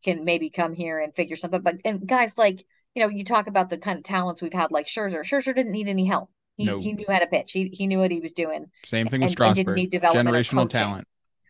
Can 0.05 0.25
maybe 0.25 0.51
come 0.51 0.75
here 0.75 1.01
and 1.01 1.15
figure 1.15 1.37
something. 1.37 1.63
But 1.63 1.81
and 1.85 2.07
guys 2.07 2.37
like, 2.37 2.65
you 2.95 3.03
know, 3.03 3.09
you 3.09 3.25
talk 3.25 3.47
about 3.47 3.71
the 3.71 3.79
kind 3.79 3.99
of 3.99 4.05
talents 4.05 4.43
we've 4.43 4.53
had 4.53 4.71
like 4.71 4.87
Scherzer. 4.87 5.21
Scherzer 5.21 5.55
didn't 5.55 5.73
need 5.73 5.89
any 5.89 6.07
help 6.07 6.31
he, 6.57 6.65
no. 6.65 6.79
he 6.79 6.93
knew 6.93 7.05
how 7.09 7.19
to 7.19 7.27
pitch. 7.27 7.53
He 7.53 7.69
he 7.69 7.87
knew 7.87 7.99
what 7.99 8.11
he 8.11 8.21
was 8.21 8.33
doing. 8.33 8.67
Same 8.87 9.09
thing 9.09 9.21
with 9.21 9.33
Strasburg. 9.33 9.79
And 9.79 9.93
Generational 9.93 10.69
talent. 10.69 11.07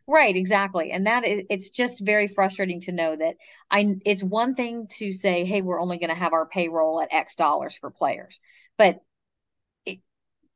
Right, 0.09 0.37
exactly. 0.37 0.93
And 0.93 1.07
that 1.07 1.25
is 1.25 1.45
it's 1.49 1.71
just 1.71 2.01
very 2.01 2.29
frustrating 2.29 2.81
to 2.83 2.93
know 2.93 3.17
that 3.17 3.37
I 3.71 3.97
it's 4.05 4.23
one 4.23 4.55
thing 4.55 4.89
to 4.99 5.13
say, 5.13 5.45
hey, 5.45 5.63
we're 5.63 5.81
only 5.81 5.99
going 5.99 6.11
to 6.11 6.17
have 6.17 6.33
our 6.33 6.47
payroll 6.47 7.01
at 7.01 7.13
X 7.13 7.37
dollars 7.37 7.77
for 7.77 7.91
players. 7.91 8.41
But 8.79 9.01
it, 9.85 10.01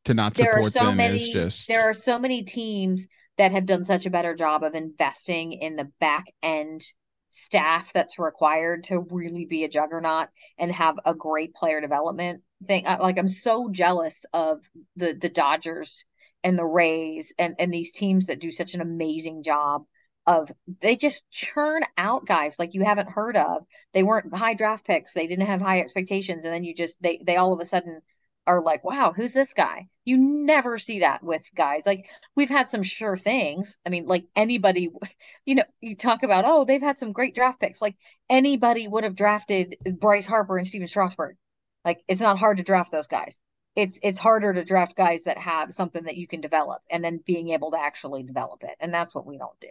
to 0.06 0.14
not 0.14 0.36
support 0.36 0.54
there 0.54 0.66
are 0.66 0.70
so 0.70 0.86
them 0.86 0.96
many, 0.96 1.16
is 1.16 1.28
just 1.28 1.68
there 1.68 1.88
are 1.88 1.94
so 1.94 2.18
many 2.18 2.42
teams 2.42 3.06
that 3.38 3.52
have 3.52 3.66
done 3.66 3.84
such 3.84 4.06
a 4.06 4.10
better 4.10 4.34
job 4.34 4.64
of 4.64 4.74
investing 4.74 5.52
in 5.52 5.76
the 5.76 5.90
back 6.00 6.24
end 6.42 6.82
staff 7.30 7.92
that's 7.92 8.18
required 8.18 8.84
to 8.84 9.06
really 9.10 9.46
be 9.46 9.64
a 9.64 9.68
juggernaut 9.68 10.28
and 10.58 10.72
have 10.72 10.98
a 11.04 11.14
great 11.14 11.54
player 11.54 11.80
development 11.80 12.42
thing. 12.66 12.84
Like 12.84 13.18
I'm 13.18 13.28
so 13.28 13.70
jealous 13.70 14.26
of 14.32 14.60
the 14.96 15.14
the 15.14 15.28
Dodgers 15.28 16.04
and 16.44 16.58
the 16.58 16.66
Rays 16.66 17.32
and 17.38 17.54
and 17.58 17.72
these 17.72 17.92
teams 17.92 18.26
that 18.26 18.40
do 18.40 18.50
such 18.50 18.74
an 18.74 18.80
amazing 18.80 19.42
job 19.42 19.84
of 20.26 20.50
they 20.80 20.96
just 20.96 21.22
churn 21.30 21.82
out 21.96 22.26
guys 22.26 22.58
like 22.58 22.74
you 22.74 22.84
haven't 22.84 23.10
heard 23.10 23.36
of. 23.36 23.64
They 23.94 24.02
weren't 24.02 24.34
high 24.34 24.54
draft 24.54 24.86
picks. 24.86 25.14
They 25.14 25.26
didn't 25.26 25.46
have 25.46 25.60
high 25.60 25.80
expectations 25.80 26.44
and 26.44 26.52
then 26.52 26.64
you 26.64 26.74
just 26.74 27.00
they 27.00 27.22
they 27.24 27.36
all 27.36 27.52
of 27.52 27.60
a 27.60 27.64
sudden 27.64 28.02
are 28.46 28.62
like, 28.62 28.84
wow, 28.84 29.12
who's 29.14 29.32
this 29.32 29.54
guy? 29.54 29.88
You 30.04 30.18
never 30.18 30.78
see 30.78 31.00
that 31.00 31.22
with 31.22 31.44
guys. 31.54 31.82
Like 31.86 32.06
we've 32.34 32.48
had 32.48 32.68
some 32.68 32.82
sure 32.82 33.16
things. 33.16 33.78
I 33.86 33.90
mean, 33.90 34.06
like 34.06 34.26
anybody, 34.34 34.90
you 35.44 35.56
know, 35.56 35.64
you 35.80 35.96
talk 35.96 36.22
about, 36.22 36.44
oh, 36.46 36.64
they've 36.64 36.82
had 36.82 36.98
some 36.98 37.12
great 37.12 37.34
draft 37.34 37.60
picks. 37.60 37.82
Like 37.82 37.96
anybody 38.28 38.88
would 38.88 39.04
have 39.04 39.14
drafted 39.14 39.76
Bryce 39.98 40.26
Harper 40.26 40.58
and 40.58 40.66
Stephen 40.66 40.88
Strasburg. 40.88 41.36
Like 41.84 42.02
it's 42.08 42.20
not 42.20 42.38
hard 42.38 42.58
to 42.58 42.62
draft 42.62 42.92
those 42.92 43.06
guys. 43.06 43.38
It's 43.76 44.00
it's 44.02 44.18
harder 44.18 44.52
to 44.52 44.64
draft 44.64 44.96
guys 44.96 45.24
that 45.24 45.38
have 45.38 45.72
something 45.72 46.04
that 46.04 46.16
you 46.16 46.26
can 46.26 46.40
develop 46.40 46.82
and 46.90 47.04
then 47.04 47.20
being 47.24 47.50
able 47.50 47.70
to 47.70 47.80
actually 47.80 48.24
develop 48.24 48.64
it. 48.64 48.74
And 48.80 48.92
that's 48.92 49.14
what 49.14 49.26
we 49.26 49.38
don't 49.38 49.58
do. 49.60 49.68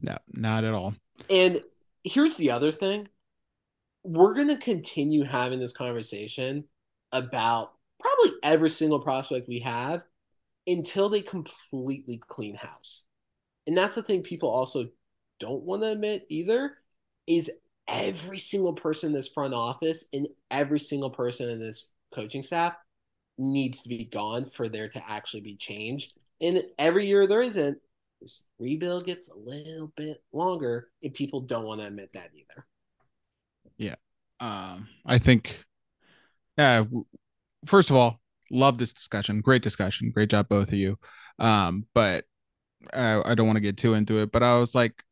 No, 0.00 0.18
not 0.28 0.64
at 0.64 0.74
all. 0.74 0.94
And 1.30 1.62
here's 2.04 2.36
the 2.36 2.50
other 2.50 2.72
thing. 2.72 3.08
We're 4.04 4.34
going 4.34 4.48
to 4.48 4.56
continue 4.56 5.24
having 5.24 5.60
this 5.60 5.72
conversation 5.72 6.64
about 7.10 7.72
probably 8.00 8.38
every 8.42 8.70
single 8.70 9.00
prospect 9.00 9.48
we 9.48 9.60
have 9.60 10.02
until 10.66 11.08
they 11.08 11.22
completely 11.22 12.20
clean 12.28 12.54
house. 12.54 13.04
And 13.66 13.76
that's 13.76 13.94
the 13.94 14.02
thing 14.02 14.22
people 14.22 14.50
also 14.50 14.88
don't 15.40 15.62
want 15.62 15.82
to 15.82 15.90
admit 15.90 16.26
either 16.28 16.76
is 17.26 17.50
every 17.86 18.38
single 18.38 18.74
person 18.74 19.10
in 19.10 19.14
this 19.14 19.28
front 19.28 19.54
office 19.54 20.08
and 20.12 20.28
every 20.50 20.80
single 20.80 21.10
person 21.10 21.48
in 21.48 21.60
this 21.60 21.90
coaching 22.14 22.42
staff 22.42 22.74
needs 23.38 23.82
to 23.82 23.88
be 23.88 24.04
gone 24.04 24.44
for 24.44 24.68
there 24.68 24.88
to 24.88 25.10
actually 25.10 25.40
be 25.40 25.56
change. 25.56 26.10
And 26.40 26.62
every 26.78 27.06
year 27.06 27.26
there 27.26 27.42
isn't, 27.42 27.78
this 28.20 28.44
rebuild 28.58 29.06
gets 29.06 29.28
a 29.28 29.36
little 29.36 29.92
bit 29.96 30.22
longer, 30.32 30.88
and 31.02 31.14
people 31.14 31.40
don't 31.40 31.64
want 31.64 31.80
to 31.80 31.86
admit 31.86 32.12
that 32.14 32.30
either. 32.34 32.66
Yeah. 33.76 33.94
Um, 34.40 34.88
I 35.06 35.18
think, 35.18 35.64
yeah, 36.56 36.84
first 37.66 37.90
of 37.90 37.96
all, 37.96 38.20
love 38.50 38.78
this 38.78 38.92
discussion. 38.92 39.40
Great 39.40 39.62
discussion. 39.62 40.10
Great 40.10 40.30
job, 40.30 40.48
both 40.48 40.68
of 40.68 40.74
you. 40.74 40.98
Um, 41.38 41.86
but 41.94 42.24
I, 42.92 43.20
I 43.24 43.34
don't 43.34 43.46
want 43.46 43.56
to 43.56 43.62
get 43.62 43.76
too 43.76 43.94
into 43.94 44.18
it. 44.18 44.32
But 44.32 44.42
I 44.42 44.58
was 44.58 44.74
like, 44.74 45.02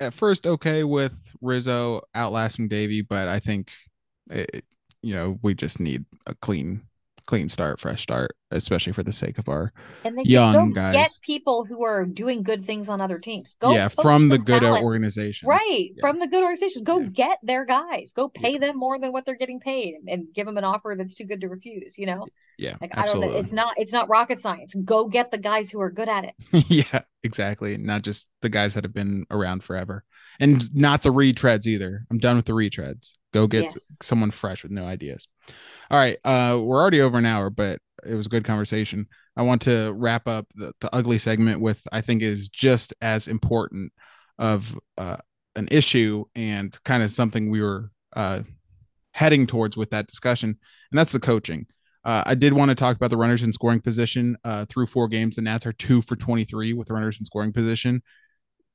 at 0.00 0.14
first, 0.14 0.46
okay 0.46 0.84
with 0.84 1.14
Rizzo 1.40 2.02
outlasting 2.14 2.68
Davey, 2.68 3.02
but 3.02 3.28
I 3.28 3.38
think, 3.40 3.70
it, 4.30 4.64
you 5.02 5.14
know, 5.14 5.38
we 5.42 5.54
just 5.54 5.80
need 5.80 6.04
a 6.26 6.34
clean 6.34 6.82
clean 7.26 7.48
start, 7.48 7.80
fresh 7.80 8.02
start, 8.02 8.36
especially 8.50 8.92
for 8.92 9.02
the 9.02 9.12
sake 9.12 9.38
of 9.38 9.48
our 9.48 9.72
and 10.04 10.16
they 10.16 10.22
young 10.22 10.68
go 10.72 10.74
guys. 10.74 10.94
get 10.94 11.18
people 11.22 11.64
who 11.64 11.84
are 11.84 12.04
doing 12.04 12.42
good 12.42 12.64
things 12.64 12.88
on 12.88 13.00
other 13.00 13.18
teams. 13.18 13.56
Go 13.60 13.72
yeah, 13.72 13.88
from 13.88 14.28
the 14.28 14.38
good 14.38 14.60
talent. 14.60 14.84
organizations. 14.84 15.48
Right, 15.48 15.90
Yeah. 15.96 16.00
from 16.00 16.20
the 16.20 16.28
good 16.28 16.42
organizations. 16.42 16.82
Go 16.84 17.00
Yeah. 17.00 17.06
get 17.08 17.38
their 17.42 17.64
guys. 17.64 18.12
Go 18.14 18.28
pay 18.28 18.52
Yeah. 18.52 18.58
them 18.58 18.78
more 18.78 18.98
than 19.00 19.12
what 19.12 19.26
they're 19.26 19.36
getting 19.36 19.58
paid 19.60 19.94
and, 20.08 20.26
give 20.34 20.46
them 20.46 20.56
an 20.58 20.64
offer 20.64 20.94
that's 20.98 21.14
too 21.14 21.24
good 21.24 21.40
to 21.40 21.48
refuse, 21.48 21.96
you 21.98 22.06
know? 22.06 22.26
Yeah, 22.58 22.76
Like 22.80 22.96
I 22.96 23.04
don't 23.06 23.20
know. 23.20 23.36
It's 23.36 23.52
not 23.52 23.74
it's 23.76 23.92
not 23.92 24.08
rocket 24.08 24.40
science. 24.40 24.74
Go 24.74 25.08
get 25.08 25.30
the 25.30 25.38
guys 25.38 25.70
who 25.70 25.80
are 25.80 25.90
good 25.90 26.08
at 26.08 26.24
it. 26.24 26.34
yeah, 26.70 27.02
exactly. 27.22 27.76
Not 27.76 28.02
just 28.02 28.28
the 28.42 28.48
guys 28.48 28.74
that 28.74 28.84
have 28.84 28.94
been 28.94 29.26
around 29.30 29.62
forever, 29.62 30.04
and 30.40 30.74
not 30.74 31.02
the 31.02 31.10
retreads 31.12 31.66
either. 31.66 32.06
I'm 32.10 32.18
done 32.18 32.36
with 32.36 32.46
the 32.46 32.52
retreads. 32.54 33.12
Go 33.32 33.46
get 33.46 33.64
Yes. 33.64 33.98
someone 34.02 34.30
fresh 34.30 34.62
with 34.62 34.72
no 34.72 34.86
ideas. 34.86 35.28
All 35.90 35.98
right, 35.98 36.16
uh, 36.24 36.58
we're 36.62 36.80
already 36.80 37.00
over 37.02 37.18
an 37.18 37.26
hour, 37.26 37.50
but 37.50 37.80
it 38.08 38.14
was 38.14 38.26
a 38.26 38.30
good 38.30 38.44
conversation. 38.44 39.06
I 39.36 39.42
want 39.42 39.62
to 39.62 39.92
wrap 39.92 40.26
up 40.26 40.46
the, 40.54 40.72
the 40.80 40.94
ugly 40.94 41.18
segment 41.18 41.60
with 41.60 41.82
I 41.92 42.00
think 42.00 42.22
is 42.22 42.48
just 42.48 42.94
as 43.00 43.28
important 43.28 43.92
of 44.38 44.78
uh, 44.98 45.16
an 45.54 45.68
issue 45.70 46.24
and 46.34 46.76
kind 46.84 47.02
of 47.02 47.10
something 47.10 47.50
we 47.50 47.62
were 47.62 47.90
uh, 48.14 48.42
heading 49.12 49.46
towards 49.46 49.76
with 49.76 49.90
that 49.90 50.06
discussion, 50.06 50.50
and 50.90 50.98
that's 50.98 51.12
the 51.12 51.20
coaching. 51.20 51.66
Uh, 52.04 52.22
I 52.24 52.34
did 52.36 52.52
want 52.52 52.68
to 52.68 52.76
talk 52.76 52.94
about 52.94 53.10
the 53.10 53.16
runners 53.16 53.42
in 53.42 53.52
scoring 53.52 53.80
position 53.80 54.36
uh, 54.44 54.64
through 54.66 54.86
four 54.86 55.08
games. 55.08 55.34
The 55.34 55.42
Nats 55.42 55.66
are 55.66 55.72
two 55.72 56.02
for 56.02 56.14
23 56.14 56.72
with 56.72 56.88
runners 56.88 57.18
in 57.18 57.24
scoring 57.24 57.52
position. 57.52 58.00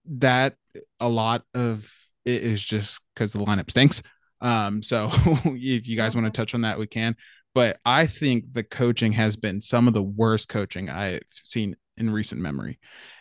That 0.06 0.56
a 1.00 1.08
lot 1.08 1.44
of 1.54 1.90
it 2.26 2.44
is 2.44 2.62
just 2.62 3.02
because 3.14 3.32
the 3.32 3.40
lineup 3.40 3.70
stinks. 3.70 4.04
Um, 4.42 4.82
so 4.82 5.10
if 5.46 5.88
you 5.88 5.96
guys 5.96 6.16
want 6.16 6.26
to 6.26 6.38
touch 6.38 6.54
on 6.54 6.62
that, 6.62 6.78
we 6.78 6.88
can. 6.88 7.16
But 7.54 7.80
I 7.86 8.08
think 8.08 8.54
the 8.54 8.64
coaching 8.64 9.12
has 9.14 9.36
been 9.36 9.60
some 9.60 9.88
of 9.88 9.94
the 9.94 10.04
worst 10.04 10.48
coaching 10.48 10.90
I've 10.90 11.22
seen 11.30 11.76
in 11.98 12.12
recent 12.12 12.42
memory. 12.42 12.80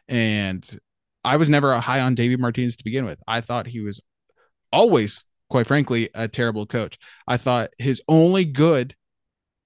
And 0.09 0.67
I 1.25 1.37
was 1.37 1.49
never 1.49 1.77
high 1.79 2.01
on 2.01 2.15
David 2.15 2.41
Martinez 2.41 2.77
to 2.77 2.85
begin 2.85 3.05
with. 3.05 3.21
I 3.27 3.41
thought 3.41 3.67
he 3.67 3.81
was 3.81 4.01
always, 4.73 5.27
quite 5.49 5.67
frankly, 5.67 6.09
a 6.15 6.29
terrible 6.29 6.67
coach. 6.67 6.99
I 7.27 7.37
thought 7.37 7.71
his 7.79 8.01
only 8.09 8.45
good 8.45 8.95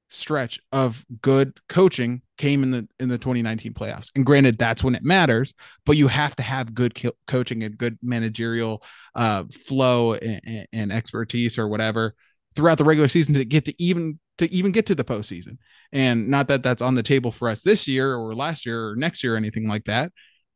stretch 0.08 0.60
of 0.72 1.04
good 1.20 1.58
coaching 1.68 2.22
came 2.38 2.62
in 2.62 2.70
the 2.70 2.88
in 2.98 3.08
the 3.08 3.18
2019 3.18 3.74
playoffs. 3.74 4.10
And 4.14 4.24
granted, 4.24 4.58
that's 4.58 4.84
when 4.84 4.94
it 4.94 5.02
matters, 5.02 5.54
but 5.86 5.96
you 5.96 6.08
have 6.08 6.36
to 6.36 6.42
have 6.42 6.74
good 6.74 6.94
co- 6.94 7.12
coaching 7.26 7.62
and 7.62 7.76
good 7.76 7.98
managerial 8.02 8.82
uh, 9.14 9.44
flow 9.66 10.14
and, 10.14 10.66
and 10.72 10.92
expertise 10.92 11.58
or 11.58 11.68
whatever 11.68 12.14
throughout 12.54 12.78
the 12.78 12.84
regular 12.84 13.08
season 13.08 13.34
to 13.34 13.44
get 13.44 13.64
to 13.64 13.82
even 13.82 14.18
to 14.38 14.52
even 14.52 14.72
get 14.72 14.86
to 14.86 14.94
the 14.94 15.04
postseason. 15.04 15.58
And 15.92 16.28
not 16.28 16.48
that 16.48 16.62
that's 16.62 16.82
on 16.82 16.94
the 16.94 17.02
table 17.02 17.30
for 17.30 17.48
us 17.48 17.62
this 17.62 17.86
year 17.86 18.14
or 18.14 18.34
last 18.34 18.66
year 18.66 18.90
or 18.90 18.96
next 18.96 19.22
year 19.22 19.34
or 19.34 19.36
anything 19.36 19.68
like 19.68 19.84
that, 19.84 20.12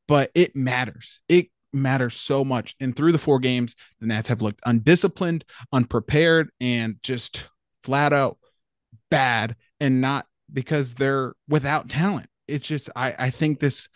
but 0.06 0.30
it 0.34 0.56
matters. 0.56 1.20
It 1.28 1.48
matters 1.72 2.14
so 2.14 2.44
much. 2.44 2.74
And 2.80 2.96
through 2.96 3.12
the 3.12 3.18
four 3.18 3.38
games, 3.38 3.76
the 4.00 4.06
Nats 4.06 4.28
have 4.28 4.42
looked 4.42 4.60
undisciplined, 4.66 5.44
unprepared, 5.72 6.50
and 6.60 6.96
just 7.02 7.44
flat 7.84 8.12
out 8.12 8.38
bad 9.10 9.56
and 9.80 10.00
not 10.00 10.26
because 10.52 10.94
they're 10.94 11.34
without 11.48 11.88
talent. 11.88 12.28
It's 12.46 12.66
just 12.66 12.90
I 12.96 13.14
I 13.18 13.30
think 13.30 13.60
this 13.60 13.88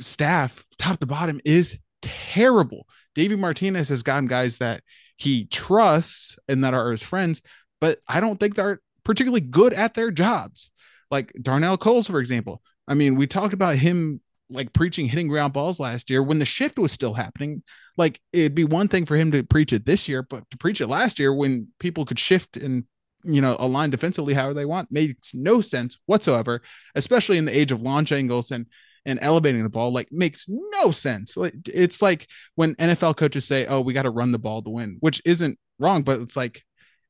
staff 0.00 0.64
top 0.78 1.00
to 1.00 1.06
bottom 1.06 1.40
is 1.44 1.78
terrible. 2.02 2.86
David 3.14 3.40
Martinez 3.40 3.88
has 3.88 4.02
gotten 4.02 4.28
guys 4.28 4.58
that 4.58 4.82
he 5.16 5.46
trusts 5.46 6.38
and 6.48 6.62
that 6.62 6.74
are 6.74 6.90
his 6.92 7.02
friends, 7.02 7.42
but 7.80 8.00
I 8.06 8.20
don't 8.20 8.38
think 8.38 8.54
they're 8.54 8.80
particularly 9.04 9.40
good 9.40 9.72
at 9.72 9.94
their 9.94 10.10
jobs. 10.10 10.70
Like 11.10 11.32
Darnell 11.40 11.78
Coles, 11.78 12.06
for 12.06 12.20
example. 12.20 12.62
I 12.86 12.94
mean, 12.94 13.16
we 13.16 13.26
talked 13.26 13.54
about 13.54 13.76
him 13.76 14.20
like 14.50 14.72
preaching 14.72 15.06
hitting 15.08 15.28
ground 15.28 15.52
balls 15.52 15.78
last 15.78 16.08
year 16.08 16.22
when 16.22 16.38
the 16.38 16.44
shift 16.44 16.78
was 16.78 16.92
still 16.92 17.14
happening. 17.14 17.62
Like 17.96 18.20
it'd 18.32 18.54
be 18.54 18.64
one 18.64 18.88
thing 18.88 19.04
for 19.06 19.16
him 19.16 19.30
to 19.32 19.42
preach 19.42 19.72
it 19.72 19.86
this 19.86 20.08
year, 20.08 20.22
but 20.22 20.48
to 20.50 20.58
preach 20.58 20.80
it 20.80 20.86
last 20.86 21.18
year 21.18 21.32
when 21.32 21.68
people 21.78 22.04
could 22.04 22.18
shift 22.18 22.56
and 22.56 22.84
you 23.24 23.40
know 23.40 23.56
align 23.58 23.90
defensively 23.90 24.32
however 24.32 24.54
they 24.54 24.64
want 24.64 24.92
makes 24.92 25.34
no 25.34 25.60
sense 25.60 25.98
whatsoever, 26.06 26.62
especially 26.94 27.36
in 27.38 27.44
the 27.44 27.56
age 27.56 27.72
of 27.72 27.82
launch 27.82 28.12
angles 28.12 28.50
and 28.50 28.66
and 29.04 29.18
elevating 29.22 29.62
the 29.62 29.70
ball 29.70 29.92
like 29.92 30.08
makes 30.10 30.46
no 30.48 30.90
sense. 30.90 31.36
It's 31.66 32.02
like 32.02 32.26
when 32.54 32.74
NFL 32.76 33.16
coaches 33.16 33.46
say, 33.46 33.66
"Oh, 33.66 33.80
we 33.80 33.92
got 33.92 34.02
to 34.02 34.10
run 34.10 34.32
the 34.32 34.38
ball 34.38 34.62
to 34.62 34.70
win," 34.70 34.96
which 35.00 35.20
isn't 35.24 35.58
wrong, 35.78 36.02
but 36.02 36.20
it's 36.20 36.36
like 36.36 36.64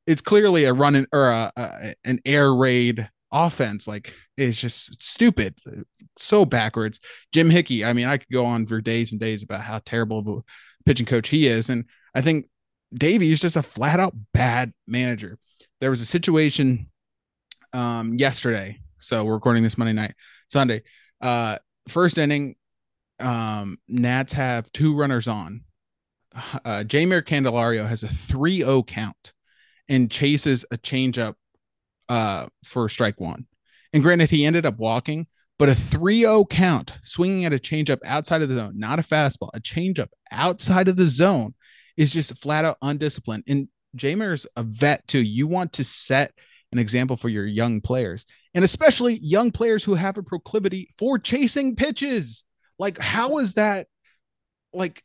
it's 0.08 0.22
clearly 0.22 0.64
a 0.64 0.72
run 0.72 1.06
or 1.12 1.28
a, 1.28 1.52
a, 1.54 1.94
an 2.04 2.18
air 2.24 2.54
raid 2.54 3.08
offense. 3.30 3.86
Like 3.86 4.14
it's 4.38 4.58
just 4.58 5.02
stupid, 5.02 5.54
so 6.16 6.46
backwards. 6.46 6.98
Jim 7.32 7.50
Hickey. 7.50 7.84
I 7.84 7.92
mean, 7.92 8.06
I 8.06 8.16
could 8.16 8.32
go 8.32 8.46
on 8.46 8.66
for 8.66 8.80
days 8.80 9.12
and 9.12 9.20
days 9.20 9.42
about 9.42 9.60
how 9.60 9.80
terrible 9.84 10.18
of 10.18 10.26
a 10.26 10.40
pitching 10.86 11.04
coach 11.04 11.28
he 11.28 11.46
is, 11.46 11.68
and 11.68 11.84
I 12.14 12.22
think 12.22 12.46
Davey 12.94 13.30
is 13.30 13.38
just 13.38 13.56
a 13.56 13.62
flat 13.62 14.00
out 14.00 14.14
bad 14.32 14.72
manager. 14.86 15.38
There 15.82 15.90
was 15.90 16.00
a 16.00 16.06
situation 16.06 16.90
um, 17.74 18.14
yesterday, 18.14 18.80
so 19.00 19.24
we're 19.24 19.34
recording 19.34 19.62
this 19.62 19.76
Monday 19.76 19.92
night, 19.92 20.14
Sunday. 20.48 20.84
Uh, 21.20 21.58
first 21.86 22.16
inning, 22.16 22.56
um, 23.20 23.78
Nats 23.88 24.32
have 24.32 24.72
two 24.72 24.96
runners 24.96 25.28
on. 25.28 25.64
Uh, 26.34 26.84
Jeimer 26.84 27.20
Candelario 27.20 27.86
has 27.86 28.04
a 28.04 28.08
3-0 28.08 28.86
count 28.86 29.32
and 29.88 30.10
chases 30.10 30.64
a 30.70 30.78
changeup 30.78 31.34
uh, 32.08 32.46
for 32.64 32.88
strike 32.88 33.20
one. 33.20 33.46
And 33.92 34.02
granted, 34.02 34.30
he 34.30 34.44
ended 34.44 34.66
up 34.66 34.78
walking, 34.78 35.26
but 35.58 35.68
a 35.68 35.72
3-0 35.72 36.48
count, 36.48 36.92
swinging 37.02 37.44
at 37.44 37.52
a 37.52 37.58
changeup 37.58 37.98
outside 38.04 38.42
of 38.42 38.48
the 38.48 38.54
zone, 38.56 38.78
not 38.78 38.98
a 38.98 39.02
fastball, 39.02 39.50
a 39.54 39.60
changeup 39.60 40.08
outside 40.30 40.88
of 40.88 40.96
the 40.96 41.08
zone 41.08 41.54
is 41.96 42.12
just 42.12 42.36
flat 42.38 42.64
out 42.64 42.78
undisciplined. 42.82 43.44
And 43.46 43.68
Jeimer's 43.96 44.46
a 44.56 44.62
vet 44.62 45.06
too. 45.08 45.22
You 45.22 45.46
want 45.46 45.72
to 45.74 45.84
set 45.84 46.32
an 46.70 46.78
example 46.78 47.16
for 47.16 47.28
your 47.28 47.46
young 47.46 47.80
players, 47.80 48.26
and 48.54 48.64
especially 48.64 49.18
young 49.22 49.50
players 49.50 49.82
who 49.82 49.94
have 49.94 50.18
a 50.18 50.22
proclivity 50.22 50.90
for 50.98 51.18
chasing 51.18 51.76
pitches. 51.76 52.44
Like, 52.78 52.98
how 52.98 53.38
is 53.38 53.54
that? 53.54 53.86
Like, 54.72 55.02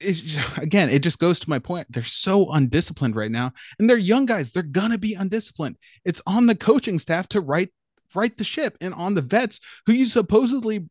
it, 0.00 0.38
again, 0.58 0.90
it 0.90 1.02
just 1.02 1.18
goes 1.18 1.38
to 1.40 1.50
my 1.50 1.58
point. 1.58 1.86
They're 1.90 2.04
so 2.04 2.50
undisciplined 2.52 3.16
right 3.16 3.30
now, 3.30 3.52
and 3.78 3.88
they're 3.88 3.98
young 3.98 4.26
guys. 4.26 4.50
They're 4.50 4.62
gonna 4.62 4.98
be 4.98 5.14
undisciplined. 5.14 5.76
It's 6.04 6.22
on 6.26 6.46
the 6.46 6.54
coaching 6.54 6.98
staff 6.98 7.28
to 7.30 7.40
right 7.40 7.70
right 8.14 8.36
the 8.36 8.44
ship, 8.44 8.76
and 8.80 8.94
on 8.94 9.14
the 9.14 9.22
vets 9.22 9.60
who 9.86 9.92
you 9.92 10.06
supposedly 10.06 10.88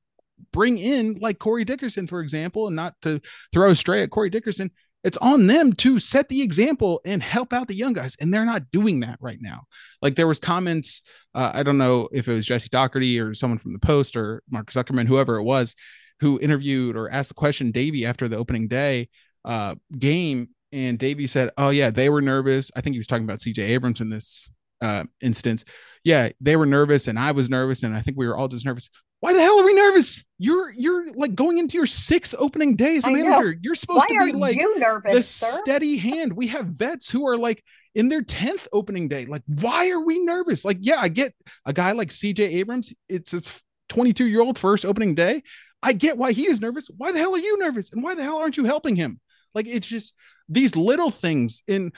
bring 0.52 0.77
in, 0.77 1.15
like 1.19 1.39
Corey 1.39 1.65
Dickerson, 1.65 2.07
for 2.07 2.22
example, 2.22 2.68
and 2.68 2.76
not 2.76 2.95
to 3.02 3.22
throw 3.53 3.73
stray 3.73 4.03
at 4.03 4.11
Corey 4.11 4.30
Dickerson. 4.30 4.72
It's 5.03 5.18
on 5.18 5.48
them 5.48 5.73
to 5.73 5.99
set 5.99 6.27
the 6.27 6.41
example 6.41 7.02
and 7.06 7.23
help 7.23 7.53
out 7.53 7.68
the 7.68 7.76
young 7.76 7.94
guys, 7.94 8.18
and 8.19 8.34
they're 8.34 8.45
not 8.45 8.72
doing 8.72 9.02
that 9.02 9.18
right 9.22 9.38
now. 9.39 9.64
Like 10.02 10.15
there 10.15 10.27
was 10.27 10.39
comments, 10.39 11.02
uh, 11.34 11.52
I 11.53 11.64
don't 11.64 11.77
know 11.77 12.10
if 12.11 12.27
it 12.27 12.34
was 12.34 12.45
Jesse 12.45 12.69
Dougherty 12.69 13.19
or 13.19 13.34
someone 13.34 13.60
from 13.60 13.73
the 13.73 13.80
Post 13.80 14.18
or 14.18 14.44
Mark 14.49 14.72
Zuckerman, 14.72 15.07
whoever 15.07 15.38
it 15.38 15.44
was, 15.44 15.76
who 16.19 16.39
interviewed 16.39 16.95
or 16.95 17.10
asked 17.10 17.30
the 17.30 17.35
question 17.35 17.72
Davey 17.72 18.06
after 18.06 18.27
the 18.27 18.38
opening 18.38 18.68
day 18.68 19.10
uh, 19.45 19.76
game, 19.98 20.49
and 20.72 20.99
Davey 20.99 21.27
said, 21.27 21.52
"Oh 21.57 21.69
yeah, 21.69 21.89
they 21.89 22.10
were 22.10 22.22
nervous." 22.22 22.72
I 22.76 22.81
think 22.81 22.94
he 22.95 22.99
was 22.99 23.07
talking 23.07 23.23
about 23.23 23.41
C.J. 23.41 23.61
Abrams 23.64 24.02
in 24.02 24.10
this 24.10 24.52
uh, 24.81 25.06
instance. 25.22 25.64
Yeah, 26.03 26.30
they 26.41 26.56
were 26.56 26.65
nervous, 26.65 27.07
and 27.07 27.18
I 27.18 27.31
was 27.31 27.49
nervous, 27.49 27.84
and 27.84 27.95
I 27.95 28.02
think 28.02 28.18
we 28.18 28.27
were 28.27 28.38
all 28.38 28.48
just 28.48 28.65
nervous. 28.65 28.89
Why 29.19 29.34
the 29.34 29.41
hell 29.41 29.60
are 29.60 29.65
we 29.65 29.73
nervous? 29.73 30.23
You're 30.38 30.72
you're 30.73 31.11
like 31.14 31.34
going 31.34 31.57
into 31.57 31.76
your 31.76 31.88
sixth 31.88 32.35
opening 32.38 32.76
day 32.76 32.98
as 32.98 33.06
a 33.06 33.10
manager. 33.10 33.56
You're 33.61 33.73
supposed 33.73 34.06
Why 34.07 34.26
to 34.26 34.26
be 34.26 34.38
like 34.38 34.60
nervous, 34.77 35.14
the 35.14 35.23
sir? 35.23 35.60
steady 35.64 35.98
hand. 35.98 36.34
We 36.34 36.48
have 36.48 36.68
vets 36.68 37.10
who 37.10 37.27
are 37.27 37.38
like 37.38 37.64
in 37.95 38.10
their 38.10 38.22
10th 38.22 38.68
opening 38.72 39.07
day. 39.07 39.26
Like, 39.26 39.41
why 39.48 39.89
are 39.89 39.99
we 39.99 40.23
nervous? 40.23 40.64
Like, 40.64 40.77
yeah, 40.81 40.99
I 40.99 41.07
get 41.07 41.34
a 41.65 41.73
guy 41.73 41.94
like 41.94 42.10
CJ 42.10 42.39
Abrams. 42.41 42.94
It's 43.10 43.34
it's 43.34 43.60
22 43.89 44.26
year 44.27 44.41
old 44.41 44.60
first 44.60 44.85
opening 44.85 45.15
day. 45.15 45.41
I 45.88 45.93
get 45.93 46.18
why 46.18 46.34
he 46.34 46.47
is 46.47 46.59
nervous. 46.59 46.89
Why 46.97 47.14
the 47.14 47.19
hell 47.19 47.34
are 47.34 47.39
you 47.39 47.57
nervous? 47.59 47.93
And 47.93 48.03
why 48.03 48.14
the 48.14 48.22
hell 48.22 48.39
aren't 48.39 48.57
you 48.57 48.65
helping 48.65 48.97
him? 48.97 49.22
Like, 49.55 49.69
it's 49.69 49.88
just 49.88 50.15
these 50.49 50.76
little 50.76 51.11
things 51.11 51.64
in 51.65 51.93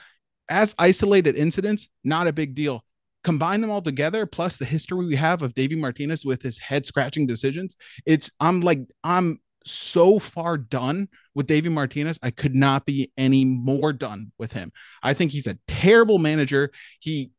as 0.48 0.76
isolated 0.78 1.34
incidents, 1.34 1.88
not 2.04 2.28
a 2.28 2.32
big 2.32 2.54
deal. 2.54 2.84
Combine 3.24 3.60
them 3.60 3.70
all 3.70 3.82
together, 3.82 4.26
plus 4.26 4.58
the 4.58 4.64
history 4.64 5.04
we 5.06 5.16
have 5.16 5.42
of 5.42 5.54
Davey 5.54 5.74
Martinez 5.74 6.24
with 6.24 6.40
his 6.40 6.56
head 6.56 6.86
scratching 6.86 7.26
decisions. 7.26 7.76
It's 8.06 8.30
I'm 8.38 8.60
like 8.60 8.78
I'm 9.02 9.40
so 9.66 10.20
far 10.20 10.56
done 10.56 11.08
with 11.34 11.48
Davey 11.48 11.68
Martinez. 11.68 12.16
I 12.22 12.30
could 12.30 12.54
not 12.54 12.86
be 12.86 13.10
any 13.18 13.44
more 13.44 13.92
done 13.92 14.30
with 14.38 14.52
him. 14.52 14.70
I 15.02 15.14
think 15.14 15.32
he's 15.32 15.48
a 15.48 15.58
terrible 15.66 16.20
manager. 16.20 16.70
He 17.00 17.32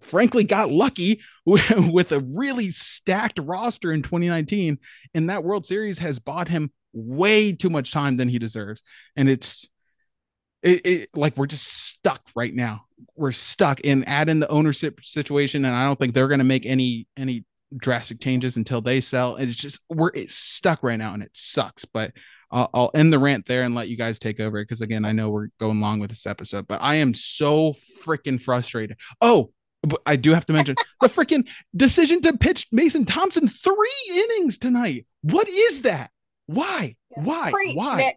frankly 0.00 0.44
got 0.44 0.70
lucky 0.70 1.20
with 1.46 2.12
a 2.12 2.20
really 2.20 2.70
stacked 2.70 3.38
roster 3.42 3.92
in 3.92 4.02
2019 4.02 4.78
and 5.14 5.30
that 5.30 5.44
world 5.44 5.66
series 5.66 5.98
has 5.98 6.18
bought 6.18 6.48
him 6.48 6.70
way 6.92 7.52
too 7.52 7.70
much 7.70 7.92
time 7.92 8.16
than 8.16 8.28
he 8.28 8.38
deserves. 8.38 8.82
And 9.16 9.28
it's 9.28 9.68
it, 10.62 10.86
it, 10.86 11.08
like 11.14 11.36
we're 11.36 11.46
just 11.46 11.66
stuck 11.66 12.22
right 12.34 12.54
now. 12.54 12.84
We're 13.16 13.32
stuck 13.32 13.80
in 13.80 14.04
add 14.04 14.28
in 14.28 14.40
the 14.40 14.48
ownership 14.48 15.04
situation 15.04 15.64
and 15.64 15.74
i 15.74 15.84
don't 15.84 15.98
think 15.98 16.14
they're 16.14 16.28
going 16.28 16.38
to 16.38 16.44
make 16.44 16.66
any 16.66 17.08
any 17.16 17.44
drastic 17.76 18.20
changes 18.20 18.56
until 18.56 18.80
they 18.80 19.00
sell. 19.00 19.36
And 19.36 19.48
it's 19.48 19.58
just 19.58 19.80
we're 19.88 20.10
it's 20.14 20.34
stuck 20.34 20.82
right 20.82 20.98
now 20.98 21.14
and 21.14 21.22
it 21.22 21.30
sucks. 21.32 21.84
But 21.84 22.12
I'll, 22.50 22.70
I'll 22.74 22.90
end 22.94 23.12
the 23.12 23.18
rant 23.18 23.46
there 23.46 23.62
and 23.62 23.74
let 23.74 23.88
you 23.88 23.96
guys 23.96 24.18
take 24.18 24.38
over 24.38 24.62
because 24.62 24.82
again 24.82 25.06
i 25.06 25.12
know 25.12 25.30
we're 25.30 25.48
going 25.58 25.80
long 25.80 26.00
with 26.00 26.10
this 26.10 26.26
episode 26.26 26.66
but 26.68 26.82
i 26.82 26.96
am 26.96 27.14
so 27.14 27.74
freaking 28.04 28.40
frustrated. 28.40 28.98
Oh 29.20 29.52
I 30.06 30.16
do 30.16 30.32
have 30.32 30.46
to 30.46 30.52
mention 30.52 30.76
the 31.00 31.08
freaking 31.08 31.46
decision 31.76 32.22
to 32.22 32.36
pitch 32.36 32.68
Mason 32.72 33.04
Thompson 33.04 33.48
three 33.48 33.90
innings 34.12 34.58
tonight. 34.58 35.06
What 35.22 35.48
is 35.48 35.82
that? 35.82 36.10
Why? 36.46 36.96
Why? 37.10 37.50
Preach, 37.50 37.76
Why? 37.76 37.96
Nick. 37.96 38.16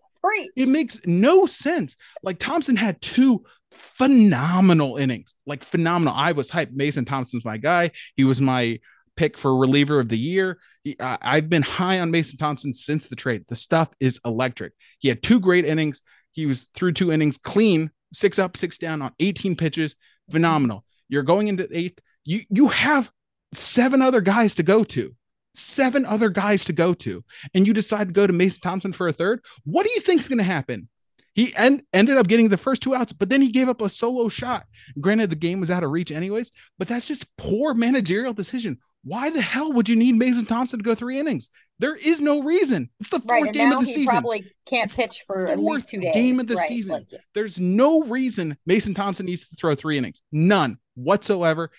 It 0.56 0.68
makes 0.68 1.00
no 1.06 1.46
sense. 1.46 1.96
Like 2.24 2.40
Thompson 2.40 2.76
had 2.76 3.02
two 3.02 3.44
phenomenal 3.72 4.98
innings, 4.98 5.36
like 5.46 5.64
phenomenal. 5.64 6.14
I 6.16 6.32
was 6.32 6.50
hyped. 6.50 6.74
Mason 6.74 7.06
Thompson's 7.06 7.46
my 7.46 7.58
guy. 7.58 7.92
He 8.16 8.24
was 8.24 8.42
my 8.42 8.80
pick 9.16 9.38
for 9.38 9.56
reliever 9.56 10.00
of 10.00 10.10
the 10.10 10.18
year. 10.18 10.60
He, 10.84 10.96
I've 11.00 11.50
been 11.50 11.62
high 11.62 12.00
on 12.00 12.12
Mason 12.12 12.38
Thompson 12.38 12.74
since 12.74 13.08
the 13.08 13.16
trade. 13.16 13.46
The 13.48 13.56
stuff 13.56 13.90
is 14.00 14.20
electric. 14.26 14.74
He 15.00 15.10
had 15.10 15.22
two 15.22 15.40
great 15.40 15.66
innings. 15.66 16.02
He 16.32 16.46
was 16.46 16.70
through 16.74 16.94
two 16.94 17.12
innings 17.12 17.38
clean, 17.38 17.92
six 18.14 18.40
up, 18.40 18.58
six 18.58 18.78
down 18.78 19.02
on 19.02 19.14
18 19.20 19.56
pitches. 19.56 19.96
Phenomenal. 20.32 20.84
You're 21.10 21.24
going 21.24 21.48
into 21.48 21.68
eighth. 21.72 22.00
You 22.24 22.42
you 22.50 22.68
have 22.70 23.12
seven 23.54 24.02
other 24.02 24.22
guys 24.22 24.56
to 24.56 24.64
go 24.64 24.84
to. 24.86 25.16
Seven 25.54 26.06
other 26.06 26.30
guys 26.30 26.66
to 26.66 26.74
go 26.74 26.94
to, 26.96 27.24
and 27.54 27.66
you 27.66 27.74
decide 27.74 28.08
to 28.10 28.14
go 28.14 28.28
to 28.28 28.34
Mason 28.34 28.62
Thompson 28.62 28.92
for 28.92 29.08
a 29.08 29.14
third. 29.14 29.40
What 29.64 29.86
do 29.86 29.92
you 29.94 30.02
think 30.02 30.20
is 30.20 30.28
going 30.28 30.40
to 30.40 30.44
happen? 30.44 30.90
He 31.34 31.56
en- 31.56 31.82
ended 31.94 32.18
up 32.18 32.28
getting 32.28 32.50
the 32.50 32.58
first 32.58 32.82
two 32.82 32.94
outs, 32.94 33.14
but 33.14 33.30
then 33.30 33.42
he 33.42 33.52
gave 33.52 33.70
up 33.70 33.82
a 33.82 33.88
solo 33.88 34.28
shot. 34.28 34.66
Granted, 35.00 35.30
the 35.30 35.36
game 35.38 35.62
was 35.62 35.72
out 35.72 35.84
of 35.84 35.92
reach 35.92 36.12
anyways, 36.12 36.52
but 36.78 36.88
that's 36.90 37.06
just 37.06 37.26
poor 37.38 37.74
managerial 37.74 38.34
decision. 38.34 38.80
Why 39.06 39.30
the 39.30 39.40
hell 39.42 39.72
would 39.72 39.88
you 39.88 39.96
need 39.96 40.16
Mason 40.16 40.46
Thompson 40.46 40.80
to 40.80 40.84
go 40.84 40.94
three 40.96 41.20
innings? 41.20 41.50
There 41.80 41.96
is 41.96 42.20
no 42.20 42.42
reason. 42.44 42.90
It's 43.00 43.10
the 43.10 43.20
fourth 43.20 43.30
Right, 43.44 43.54
game 43.54 43.72
of 43.72 43.80
the 43.82 43.86
season. 43.86 44.08
probably 44.08 44.52
can't 44.66 44.88
It's 44.88 44.96
pitch 44.98 45.24
for 45.28 45.48
at 45.48 45.60
least 45.60 45.88
two 45.90 46.00
days. 46.02 46.14
game 46.16 46.40
of 46.40 46.48
the 46.48 46.56
right, 46.56 46.68
season. 46.68 46.92
like, 46.92 47.08
There's 47.34 47.60
no 47.60 48.04
reason 48.04 48.58
Mason 48.66 48.94
Thompson 48.94 49.26
needs 49.26 49.48
to 49.48 49.56
throw 49.56 49.76
three 49.76 49.98
innings. 49.98 50.22
None 50.32 50.80
whatsoever. 50.96 51.72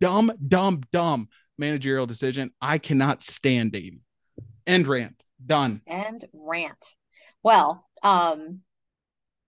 Dumb, 0.00 0.32
dumb, 0.46 0.82
dumb 0.92 1.28
managerial 1.58 2.06
decision. 2.06 2.52
I 2.60 2.78
cannot 2.78 3.22
stand 3.22 3.72
Davey. 3.72 4.00
End 4.66 4.86
rant. 4.86 5.22
Done. 5.44 5.82
and 5.86 6.24
rant. 6.32 6.84
Well, 7.42 7.86
um, 8.02 8.60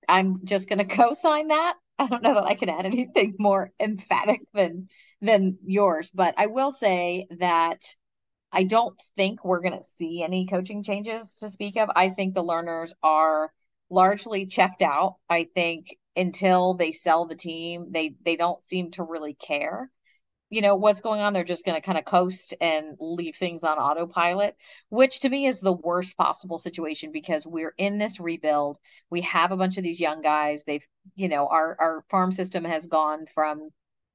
I'm 0.09 0.45
just 0.45 0.69
gonna 0.69 0.85
co-sign 0.87 1.49
that. 1.49 1.75
I 1.99 2.07
don't 2.07 2.23
know 2.23 2.35
that 2.35 2.45
I 2.45 2.55
can 2.55 2.69
add 2.71 2.87
anything 2.87 3.35
more 3.39 3.73
emphatic 3.81 4.41
than 4.55 4.89
than 5.21 5.59
yours, 5.65 6.11
but 6.15 6.35
I 6.39 6.47
will 6.47 6.73
say 6.73 7.27
that 7.41 7.83
I 8.53 8.65
don't 8.65 8.99
think 9.17 9.45
we're 9.45 9.61
gonna 9.61 9.83
see 9.83 10.23
any 10.23 10.47
coaching 10.47 10.83
changes 10.83 11.35
to 11.41 11.49
speak 11.51 11.77
of. 11.77 11.91
I 11.95 12.11
think 12.11 12.35
the 12.35 12.43
Lerners 12.43 12.93
are 13.03 13.53
largely 13.91 14.47
checked 14.47 14.83
out. 14.83 15.17
I 15.29 15.49
think 15.55 15.97
until 16.17 16.75
they 16.75 16.93
sell 16.93 17.27
the 17.27 17.35
team, 17.37 17.93
they 17.93 18.15
they 18.25 18.37
don't 18.37 18.63
seem 18.65 18.91
to 18.93 19.05
really 19.05 19.35
care. 19.35 19.91
You 20.51 20.63
know 20.63 20.75
what's 20.77 21.01
going 21.01 21.21
on 21.21 21.33
they're 21.33 21.45
just 21.45 21.65
going 21.65 21.77
to 21.77 21.85
kind 21.87 21.97
of 21.97 22.05
coast 22.05 22.55
and 22.61 22.97
leave 22.99 23.37
things 23.37 23.63
on 23.63 23.79
autopilot 23.79 24.57
which 24.89 25.21
to 25.21 25.29
me 25.29 25.47
is 25.47 25.61
the 25.61 25.73
worst 25.73 26.17
possible 26.17 26.59
situation 26.59 27.13
because 27.13 27.47
we're 27.47 27.75
in 27.79 27.99
this 27.99 28.19
rebuild. 28.19 28.79
We 29.11 29.21
have 29.23 29.53
a 29.53 29.57
bunch 29.57 29.79
of 29.79 29.85
these 29.85 30.01
young 30.01 30.23
guys. 30.23 30.65
They've 30.65 30.85
you 31.15 31.29
know 31.29 31.47
our 31.47 31.77
our 31.79 32.05
farm 32.11 32.33
system 32.33 32.65
has 32.65 32.87
gone 32.89 33.27
from 33.35 33.71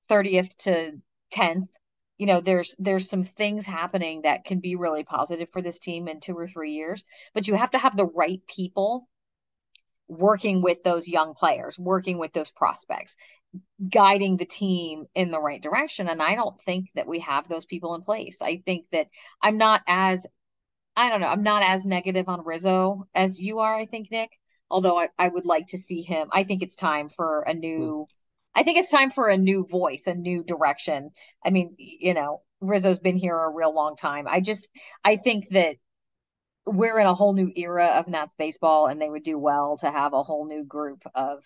30th 0.10 0.56
to 0.58 1.02
10th 1.34 1.70
you 2.18 2.26
know 2.26 2.42
there's 2.42 2.76
there's 2.80 3.10
some 3.10 3.24
things 3.24 3.66
happening 3.66 4.22
that 4.22 4.46
can 4.46 4.60
be 4.60 4.76
really 4.76 5.04
positive 5.04 5.50
for 5.52 5.62
this 5.62 5.80
team 5.80 6.08
in 6.08 6.20
two 6.20 6.38
or 6.38 6.48
three 6.48 6.72
years 6.74 7.04
but 7.34 7.48
you 7.48 7.56
have 7.56 7.72
to 7.72 7.78
have 7.78 7.98
the 7.98 8.06
right 8.06 8.42
people 8.48 9.08
working 10.08 10.62
with 10.62 10.84
those 10.84 11.08
young 11.08 11.34
players 11.34 11.80
working 11.80 12.20
with 12.20 12.32
those 12.34 12.52
prospects 12.52 13.16
guiding 13.90 14.38
the 14.38 14.46
team 14.46 15.06
in 15.16 15.32
the 15.32 15.42
right 15.42 15.62
direction. 15.62 16.08
And 16.08 16.22
I 16.22 16.36
don't 16.36 16.60
think 16.62 16.90
that 16.96 17.08
we 17.08 17.20
have 17.20 17.48
those 17.48 17.66
people 17.66 17.96
in 17.96 18.02
place. 18.02 18.42
I 18.42 18.62
think 18.66 18.86
that 18.92 19.08
I'm 19.42 19.58
not 19.58 19.82
as, 19.88 20.26
I 20.96 21.10
don't 21.10 21.22
know, 21.22 21.28
I'm 21.28 21.44
not 21.44 21.64
as 21.64 21.86
negative 21.86 22.30
on 22.30 22.46
Rizzo 22.46 23.08
as 23.14 23.40
you 23.40 23.60
are, 23.60 23.74
I 23.74 23.86
think, 23.86 24.12
Nick. 24.12 24.32
Although 24.70 25.00
I, 25.00 25.10
I 25.18 25.28
would 25.28 25.46
like 25.46 25.68
to 25.68 25.78
see 25.78 26.02
him. 26.02 26.30
I 26.32 26.44
think 26.44 26.62
it's 26.62 26.76
time 26.76 27.10
for 27.10 27.44
a 27.44 27.54
hmm. 27.54 27.60
new, 27.60 28.08
I 28.54 28.64
think 28.64 28.78
it's 28.78 28.92
time 28.92 29.12
for 29.12 29.28
a 29.28 29.38
new 29.38 29.66
voice, 29.66 30.08
a 30.08 30.16
new 30.16 30.44
direction. 30.44 31.12
I 31.44 31.50
mean, 31.50 31.76
you 31.78 32.14
know, 32.14 32.42
Rizzo's 32.62 33.00
been 33.00 33.18
here 33.18 33.38
a 33.38 33.52
real 33.52 33.74
long 33.74 33.96
time. 33.96 34.26
I 34.28 34.40
just, 34.40 34.68
I 35.04 35.18
think 35.18 35.50
that 35.52 35.76
we're 36.66 37.00
in 37.00 37.08
a 37.08 37.14
whole 37.14 37.34
new 37.34 37.52
era 37.56 37.86
of 37.86 38.08
Nats 38.08 38.36
baseball, 38.38 38.88
and 38.88 39.02
they 39.02 39.10
would 39.10 39.24
do 39.24 39.38
well 39.38 39.78
to 39.78 39.90
have 39.90 40.14
a 40.14 40.24
whole 40.24 40.48
new 40.48 40.64
group 40.64 41.04
of 41.14 41.44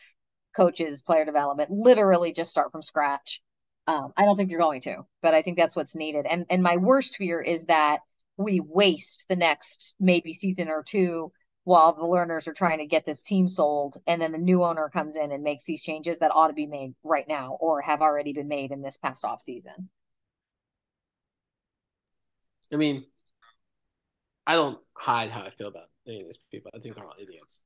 coaches, 0.56 1.02
player 1.02 1.26
development, 1.26 1.72
literally 1.72 2.32
just 2.34 2.52
start 2.52 2.72
from 2.72 2.82
scratch. 2.82 3.41
Um, 3.88 4.14
I 4.16 4.26
don't 4.26 4.38
think 4.38 4.52
you're 4.52 4.60
going 4.60 4.82
to, 4.82 5.06
but 5.22 5.34
I 5.34 5.41
think 5.41 5.58
that's 5.58 5.76
what's 5.76 5.96
needed. 5.96 6.26
And 6.26 6.46
and 6.50 6.64
my 6.64 6.78
worst 6.78 7.16
fear 7.16 7.41
is 7.41 7.66
that 7.66 8.00
we 8.38 8.60
waste 8.60 9.26
the 9.28 9.36
next 9.36 9.96
maybe 10.00 10.34
season 10.34 10.70
or 10.70 10.84
two 10.84 11.32
while 11.66 11.94
the 11.94 12.02
Lerners 12.02 12.48
are 12.48 12.54
trying 12.54 12.80
to 12.80 12.86
get 12.88 13.06
this 13.06 13.22
team 13.22 13.48
sold, 13.48 13.98
and 14.08 14.22
then 14.22 14.32
the 14.32 14.38
new 14.38 14.64
owner 14.64 14.90
comes 14.90 15.16
in 15.16 15.32
and 15.32 15.44
makes 15.44 15.66
these 15.66 15.84
changes 15.84 16.20
that 16.20 16.32
ought 16.34 16.48
to 16.48 16.54
be 16.54 16.68
made 16.68 16.96
right 17.04 17.28
now 17.28 17.58
or 17.60 17.82
have 17.82 18.02
already 18.02 18.34
been 18.34 18.48
made 18.48 18.72
in 18.72 18.82
this 18.82 18.98
past 18.98 19.26
off 19.26 19.41
season. 19.41 19.90
I 22.72 22.76
mean, 22.78 23.06
I 24.49 24.53
don't 24.55 24.80
hide 24.97 25.30
how 25.30 25.41
I 25.43 25.51
feel 25.51 25.67
about 25.67 25.89
any 26.07 26.21
of 26.21 26.26
these 26.27 26.39
people. 26.51 26.71
I 26.73 26.80
think 26.80 26.95
they're 26.95 27.05
all 27.05 27.13
idiots. 27.21 27.61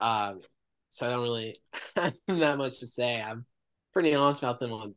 Um, 0.00 0.42
so 0.90 1.06
I 1.06 1.10
don't 1.10 1.22
really 1.22 1.56
have 1.96 2.12
that 2.28 2.58
much 2.58 2.80
to 2.80 2.86
say. 2.86 3.22
I'm 3.22 3.46
pretty 3.94 4.14
honest 4.14 4.42
about 4.42 4.60
them 4.60 4.72
on 4.72 4.94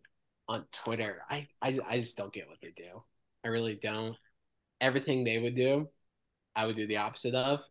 on 0.49 0.65
Twitter. 0.73 1.21
I, 1.29 1.47
I 1.61 1.79
I 1.87 1.99
just 1.99 2.17
don't 2.17 2.33
get 2.33 2.49
what 2.49 2.57
they 2.61 2.73
do. 2.75 3.03
I 3.45 3.47
really 3.47 3.75
don't. 3.81 4.17
Everything 4.81 5.23
they 5.23 5.39
would 5.39 5.55
do, 5.55 5.87
I 6.57 6.65
would 6.65 6.75
do 6.75 6.87
the 6.87 6.97
opposite 6.97 7.35
of. 7.35 7.61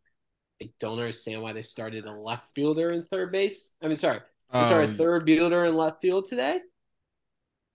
I 0.62 0.70
don't 0.80 0.98
understand 0.98 1.42
why 1.42 1.52
they 1.52 1.60
started 1.60 2.06
a 2.06 2.12
left 2.12 2.46
fielder 2.54 2.90
in 2.92 3.04
third 3.04 3.32
base. 3.32 3.74
I 3.82 3.88
mean, 3.88 3.96
sorry, 3.96 4.20
they 4.50 4.64
started 4.64 4.88
a 4.88 4.92
Um, 4.92 4.96
third 4.96 5.26
fielder 5.26 5.66
in 5.66 5.76
left 5.76 6.00
field 6.00 6.24
today. 6.24 6.60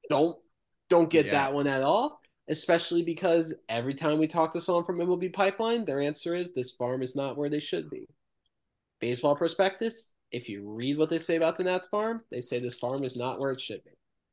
Don't 0.09 0.37
don't 0.89 1.09
get 1.09 1.27
Yeah. 1.27 1.33
that 1.33 1.53
one 1.53 1.67
at 1.67 1.83
all. 1.83 2.20
Especially 2.51 3.01
because 3.01 3.53
every 3.69 3.93
time 3.95 4.19
we 4.19 4.27
talk 4.27 4.51
to 4.53 4.61
someone 4.61 4.83
from 4.83 4.99
MLB 4.99 5.31
Pipeline, 5.31 5.85
their 5.85 6.01
answer 6.01 6.35
is 6.35 6.53
this 6.53 6.73
farm 6.73 7.01
is 7.01 7.15
not 7.15 7.37
where 7.37 7.49
they 7.49 7.61
should 7.61 7.89
be. 7.89 8.07
Baseball 8.99 9.37
prospectus, 9.37 10.09
if 10.31 10.49
you 10.49 10.69
read 10.69 10.97
what 10.97 11.09
they 11.09 11.17
say 11.17 11.37
about 11.37 11.57
the 11.57 11.63
Nats 11.63 11.87
farm, 11.87 12.23
they 12.29 12.41
say 12.41 12.59
this 12.59 12.77
farm 12.77 13.05
is 13.05 13.15
not 13.15 13.39
where 13.39 13.53
it 13.53 13.61
should 13.61 13.83
be. 13.85 13.91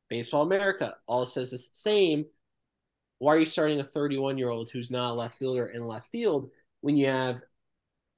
Baseball 0.09 0.43
America 0.43 0.95
all 1.07 1.25
says 1.25 1.51
the 1.51 1.57
same. 1.57 2.25
Why 3.19 3.35
are 3.35 3.39
you 3.39 3.45
starting 3.45 3.79
a 3.79 3.85
31 3.85 4.37
year 4.37 4.49
old 4.49 4.69
who's 4.69 4.91
not 4.91 5.11
a 5.11 5.13
left 5.13 5.37
fielder 5.37 5.67
in 5.67 5.87
left 5.87 6.09
field 6.11 6.49
when 6.81 6.97
you 6.97 7.07
have 7.07 7.39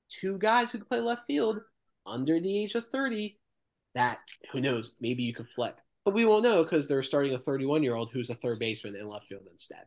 two 0.10 0.38
guys 0.38 0.72
who 0.72 0.80
can 0.80 0.88
play 0.88 1.00
left 1.00 1.26
field 1.26 1.60
under 2.08 2.40
the 2.40 2.64
age 2.64 2.76
of 2.76 2.88
30 2.90 3.38
that 3.94 4.20
who 4.52 4.62
knows, 4.62 4.94
maybe 5.02 5.24
you 5.24 5.34
could 5.34 5.50
flip. 5.50 5.80
But 6.06 6.14
we 6.14 6.26
won't 6.26 6.44
know 6.44 6.64
because 6.64 6.88
they're 6.88 7.04
starting 7.04 7.34
a 7.34 7.38
31 7.40 7.84
year 7.84 7.96
old 7.96 8.12
who's 8.12 8.30
a 8.30 8.36
third 8.36 8.60
baseman 8.60 8.96
in 8.96 9.08
left 9.08 9.28
field 9.28 9.44
instead. 9.52 9.84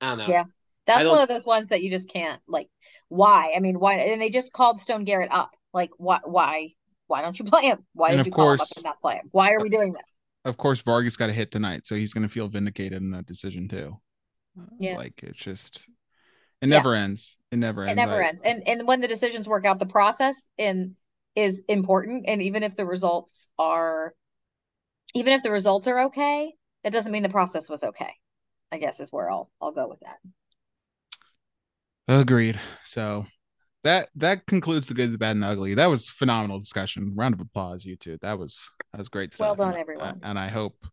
I 0.00 0.10
don't 0.10 0.18
know. 0.18 0.26
Yeah. 0.28 0.44
That's 0.86 1.06
one 1.08 1.20
of 1.20 1.28
those 1.28 1.44
ones 1.44 1.68
that 1.68 1.82
you 1.82 1.90
just 1.90 2.08
can't 2.08 2.40
like. 2.48 2.68
Why? 3.08 3.52
I 3.56 3.60
mean, 3.60 3.78
why? 3.78 3.94
And 3.96 4.20
they 4.20 4.30
just 4.30 4.52
called 4.52 4.80
Stone 4.80 5.04
Garrett 5.04 5.30
up. 5.32 5.50
Like, 5.72 5.90
why? 5.98 6.20
Why? 6.24 6.70
Why 7.06 7.22
don't 7.22 7.38
you 7.38 7.44
play 7.44 7.62
him? 7.62 7.84
Why 7.92 8.08
And 8.10 8.16
did 8.16 8.20
of 8.20 8.26
you 8.28 8.32
call 8.32 8.52
him 8.52 8.60
up 8.60 8.68
and 8.76 8.84
not 8.84 9.00
play 9.00 9.16
him? 9.16 9.28
Why 9.32 9.52
are 9.52 9.60
we 9.60 9.68
uh, 9.68 9.72
doing 9.72 9.92
this? 9.92 10.16
Of 10.44 10.56
course, 10.56 10.80
Vargas 10.80 11.16
got 11.16 11.28
a 11.28 11.32
hit 11.32 11.50
tonight, 11.50 11.86
so 11.86 11.94
he's 11.96 12.14
going 12.14 12.22
to 12.22 12.32
feel 12.32 12.48
vindicated 12.48 13.02
in 13.02 13.10
that 13.10 13.26
decision 13.26 13.68
too. 13.68 14.00
Uh, 14.58 14.64
yeah. 14.78 14.96
Like 14.96 15.20
it's 15.22 15.38
just, 15.38 15.86
it 16.62 16.68
Yeah. 16.68 16.76
never 16.76 16.94
ends. 16.94 17.36
It 17.52 17.56
never 17.58 17.82
ends. 17.82 17.92
It 17.92 17.96
never 17.96 18.22
I- 18.22 18.28
ends. 18.28 18.42
And 18.42 18.62
and 18.66 18.86
when 18.88 19.00
the 19.00 19.08
decisions 19.08 19.48
work 19.48 19.66
out, 19.66 19.78
the 19.80 19.86
process 19.86 20.36
in 20.56 20.96
is 21.34 21.62
important. 21.68 22.24
And 22.26 22.42
even 22.42 22.62
if 22.62 22.76
the 22.76 22.86
results 22.86 23.50
are, 23.58 24.14
even 25.14 25.32
if 25.32 25.42
the 25.42 25.50
results 25.50 25.86
are 25.86 26.06
okay, 26.06 26.54
that 26.84 26.92
doesn't 26.92 27.12
mean 27.12 27.22
the 27.22 27.28
process 27.28 27.68
was 27.68 27.82
okay. 27.82 28.12
I 28.72 28.78
guess 28.78 29.00
is 29.00 29.12
where 29.12 29.30
I'll 29.30 29.50
I'll 29.60 29.72
go 29.72 29.88
with 29.88 30.00
that. 30.00 30.18
Agreed. 32.08 32.58
So 32.84 33.26
that 33.84 34.10
that 34.16 34.46
concludes 34.46 34.88
the 34.88 34.94
good, 34.94 35.12
the 35.12 35.18
bad, 35.18 35.32
and 35.32 35.42
the 35.42 35.48
ugly. 35.48 35.74
That 35.74 35.86
was 35.86 36.08
phenomenal 36.08 36.58
discussion. 36.58 37.14
Round 37.16 37.34
of 37.34 37.40
applause, 37.40 37.84
you 37.84 37.96
two. 37.96 38.18
That 38.22 38.38
was 38.38 38.68
that 38.92 38.98
was 38.98 39.08
great 39.08 39.34
stuff. 39.34 39.46
Well 39.46 39.54
done, 39.56 39.70
and, 39.70 39.78
everyone. 39.78 40.20
And 40.22 40.38
I 40.38 40.48
hope 40.48 40.86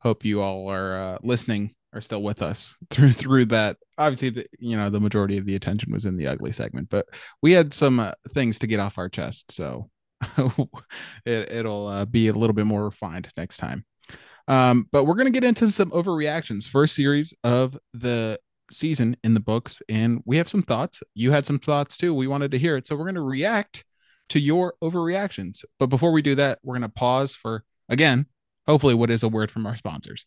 hope 0.00 0.24
you 0.24 0.42
all 0.42 0.68
are 0.70 0.98
uh, 0.98 1.18
listening 1.22 1.74
are 1.94 2.00
still 2.00 2.22
with 2.22 2.42
us 2.42 2.76
through 2.90 3.12
through 3.12 3.46
that. 3.46 3.76
Obviously, 3.96 4.30
the, 4.30 4.46
you 4.58 4.76
know 4.76 4.90
the 4.90 5.00
majority 5.00 5.38
of 5.38 5.46
the 5.46 5.54
attention 5.54 5.92
was 5.92 6.04
in 6.04 6.16
the 6.16 6.26
ugly 6.26 6.52
segment, 6.52 6.90
but 6.90 7.06
we 7.42 7.52
had 7.52 7.72
some 7.72 8.00
uh, 8.00 8.12
things 8.30 8.58
to 8.58 8.66
get 8.66 8.80
off 8.80 8.98
our 8.98 9.08
chest, 9.08 9.52
so 9.52 9.88
it, 11.24 11.52
it'll 11.52 11.86
uh, 11.86 12.04
be 12.04 12.28
a 12.28 12.32
little 12.32 12.54
bit 12.54 12.66
more 12.66 12.84
refined 12.84 13.28
next 13.36 13.58
time. 13.58 13.84
Um, 14.46 14.88
but 14.92 15.04
we're 15.04 15.14
gonna 15.14 15.30
get 15.30 15.44
into 15.44 15.70
some 15.70 15.90
overreactions. 15.90 16.68
First 16.68 16.94
series 16.94 17.32
of 17.44 17.78
the 17.94 18.38
season 18.70 19.16
in 19.24 19.34
the 19.34 19.40
books, 19.40 19.80
and 19.88 20.22
we 20.26 20.36
have 20.36 20.48
some 20.48 20.62
thoughts. 20.62 21.02
You 21.14 21.30
had 21.30 21.46
some 21.46 21.58
thoughts 21.58 21.96
too. 21.96 22.12
We 22.12 22.26
wanted 22.26 22.50
to 22.50 22.58
hear 22.58 22.76
it, 22.76 22.86
so 22.86 22.96
we're 22.96 23.06
gonna 23.06 23.22
react 23.22 23.84
to 24.30 24.40
your 24.40 24.74
overreactions. 24.82 25.64
But 25.78 25.86
before 25.86 26.12
we 26.12 26.22
do 26.22 26.34
that, 26.34 26.58
we're 26.62 26.74
gonna 26.74 26.88
pause 26.88 27.34
for 27.34 27.64
again, 27.88 28.26
hopefully, 28.66 28.94
what 28.94 29.10
is 29.10 29.22
a 29.22 29.28
word 29.28 29.50
from 29.50 29.66
our 29.66 29.76
sponsors. 29.76 30.26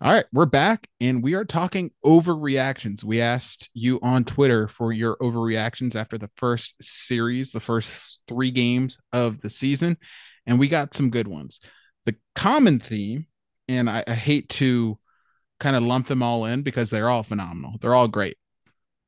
All 0.00 0.12
right, 0.12 0.26
we're 0.32 0.46
back 0.46 0.88
and 1.00 1.24
we 1.24 1.34
are 1.34 1.44
talking 1.44 1.90
overreactions. 2.04 3.02
We 3.02 3.20
asked 3.20 3.68
you 3.74 3.98
on 4.00 4.22
Twitter 4.22 4.68
for 4.68 4.92
your 4.92 5.16
overreactions 5.16 5.96
after 5.96 6.16
the 6.16 6.30
first 6.36 6.76
series, 6.80 7.50
the 7.50 7.58
first 7.58 8.20
three 8.28 8.52
games 8.52 8.96
of 9.12 9.40
the 9.40 9.50
season, 9.50 9.96
and 10.46 10.56
we 10.56 10.68
got 10.68 10.94
some 10.94 11.10
good 11.10 11.26
ones. 11.26 11.58
The 12.06 12.14
common 12.36 12.78
theme, 12.78 13.26
and 13.66 13.90
I, 13.90 14.04
I 14.06 14.14
hate 14.14 14.48
to 14.50 15.00
kind 15.58 15.74
of 15.74 15.82
lump 15.82 16.06
them 16.06 16.22
all 16.22 16.44
in 16.44 16.62
because 16.62 16.90
they're 16.90 17.10
all 17.10 17.24
phenomenal, 17.24 17.74
they're 17.80 17.94
all 17.94 18.06
great. 18.06 18.36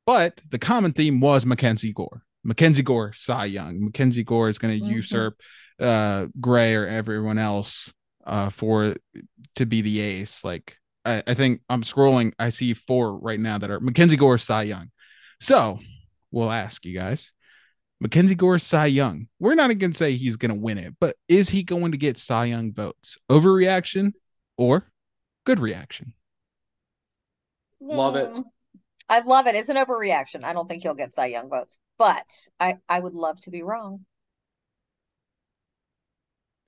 But 0.05 0.41
the 0.49 0.59
common 0.59 0.91
theme 0.91 1.21
was 1.21 1.45
Mackenzie 1.45 1.93
Gore. 1.93 2.23
Mackenzie 2.43 2.83
Gore, 2.83 3.13
Cy 3.13 3.45
Young. 3.45 3.85
Mackenzie 3.85 4.25
Gore 4.25 4.49
is 4.49 4.57
going 4.57 4.77
to 4.77 4.83
mm-hmm. 4.83 4.95
usurp 4.95 5.39
uh, 5.79 6.25
Gray 6.41 6.75
or 6.75 6.85
everyone 6.85 7.37
else 7.37 7.93
uh, 8.25 8.49
for 8.49 8.95
to 9.55 9.65
be 9.65 9.81
the 9.81 10.01
ace. 10.01 10.43
Like 10.43 10.77
I, 11.05 11.23
I, 11.25 11.33
think 11.33 11.61
I'm 11.69 11.83
scrolling. 11.83 12.33
I 12.37 12.49
see 12.49 12.73
four 12.73 13.17
right 13.17 13.39
now 13.39 13.57
that 13.57 13.71
are 13.71 13.79
Mackenzie 13.79 14.17
Gore, 14.17 14.37
Cy 14.37 14.63
Young. 14.63 14.91
So 15.39 15.79
we'll 16.31 16.51
ask 16.51 16.85
you 16.85 16.97
guys. 16.97 17.31
Mackenzie 17.99 18.35
Gore, 18.35 18.59
Cy 18.59 18.87
Young. 18.87 19.27
We're 19.39 19.55
not 19.55 19.67
going 19.77 19.91
to 19.91 19.97
say 19.97 20.13
he's 20.13 20.35
going 20.35 20.53
to 20.53 20.59
win 20.59 20.77
it, 20.77 20.95
but 20.99 21.15
is 21.27 21.49
he 21.49 21.63
going 21.63 21.91
to 21.91 21.97
get 21.97 22.17
Cy 22.17 22.45
Young 22.45 22.73
votes? 22.73 23.17
Overreaction 23.29 24.13
or 24.57 24.91
good 25.45 25.59
reaction? 25.59 26.13
Love 27.79 28.15
it. 28.15 28.27
Hmm. 28.27 28.41
I 29.09 29.19
love 29.19 29.45
it. 29.47 29.55
It's 29.55 29.69
an 29.69 29.75
overreaction. 29.75 30.43
I 30.43 30.53
don't 30.53 30.67
think 30.67 30.83
he'll 30.83 30.93
get 30.93 31.13
Cy 31.13 31.27
Young 31.27 31.49
votes, 31.49 31.77
but 31.97 32.25
I 32.59 32.77
I 32.87 32.99
would 32.99 33.13
love 33.13 33.41
to 33.41 33.51
be 33.51 33.61
wrong. 33.61 34.05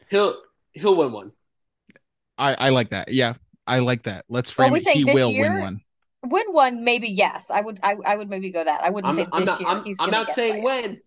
He'll 0.10 0.35
he'll 0.73 0.97
win 0.97 1.11
one. 1.11 1.31
I 2.38 2.53
I 2.55 2.69
like 2.69 2.89
that. 2.89 3.14
Yeah, 3.14 3.35
I 3.68 3.80
like 3.80 4.03
that. 4.03 4.26
Let's 4.30 4.52
frame 4.52 4.76
it. 4.76 4.88
He 4.88 5.06
will 5.06 5.31
year, 5.31 5.52
win 5.52 5.61
one. 5.61 5.81
Win 6.26 6.45
one, 6.52 6.84
maybe 6.84 7.10
yes. 7.10 7.49
I 7.49 7.61
would. 7.61 7.80
I, 7.84 7.95
I 8.06 8.15
would 8.15 8.30
maybe 8.30 8.52
go 8.52 8.64
that. 8.64 8.84
I 8.84 8.90
wouldn't 8.90 9.11
I'm, 9.11 9.18
say 9.18 9.27
I'm 9.31 9.41
this 9.41 9.48
not, 9.48 9.60
year. 9.60 9.69
I'm, 9.69 9.84
he's 9.84 9.98
I'm 9.99 10.10
not 10.10 10.30
saying 10.30 10.64
when. 10.64 10.99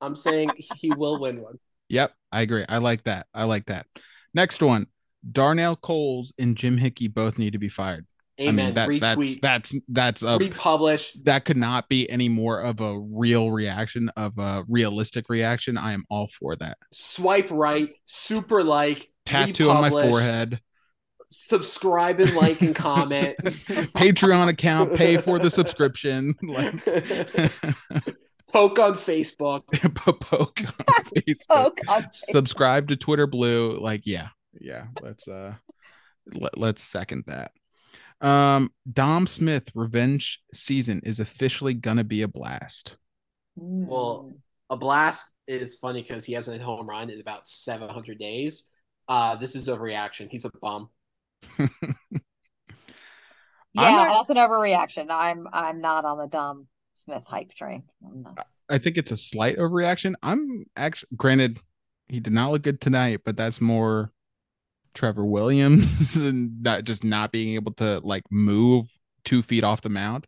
I'm 0.00 0.14
saying 0.14 0.50
he 0.76 0.90
will 0.90 1.20
win 1.20 1.42
one. 1.42 1.58
Yep, 1.90 2.12
I 2.30 2.42
agree. 2.42 2.66
I 2.68 2.76
like 2.78 3.04
that. 3.04 3.28
I 3.32 3.44
like 3.44 3.64
that. 3.66 3.86
Next 4.34 4.60
one. 4.60 4.88
Darnell 5.32 5.74
Coles 5.74 6.34
and 6.38 6.54
Jim 6.54 6.76
Hickey 6.76 7.08
both 7.08 7.38
need 7.38 7.54
to 7.54 7.58
be 7.58 7.70
fired. 7.70 8.04
Amen. 8.38 8.76
I 8.76 8.86
mean, 8.86 9.00
that, 9.00 9.16
Retweet. 9.16 9.40
That's 9.40 9.72
that's 9.72 9.74
that's 9.88 10.22
a 10.22 10.36
republish. 10.36 11.14
That 11.24 11.46
could 11.46 11.56
not 11.56 11.88
be 11.88 12.08
any 12.10 12.28
more 12.28 12.60
of 12.60 12.80
a 12.80 13.00
real 13.00 13.50
reaction 13.50 14.10
of 14.18 14.38
a 14.38 14.64
realistic 14.68 15.30
reaction. 15.30 15.78
I 15.78 15.92
am 15.92 16.04
all 16.10 16.28
for 16.28 16.56
that. 16.56 16.76
Swipe 16.92 17.50
right, 17.50 17.88
super 18.04 18.62
like, 18.62 19.10
tattoo 19.24 19.70
on 19.70 19.80
my 19.80 19.90
forehead 19.90 20.60
subscribe 21.30 22.20
and 22.20 22.34
like 22.34 22.60
and 22.62 22.74
comment. 22.74 23.36
Patreon 23.44 24.48
account, 24.48 24.94
pay 24.94 25.18
for 25.18 25.38
the 25.38 25.50
subscription. 25.50 26.34
Like 26.42 26.84
poke 28.52 28.78
on 28.78 28.94
Facebook. 28.94 29.66
poke 29.94 30.30
on 30.32 31.04
Facebook. 31.14 31.46
Poke 31.48 31.80
on 31.88 32.02
Facebook. 32.04 32.12
Subscribe 32.12 32.88
to 32.88 32.96
Twitter 32.96 33.26
Blue. 33.26 33.78
Like, 33.78 34.02
yeah, 34.06 34.28
yeah. 34.60 34.86
Let's 35.02 35.28
uh 35.28 35.54
let, 36.32 36.56
let's 36.56 36.82
second 36.82 37.24
that. 37.26 37.52
Um, 38.20 38.72
Dom 38.90 39.26
Smith 39.26 39.70
revenge 39.74 40.40
season 40.52 41.02
is 41.04 41.20
officially 41.20 41.74
gonna 41.74 42.04
be 42.04 42.22
a 42.22 42.28
blast. 42.28 42.96
Well, 43.56 44.32
a 44.70 44.76
blast 44.76 45.36
is 45.46 45.76
funny 45.76 46.02
because 46.02 46.24
he 46.24 46.32
hasn't 46.32 46.58
hit 46.58 46.64
home 46.64 46.88
run 46.88 47.10
in 47.10 47.20
about 47.20 47.48
700 47.48 48.18
days. 48.18 48.70
Uh, 49.08 49.36
this 49.36 49.56
is 49.56 49.68
a 49.68 49.78
reaction. 49.78 50.28
He's 50.30 50.44
a 50.44 50.50
bum. 50.60 50.90
Yeah, 51.58 51.66
not, 53.74 54.08
that's 54.08 54.30
an 54.30 54.36
overreaction. 54.36 55.06
I'm 55.10 55.46
I'm 55.52 55.80
not 55.80 56.04
on 56.04 56.18
the 56.18 56.26
Dom 56.26 56.66
Smith 56.94 57.24
hype 57.26 57.52
train. 57.52 57.84
I 58.68 58.78
think 58.78 58.98
it's 58.98 59.10
a 59.10 59.16
slight 59.16 59.56
overreaction. 59.56 60.14
I'm 60.22 60.64
actually 60.76 61.08
granted 61.16 61.60
he 62.08 62.20
did 62.20 62.32
not 62.32 62.50
look 62.50 62.62
good 62.62 62.80
tonight, 62.80 63.20
but 63.24 63.36
that's 63.36 63.60
more 63.60 64.12
Trevor 64.94 65.24
Williams 65.24 66.16
and 66.16 66.62
not 66.62 66.84
just 66.84 67.04
not 67.04 67.32
being 67.32 67.54
able 67.54 67.72
to 67.74 68.00
like 68.00 68.24
move 68.30 68.86
two 69.24 69.42
feet 69.42 69.64
off 69.64 69.82
the 69.82 69.88
mound. 69.88 70.26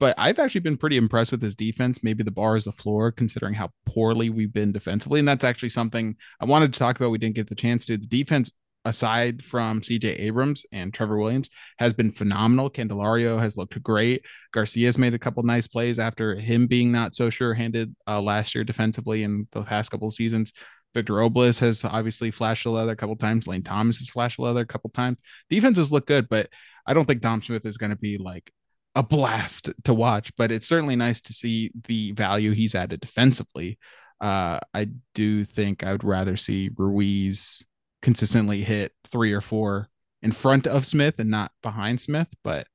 But 0.00 0.14
I've 0.18 0.38
actually 0.38 0.60
been 0.60 0.76
pretty 0.76 0.96
impressed 0.96 1.30
with 1.30 1.40
his 1.40 1.54
defense. 1.54 2.02
Maybe 2.02 2.24
the 2.24 2.32
bar 2.32 2.56
is 2.56 2.64
the 2.64 2.72
floor, 2.72 3.12
considering 3.12 3.54
how 3.54 3.70
poorly 3.86 4.28
we've 4.28 4.52
been 4.52 4.72
defensively. 4.72 5.20
And 5.20 5.28
that's 5.28 5.44
actually 5.44 5.68
something 5.68 6.16
I 6.40 6.44
wanted 6.44 6.72
to 6.72 6.78
talk 6.78 6.96
about. 6.96 7.10
We 7.10 7.18
didn't 7.18 7.36
get 7.36 7.48
the 7.48 7.54
chance 7.54 7.86
to. 7.86 7.96
The 7.96 8.06
defense 8.06 8.50
aside 8.84 9.42
from 9.42 9.80
CJ 9.80 10.20
Abrams 10.20 10.64
and 10.72 10.92
Trevor 10.92 11.18
Williams, 11.18 11.48
has 11.78 11.92
been 11.92 12.10
phenomenal. 12.10 12.70
Candelario 12.70 13.38
has 13.38 13.56
looked 13.56 13.82
great. 13.82 14.24
Garcia's 14.52 14.98
made 14.98 15.14
a 15.14 15.18
couple 15.18 15.42
nice 15.42 15.66
plays 15.66 15.98
after 15.98 16.34
him 16.34 16.66
being 16.66 16.92
not 16.92 17.14
so 17.14 17.30
sure 17.30 17.54
handed 17.54 17.94
uh, 18.06 18.20
last 18.20 18.54
year 18.54 18.64
defensively 18.64 19.22
in 19.22 19.48
the 19.52 19.62
past 19.62 19.90
couple 19.90 20.08
of 20.08 20.14
seasons. 20.14 20.52
Victor 20.94 21.14
Robles 21.14 21.58
has 21.58 21.84
obviously 21.84 22.30
flashed 22.30 22.64
the 22.64 22.70
leather 22.70 22.92
a 22.92 22.96
couple 22.96 23.16
times. 23.16 23.46
Lane 23.46 23.62
Thomas 23.62 23.98
has 23.98 24.08
flashed 24.08 24.36
the 24.36 24.42
leather 24.42 24.62
a 24.62 24.66
couple 24.66 24.90
times. 24.90 25.18
Defenses 25.50 25.90
look 25.90 26.06
good, 26.06 26.28
but 26.28 26.48
I 26.86 26.94
don't 26.94 27.04
think 27.04 27.20
Dom 27.20 27.40
Smith 27.40 27.66
is 27.66 27.76
going 27.76 27.90
to 27.90 27.96
be 27.96 28.16
like 28.16 28.52
a 28.94 29.02
blast 29.02 29.70
to 29.84 29.92
watch. 29.92 30.32
But 30.36 30.52
it's 30.52 30.68
certainly 30.68 30.94
nice 30.94 31.20
to 31.22 31.32
see 31.32 31.72
the 31.88 32.12
value 32.12 32.52
he's 32.52 32.76
added 32.76 33.00
defensively. 33.00 33.78
Uh, 34.20 34.60
I 34.72 34.88
do 35.14 35.44
think 35.44 35.82
I 35.82 35.92
would 35.92 36.04
rather 36.04 36.36
see 36.36 36.70
Ruiz 36.76 37.64
consistently 38.04 38.60
hit 38.60 38.92
three 39.08 39.32
or 39.32 39.40
four 39.40 39.88
in 40.22 40.30
front 40.30 40.66
of 40.66 40.86
Smith 40.86 41.18
and 41.18 41.30
not 41.30 41.50
behind 41.62 42.00
Smith, 42.00 42.28
but 42.44 42.68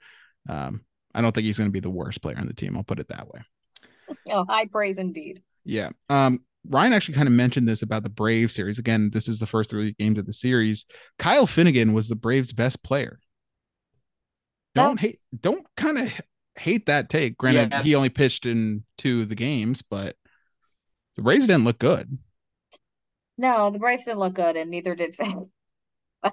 um, 0.50 0.82
I 1.14 1.22
don't 1.22 1.34
think 1.34 1.46
he's 1.46 1.58
going 1.58 1.70
to 1.70 1.74
be 1.74 1.80
the 1.80 1.90
worst 1.90 2.22
player 2.22 2.38
on 2.38 2.48
the 2.48 2.54
team. 2.54 2.76
I'll 2.76 2.84
put 2.84 3.00
it 3.00 3.08
that 3.10 3.28
way. 3.28 3.42
Oh, 4.30 4.44
high 4.50 4.66
praise 4.66 4.98
indeed. 4.98 5.44
Yeah. 5.64 5.90
Um, 6.10 6.40
Ryan 6.68 6.94
actually 6.94 7.14
kind 7.14 7.28
of 7.28 7.34
mentioned 7.34 7.68
this 7.68 7.84
about 7.84 8.02
the 8.02 8.10
Brave 8.10 8.52
series. 8.52 8.80
Again, 8.80 9.12
this 9.14 9.30
is 9.30 9.40
the 9.40 9.46
first 9.46 9.70
three 9.70 9.94
games 9.94 10.18
of 10.18 10.26
the 10.26 10.34
series. 10.34 10.86
Kyle 11.20 11.46
Finnegan 11.46 11.94
was 11.94 12.10
the 12.10 12.16
Braves' 12.16 12.52
best 12.52 12.84
player. 12.84 13.20
Don't 14.74 15.00
hate, 15.00 15.20
don't 15.40 15.66
kind 15.78 16.00
of 16.00 16.12
hate 16.56 16.88
that 16.88 17.10
take. 17.10 17.38
Granted, 17.38 17.72
yeah. 17.72 17.84
he 17.84 17.96
only 17.96 18.10
pitched 18.10 18.48
in 18.48 18.84
two 18.98 19.22
of 19.22 19.30
the 19.30 19.36
games, 19.36 19.84
but 19.84 20.16
the 21.16 21.22
Braves 21.22 21.46
didn't 21.46 21.66
look 21.66 21.80
good. 21.80 22.18
No, 23.40 23.72
the 23.72 23.80
Braves 23.80 24.04
didn't 24.04 24.20
look 24.20 24.34
good, 24.34 24.58
and 24.58 24.70
neither 24.70 24.96
did 24.96 25.16
Finn. 25.16 25.50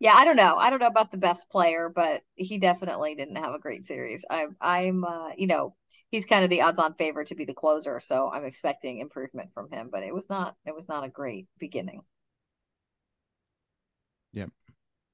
yeah, 0.00 0.12
I 0.12 0.24
don't 0.24 0.34
know. 0.34 0.56
I 0.56 0.68
don't 0.68 0.80
know 0.80 0.88
about 0.88 1.12
the 1.12 1.18
best 1.18 1.48
player, 1.48 1.88
but 1.88 2.22
he 2.34 2.58
definitely 2.58 3.14
didn't 3.14 3.36
have 3.36 3.54
a 3.54 3.60
great 3.60 3.86
series. 3.86 4.24
I, 4.28 4.46
I'm, 4.60 5.04
uh, 5.04 5.28
you 5.36 5.46
know, 5.46 5.76
he's 6.10 6.26
kind 6.26 6.42
of 6.42 6.50
the 6.50 6.62
odds-on 6.62 6.94
favorite 6.94 7.28
to 7.28 7.36
be 7.36 7.44
the 7.44 7.54
closer, 7.54 8.00
so 8.00 8.28
I'm 8.28 8.44
expecting 8.44 8.98
improvement 8.98 9.50
from 9.54 9.70
him. 9.70 9.88
But 9.88 10.02
it 10.02 10.12
was 10.12 10.28
not, 10.28 10.56
it 10.66 10.74
was 10.74 10.88
not 10.88 11.04
a 11.04 11.08
great 11.08 11.46
beginning. 11.60 12.00
Yep, 14.32 14.50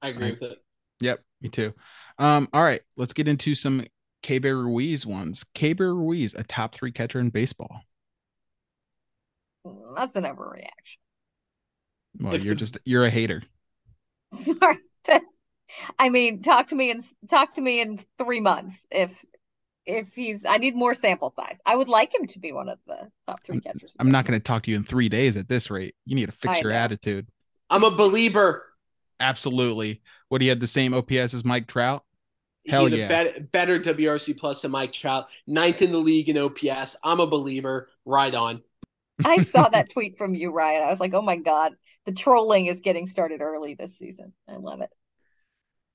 I 0.01 0.09
agree 0.09 0.29
I, 0.29 0.31
with 0.31 0.41
it. 0.41 0.63
Yep, 0.99 1.19
me 1.41 1.49
too. 1.49 1.75
Um, 2.17 2.49
all 2.53 2.63
right, 2.63 2.81
let's 2.95 3.13
get 3.13 3.27
into 3.27 3.53
some 3.53 3.85
Keibert 4.23 4.65
Ruiz 4.65 5.05
ones. 5.05 5.43
Keibert 5.53 5.95
Ruiz, 5.95 6.33
a 6.33 6.41
top 6.41 6.73
three 6.73 6.91
catcher 6.91 7.19
in 7.19 7.29
baseball. 7.29 7.83
Mm, 9.67 9.95
That's 9.95 10.15
an 10.15 10.23
overreaction. 10.23 10.97
Well, 12.19 12.33
If 12.33 12.43
you're 12.43 12.55
the- 12.55 12.59
just 12.59 12.77
you're 12.85 13.05
a 13.05 13.09
hater. 13.09 13.41
Sorry. 14.39 14.79
I 15.99 16.09
mean, 16.09 16.41
talk 16.41 16.67
to 16.67 16.75
me 16.75 16.91
and 16.91 17.03
talk 17.29 17.55
to 17.55 17.61
me 17.61 17.81
in 17.81 17.99
three 18.17 18.39
months 18.39 18.85
if 18.89 19.23
if 19.85 20.07
he's. 20.15 20.43
I 20.45 20.57
need 20.57 20.75
more 20.75 20.93
sample 20.93 21.31
size. 21.35 21.57
I 21.65 21.75
would 21.75 21.87
like 21.89 22.13
him 22.13 22.25
to 22.27 22.39
be 22.39 22.51
one 22.51 22.67
of 22.69 22.79
the 22.87 23.09
top 23.27 23.43
three 23.43 23.59
catchers. 23.61 23.95
I'm 23.99 24.11
not 24.11 24.25
going 24.25 24.39
to 24.39 24.43
talk 24.43 24.63
to 24.63 24.71
you 24.71 24.77
in 24.77 24.83
three 24.83 25.07
days 25.09 25.37
at 25.37 25.47
this 25.47 25.69
rate. 25.69 25.95
You 26.05 26.15
need 26.15 26.25
to 26.27 26.31
fix 26.31 26.57
I 26.57 26.61
your 26.61 26.71
know. 26.71 26.77
attitude. 26.77 27.27
I'm 27.69 27.83
a 27.83 27.91
believer. 27.91 28.63
Absolutely. 29.19 30.01
What 30.29 30.41
he 30.41 30.47
had 30.47 30.59
the 30.59 30.67
same 30.67 30.93
OPS 30.93 31.33
as 31.33 31.43
Mike 31.45 31.67
Trout. 31.67 32.03
He 32.63 32.71
Hell 32.71 32.85
had 32.85 32.93
a 32.93 32.97
yeah. 32.97 33.07
bet- 33.07 33.51
better 33.51 33.79
WRC 33.79 34.37
plus 34.37 34.61
than 34.61 34.71
Mike 34.71 34.91
Trout, 34.93 35.27
ninth 35.47 35.81
in 35.81 35.91
the 35.91 35.97
league 35.99 36.27
in 36.29 36.37
OPS. 36.37 36.95
I'm 37.03 37.19
a 37.19 37.27
believer. 37.27 37.89
Right 38.05 38.33
on. 38.33 38.61
I 39.25 39.43
saw 39.43 39.69
that 39.73 39.89
tweet 39.91 40.17
from 40.17 40.35
you, 40.35 40.51
Ryan. 40.51 40.83
I 40.83 40.89
was 40.89 40.99
like, 40.99 41.13
oh 41.13 41.21
my 41.21 41.37
god, 41.37 41.73
the 42.05 42.11
trolling 42.13 42.67
is 42.67 42.81
getting 42.81 43.05
started 43.07 43.41
early 43.41 43.73
this 43.75 43.97
season. 43.97 44.33
I 44.47 44.57
love 44.57 44.81
it. 44.81 44.89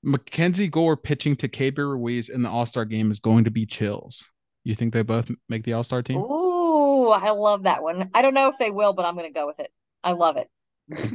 Mackenzie 0.03 0.67
Gore 0.67 0.97
pitching 0.97 1.35
to 1.37 1.47
Keibert 1.47 1.77
Ruiz 1.89 2.29
in 2.29 2.41
the 2.41 2.49
All 2.49 2.65
Star 2.65 2.85
game 2.85 3.09
is 3.11 3.19
going 3.19 3.45
to 3.45 3.51
be 3.51 3.65
chills. 3.65 4.25
You 4.65 4.75
think 4.75 4.93
they 4.93 5.01
both 5.01 5.29
make 5.49 5.63
the 5.63 5.73
All 5.73 5.83
Star 5.83 6.01
team? 6.01 6.17
Ooh, 6.17 7.07
I 7.09 7.31
love 7.31 7.63
that 7.63 7.81
one. 7.83 8.09
I 8.13 8.21
don't 8.21 8.33
know 8.33 8.49
if 8.49 8.57
they 8.57 8.71
will, 8.71 8.93
but 8.93 9.05
I'm 9.05 9.15
going 9.15 9.31
to 9.31 9.37
go 9.37 9.47
with 9.47 9.59
it. 9.59 9.71
I 10.03 10.11
love 10.11 10.37
it. 10.37 10.49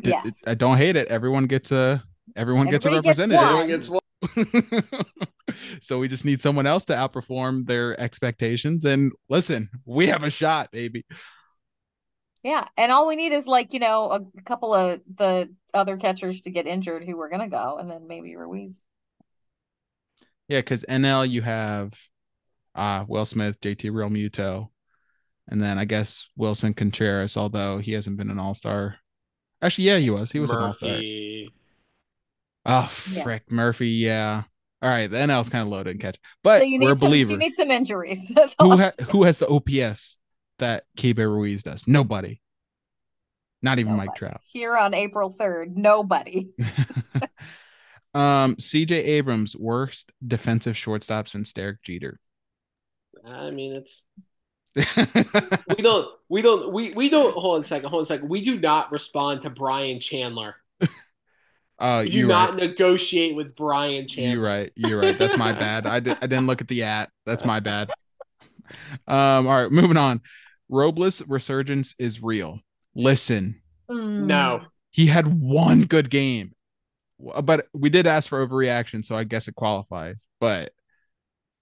D- 0.03 0.11
Yes. 0.11 0.35
I 0.47 0.55
don't 0.55 0.79
hate 0.79 0.97
it. 0.97 1.09
Everyone 1.09 1.47
gets 1.47 1.71
a 1.73 2.03
everyone 2.37 2.69
gets 2.71 2.87
a 2.87 2.89
Everybody 2.89 3.09
gets 3.09 3.19
representative. 3.19 3.91
one. 3.91 4.01
Everyone 4.41 4.81
gets 4.81 4.93
one. 4.97 5.55
so 5.81 5.99
we 5.99 6.09
just 6.09 6.25
need 6.25 6.41
someone 6.41 6.67
else 6.67 6.85
to 6.87 6.95
outperform 6.95 7.67
their 7.67 7.99
expectations. 8.01 8.85
And 8.85 9.13
listen, 9.29 9.69
we 9.85 10.07
have 10.07 10.23
a 10.23 10.31
shot, 10.31 10.71
baby. 10.73 11.05
Yeah, 12.43 12.67
and 12.77 12.93
all 12.93 13.07
we 13.09 13.17
need 13.17 13.33
is 13.33 13.47
like, 13.47 13.73
you 13.75 13.81
know, 13.81 14.11
a 14.37 14.43
couple 14.43 14.73
of 14.73 15.01
the 15.17 15.53
other 15.75 15.97
catchers 15.97 16.43
to 16.43 16.51
get 16.51 16.67
injured 16.67 17.05
who 17.05 17.17
were 17.17 17.29
going 17.29 17.41
to 17.41 17.49
go, 17.49 17.79
and 17.79 17.91
then 17.91 18.07
maybe 18.07 18.37
Ruiz. 18.37 18.75
Yeah, 20.49 20.61
because 20.61 20.85
NL 20.89 21.29
you 21.29 21.43
have 21.43 21.93
uh 22.75 23.05
Will 23.09 23.25
Smith, 23.27 23.61
JT 23.61 23.91
Realmuto, 23.91 24.69
and 25.49 25.63
then 25.63 25.79
I 25.79 25.85
guess 25.85 26.29
Willson 26.39 26.75
Contreras, 26.75 27.37
although 27.37 27.79
he 27.79 27.93
hasn't 27.93 28.17
been 28.17 28.31
an 28.31 28.39
all 28.39 28.55
star. 28.55 28.97
Actually, 29.61 29.85
yeah, 29.85 29.99
he 29.99 30.11
was. 30.11 30.31
He 30.31 30.39
was 30.39 30.51
an 30.51 30.59
all 30.59 30.73
star. 30.73 30.91
Murphy. 30.91 31.53
Oh 32.65 32.91
Yeah. 33.13 33.23
frick, 33.25 33.51
Murphy, 33.51 33.89
yeah. 33.89 34.45
All 34.81 34.89
right, 34.89 35.09
the 35.11 35.17
NL's 35.17 35.49
kind 35.49 35.63
of 35.63 35.69
loaded 35.69 35.91
in 35.91 35.99
catch. 35.99 36.19
But 36.45 36.61
So 36.61 36.65
you 36.65 36.79
we're 36.79 36.91
a 36.91 36.91
need 36.91 36.99
some, 36.99 37.09
believer. 37.09 37.33
you 37.33 37.39
need 37.39 37.55
some 37.55 37.71
injuries. 37.71 38.33
Who 38.61 38.77
ha- 38.77 38.93
who 39.11 39.25
has 39.25 39.39
the 39.39 39.49
OPS 39.49 40.18
that 40.59 40.85
Keibert 40.97 41.31
Ruiz 41.31 41.63
does? 41.63 41.87
Nobody. 41.87 42.41
Not 43.63 43.79
even 43.79 43.97
Mike 43.97 44.15
Trout. 44.15 44.41
Here 44.53 44.77
on 44.77 44.95
April 44.95 45.35
3rd, 45.35 45.77
nobody. 45.77 46.51
um, 48.15 48.55
CJ 48.57 48.93
Abrams, 48.93 49.57
worst 49.57 50.13
defensive 50.25 50.77
shortstop 50.77 51.29
since 51.29 51.53
Derek 51.53 51.83
Jeter. 51.83 52.21
I 53.27 53.51
mean, 53.51 53.73
it's 53.73 54.05
we 54.77 55.83
don't 55.83 56.09
we 56.29 56.41
don't 56.41 56.73
we 56.73 56.93
we 56.93 57.11
don't 57.11 57.35
hold 57.35 57.55
on 57.57 57.61
a 57.63 57.65
second 57.65 57.89
hold 57.89 58.01
on 58.01 58.03
a 58.03 58.07
second 58.07 58.29
we 58.29 58.41
do 58.43 58.61
not 58.61 58.93
respond 58.93 59.41
to 59.41 59.51
brian 59.51 59.99
chandler 59.99 60.55
uh, 61.81 62.03
we 62.05 62.11
do 62.11 62.19
you're 62.19 62.29
not 62.29 62.51
right. 62.51 62.61
negotiate 62.61 63.35
with 63.35 63.57
brian 63.57 64.07
chandler 64.07 64.35
You're 64.35 64.45
right. 64.45 64.73
You're 64.77 65.01
right. 65.01 65.19
That's 65.19 65.37
my 65.37 65.53
bad. 65.53 65.87
I, 65.87 66.01
did, 66.01 66.19
I 66.21 66.27
didn't 66.27 66.47
look 66.47 66.61
at 66.61 66.69
the 66.69 66.83
at. 66.83 67.11
That's 67.25 67.45
my 67.45 67.61
bad. 67.61 67.91
Um, 69.07 69.47
all 69.47 69.63
right, 69.63 69.71
moving 69.71 69.97
on. 69.97 70.21
Robles 70.69 71.23
resurgence 71.27 71.95
is 71.99 72.23
real. 72.23 72.61
Listen, 72.95 73.61
mm. 73.91 74.21
no 74.21 74.67
he 74.91 75.07
had 75.07 75.41
one 75.41 75.85
good 75.85 76.11
game, 76.11 76.55
but 77.19 77.67
we 77.73 77.91
did 77.91 78.07
ask 78.07 78.29
for 78.29 78.47
overreaction, 78.47 79.05
so 79.05 79.17
I 79.17 79.25
guess 79.25 79.49
it 79.49 79.55
qualifies. 79.55 80.27
But 80.41 80.73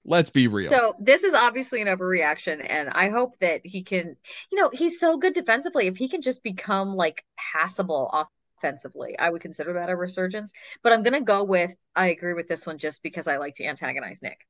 let's 0.05 0.31
be 0.31 0.49
real. 0.49 0.70
So 0.70 0.95
this 0.99 1.24
is 1.24 1.35
obviously 1.35 1.83
an 1.83 1.89
overreaction, 1.89 2.65
and 2.66 2.89
I 2.89 3.11
hope 3.11 3.39
that 3.41 3.61
he 3.65 3.83
can, 3.83 4.16
you 4.51 4.61
know, 4.61 4.70
he's 4.73 5.01
so 5.01 5.19
good 5.19 5.35
defensively. 5.35 5.87
If 5.87 5.97
he 5.97 6.09
can 6.09 6.23
just 6.23 6.43
become 6.43 6.95
like 6.95 7.24
passable 7.37 8.28
offensively, 8.59 9.19
I 9.19 9.31
would 9.31 9.43
consider 9.43 9.74
that 9.74 9.91
a 9.91 9.97
resurgence. 9.97 10.53
But 10.83 10.93
I'm 10.93 11.03
gonna 11.03 11.20
go 11.20 11.45
with 11.45 11.73
I 11.95 12.09
agree 12.09 12.35
with 12.35 12.49
this 12.49 12.66
one 12.66 12.78
just 12.78 13.03
because 13.03 13.27
I 13.27 13.39
like 13.39 13.57
to 13.57 13.65
antagonize 13.65 14.23
Nick. 14.23 14.47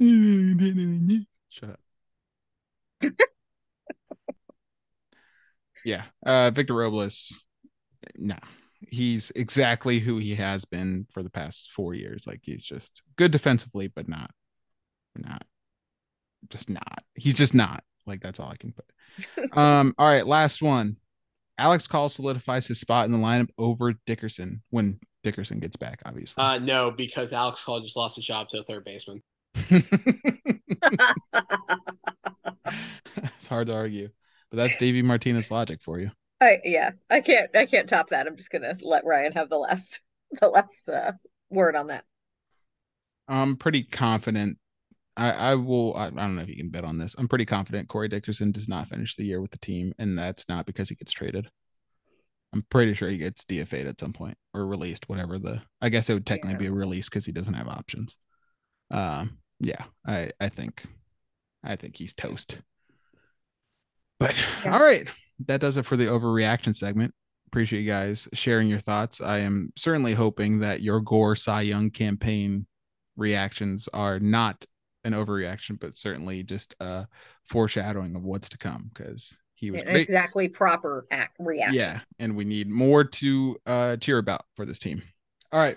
Shut 1.50 1.70
up. 1.70 1.80
yeah, 5.84 6.04
uh, 6.24 6.50
Victor 6.50 6.74
Robles. 6.74 7.44
No, 8.16 8.36
he's 8.80 9.32
exactly 9.34 9.98
who 9.98 10.18
he 10.18 10.34
has 10.34 10.64
been 10.64 11.06
for 11.12 11.22
the 11.22 11.30
past 11.30 11.70
four 11.74 11.94
years. 11.94 12.26
Like 12.26 12.40
he's 12.42 12.64
just 12.64 13.02
good 13.16 13.30
defensively, 13.30 13.88
but 13.88 14.08
not, 14.08 14.30
not, 15.16 15.44
just 16.48 16.70
not. 16.70 17.04
He's 17.14 17.34
just 17.34 17.54
not. 17.54 17.84
Like 18.06 18.20
that's 18.20 18.40
all 18.40 18.50
I 18.50 18.56
can 18.56 18.72
put. 18.72 19.52
um. 19.56 19.94
All 19.98 20.08
right, 20.08 20.26
last 20.26 20.62
one. 20.62 20.96
Alex 21.56 21.86
Call 21.86 22.08
solidifies 22.08 22.66
his 22.66 22.80
spot 22.80 23.06
in 23.06 23.12
the 23.12 23.18
lineup 23.18 23.48
over 23.58 23.92
Dickerson 24.06 24.62
when 24.70 24.98
Dickerson 25.22 25.60
gets 25.60 25.76
back. 25.76 26.00
Obviously. 26.04 26.42
uh 26.42 26.58
no 26.58 26.90
because 26.90 27.32
alex 27.32 27.64
call 27.64 27.80
just 27.80 27.96
lost 27.96 28.16
his 28.16 28.26
job 28.26 28.48
to 28.48 28.58
a 28.58 28.64
third 28.64 28.84
baseman 28.84 29.22
it's 33.44 33.48
hard 33.48 33.68
to 33.68 33.74
argue, 33.74 34.08
but 34.54 34.62
that's 34.62 34.76
Davey 34.76 35.02
Martinez 35.02 35.50
logic 35.50 35.82
for 35.82 35.98
you. 35.98 36.10
I 36.40 36.58
yeah, 36.64 36.92
I 37.10 37.20
can't 37.20 37.50
I 37.56 37.66
can't 37.66 37.88
top 37.88 38.10
that. 38.10 38.26
I'm 38.26 38.36
just 38.36 38.50
gonna 38.50 38.76
let 38.82 39.04
Ryan 39.04 39.32
have 39.32 39.48
the 39.48 39.58
last 39.58 40.00
the 40.40 40.48
last 40.48 40.88
uh, 40.88 41.12
word 41.50 41.76
on 41.76 41.88
that. 41.88 42.04
I'm 43.26 43.56
pretty 43.56 43.82
confident. 43.82 44.58
I, 45.16 45.30
I 45.30 45.54
will. 45.54 45.94
I, 45.96 46.06
I 46.06 46.10
don't 46.10 46.36
know 46.36 46.42
if 46.42 46.48
you 46.48 46.56
can 46.56 46.70
bet 46.70 46.84
on 46.84 46.98
this. 46.98 47.14
I'm 47.16 47.28
pretty 47.28 47.46
confident 47.46 47.88
Corey 47.88 48.08
Dickerson 48.08 48.52
does 48.52 48.68
not 48.68 48.88
finish 48.88 49.16
the 49.16 49.24
year 49.24 49.40
with 49.40 49.52
the 49.52 49.58
team, 49.58 49.92
and 49.98 50.18
that's 50.18 50.48
not 50.48 50.66
because 50.66 50.88
he 50.88 50.96
gets 50.96 51.12
traded. 51.12 51.48
I'm 52.52 52.64
pretty 52.70 52.94
sure 52.94 53.08
he 53.08 53.18
gets 53.18 53.44
DFA'd 53.44 53.86
at 53.86 53.98
some 53.98 54.12
point 54.12 54.36
or 54.52 54.66
released, 54.66 55.08
whatever 55.08 55.38
the. 55.38 55.62
I 55.80 55.88
guess 55.88 56.10
it 56.10 56.14
would 56.14 56.26
technically 56.26 56.58
be 56.58 56.66
a 56.66 56.72
release 56.72 57.08
because 57.08 57.26
he 57.26 57.32
doesn't 57.32 57.54
have 57.54 57.68
options. 57.68 58.16
Um. 58.90 59.38
Yeah. 59.60 59.84
I. 60.06 60.30
I 60.40 60.48
think. 60.48 60.84
I 61.64 61.76
think 61.76 61.96
he's 61.96 62.12
toast. 62.12 62.60
But 64.26 64.36
Yeah. 64.64 64.74
all 64.74 64.82
right, 64.82 65.08
that 65.46 65.60
does 65.60 65.76
it 65.76 65.84
for 65.86 65.96
the 65.96 66.06
overreaction 66.06 66.74
segment. 66.74 67.14
Appreciate 67.46 67.80
you 67.80 67.86
guys 67.86 68.28
sharing 68.32 68.68
your 68.68 68.80
thoughts. 68.80 69.20
I 69.20 69.38
am 69.38 69.72
certainly 69.76 70.14
hoping 70.14 70.60
that 70.60 70.82
your 70.82 71.00
Gore 71.00 71.36
Cy 71.36 71.62
Young 71.62 71.90
campaign 71.90 72.66
reactions 73.16 73.88
are 73.92 74.18
not 74.18 74.64
an 75.04 75.12
overreaction, 75.12 75.78
but 75.78 75.96
certainly 75.96 76.42
just 76.42 76.74
a 76.80 77.06
foreshadowing 77.44 78.16
of 78.16 78.24
what's 78.24 78.48
to 78.48 78.58
come 78.58 78.90
because 78.92 79.36
he 79.54 79.70
was 79.70 79.82
great. 79.84 80.02
exactly 80.08 80.48
proper 80.48 81.06
act 81.10 81.36
reaction. 81.38 81.74
Yeah, 81.74 82.00
and 82.18 82.34
we 82.36 82.44
need 82.44 82.68
more 82.68 83.04
to 83.04 83.56
uh, 83.66 83.96
cheer 83.98 84.18
about 84.18 84.44
for 84.56 84.64
this 84.66 84.78
team. 84.80 85.02
All 85.52 85.60
right, 85.60 85.76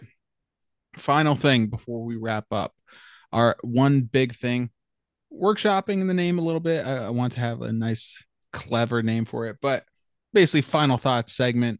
final 0.95 1.35
thing 1.35 1.67
before 1.67 2.03
we 2.03 2.15
wrap 2.15 2.45
up. 2.51 2.73
Our 3.31 3.55
one 3.61 4.01
big 4.01 4.33
thing, 4.33 4.71
workshopping 5.31 6.01
in 6.01 6.07
the 6.07 6.13
name 6.13 6.39
a 6.39 6.41
little 6.41 6.59
bit. 6.61 6.85
I, 6.87 7.05
I 7.05 7.09
want 7.09 7.33
to 7.33 7.39
have 7.39 7.61
a 7.61 7.71
nice, 7.71 8.25
clever 8.53 9.01
name 9.03 9.25
for 9.25 9.45
it, 9.47 9.57
but 9.61 9.85
basically, 10.33 10.61
final 10.61 10.97
thoughts 10.97 11.35
segment 11.35 11.79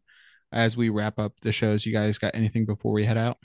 as 0.52 0.76
we 0.76 0.88
wrap 0.88 1.18
up 1.18 1.34
the 1.42 1.52
shows. 1.52 1.84
You 1.84 1.92
guys 1.92 2.18
got 2.18 2.34
anything 2.34 2.64
before 2.66 2.92
we 2.92 3.04
head 3.04 3.18
out? 3.18 3.38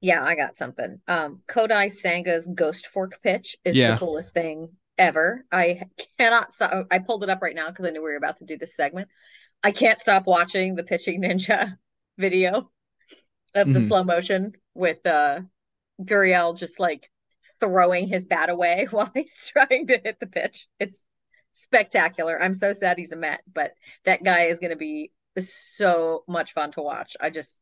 Yeah, 0.00 0.24
I 0.24 0.34
got 0.36 0.56
something. 0.56 1.00
Um, 1.08 1.42
Kodai 1.48 1.90
Senga's 1.92 2.48
Ghost 2.54 2.86
Fork 2.92 3.20
pitch 3.22 3.56
is 3.64 3.76
Yeah. 3.76 3.92
the 3.92 3.98
coolest 3.98 4.32
thing 4.32 4.68
ever. 4.96 5.44
I 5.52 5.82
cannot 6.18 6.54
stop. 6.54 6.86
I 6.90 6.98
pulled 7.00 7.22
it 7.24 7.30
up 7.30 7.42
right 7.42 7.54
now 7.54 7.68
because 7.68 7.84
I 7.84 7.90
knew 7.90 8.02
we 8.02 8.10
were 8.10 8.16
about 8.16 8.38
to 8.38 8.44
do 8.44 8.56
this 8.58 8.76
segment. 8.76 9.08
I 9.62 9.72
can't 9.72 9.98
stop 9.98 10.26
watching 10.26 10.74
the 10.76 10.84
pitching 10.84 11.22
ninja 11.22 11.76
video 12.18 12.70
of 13.54 13.72
the 13.72 13.78
Mhm. 13.80 13.88
slow 13.88 14.04
motion 14.04 14.52
with 14.74 15.04
uh 15.06 15.40
Gurriel 16.00 16.56
just 16.56 16.78
like 16.78 17.10
throwing 17.58 18.06
his 18.06 18.24
bat 18.26 18.50
away 18.50 18.86
while 18.90 19.10
he's 19.14 19.50
trying 19.52 19.88
to 19.88 19.98
hit 19.98 20.20
the 20.20 20.26
pitch. 20.28 20.68
It's 20.78 21.06
spectacular. 21.52 22.40
I'm 22.40 22.54
so 22.54 22.72
sad 22.72 22.98
he's 22.98 23.12
a 23.12 23.16
Met, 23.16 23.40
but 23.52 23.72
that 24.04 24.22
guy 24.22 24.46
is 24.46 24.58
going 24.58 24.70
to 24.72 24.76
be 24.76 25.12
so 25.38 26.24
much 26.28 26.52
fun 26.52 26.72
to 26.72 26.82
watch. 26.82 27.16
I 27.20 27.30
just 27.30 27.58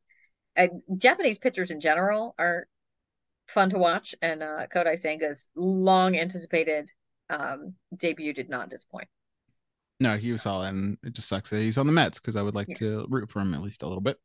I, 0.57 0.71
Japanese 0.97 1.39
pitchers 1.39 1.71
in 1.71 1.81
general 1.81 2.35
are 2.39 2.67
fun 3.49 3.71
to 3.71 3.79
watch, 3.79 4.15
and 4.23 4.43
uh, 4.43 4.67
Kodai 4.75 4.95
Senga's 5.01 5.49
long 5.55 6.17
anticipated 6.17 6.91
um, 7.29 7.75
debut 7.97 8.33
did 8.33 8.49
not 8.49 8.71
disappoint. 8.71 9.09
No, 10.01 10.17
he 10.17 10.33
was 10.33 10.43
solid, 10.43 10.69
and 10.69 10.99
it 11.05 11.15
just 11.15 11.29
sucks 11.29 11.51
that 11.51 11.61
he's 11.61 11.79
on 11.79 11.87
the 11.87 11.93
Mets 11.93 12.19
because 12.21 12.37
I 12.37 12.43
would 12.43 12.55
like 12.55 12.69
Yeah. 12.69 12.77
to 12.77 13.07
root 13.09 13.31
for 13.31 13.41
him 13.41 13.55
at 13.55 13.63
least 13.63 13.83
a 13.83 13.87
little 13.89 14.03
bit. 14.03 14.19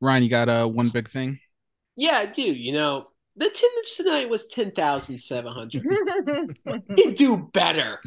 Ryan, 0.00 0.22
you 0.22 0.28
got 0.28 0.48
uh, 0.48 0.66
one 0.66 0.88
big 0.88 1.08
thing? 1.08 1.40
Yeah, 1.96 2.12
I 2.18 2.26
do. 2.26 2.42
You 2.42 2.72
know, 2.72 3.08
The 3.36 3.46
attendance 3.46 3.96
tonight 3.96 4.28
was 4.28 4.46
ten 4.46 4.70
thousand 4.72 5.18
seven 5.18 5.52
hundred. 5.52 5.84
we 6.64 6.80
can 6.96 7.14
do 7.14 7.48
better. 7.52 8.00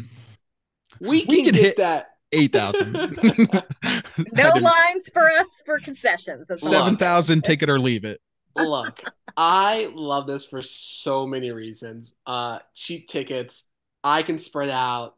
We 1.00 1.22
can, 1.22 1.30
We 1.30 1.44
can 1.44 1.54
get 1.54 1.62
hit- 1.62 1.78
that. 1.78 2.08
Eight 2.36 2.52
thousand. 2.52 2.94
no 4.34 4.50
lines 4.50 5.08
for 5.14 5.30
us 5.30 5.62
for 5.68 5.80
concessions. 5.80 6.48
That's 6.50 6.64
all. 6.64 6.70
Seven 6.70 6.98
thousand. 6.98 7.44
Take 7.44 7.62
it 7.62 7.70
or 7.70 7.80
leave 7.80 8.06
it. 8.06 8.20
Look, 8.56 9.02
I 9.38 9.92
love 9.94 10.26
this 10.26 10.44
for 10.46 10.64
so 10.64 11.28
many 11.28 11.52
reasons. 11.52 12.16
Uh, 12.26 12.58
cheap 12.74 13.08
tickets, 13.08 13.66
I 14.04 14.24
can 14.24 14.40
spread 14.40 14.70
out, 14.70 15.16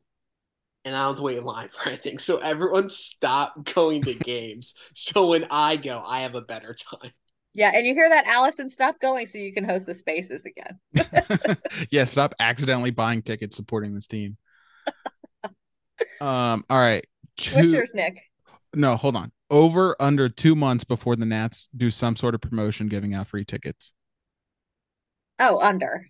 and 0.84 0.94
I 0.94 1.00
don't 1.04 1.12
have 1.12 1.18
to 1.18 1.24
wait 1.24 1.38
in 1.38 1.46
line 1.46 1.70
for 1.70 1.88
anything. 1.88 2.18
So 2.18 2.38
everyone 2.40 2.90
stop 2.90 3.64
going 3.74 4.02
to 4.04 4.14
games. 4.14 4.76
So 4.94 5.28
when 5.28 5.46
I 5.50 5.78
go, 5.78 6.04
I 6.06 6.22
have 6.22 6.36
a 6.36 6.42
better 6.42 6.74
time. 6.74 7.12
Yeah, 7.54 7.72
and 7.74 7.88
you 7.88 7.94
hear 7.94 8.10
that, 8.10 8.26
Allison? 8.28 8.70
Stop 8.70 9.00
going 9.00 9.26
so 9.26 9.38
you 9.38 9.54
can 9.54 9.64
host 9.64 9.86
the 9.86 9.94
spaces 9.94 10.44
again. 10.46 11.58
yeah, 11.90 12.04
stop 12.04 12.36
accidentally 12.40 12.92
buying 12.92 13.22
tickets 13.22 13.56
supporting 13.56 13.96
this 13.96 14.08
team. 14.08 14.36
Um, 16.22 16.66
all 16.70 16.80
right. 16.80 17.06
What's 17.54 17.72
yours, 17.72 17.92
Nick? 17.94 18.22
no, 18.74 18.96
hold 18.96 19.16
on. 19.16 19.32
Over 19.50 19.96
under 20.00 20.28
two 20.30 20.56
months 20.56 20.84
before 20.84 21.16
the 21.16 21.26
Nats 21.26 21.70
do 21.76 21.92
some 21.92 22.16
sort 22.16 22.34
of 22.36 22.42
promotion 22.42 22.88
giving 22.88 23.14
out 23.14 23.28
free 23.28 23.46
tickets. 23.46 23.94
Oh, 25.40 25.60
under. 25.62 26.08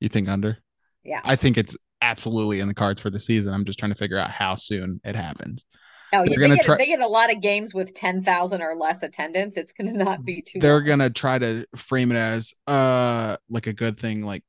You 0.00 0.08
think 0.08 0.28
under? 0.28 0.58
Yeah. 1.04 1.20
I 1.24 1.36
think 1.36 1.56
it's 1.56 1.76
absolutely 2.00 2.60
in 2.60 2.68
the 2.68 2.74
cards 2.74 3.00
for 3.00 3.10
the 3.10 3.20
season. 3.20 3.52
I'm 3.52 3.64
just 3.64 3.78
trying 3.78 3.92
to 3.92 3.98
figure 3.98 4.18
out 4.18 4.30
how 4.30 4.54
soon 4.54 5.00
it 5.04 5.14
happens. 5.14 5.64
Oh, 6.12 6.24
They're 6.24 6.30
yeah, 6.30 6.36
gonna 6.36 6.48
they, 6.48 6.56
get, 6.56 6.64
try- 6.64 6.76
they 6.78 6.86
get 6.86 7.00
a 7.00 7.06
lot 7.06 7.30
of 7.30 7.42
games 7.42 7.74
with 7.74 7.92
ten 7.94 8.22
thousand 8.22 8.62
or 8.62 8.74
less 8.74 9.02
attendance. 9.02 9.56
It's 9.56 9.72
going 9.72 9.92
to 9.92 10.04
not 10.04 10.24
be 10.24 10.40
too. 10.40 10.58
They're 10.58 10.80
gonna 10.80 11.10
try 11.10 11.38
to 11.38 11.66
frame 11.76 12.10
it 12.12 12.16
as 12.16 12.54
uh 12.66 13.36
like 13.50 13.66
a 13.66 13.74
good 13.74 14.00
thing, 14.00 14.22
like 14.22 14.42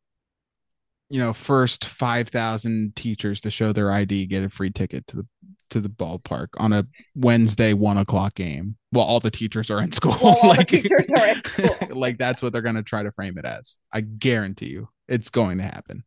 you 1.10 1.19
know, 1.19 1.34
first 1.34 1.86
five 1.86 2.30
thousand 2.30 2.95
teachers 2.95 3.41
to 3.41 3.52
show 3.52 3.73
their 3.73 3.91
ID 3.91 4.27
get 4.27 4.44
a 4.44 4.49
free 4.49 4.69
ticket 4.72 5.07
to 5.07 5.18
the 5.18 5.27
to 5.69 5.80
the 5.80 5.90
ballpark 5.90 6.48
on 6.57 6.73
a 6.73 6.86
Wednesday 7.15 7.73
one 7.73 7.98
o'clock 7.98 8.36
game 8.36 8.76
while 8.91 9.06
all 9.06 9.19
the 9.19 9.31
teachers 9.31 9.69
are 9.69 9.81
in 9.81 9.91
school. 9.91 10.18
Well, 10.22 10.40
like, 10.44 10.68
teachers 10.68 11.10
are 11.10 11.18
at 11.18 11.48
school. 11.48 11.98
like 11.98 12.18
that's 12.18 12.41
what 12.41 12.53
they're 12.53 12.61
gonna 12.61 12.84
try 12.84 13.03
to 13.03 13.11
frame 13.11 13.38
it 13.38 13.45
as. 13.45 13.77
I 13.91 14.02
guarantee 14.02 14.69
you 14.69 14.90
it's 15.07 15.30
going 15.30 15.57
to 15.57 15.64
happen. 15.64 16.03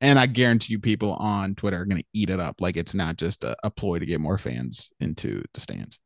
And 0.00 0.18
I 0.18 0.26
guarantee 0.26 0.72
you 0.72 0.78
people 0.78 1.12
on 1.14 1.54
Twitter 1.54 1.80
are 1.80 1.84
gonna 1.86 2.02
eat 2.12 2.30
it 2.30 2.40
up 2.40 2.56
like 2.60 2.76
it's 2.76 2.94
not 2.94 3.16
just 3.16 3.44
a, 3.44 3.56
a 3.64 3.70
ploy 3.70 3.98
to 3.98 4.06
get 4.06 4.20
more 4.20 4.38
fans 4.38 4.90
into 5.00 5.42
the 5.54 5.60
stands. 5.60 6.00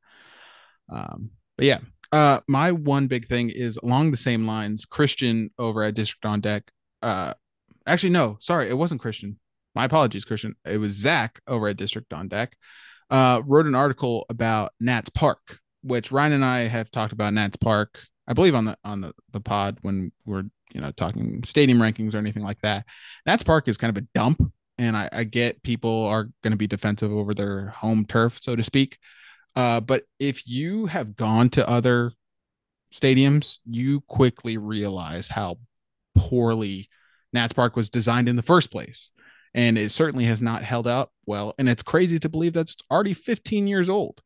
Um, 0.88 1.30
but 1.56 1.66
yeah, 1.66 1.78
uh, 2.10 2.40
my 2.48 2.72
one 2.72 3.06
big 3.06 3.26
thing 3.26 3.50
is 3.50 3.78
along 3.78 4.10
the 4.10 4.16
same 4.16 4.46
lines. 4.46 4.84
Christian 4.84 5.50
over 5.58 5.82
at 5.82 5.94
District 5.94 6.24
on 6.24 6.40
Deck. 6.40 6.70
Uh, 7.00 7.34
actually, 7.86 8.10
no, 8.10 8.36
sorry, 8.40 8.68
it 8.68 8.76
wasn't 8.78 9.00
Christian. 9.00 9.38
My 9.74 9.84
apologies, 9.86 10.24
Christian. 10.24 10.54
It 10.66 10.78
was 10.78 10.92
Zach 10.92 11.40
over 11.46 11.68
at 11.68 11.76
District 11.76 12.12
on 12.12 12.28
Deck. 12.28 12.56
Uh, 13.10 13.42
wrote 13.46 13.66
an 13.66 13.74
article 13.74 14.26
about 14.28 14.72
Nats 14.80 15.10
Park, 15.10 15.58
which 15.82 16.12
Ryan 16.12 16.32
and 16.32 16.44
I 16.44 16.60
have 16.60 16.90
talked 16.90 17.12
about 17.12 17.34
Nats 17.34 17.56
Park. 17.56 18.00
I 18.26 18.32
believe 18.32 18.54
on 18.54 18.64
the 18.64 18.76
on 18.84 19.00
the, 19.00 19.12
the 19.32 19.40
pod 19.40 19.78
when 19.82 20.12
we're 20.24 20.44
you 20.72 20.80
know 20.80 20.92
talking 20.92 21.42
stadium 21.44 21.78
rankings 21.78 22.14
or 22.14 22.18
anything 22.18 22.42
like 22.42 22.60
that. 22.60 22.86
Nats 23.26 23.42
Park 23.42 23.68
is 23.68 23.76
kind 23.76 23.96
of 23.96 24.02
a 24.02 24.06
dump, 24.14 24.40
and 24.78 24.96
I, 24.96 25.08
I 25.12 25.24
get 25.24 25.62
people 25.62 26.06
are 26.06 26.24
going 26.42 26.52
to 26.52 26.56
be 26.56 26.66
defensive 26.66 27.12
over 27.12 27.34
their 27.34 27.68
home 27.68 28.04
turf, 28.06 28.38
so 28.40 28.56
to 28.56 28.62
speak. 28.62 28.98
Uh, 29.54 29.80
but 29.80 30.04
if 30.18 30.46
you 30.46 30.86
have 30.86 31.16
gone 31.16 31.50
to 31.50 31.68
other 31.68 32.12
stadiums, 32.92 33.58
you 33.68 34.00
quickly 34.02 34.56
realize 34.56 35.28
how 35.28 35.58
poorly 36.16 36.88
Nats 37.32 37.52
Park 37.52 37.76
was 37.76 37.90
designed 37.90 38.28
in 38.28 38.36
the 38.36 38.42
first 38.42 38.70
place. 38.70 39.10
And 39.54 39.76
it 39.76 39.92
certainly 39.92 40.24
has 40.24 40.40
not 40.40 40.62
held 40.62 40.86
up 40.86 41.10
well. 41.26 41.54
And 41.58 41.68
it's 41.68 41.82
crazy 41.82 42.18
to 42.18 42.28
believe 42.28 42.54
that's 42.54 42.76
already 42.90 43.14
15 43.14 43.66
years 43.66 43.88
old. 43.88 44.22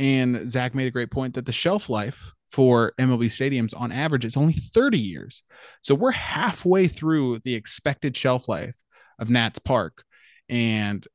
And 0.00 0.50
Zach 0.50 0.74
made 0.74 0.88
a 0.88 0.92
great 0.92 1.12
point 1.12 1.34
that 1.34 1.46
the 1.46 1.52
shelf 1.52 1.88
life 1.88 2.32
for 2.50 2.92
MLB 2.98 3.26
stadiums 3.26 3.72
on 3.76 3.92
average 3.92 4.24
is 4.24 4.36
only 4.36 4.52
30 4.52 4.98
years. 4.98 5.42
So 5.82 5.94
we're 5.94 6.12
halfway 6.12 6.88
through 6.88 7.40
the 7.44 7.54
expected 7.54 8.16
shelf 8.16 8.48
life 8.48 8.74
of 9.18 9.30
Nats 9.30 9.58
Park. 9.58 10.04
And 10.48 11.06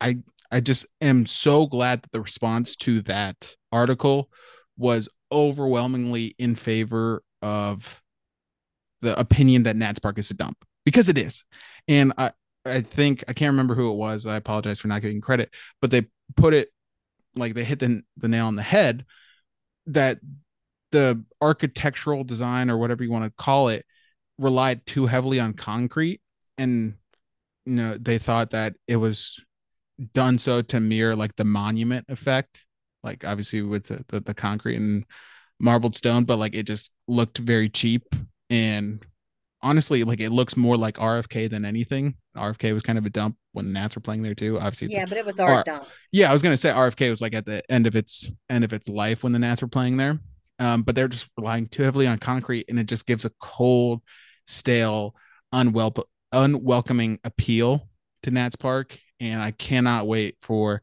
I 0.00 0.18
I 0.50 0.60
just 0.60 0.86
am 1.00 1.26
so 1.26 1.66
glad 1.66 2.02
that 2.02 2.12
the 2.12 2.20
response 2.20 2.74
to 2.76 3.02
that 3.02 3.54
article 3.70 4.30
was 4.76 5.08
overwhelmingly 5.30 6.34
in 6.38 6.56
favor 6.56 7.22
of 7.40 8.02
the 9.02 9.18
opinion 9.18 9.64
that 9.64 9.76
Nats 9.76 9.98
Park 9.98 10.18
is 10.18 10.30
a 10.30 10.34
dump 10.34 10.64
because 10.84 11.08
it 11.08 11.18
is. 11.18 11.44
And 11.88 12.12
I 12.18 12.32
I 12.66 12.82
think 12.82 13.24
I 13.26 13.32
can't 13.32 13.52
remember 13.52 13.74
who 13.74 13.90
it 13.90 13.96
was. 13.96 14.26
I 14.26 14.36
apologize 14.36 14.80
for 14.80 14.88
not 14.88 15.02
giving 15.02 15.20
credit, 15.20 15.50
but 15.80 15.90
they 15.90 16.06
put 16.36 16.54
it 16.54 16.68
like 17.34 17.54
they 17.54 17.64
hit 17.64 17.78
the, 17.78 18.02
the 18.16 18.28
nail 18.28 18.46
on 18.46 18.56
the 18.56 18.62
head 18.62 19.06
that 19.86 20.18
the 20.92 21.22
architectural 21.40 22.24
design 22.24 22.70
or 22.70 22.76
whatever 22.76 23.04
you 23.04 23.10
want 23.10 23.24
to 23.24 23.42
call 23.42 23.68
it 23.68 23.86
relied 24.38 24.84
too 24.86 25.06
heavily 25.06 25.38
on 25.38 25.52
concrete 25.52 26.20
and 26.58 26.94
you 27.66 27.72
know 27.72 27.96
they 27.98 28.18
thought 28.18 28.50
that 28.50 28.74
it 28.88 28.96
was 28.96 29.44
done 30.14 30.38
so 30.38 30.62
to 30.62 30.80
mirror 30.80 31.14
like 31.14 31.36
the 31.36 31.44
monument 31.44 32.04
effect 32.08 32.66
like 33.02 33.24
obviously 33.24 33.62
with 33.62 33.84
the, 33.86 34.04
the, 34.08 34.20
the 34.20 34.34
concrete 34.34 34.76
and 34.76 35.04
marbled 35.58 35.94
stone 35.94 36.24
but 36.24 36.38
like 36.38 36.54
it 36.54 36.64
just 36.64 36.90
looked 37.06 37.38
very 37.38 37.68
cheap 37.68 38.02
and 38.50 39.04
honestly 39.62 40.04
like 40.04 40.20
it 40.20 40.30
looks 40.30 40.56
more 40.56 40.76
like 40.76 40.96
rfk 40.96 41.48
than 41.50 41.64
anything 41.66 42.14
rfk 42.36 42.72
was 42.72 42.82
kind 42.82 42.98
of 42.98 43.04
a 43.06 43.10
dump 43.10 43.36
when 43.52 43.66
the 43.66 43.72
nats 43.72 43.94
were 43.94 44.00
playing 44.00 44.22
there 44.22 44.34
too 44.34 44.58
obviously 44.58 44.86
the- 44.88 44.94
Yeah, 44.94 45.06
but 45.06 45.18
it 45.18 45.24
was 45.26 45.38
our 45.38 45.60
Or- 45.60 45.62
dump. 45.64 45.86
yeah, 46.12 46.30
I 46.30 46.32
was 46.32 46.42
gonna 46.42 46.56
say 46.56 46.70
RFK 46.70 47.10
was 47.10 47.20
like 47.20 47.34
at 47.34 47.44
the 47.46 47.62
end 47.70 47.86
of 47.86 47.94
its 47.96 48.32
end 48.48 48.64
of 48.64 48.72
its 48.72 48.88
life 48.88 49.22
when 49.22 49.32
the 49.32 49.38
Nats 49.38 49.62
were 49.62 49.68
playing 49.68 49.96
there. 49.96 50.18
Um, 50.58 50.82
but 50.82 50.94
they're 50.94 51.08
just 51.08 51.28
relying 51.38 51.66
too 51.66 51.82
heavily 51.82 52.06
on 52.06 52.18
concrete, 52.18 52.66
and 52.68 52.78
it 52.78 52.84
just 52.86 53.06
gives 53.06 53.24
a 53.24 53.30
cold, 53.40 54.02
stale, 54.46 55.14
unwel- 55.54 56.04
unwelcoming 56.32 57.18
appeal 57.24 57.88
to 58.24 58.30
Nats 58.30 58.56
Park. 58.56 58.98
And 59.20 59.40
I 59.42 59.52
cannot 59.52 60.06
wait 60.06 60.36
for 60.42 60.82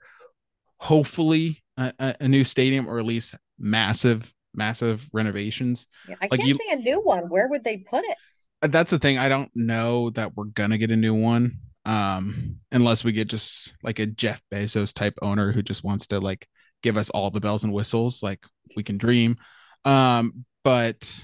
hopefully 0.79 1.63
a, 1.77 1.93
a 2.19 2.27
new 2.27 2.43
stadium 2.43 2.87
or 2.87 2.99
at 2.99 3.05
least 3.05 3.35
massive, 3.59 4.33
massive 4.57 5.07
renovations. 5.13 5.87
Yeah, 6.09 6.15
I 6.21 6.27
like 6.31 6.39
can't 6.39 6.49
you- 6.49 6.55
see 6.55 6.71
a 6.73 6.77
new 6.77 7.01
one. 7.01 7.29
Where 7.29 7.47
would 7.47 7.63
they 7.63 7.77
put 7.77 8.03
it? 8.03 8.17
Uh, 8.61 8.67
That's 8.67 8.91
the 8.91 8.99
thing. 8.99 9.17
I 9.17 9.29
don't 9.29 9.51
know 9.55 10.09
that 10.11 10.35
we're 10.35 10.45
gonna 10.45 10.77
get 10.77 10.91
a 10.91 10.95
new 10.95 11.13
one. 11.13 11.59
Um, 11.85 12.57
unless 12.73 13.05
we 13.05 13.13
get 13.13 13.29
just 13.29 13.73
like 13.81 13.99
a 13.99 14.05
Jeff 14.05 14.41
Bezos 14.53 14.93
type 14.93 15.13
owner 15.21 15.53
who 15.53 15.61
just 15.61 15.85
wants 15.85 16.07
to 16.07 16.19
like 16.19 16.45
give 16.83 16.97
us 16.97 17.09
all 17.11 17.31
the 17.31 17.39
bells 17.39 17.63
and 17.63 17.71
whistles, 17.71 18.21
like 18.21 18.43
we 18.75 18.83
can 18.83 18.97
dream. 18.97 19.37
Um, 19.85 20.43
but 20.65 21.23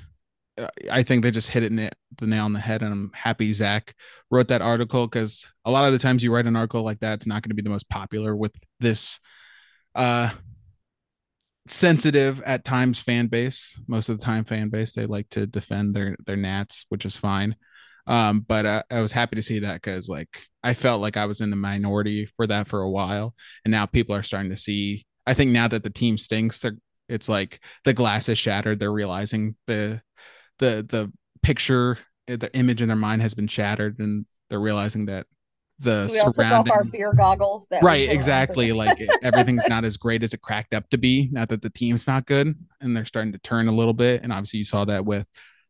uh, 0.57 0.67
I 0.89 1.03
think 1.03 1.21
they 1.23 1.31
just 1.31 1.49
hit 1.49 1.63
it 1.63 1.71
na- 1.73 1.89
the 2.19 2.27
nail 2.27 2.45
on 2.45 2.53
the 2.53 2.59
head, 2.61 2.81
and 2.81 2.93
I'm 2.93 3.11
happy 3.13 3.51
Zach 3.51 3.93
wrote 4.31 4.47
that 4.49 4.61
article 4.61 5.05
because 5.07 5.51
a 5.65 5.71
lot 5.71 5.85
of 5.85 5.91
the 5.91 5.99
times 5.99 6.23
you 6.23 6.33
write 6.33 6.45
an 6.45 6.55
article 6.55 6.83
like 6.83 6.99
that, 6.99 7.15
it's 7.15 7.27
not 7.27 7.41
going 7.43 7.49
to 7.49 7.55
be 7.55 7.61
the 7.63 7.69
most 7.69 7.89
popular 7.89 8.33
with 8.35 8.55
this 8.79 9.19
uh 9.95 10.29
sensitive 11.67 12.41
at 12.41 12.63
times 12.63 12.99
fan 12.99 13.27
base. 13.27 13.79
Most 13.87 14.09
of 14.09 14.19
the 14.19 14.25
time, 14.25 14.43
fan 14.43 14.69
base 14.69 14.93
they 14.93 15.05
like 15.05 15.29
to 15.29 15.47
defend 15.47 15.95
their 15.95 16.15
their 16.25 16.35
Nats, 16.35 16.85
which 16.89 17.05
is 17.05 17.15
fine. 17.15 17.55
Um, 18.05 18.41
but 18.41 18.65
uh, 18.65 18.83
I 18.91 18.99
was 18.99 19.13
happy 19.13 19.37
to 19.37 19.43
see 19.43 19.59
that 19.59 19.75
because 19.75 20.09
like 20.09 20.47
I 20.63 20.73
felt 20.73 21.01
like 21.01 21.17
I 21.17 21.25
was 21.25 21.41
in 21.41 21.49
the 21.49 21.55
minority 21.55 22.29
for 22.35 22.47
that 22.47 22.67
for 22.67 22.81
a 22.81 22.89
while, 22.89 23.33
and 23.63 23.71
now 23.71 23.85
people 23.85 24.15
are 24.15 24.23
starting 24.23 24.51
to 24.51 24.57
see. 24.57 25.05
I 25.25 25.33
think 25.33 25.51
now 25.51 25.67
that 25.69 25.83
the 25.83 25.89
team 25.89 26.17
stinks, 26.17 26.59
they're 26.59 26.77
it's 27.09 27.29
like 27.29 27.59
the 27.85 27.93
glass 27.93 28.29
is 28.29 28.37
shattered. 28.37 28.79
They're 28.79 28.91
realizing 28.91 29.55
the 29.67 30.01
the 30.59 30.85
the 30.87 31.11
picture, 31.41 31.97
the 32.27 32.49
image 32.53 32.81
in 32.81 32.87
their 32.87 32.97
mind 32.97 33.21
has 33.21 33.33
been 33.33 33.47
shattered, 33.47 33.99
and 33.99 34.25
they're 34.49 34.59
realizing 34.59 35.05
that 35.07 35.27
the 35.79 36.07
We 36.11 36.17
took 36.19 36.37
off 36.39 36.39
our 36.39 36.65
surrounding 36.65 36.91
beer 36.91 37.13
goggles. 37.13 37.67
That 37.69 37.83
right 37.83 38.09
exactly 38.09 38.71
like 38.71 38.99
everything's 39.23 39.67
not 39.67 39.83
as 39.85 39.97
great 39.97 40.23
as 40.23 40.33
it 40.33 40.41
cracked 40.41 40.73
up 40.73 40.89
to 40.91 40.97
be 40.97 41.29
now 41.31 41.45
that 41.45 41.61
the 41.61 41.69
team's 41.69 42.07
not 42.07 42.25
good 42.25 42.55
and 42.81 42.95
they're 42.95 43.05
starting 43.05 43.31
to 43.33 43.39
turn 43.39 43.67
a 43.67 43.71
little 43.71 43.93
bit 43.93 44.21
and 44.23 44.31
obviously 44.31 44.59
you 44.59 44.65
saw 44.65 44.85
that 44.85 45.03
with 45.05 45.27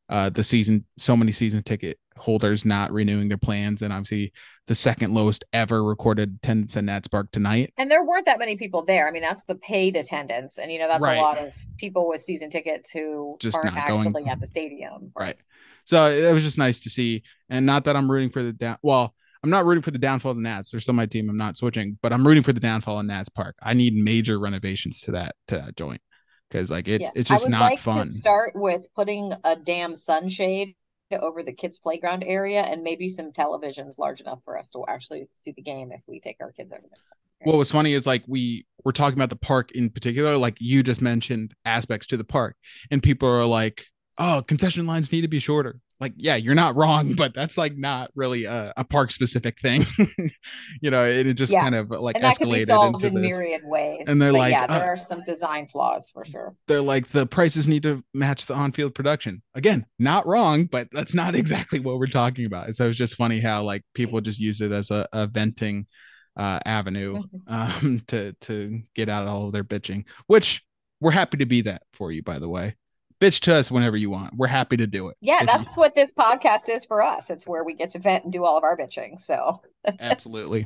uh 0.09 0.30
the 0.30 0.43
season 0.43 0.85
so 0.97 1.15
many 1.15 1.31
season 1.31 1.63
ticket 1.63 1.97
holders 2.17 2.65
not 2.65 2.91
renewing 2.91 3.27
their 3.30 3.38
plans 3.38 3.81
and 3.81 3.91
obviously 3.93 4.31
the 4.67 4.75
second 4.75 5.13
lowest 5.13 5.45
ever 5.53 5.84
recorded 5.84 6.38
attendance 6.43 6.75
at 6.77 6.84
Nats 6.84 7.07
Park 7.07 7.31
tonight 7.31 7.73
And 7.77 7.89
there 7.89 8.03
weren't 8.03 8.25
that 8.25 8.39
many 8.39 8.55
people 8.57 8.84
there. 8.85 9.07
I 9.07 9.11
mean, 9.11 9.21
that's 9.23 9.43
the 9.45 9.55
paid 9.55 9.95
attendance, 9.97 10.57
and 10.59 10.71
you 10.71 10.80
know 10.80 10.88
that's 10.88 11.01
Right. 11.03 11.17
a 11.17 11.21
lot 11.21 11.38
of 11.39 11.53
people 11.77 12.07
with 12.07 12.21
season 12.21 12.49
tickets 12.49 12.91
who 12.91 13.35
Just 13.39 13.57
aren't 13.57 13.75
not 13.75 13.88
going. 13.88 14.07
actually 14.07 14.25
at 14.27 14.39
the 14.39 14.47
stadium. 14.47 15.11
right 15.17 15.38
so 15.85 16.05
it 16.07 16.31
was 16.34 16.43
just 16.43 16.57
nice 16.57 16.81
to 16.81 16.89
see 16.89 17.23
and 17.49 17.65
not 17.65 17.85
that 17.85 17.95
I'm 17.95 18.09
rooting 18.11 18.30
for 18.30 18.43
the 18.43 18.53
down 18.53 18.77
well 18.84 19.15
I'm 19.43 19.49
not 19.49 19.65
rooting 19.65 19.81
for 19.81 19.91
the 19.91 19.97
downfall 19.99 20.31
of 20.31 20.37
the 20.37 20.43
Nats 20.43 20.71
they're 20.71 20.79
still 20.79 20.93
my 20.93 21.05
team 21.05 21.29
I'm 21.29 21.37
not 21.37 21.57
switching 21.57 21.97
but 22.01 22.13
I'm 22.13 22.25
rooting 22.25 22.43
for 22.43 22.53
the 22.53 22.59
downfall 22.59 22.99
of 22.99 23.05
Nats 23.05 23.29
Park 23.29 23.55
I 23.61 23.73
need 23.73 23.93
major 23.95 24.39
renovations 24.39 25.01
to 25.01 25.11
that 25.11 25.35
to 25.49 25.57
that 25.57 25.75
joint 25.75 26.01
because 26.49 26.69
like 26.71 26.87
it's 26.87 27.03
Yeah. 27.03 27.09
it's 27.15 27.31
I 27.31 27.35
just 27.35 27.45
would 27.45 27.51
not 27.51 27.61
like 27.71 27.79
fun 27.79 28.05
to 28.05 28.11
start 28.11 28.53
with 28.55 28.85
putting 28.95 29.33
a 29.43 29.55
damn 29.55 29.95
sunshade 29.95 30.75
over 31.11 31.43
the 31.43 31.53
kids' 31.53 31.77
playground 31.77 32.23
area 32.23 32.61
and 32.61 32.81
maybe 32.81 33.07
some 33.07 33.31
televisions 33.31 33.99
large 33.99 34.19
enough 34.21 34.39
for 34.45 34.57
us 34.57 34.69
to 34.69 34.83
actually 34.87 35.27
see 35.45 35.53
the 35.55 35.61
game 35.61 35.91
if 35.91 36.01
we 36.07 36.19
take 36.19 36.37
our 36.41 36.51
kids 36.51 36.71
over 36.71 36.81
there. 36.81 36.99
What 37.43 37.57
was 37.57 37.71
funny 37.71 37.93
is 37.93 38.07
like 38.07 38.23
we 38.25 38.65
were 38.83 38.93
talking 38.93 39.17
about 39.17 39.29
the 39.29 39.35
park 39.35 39.71
in 39.73 39.89
particular, 39.89 40.37
like 40.37 40.57
you 40.59 40.81
just 40.81 41.01
mentioned 41.01 41.53
aspects 41.65 42.07
to 42.07 42.17
the 42.17 42.23
park, 42.23 42.55
and 42.89 43.03
people 43.03 43.29
are 43.29 43.45
like, 43.45 43.85
"Oh, 44.17 44.43
concession 44.47 44.87
lines 44.87 45.11
need 45.11 45.21
to 45.21 45.27
be 45.27 45.39
shorter." 45.39 45.79
Like, 45.99 46.13
yeah, 46.17 46.35
you're 46.35 46.55
not 46.55 46.75
wrong, 46.75 47.13
but 47.17 47.33
that's 47.33 47.57
like 47.57 47.75
not 47.77 48.11
really 48.15 48.45
a, 48.45 48.73
a 48.77 48.83
park 48.83 49.11
specific 49.11 49.59
thing. 49.59 49.85
you 50.81 50.91
know, 50.91 51.05
it, 51.05 51.27
it 51.27 51.33
just 51.35 51.51
Yeah. 51.51 51.61
kind 51.61 51.75
of 51.75 51.89
like 51.91 52.15
And 52.15 52.23
that 52.23 52.37
could 52.37 52.49
be 52.49 52.65
escalated 52.65 52.87
into 52.87 53.07
in 53.07 53.13
this. 53.13 53.21
myriad 53.21 53.61
ways. 53.63 54.05
And 54.07 54.21
they're 54.21 54.31
But 54.31 54.37
like, 54.39 54.51
yeah, 54.51 54.65
uh, 54.67 54.79
there 54.79 54.93
are 54.93 54.97
some 54.97 55.23
design 55.23 55.67
flaws 55.67 56.09
for 56.11 56.25
sure. 56.25 56.55
they're 56.67 56.81
like 56.81 57.07
the 57.09 57.25
prices 57.25 57.67
need 57.67 57.83
to 57.83 58.03
match 58.13 58.45
the 58.45 58.53
on-field 58.55 58.95
production. 58.95 59.41
Again, 59.55 59.85
not 59.99 60.25
wrong, 60.27 60.65
but 60.65 60.87
that's 60.91 61.13
not 61.13 61.35
exactly 61.35 61.79
what 61.79 61.99
we're 61.99 62.07
talking 62.07 62.45
about. 62.45 62.73
So 62.75 62.89
it's 62.89 62.97
just 62.97 63.15
funny 63.15 63.39
how 63.39 63.63
like 63.63 63.83
people 63.93 64.19
just 64.21 64.39
use 64.39 64.61
it 64.61 64.71
as 64.71 64.91
a, 64.91 65.07
a 65.13 65.27
venting 65.27 65.87
uh, 66.35 66.59
avenue 66.65 67.23
Mm-hmm. 67.47 67.53
um, 67.87 68.01
to 68.07 68.33
to 68.41 68.81
get 68.95 69.07
out 69.09 69.27
all 69.27 69.45
of 69.47 69.53
their 69.53 69.63
bitching, 69.63 70.05
which 70.27 70.63
we're 70.99 71.11
happy 71.11 71.37
to 71.37 71.45
be 71.45 71.61
that 71.61 71.83
for 71.93 72.11
you, 72.11 72.23
by 72.23 72.39
the 72.39 72.49
way. 72.49 72.75
Bitch 73.19 73.40
to 73.41 73.56
us 73.56 73.72
whenever 73.72 73.95
you 73.98 74.10
want. 74.10 74.35
We're 74.35 74.48
happy 74.48 74.77
to 74.77 74.88
do 74.88 75.10
it. 75.10 75.18
Yeah, 75.22 75.35
If 75.35 75.41
you- 75.41 75.48
that's 75.48 75.77
what 75.77 75.95
this 75.95 76.14
podcast 76.14 76.69
is 76.69 76.85
for 76.85 77.02
us. 77.03 77.30
It's 77.30 77.45
where 77.48 77.64
we 77.64 77.73
get 77.73 77.91
to 77.91 77.99
vent 77.99 78.23
and 78.26 78.34
do 78.34 78.44
all 78.44 78.57
of 78.57 78.64
our 78.64 78.77
bitching. 78.77 79.19
So 79.19 79.61
absolutely 79.99 80.65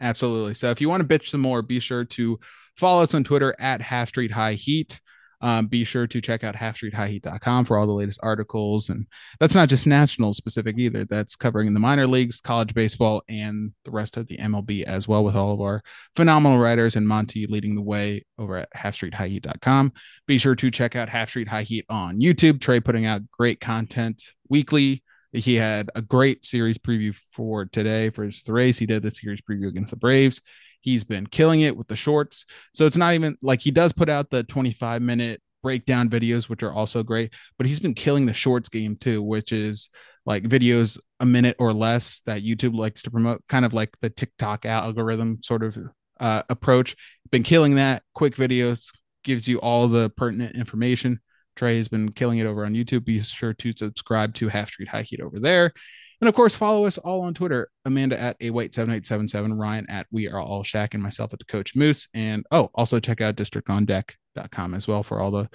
absolutely 0.00 0.54
so 0.54 0.70
if 0.70 0.80
you 0.80 0.88
want 0.88 1.06
to 1.06 1.18
bitch 1.18 1.28
some 1.28 1.40
more 1.40 1.60
be 1.60 1.80
sure 1.80 2.04
to 2.04 2.38
follow 2.76 3.02
us 3.02 3.14
on 3.14 3.24
twitter 3.24 3.52
at 3.58 3.80
half 3.80 4.08
street 4.08 4.30
high 4.30 4.52
heat 4.52 5.00
um, 5.40 5.66
be 5.66 5.84
sure 5.84 6.06
to 6.06 6.20
check 6.20 6.44
out 6.44 6.54
halfstreethighheat.com 6.54 7.64
for 7.64 7.78
all 7.78 7.86
the 7.86 7.92
latest 7.92 8.20
articles 8.22 8.88
and 8.88 9.06
that's 9.40 9.54
not 9.54 9.68
just 9.68 9.86
national 9.86 10.34
specific 10.34 10.76
either 10.78 11.04
that's 11.04 11.36
covering 11.36 11.72
the 11.72 11.80
minor 11.80 12.06
leagues 12.06 12.40
college 12.40 12.74
baseball 12.74 13.22
and 13.28 13.72
the 13.84 13.90
rest 13.90 14.16
of 14.16 14.26
the 14.26 14.36
mlb 14.38 14.82
as 14.84 15.06
well 15.06 15.24
with 15.24 15.36
all 15.36 15.52
of 15.52 15.60
our 15.60 15.82
phenomenal 16.16 16.58
writers 16.58 16.96
and 16.96 17.06
monty 17.06 17.46
leading 17.46 17.74
the 17.74 17.82
way 17.82 18.22
over 18.38 18.56
at 18.56 18.72
halfstreethighheat.com 18.72 19.92
be 20.26 20.38
sure 20.38 20.54
to 20.54 20.70
check 20.70 20.96
out 20.96 21.08
half 21.08 21.28
street 21.28 21.48
high 21.48 21.62
heat 21.62 21.84
on 21.88 22.20
youtube 22.20 22.60
trey 22.60 22.80
putting 22.80 23.06
out 23.06 23.22
great 23.30 23.60
content 23.60 24.22
weekly 24.48 25.02
he 25.32 25.56
had 25.56 25.90
a 25.94 26.00
great 26.00 26.44
series 26.44 26.78
preview 26.78 27.14
for 27.32 27.66
today 27.66 28.08
for 28.10 28.24
his 28.24 28.42
race. 28.48 28.78
He 28.78 28.86
did 28.86 29.02
the 29.02 29.10
series 29.10 29.42
preview 29.42 29.68
against 29.68 29.90
the 29.90 29.96
Braves. 29.96 30.40
He's 30.80 31.04
been 31.04 31.26
killing 31.26 31.60
it 31.60 31.76
with 31.76 31.88
the 31.88 31.96
shorts. 31.96 32.44
So 32.72 32.86
it's 32.86 32.96
not 32.96 33.14
even 33.14 33.36
like 33.42 33.60
he 33.60 33.70
does 33.70 33.92
put 33.92 34.08
out 34.08 34.30
the 34.30 34.44
25 34.44 35.02
minute 35.02 35.42
breakdown 35.62 36.08
videos, 36.08 36.48
which 36.48 36.62
are 36.62 36.72
also 36.72 37.02
great, 37.02 37.34
but 37.56 37.66
he's 37.66 37.80
been 37.80 37.94
killing 37.94 38.26
the 38.26 38.32
shorts 38.32 38.68
game 38.68 38.96
too, 38.96 39.22
which 39.22 39.52
is 39.52 39.90
like 40.24 40.44
videos 40.44 40.98
a 41.20 41.26
minute 41.26 41.56
or 41.58 41.72
less 41.72 42.20
that 42.26 42.42
YouTube 42.42 42.76
likes 42.76 43.02
to 43.02 43.10
promote, 43.10 43.42
kind 43.48 43.64
of 43.64 43.72
like 43.72 43.96
the 44.00 44.10
TikTok 44.10 44.64
algorithm 44.64 45.38
sort 45.42 45.62
of 45.62 45.76
uh, 46.20 46.42
approach. 46.48 46.96
Been 47.30 47.42
killing 47.42 47.74
that. 47.76 48.02
Quick 48.14 48.36
videos 48.36 48.88
gives 49.24 49.48
you 49.48 49.58
all 49.58 49.88
the 49.88 50.10
pertinent 50.10 50.54
information. 50.54 51.20
Trey 51.56 51.76
has 51.76 51.88
been 51.88 52.12
killing 52.12 52.38
it 52.38 52.46
over 52.46 52.64
on 52.64 52.74
YouTube. 52.74 53.04
Be 53.04 53.20
sure 53.20 53.52
to 53.52 53.72
subscribe 53.76 54.34
to 54.34 54.48
Half 54.48 54.68
Street 54.68 54.88
High 54.88 55.02
Heat 55.02 55.20
over 55.20 55.40
there. 55.40 55.72
And 56.20 56.28
of 56.28 56.34
course, 56.34 56.56
follow 56.56 56.84
us 56.84 56.98
all 56.98 57.20
on 57.20 57.34
Twitter. 57.34 57.70
Amanda 57.84 58.20
at 58.20 58.36
a 58.40 58.50
white 58.50 58.74
seven 58.74 58.94
eight 58.94 59.06
seven 59.06 59.28
seven, 59.28 59.54
Ryan 59.54 59.86
at 59.88 60.06
we 60.10 60.28
are 60.28 60.40
all 60.40 60.64
Shaq, 60.64 60.94
and 60.94 61.02
myself 61.02 61.32
at 61.32 61.38
the 61.38 61.44
Coach 61.44 61.76
Moose. 61.76 62.08
And 62.12 62.44
oh, 62.50 62.70
also 62.74 62.98
check 62.98 63.20
out 63.20 63.36
districtondeck.com 63.36 64.74
as 64.74 64.88
well 64.88 65.02
for 65.02 65.20
all 65.20 65.30
the 65.30 65.48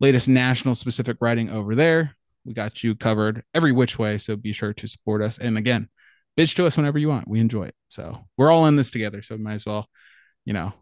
latest 0.00 0.28
national 0.28 0.74
specific 0.74 1.18
writing 1.20 1.50
over 1.50 1.74
there. 1.74 2.16
We 2.44 2.54
got 2.54 2.82
you 2.82 2.94
covered 2.94 3.42
every 3.52 3.72
which 3.72 3.98
way, 3.98 4.18
so 4.18 4.36
be 4.36 4.52
sure 4.52 4.72
to 4.72 4.86
support 4.86 5.22
us. 5.22 5.38
And 5.38 5.58
again, 5.58 5.88
bitch 6.38 6.54
to 6.56 6.66
us 6.66 6.76
whenever 6.76 6.98
you 6.98 7.08
want. 7.08 7.28
We 7.28 7.40
enjoy 7.40 7.64
it. 7.64 7.74
So 7.88 8.24
we're 8.38 8.50
all 8.50 8.66
in 8.66 8.76
this 8.76 8.90
together. 8.90 9.20
So 9.20 9.36
we 9.36 9.42
might 9.42 9.54
as 9.54 9.66
well, 9.66 9.86
you 10.44 10.52
know, 10.52 10.72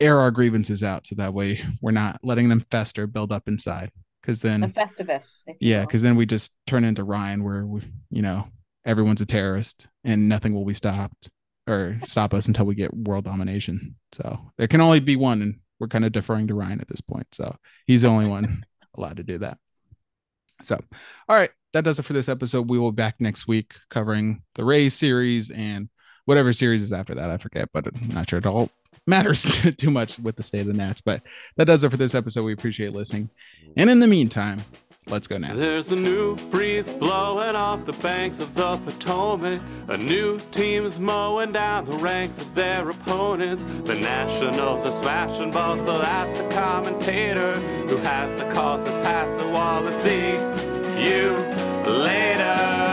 air 0.00 0.18
our 0.18 0.30
grievances 0.30 0.82
out 0.82 1.06
so 1.06 1.16
that 1.16 1.34
way 1.34 1.60
we're 1.80 1.90
not 1.90 2.20
letting 2.22 2.48
them 2.48 2.64
fester, 2.70 3.06
build 3.06 3.32
up 3.32 3.48
inside. 3.48 3.90
Because 4.28 4.40
then 4.40 4.60
the 4.60 4.68
Festivus. 4.68 5.42
yeah, 5.58 5.80
because 5.80 6.02
then 6.02 6.14
we 6.14 6.26
just 6.26 6.52
turn 6.66 6.84
into 6.84 7.02
Ryan, 7.02 7.42
where 7.42 7.64
we, 7.64 7.80
you 8.10 8.20
know, 8.20 8.46
everyone's 8.84 9.22
a 9.22 9.26
terrorist 9.26 9.88
and 10.04 10.28
nothing 10.28 10.52
will 10.52 10.66
be 10.66 10.74
stopped 10.74 11.30
or 11.66 11.98
stop 12.04 12.34
us 12.34 12.46
until 12.46 12.66
we 12.66 12.74
get 12.74 12.94
world 12.94 13.24
domination. 13.24 13.96
So 14.12 14.38
there 14.58 14.68
can 14.68 14.82
only 14.82 15.00
be 15.00 15.16
one, 15.16 15.40
and 15.40 15.60
we're 15.80 15.88
kind 15.88 16.04
of 16.04 16.12
deferring 16.12 16.48
to 16.48 16.54
Ryan 16.54 16.82
at 16.82 16.88
this 16.88 17.00
point. 17.00 17.26
So 17.32 17.56
he's 17.86 18.02
the 18.02 18.08
only 18.08 18.26
one 18.26 18.66
allowed 18.98 19.16
to 19.16 19.22
do 19.22 19.38
that. 19.38 19.56
So, 20.60 20.78
all 21.26 21.36
right, 21.36 21.50
that 21.72 21.84
does 21.84 21.98
it 21.98 22.02
for 22.02 22.12
this 22.12 22.28
episode. 22.28 22.68
We 22.68 22.78
will 22.78 22.92
be 22.92 22.96
back 22.96 23.14
next 23.20 23.48
week 23.48 23.76
covering 23.88 24.42
the 24.56 24.64
Rays 24.66 24.92
series 24.92 25.48
and 25.48 25.88
whatever 26.26 26.52
series 26.52 26.82
is 26.82 26.92
after 26.92 27.14
that. 27.14 27.30
I 27.30 27.38
forget, 27.38 27.70
but 27.72 27.86
I'm 27.86 28.08
not 28.08 28.28
sure 28.28 28.36
at 28.36 28.44
all 28.44 28.68
matters 29.06 29.46
too 29.78 29.90
much 29.90 30.18
with 30.18 30.36
the 30.36 30.42
state 30.42 30.60
of 30.60 30.66
the 30.66 30.72
Nats. 30.74 31.00
But 31.00 31.22
that 31.56 31.66
does 31.66 31.84
it 31.84 31.90
for 31.90 31.96
this 31.96 32.14
episode. 32.14 32.44
We 32.44 32.52
appreciate 32.52 32.92
listening. 32.92 33.30
And 33.76 33.90
in 33.90 34.00
the 34.00 34.06
meantime, 34.06 34.60
let's 35.08 35.26
go 35.26 35.38
now. 35.38 35.54
There's 35.54 35.92
a 35.92 35.96
new 35.96 36.36
breeze 36.50 36.90
blowing 36.90 37.56
off 37.56 37.84
the 37.86 37.92
banks 37.94 38.40
of 38.40 38.54
the 38.54 38.76
Potomac. 38.78 39.60
A 39.88 39.96
new 39.96 40.38
team's 40.52 41.00
mowing 41.00 41.52
down 41.52 41.86
the 41.86 41.96
ranks 41.96 42.40
of 42.40 42.54
their 42.54 42.88
opponents. 42.88 43.64
The 43.64 43.94
Nationals 43.94 44.86
are 44.86 44.90
smashing 44.90 45.50
balls 45.50 45.84
so 45.84 45.98
that 45.98 46.34
the 46.36 46.54
commentator 46.54 47.54
who 47.88 47.96
has 47.98 48.40
the 48.40 48.50
calls 48.52 48.86
has 48.86 48.96
passed 48.98 49.42
the 49.42 49.50
wall 49.50 49.82
to 49.82 49.92
see 49.92 50.32
you 51.02 51.32
later. 51.90 52.87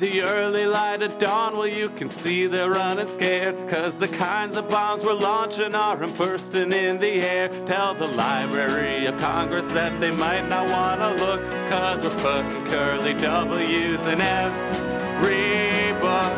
The 0.00 0.22
early 0.22 0.66
light 0.66 1.02
of 1.02 1.18
dawn, 1.18 1.56
well, 1.56 1.68
you 1.68 1.88
can 1.88 2.08
see 2.08 2.48
they're 2.48 2.68
running 2.68 3.06
scared. 3.06 3.68
Cause 3.68 3.94
the 3.94 4.08
kinds 4.08 4.56
of 4.56 4.68
bombs 4.68 5.04
we're 5.04 5.14
launching 5.14 5.72
are 5.72 5.96
bursting 5.96 6.72
in 6.72 6.98
the 6.98 7.22
air. 7.22 7.48
Tell 7.64 7.94
the 7.94 8.08
Library 8.08 9.06
of 9.06 9.16
Congress 9.20 9.72
that 9.72 10.00
they 10.00 10.10
might 10.10 10.48
not 10.48 10.68
wanna 10.68 11.14
look. 11.22 11.40
Cause 11.70 12.02
we're 12.02 12.10
putting 12.22 12.66
curly 12.66 13.14
W's 13.14 14.00
in 14.06 14.20
every 14.20 15.92
book. 16.00 16.34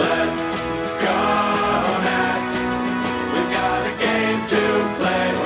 Let's 0.00 0.44
go, 1.04 1.20
Nats. 2.06 2.56
We've 3.34 3.52
got 3.52 3.86
a 3.86 3.92
game 4.02 4.48
to 4.48 4.96
play. 4.96 5.45